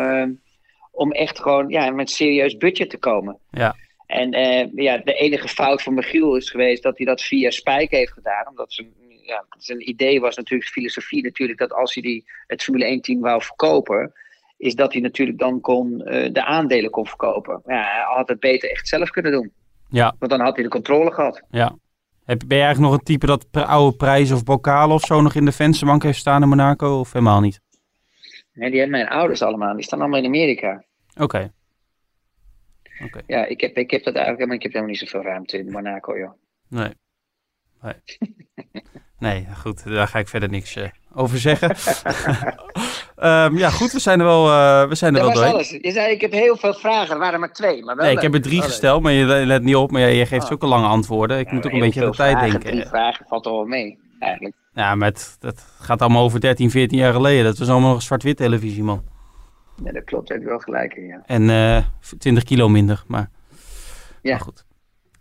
om 0.92 1.12
echt 1.12 1.42
gewoon 1.42 1.70
ja, 1.70 1.92
met 1.92 2.10
serieus 2.10 2.58
budget 2.58 2.90
te 2.90 2.98
komen. 2.98 3.38
Ja. 3.50 3.76
En 4.06 4.32
eh, 4.32 4.68
ja, 4.76 4.98
de 4.98 5.14
enige 5.14 5.48
fout 5.48 5.82
van 5.82 5.94
Michiel 5.94 6.36
is 6.36 6.50
geweest 6.50 6.84
dat 6.84 6.98
hij 6.98 7.06
dat 7.06 7.22
via 7.22 7.50
Spike 7.50 7.96
heeft 7.96 8.12
gedaan. 8.12 8.48
Omdat 8.50 8.74
zijn, 8.74 8.94
ja, 9.22 9.46
zijn 9.58 9.90
idee 9.90 10.20
was 10.20 10.36
natuurlijk, 10.36 10.70
filosofie 10.70 11.24
natuurlijk, 11.24 11.60
dat 11.60 11.74
als 11.74 11.94
hij 11.94 12.04
die, 12.04 12.24
het 12.48 12.64
Formule 12.64 12.98
1-team 12.98 13.20
wou 13.20 13.42
verkopen, 13.42 14.14
is 14.58 14.76
dat 14.76 14.94
hij 14.94 15.02
natuurlijk 15.02 15.40
dan 15.40 15.62
kon, 15.62 16.02
eh, 16.02 16.34
de 16.34 16.46
aandelen 16.46 16.92
kon 16.92 17.08
verkopen. 17.08 17.62
Ja, 17.66 17.82
hij 17.82 18.04
had 18.16 18.28
het 18.28 18.40
beter 18.40 18.72
echt 18.72 18.88
zelf 18.88 19.10
kunnen 19.10 19.32
doen. 19.32 19.52
Ja, 19.90 20.16
Want 20.20 20.32
dan 20.32 20.42
had 20.42 20.56
hij 20.56 20.64
de 20.64 20.70
controle 20.70 21.12
gehad. 21.12 21.44
ja. 21.50 21.76
Heb, 22.26 22.40
ben 22.48 22.58
je 22.58 22.64
eigenlijk 22.64 22.92
nog 22.92 23.00
een 23.00 23.06
type 23.06 23.26
dat 23.26 23.48
oude 23.52 23.98
prijzen 23.98 24.36
of 24.36 24.44
bokalen 24.44 24.96
of 24.96 25.02
zo 25.02 25.22
nog 25.22 25.36
in 25.36 25.46
de 25.46 25.52
vensterbank 25.52 26.04
heeft 26.04 26.18
staan 26.18 26.42
in 26.42 26.50
Monaco? 26.50 27.00
Of 27.00 27.14
helemaal 27.14 27.40
niet? 27.40 27.60
En 28.54 28.72
die 28.72 28.80
hebben 28.80 28.90
mijn 28.90 29.08
ouders 29.08 29.42
allemaal, 29.42 29.76
die 29.76 29.84
staan 29.84 30.00
allemaal 30.00 30.20
in 30.20 30.26
Amerika. 30.26 30.84
Oké. 31.16 31.52
Ja, 33.28 33.46
ik 33.46 33.62
heb, 33.62 33.78
ik 33.78 33.92
heb 33.92 34.04
dat 34.04 34.16
eigenlijk, 34.16 34.46
maar 34.48 34.56
ik 34.56 34.64
heb 34.64 34.72
helemaal 34.72 34.94
niet 34.94 35.10
zoveel 35.10 35.22
ruimte 35.30 35.58
in 35.58 35.72
Monaco, 35.72 36.18
joh. 36.18 36.32
Nee. 36.70 36.90
Nee. 37.82 37.94
nee, 39.20 39.48
goed. 39.58 39.84
Daar 39.84 40.08
ga 40.08 40.20
ik 40.20 40.28
verder 40.28 40.50
niks 40.50 40.76
eh, 40.76 40.90
over 41.14 41.38
zeggen. 41.40 41.76
Ehm, 43.16 43.58
ja, 43.58 43.70
goed. 43.70 43.92
We 43.92 44.00
zijn 44.00 44.20
er 44.20 44.26
wel, 44.26 44.48
eh, 44.50 44.88
we 44.88 44.96
zijn 44.96 45.16
er 45.16 45.22
Dat 45.22 45.34
wel 45.34 45.42
was 45.42 45.52
doorheen. 45.52 45.80
Je 45.82 45.92
zei, 45.92 46.12
ik 46.12 46.22
heb 46.22 46.32
heel 46.32 46.58
veel 46.58 46.74
vragen, 46.74 47.14
er 47.14 47.20
waren 47.20 47.40
maar 47.40 47.54
twee. 47.54 47.84
Maar 47.84 47.96
wel 47.96 48.06
Nee, 48.06 48.16
ik 48.16 48.22
heb 48.22 48.34
er 48.34 48.42
drie 48.42 48.62
gesteld, 48.62 49.02
maar 49.02 49.12
je 49.12 49.26
le- 49.26 49.46
let 49.46 49.64
niet 49.64 49.76
op. 49.76 49.92
Maar 49.92 50.02
je, 50.02 50.26
geeft 50.26 50.42
Ah. 50.42 50.48
zulke 50.48 50.66
lange 50.66 50.88
antwoorden. 50.88 51.40
Ik 51.40 51.48
Ja, 51.48 51.54
moet 51.54 51.66
ook 51.66 51.72
een 51.72 51.80
beetje 51.80 52.04
aan 52.06 52.12
de 52.12 52.18
tijd 52.18 52.32
vragen, 52.38 52.52
denken. 52.52 52.72
Drie 52.72 52.86
vragen 52.86 53.26
valt 53.28 53.46
al 53.46 53.54
wel 53.56 53.66
mee, 53.66 54.00
eigenlijk. 54.20 54.56
Ja, 54.74 54.96
maar 54.96 55.08
het, 55.08 55.36
dat 55.40 55.66
gaat 55.80 56.02
allemaal 56.02 56.24
over 56.24 56.40
13, 56.40 56.70
14 56.72 56.98
jaar 56.98 57.14
geleden. 57.14 57.44
Dat 57.44 57.58
was 57.58 57.70
allemaal 57.70 57.92
nog 57.92 58.02
zwart-wit 58.02 58.38
televisie, 58.38 58.84
man. 58.84 59.04
Ja, 59.84 59.92
dat 59.92 60.04
klopt, 60.04 60.28
daar 60.28 60.38
heb 60.38 60.46
je 60.46 60.52
wel 60.52 60.60
gelijk 60.62 60.96
in, 60.96 61.06
ja. 61.06 61.24
En 61.26 61.50
eh 61.50 61.84
20 62.18 62.44
kilo 62.44 62.70
minder, 62.70 63.04
maar, 63.08 63.30
Ja. 64.22 64.32
maar 64.32 64.40
goed. 64.42 64.66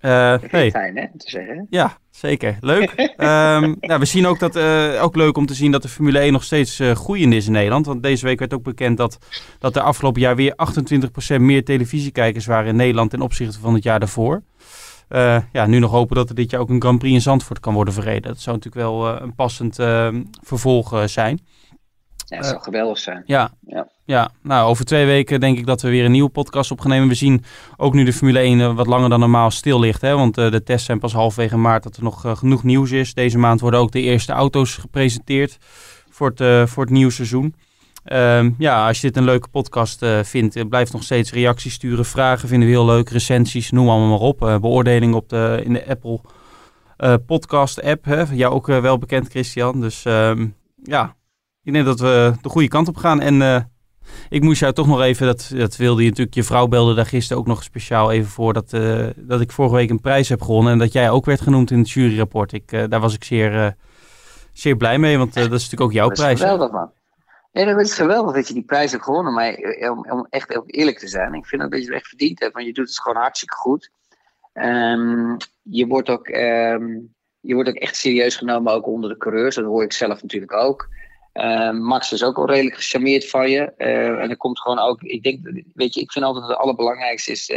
Eh, 0.00 0.30
Dat 0.30 0.40
vind 0.40 0.52
nee. 0.52 0.70
fijn, 0.70 0.96
hè, 0.96 1.06
te 1.16 1.30
zeggen. 1.30 1.66
Ja, 1.70 1.96
zeker. 2.10 2.56
Leuk. 2.60 2.90
Ehm, 3.16 3.74
nou, 3.80 4.00
we 4.00 4.04
zien 4.04 4.26
ook 4.26 4.38
dat, 4.38 4.56
eh, 4.56 5.02
ook 5.02 5.16
leuk 5.16 5.36
om 5.36 5.46
te 5.46 5.54
zien 5.54 5.70
dat 5.70 5.82
de 5.82 5.88
Formule 5.88 6.18
1 6.20 6.32
nog 6.32 6.44
steeds 6.44 6.80
eh, 6.80 6.90
groeiend 6.90 7.32
is 7.32 7.46
in 7.46 7.52
Nederland. 7.52 7.86
Want 7.86 8.02
deze 8.02 8.24
week 8.26 8.38
werd 8.38 8.54
ook 8.54 8.62
bekend 8.62 8.96
dat, 8.96 9.18
dat 9.58 9.76
er 9.76 9.82
afgelopen 9.82 10.20
jaar 10.20 10.36
weer 10.36 10.54
28% 11.36 11.40
meer 11.40 11.64
televisiekijkers 11.64 12.46
waren 12.46 12.68
in 12.68 12.76
Nederland 12.76 13.10
ten 13.10 13.20
opzichte 13.20 13.60
van 13.60 13.74
het 13.74 13.82
jaar 13.82 13.98
daarvoor. 13.98 14.42
Eh, 15.08 15.38
ja, 15.52 15.66
nu 15.66 15.78
nog 15.78 15.90
hopen 15.90 16.16
dat 16.16 16.28
er 16.28 16.34
dit 16.34 16.50
jaar 16.50 16.60
ook 16.60 16.68
een 16.68 16.80
Grand 16.80 16.98
Prix 16.98 17.14
in 17.14 17.20
Zandvoort 17.20 17.60
kan 17.60 17.74
worden 17.74 17.94
verreden. 17.94 18.22
Dat 18.22 18.40
zou 18.40 18.56
natuurlijk 18.56 18.86
wel 18.86 19.08
eh, 19.14 19.20
een 19.22 19.34
passend 19.34 19.78
eh, 19.78 20.08
vervolg 20.42 20.92
eh, 20.92 21.04
zijn. 21.06 21.40
Ja, 22.32 22.38
dat 22.38 22.46
zou 22.46 22.62
geweldig 22.62 22.98
zijn. 22.98 23.22
Ja. 23.26 23.50
Ja. 23.66 23.88
ja, 24.04 24.30
nou 24.42 24.68
over 24.68 24.84
twee 24.84 25.06
weken 25.06 25.40
denk 25.40 25.58
ik 25.58 25.66
dat 25.66 25.82
we 25.82 25.88
weer 25.88 26.04
een 26.04 26.10
nieuwe 26.10 26.30
podcast 26.30 26.70
op 26.70 26.80
gaan 26.80 26.90
nemen. 26.90 27.08
We 27.08 27.14
zien 27.14 27.44
ook 27.76 27.94
nu 27.94 28.04
de 28.04 28.12
Formule 28.12 28.38
1 28.38 28.60
eh, 28.60 28.74
wat 28.74 28.86
langer 28.86 29.08
dan 29.08 29.20
normaal 29.20 29.50
stil 29.50 29.80
ligt. 29.80 30.00
Hè? 30.00 30.14
Want 30.14 30.38
eh, 30.38 30.50
de 30.50 30.62
tests 30.62 30.86
zijn 30.86 30.98
pas 30.98 31.12
halverwege 31.12 31.56
maart 31.56 31.82
dat 31.82 31.96
er 31.96 32.02
nog 32.02 32.24
eh, 32.24 32.36
genoeg 32.36 32.62
nieuws 32.62 32.90
is. 32.90 33.14
Deze 33.14 33.38
maand 33.38 33.60
worden 33.60 33.80
ook 33.80 33.92
de 33.92 34.00
eerste 34.00 34.32
auto's 34.32 34.76
gepresenteerd 34.76 35.58
voor 36.10 36.28
het, 36.28 36.40
eh, 36.40 36.66
voor 36.66 36.82
het 36.82 36.92
nieuwe 36.92 37.12
seizoen. 37.12 37.54
Ehm, 38.04 38.50
ja, 38.58 38.86
als 38.86 39.00
je 39.00 39.06
dit 39.06 39.16
een 39.16 39.24
leuke 39.24 39.48
podcast 39.48 40.02
eh, 40.02 40.22
vindt, 40.22 40.56
eh, 40.56 40.64
blijf 40.68 40.92
nog 40.92 41.02
steeds 41.02 41.32
reacties 41.32 41.74
sturen. 41.74 42.04
Vragen 42.04 42.48
vinden 42.48 42.68
we 42.68 42.74
heel 42.74 42.84
leuk. 42.84 43.08
Recensies, 43.10 43.70
noem 43.70 43.88
allemaal 43.88 44.08
maar 44.08 44.28
op. 44.28 44.42
Eh 44.42 44.58
beoordeling 44.58 45.14
op 45.14 45.28
de, 45.28 45.60
in 45.64 45.72
de 45.72 45.86
Apple 45.88 46.20
eh, 46.96 47.14
podcast 47.26 47.82
app. 47.82 48.04
Hè? 48.04 48.22
Jou 48.32 48.54
ook 48.54 48.68
eh, 48.68 48.80
wel 48.80 48.98
bekend, 48.98 49.28
Christian. 49.28 49.80
Dus 49.80 50.04
ehm, 50.04 50.46
ja, 50.82 51.14
ik 51.64 51.72
denk 51.72 51.84
dat 51.84 52.00
we 52.00 52.32
de 52.42 52.48
goede 52.48 52.68
kant 52.68 52.88
op 52.88 52.96
gaan. 52.96 53.20
En 53.20 53.42
eh, 53.42 53.60
ik 54.28 54.42
moest 54.42 54.60
jou 54.60 54.72
toch 54.72 54.86
nog 54.86 55.02
even, 55.02 55.26
dat, 55.26 55.52
dat 55.54 55.76
wilde 55.76 56.02
je 56.02 56.08
natuurlijk, 56.08 56.36
je 56.36 56.42
vrouw 56.42 56.66
belde 56.66 56.94
daar 56.94 57.06
gisteren 57.06 57.42
ook 57.42 57.48
nog 57.48 57.62
speciaal 57.62 58.12
even 58.12 58.30
voor, 58.30 58.52
dat, 58.52 58.72
eh, 58.72 59.06
dat 59.16 59.40
ik 59.40 59.52
vorige 59.52 59.74
week 59.74 59.90
een 59.90 60.00
prijs 60.00 60.28
heb 60.28 60.42
gewonnen. 60.42 60.72
En 60.72 60.78
dat 60.78 60.92
jij 60.92 61.10
ook 61.10 61.24
werd 61.24 61.40
genoemd 61.40 61.70
in 61.70 61.78
het 61.78 61.90
juryrapport. 61.90 62.52
Ik, 62.52 62.72
eh, 62.72 62.84
daar 62.88 63.00
was 63.00 63.14
ik 63.14 63.24
zeer, 63.24 63.76
zeer 64.52 64.76
blij 64.76 64.98
mee, 64.98 65.18
want 65.18 65.34
dat 65.34 65.44
is 65.44 65.50
natuurlijk 65.50 65.80
ook 65.80 65.92
jouw 65.92 66.08
dat 66.08 66.18
prijs. 66.18 66.40
hè? 66.40 66.48
geweldig, 66.48 66.72
man. 66.72 66.92
Nee, 67.52 67.66
dat 67.66 67.80
is 67.80 67.94
geweldig 67.94 68.34
dat 68.34 68.48
je 68.48 68.54
die 68.54 68.64
prijs 68.64 68.92
hebt 68.92 69.04
gewonnen. 69.04 69.32
Maar 69.32 69.54
om, 69.90 70.10
om 70.10 70.26
echt 70.30 70.56
ook 70.56 70.64
eerlijk 70.66 70.98
te 70.98 71.08
zijn, 71.08 71.34
ik 71.34 71.46
vind 71.46 71.62
dat 71.62 71.72
je 71.72 71.84
het 71.84 71.94
echt 71.94 72.08
verdiend 72.08 72.40
hebt. 72.40 72.52
Want 72.52 72.66
je 72.66 72.72
doet 72.72 72.88
het 72.88 73.00
gewoon 73.00 73.22
hartstikke 73.22 73.54
goed. 73.54 73.90
Ehm, 74.52 75.36
je, 75.62 75.86
wordt 75.86 76.08
ook, 76.08 76.26
ehm, 76.26 76.86
je 77.40 77.54
wordt 77.54 77.68
ook 77.68 77.74
echt 77.74 77.96
serieus 77.96 78.36
genomen, 78.36 78.72
ook 78.72 78.86
onder 78.86 79.10
de 79.10 79.16
coureurs. 79.16 79.54
Dat 79.54 79.64
hoor 79.64 79.82
ik 79.82 79.92
zelf 79.92 80.22
natuurlijk 80.22 80.52
ook. 80.52 80.88
Ehm, 81.32 81.76
Max 81.76 82.12
is 82.12 82.24
ook 82.24 82.36
al 82.36 82.46
redelijk 82.46 82.76
gecharmeerd 82.76 83.28
van 83.28 83.50
je. 83.50 83.72
Eh, 83.76 84.06
en 84.06 84.30
er 84.30 84.36
komt 84.36 84.60
gewoon 84.60 84.78
ook, 84.78 85.02
ik 85.02 85.22
denk, 85.22 85.64
weet 85.74 85.94
je, 85.94 86.00
ik 86.00 86.12
vind 86.12 86.24
altijd 86.24 86.46
het 86.46 86.56
allerbelangrijkste 86.56 87.30
is. 87.30 87.50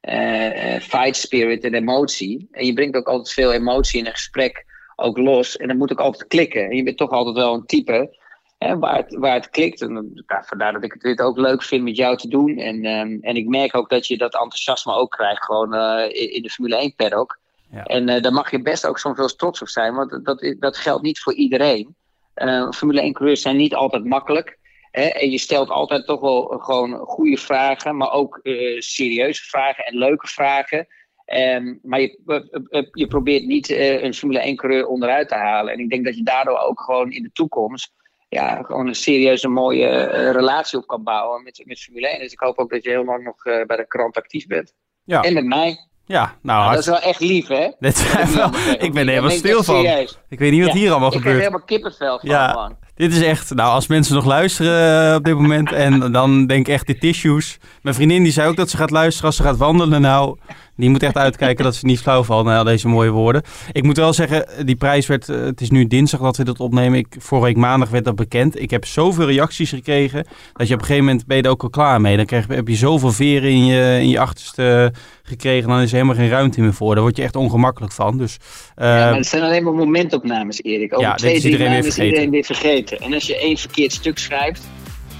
eh, 0.00 0.80
fight 0.80 1.16
spirit 1.16 1.64
en 1.64 1.74
emotie. 1.74 2.48
En 2.52 2.66
je 2.66 2.72
brengt 2.72 2.96
ook 2.96 3.08
altijd 3.08 3.34
veel 3.34 3.52
emotie 3.52 4.00
in 4.00 4.06
een 4.06 4.12
gesprek 4.12 4.64
ook 4.96 5.18
los. 5.18 5.56
En 5.56 5.68
dan 5.68 5.76
moet 5.76 5.92
ook 5.92 6.00
altijd 6.00 6.26
klikken. 6.26 6.64
En 6.64 6.76
je 6.76 6.82
bent 6.82 6.96
toch 6.96 7.10
altijd 7.10 7.36
wel 7.36 7.54
een 7.54 7.66
type 7.66 8.18
hè, 8.58 8.78
waar, 8.78 8.96
het, 8.96 9.14
waar 9.14 9.34
het 9.34 9.50
klikt. 9.50 9.80
En 9.82 10.22
ja, 10.26 10.42
vandaar 10.46 10.72
dat 10.72 10.84
ik 10.84 10.92
het 10.92 11.02
dit 11.02 11.20
ook 11.20 11.38
leuk 11.38 11.62
vind 11.62 11.84
met 11.84 11.96
jou 11.96 12.16
te 12.16 12.28
doen. 12.28 12.58
En, 12.58 12.84
ehm, 12.84 13.18
en 13.20 13.36
ik 13.36 13.46
merk 13.46 13.76
ook 13.76 13.90
dat 13.90 14.06
je 14.06 14.18
dat 14.18 14.32
enthousiasme 14.32 14.92
ook 14.92 15.10
krijgt 15.10 15.44
gewoon 15.44 15.74
in, 16.10 16.32
in 16.32 16.42
de 16.42 16.50
Formule 16.50 16.76
1 16.76 16.94
paddock. 16.94 17.38
Ja. 17.70 17.84
En 17.84 18.08
uh, 18.08 18.22
daar 18.22 18.32
mag 18.32 18.50
je 18.50 18.62
best 18.62 18.86
ook 18.86 18.98
soms 18.98 19.16
wel 19.16 19.24
eens 19.24 19.36
trots 19.36 19.62
op 19.62 19.68
zijn, 19.68 19.94
want 19.94 20.24
dat, 20.24 20.54
dat 20.58 20.76
geldt 20.76 21.02
niet 21.02 21.20
voor 21.20 21.34
iedereen. 21.34 21.96
Uh, 22.44 22.70
Formule 22.70 23.00
1 23.00 23.12
coureurs 23.12 23.42
zijn 23.42 23.56
niet 23.56 23.74
altijd 23.74 24.04
makkelijk. 24.04 24.58
Hè? 24.90 25.02
En 25.02 25.30
je 25.30 25.38
stelt 25.38 25.70
altijd 25.70 26.06
toch 26.06 26.20
wel 26.20 26.42
gewoon 26.42 26.92
goede 26.92 27.36
vragen, 27.36 27.96
maar 27.96 28.12
ook 28.12 28.40
uh, 28.42 28.80
serieuze 28.80 29.42
vragen 29.44 29.84
en 29.84 29.98
leuke 29.98 30.26
vragen. 30.26 30.86
Um, 31.26 31.78
maar 31.82 32.00
je, 32.00 32.88
je 32.92 33.06
probeert 33.06 33.44
niet 33.44 33.70
een 33.70 34.14
Formule 34.14 34.40
1 34.40 34.56
coureur 34.56 34.86
onderuit 34.86 35.28
te 35.28 35.34
halen. 35.34 35.72
En 35.72 35.78
ik 35.78 35.90
denk 35.90 36.04
dat 36.04 36.16
je 36.16 36.22
daardoor 36.22 36.58
ook 36.58 36.80
gewoon 36.80 37.12
in 37.12 37.22
de 37.22 37.32
toekomst 37.32 37.92
ja, 38.28 38.62
gewoon 38.62 38.86
een 38.86 38.94
serieuze 38.94 39.48
mooie 39.48 39.86
relatie 40.30 40.78
op 40.78 40.86
kan 40.86 41.02
bouwen 41.02 41.42
met, 41.42 41.62
met 41.64 41.80
Formule 41.80 42.08
1. 42.08 42.20
Dus 42.20 42.32
ik 42.32 42.40
hoop 42.40 42.58
ook 42.58 42.70
dat 42.70 42.82
je 42.82 42.90
heel 42.90 43.04
lang 43.04 43.24
nog 43.24 43.42
bij 43.42 43.76
de 43.76 43.86
krant 43.86 44.16
actief 44.16 44.46
bent. 44.46 44.74
Ja. 45.04 45.22
En 45.22 45.34
met 45.34 45.44
mij. 45.44 45.89
Ja, 46.10 46.34
nou, 46.42 46.60
nou 46.60 46.70
dat 46.70 46.78
is 46.78 46.86
wel 46.86 47.00
echt 47.00 47.20
lief, 47.20 47.46
hè? 47.46 47.68
wel, 48.36 48.50
ik 48.86 48.92
ben 48.92 49.02
er 49.02 49.08
helemaal 49.08 49.30
stil 49.30 49.62
van. 49.62 49.86
Ik 50.28 50.38
weet 50.38 50.52
niet 50.52 50.64
wat 50.64 50.72
hier 50.72 50.90
allemaal 50.90 51.10
gebeurt. 51.10 51.26
Ik 51.26 51.32
heb 51.32 51.40
helemaal 51.40 51.66
kippenvel 51.66 52.18
van, 52.18 52.28
ja, 52.28 52.52
man. 52.52 52.76
Dit 52.94 53.12
is 53.12 53.22
echt, 53.22 53.54
nou, 53.54 53.72
als 53.72 53.86
mensen 53.86 54.14
nog 54.14 54.24
luisteren 54.24 55.08
eh, 55.08 55.14
op 55.14 55.24
dit 55.24 55.34
moment 55.34 55.72
en 55.72 56.12
dan 56.12 56.46
denk 56.46 56.66
ik 56.66 56.74
echt 56.74 56.86
de 56.86 56.98
tissues. 56.98 57.58
Mijn 57.82 57.94
vriendin 57.94 58.22
die 58.22 58.32
zei 58.32 58.48
ook 58.48 58.56
dat 58.56 58.70
ze 58.70 58.76
gaat 58.76 58.90
luisteren 58.90 59.26
als 59.26 59.36
ze 59.36 59.42
gaat 59.42 59.56
wandelen. 59.56 60.00
Nou, 60.00 60.38
die 60.76 60.90
moet 60.90 61.02
echt 61.02 61.16
uitkijken 61.16 61.64
dat 61.64 61.74
ze 61.74 61.86
niet 61.86 62.00
flauw 62.00 62.22
valt 62.22 62.44
na 62.44 62.64
deze 62.64 62.88
mooie 62.88 63.10
woorden. 63.10 63.42
Ik 63.72 63.82
moet 63.82 63.96
wel 63.96 64.12
zeggen, 64.12 64.66
die 64.66 64.76
prijs 64.76 65.06
werd, 65.06 65.28
eh, 65.28 65.40
het 65.40 65.60
is 65.60 65.70
nu 65.70 65.86
dinsdag 65.86 66.20
dat 66.20 66.36
we 66.36 66.44
dat 66.44 66.60
opnemen. 66.60 66.98
Ik, 66.98 67.06
vorige 67.18 67.46
week 67.46 67.56
maandag 67.56 67.88
werd 67.88 68.04
dat 68.04 68.16
bekend. 68.16 68.60
Ik 68.60 68.70
heb 68.70 68.84
zoveel 68.84 69.26
reacties 69.26 69.70
gekregen 69.70 70.26
dat 70.52 70.68
je 70.68 70.74
op 70.74 70.80
een 70.80 70.86
gegeven 70.86 71.04
moment 71.04 71.26
ben 71.26 71.36
je 71.36 71.42
er 71.42 71.50
ook 71.50 71.62
al 71.62 71.70
klaar 71.70 72.00
mee. 72.00 72.16
Dan 72.16 72.26
krijg, 72.26 72.46
heb 72.46 72.68
je 72.68 72.76
zoveel 72.76 73.12
veren 73.12 73.50
in 73.50 73.64
je, 73.64 73.98
in 74.00 74.08
je 74.08 74.18
achterste 74.18 74.92
gekregen, 75.22 75.68
dan 75.68 75.80
is 75.80 75.88
er 75.88 75.94
helemaal 75.94 76.14
geen 76.14 76.28
ruimte 76.28 76.60
meer 76.60 76.74
voor. 76.74 76.94
Daar 76.94 77.02
word 77.02 77.16
je 77.16 77.22
echt 77.22 77.36
ongemakkelijk 77.36 77.92
van. 77.92 78.18
Dus, 78.18 78.36
uh, 78.76 78.86
ja, 78.86 78.94
maar 78.94 79.16
het 79.16 79.26
zijn 79.26 79.42
alleen 79.42 79.64
maar 79.64 79.74
momentopnames, 79.74 80.62
Erik. 80.62 80.92
Over 80.92 81.06
ja, 81.06 81.14
twee, 81.14 81.34
is 81.34 81.44
iedereen, 81.44 81.70
weer 81.70 81.82
vergeten. 81.82 82.04
iedereen 82.04 82.30
weer 82.30 82.44
vergeten. 82.44 82.98
En 83.00 83.14
als 83.14 83.26
je 83.26 83.38
één 83.38 83.56
verkeerd 83.56 83.92
stuk 83.92 84.18
schrijft, 84.18 84.68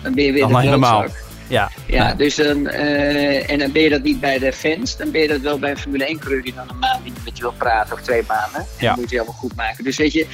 dan 0.02 0.14
ben 0.14 0.24
je 0.24 0.32
weer 0.32 0.40
dan 0.40 0.52
de 0.52 0.60
helemaal. 0.60 1.06
Ja, 1.50 1.70
ja 1.86 2.14
dus 2.14 2.34
dan, 2.34 2.66
uh, 2.66 3.50
en 3.50 3.58
dan 3.58 3.72
ben 3.72 3.82
je 3.82 3.88
dat 3.88 4.02
niet 4.02 4.20
bij 4.20 4.38
de 4.38 4.52
fans, 4.52 4.96
dan 4.96 5.10
ben 5.10 5.20
je 5.20 5.28
dat 5.28 5.40
wel 5.40 5.58
bij 5.58 5.70
een 5.70 5.78
Formule 5.78 6.06
1 6.06 6.18
coureur 6.18 6.42
die 6.42 6.54
dan 6.54 6.68
een 6.68 6.78
maand 6.78 7.04
niet 7.04 7.24
met 7.24 7.36
je 7.36 7.42
wil 7.42 7.54
praten 7.58 7.92
of 7.92 8.00
twee 8.00 8.22
maanden. 8.28 8.60
En 8.60 8.66
ja. 8.78 8.88
dan 8.88 9.00
moet 9.00 9.10
je 9.10 9.16
allemaal 9.16 9.38
goed 9.38 9.56
maken. 9.56 9.84
Dus 9.84 9.96
weet 9.96 10.12
je, 10.12 10.26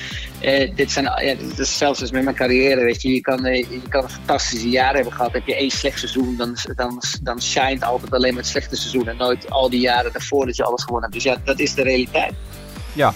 uh, 0.42 0.76
dit 0.76 0.92
zijn, 0.92 1.04
ja, 1.04 1.34
dit 1.34 1.58
is 1.58 1.78
zelfs 1.78 2.00
als 2.00 2.10
met 2.10 2.24
mijn 2.24 2.36
carrière, 2.36 2.84
weet 2.84 3.02
je, 3.02 3.12
je 3.12 3.20
kan, 3.20 3.46
uh, 3.46 3.54
je 3.54 3.80
kan 3.88 4.02
een 4.02 4.10
fantastische 4.10 4.68
jaar 4.68 4.94
hebben 4.94 5.12
gehad. 5.12 5.32
Heb 5.32 5.46
je 5.46 5.56
één 5.56 5.70
slecht 5.70 5.98
seizoen, 5.98 6.36
dan, 6.36 6.56
dan, 6.74 7.02
dan 7.22 7.42
shine 7.42 7.84
altijd 7.84 8.12
alleen 8.12 8.34
maar 8.34 8.42
het 8.42 8.50
slechte 8.50 8.76
seizoen 8.76 9.08
en 9.08 9.16
nooit 9.16 9.50
al 9.50 9.70
die 9.70 9.80
jaren 9.80 10.12
daarvoor 10.12 10.46
dat 10.46 10.56
je 10.56 10.64
alles 10.64 10.82
gewonnen 10.82 11.10
hebt. 11.10 11.24
Dus 11.24 11.32
ja, 11.32 11.40
dat 11.44 11.58
is 11.58 11.74
de 11.74 11.82
realiteit. 11.82 12.32
Ja, 12.92 13.12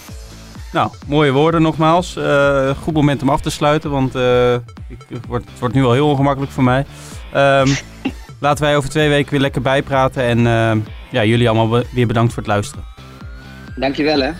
nou, 0.71 0.91
mooie 1.07 1.31
woorden 1.31 1.61
nogmaals. 1.61 2.15
Uh, 2.17 2.69
goed 2.69 2.93
moment 2.93 3.21
om 3.21 3.29
af 3.29 3.41
te 3.41 3.49
sluiten, 3.49 3.89
want 3.89 4.15
uh, 4.15 4.53
ik, 4.53 5.05
het, 5.09 5.25
wordt, 5.27 5.49
het 5.49 5.59
wordt 5.59 5.75
nu 5.75 5.83
al 5.83 5.93
heel 5.93 6.09
ongemakkelijk 6.09 6.51
voor 6.51 6.63
mij. 6.63 6.85
Um, 7.35 7.75
laten 8.39 8.63
wij 8.63 8.75
over 8.75 8.89
twee 8.89 9.09
weken 9.09 9.31
weer 9.31 9.39
lekker 9.39 9.61
bijpraten. 9.61 10.23
En 10.23 10.39
uh, 10.39 10.85
ja, 11.11 11.23
jullie 11.23 11.49
allemaal 11.49 11.83
weer 11.91 12.07
bedankt 12.07 12.33
voor 12.33 12.43
het 12.43 12.51
luisteren. 12.51 12.83
Dankjewel 13.75 14.21
hè. 14.21 14.31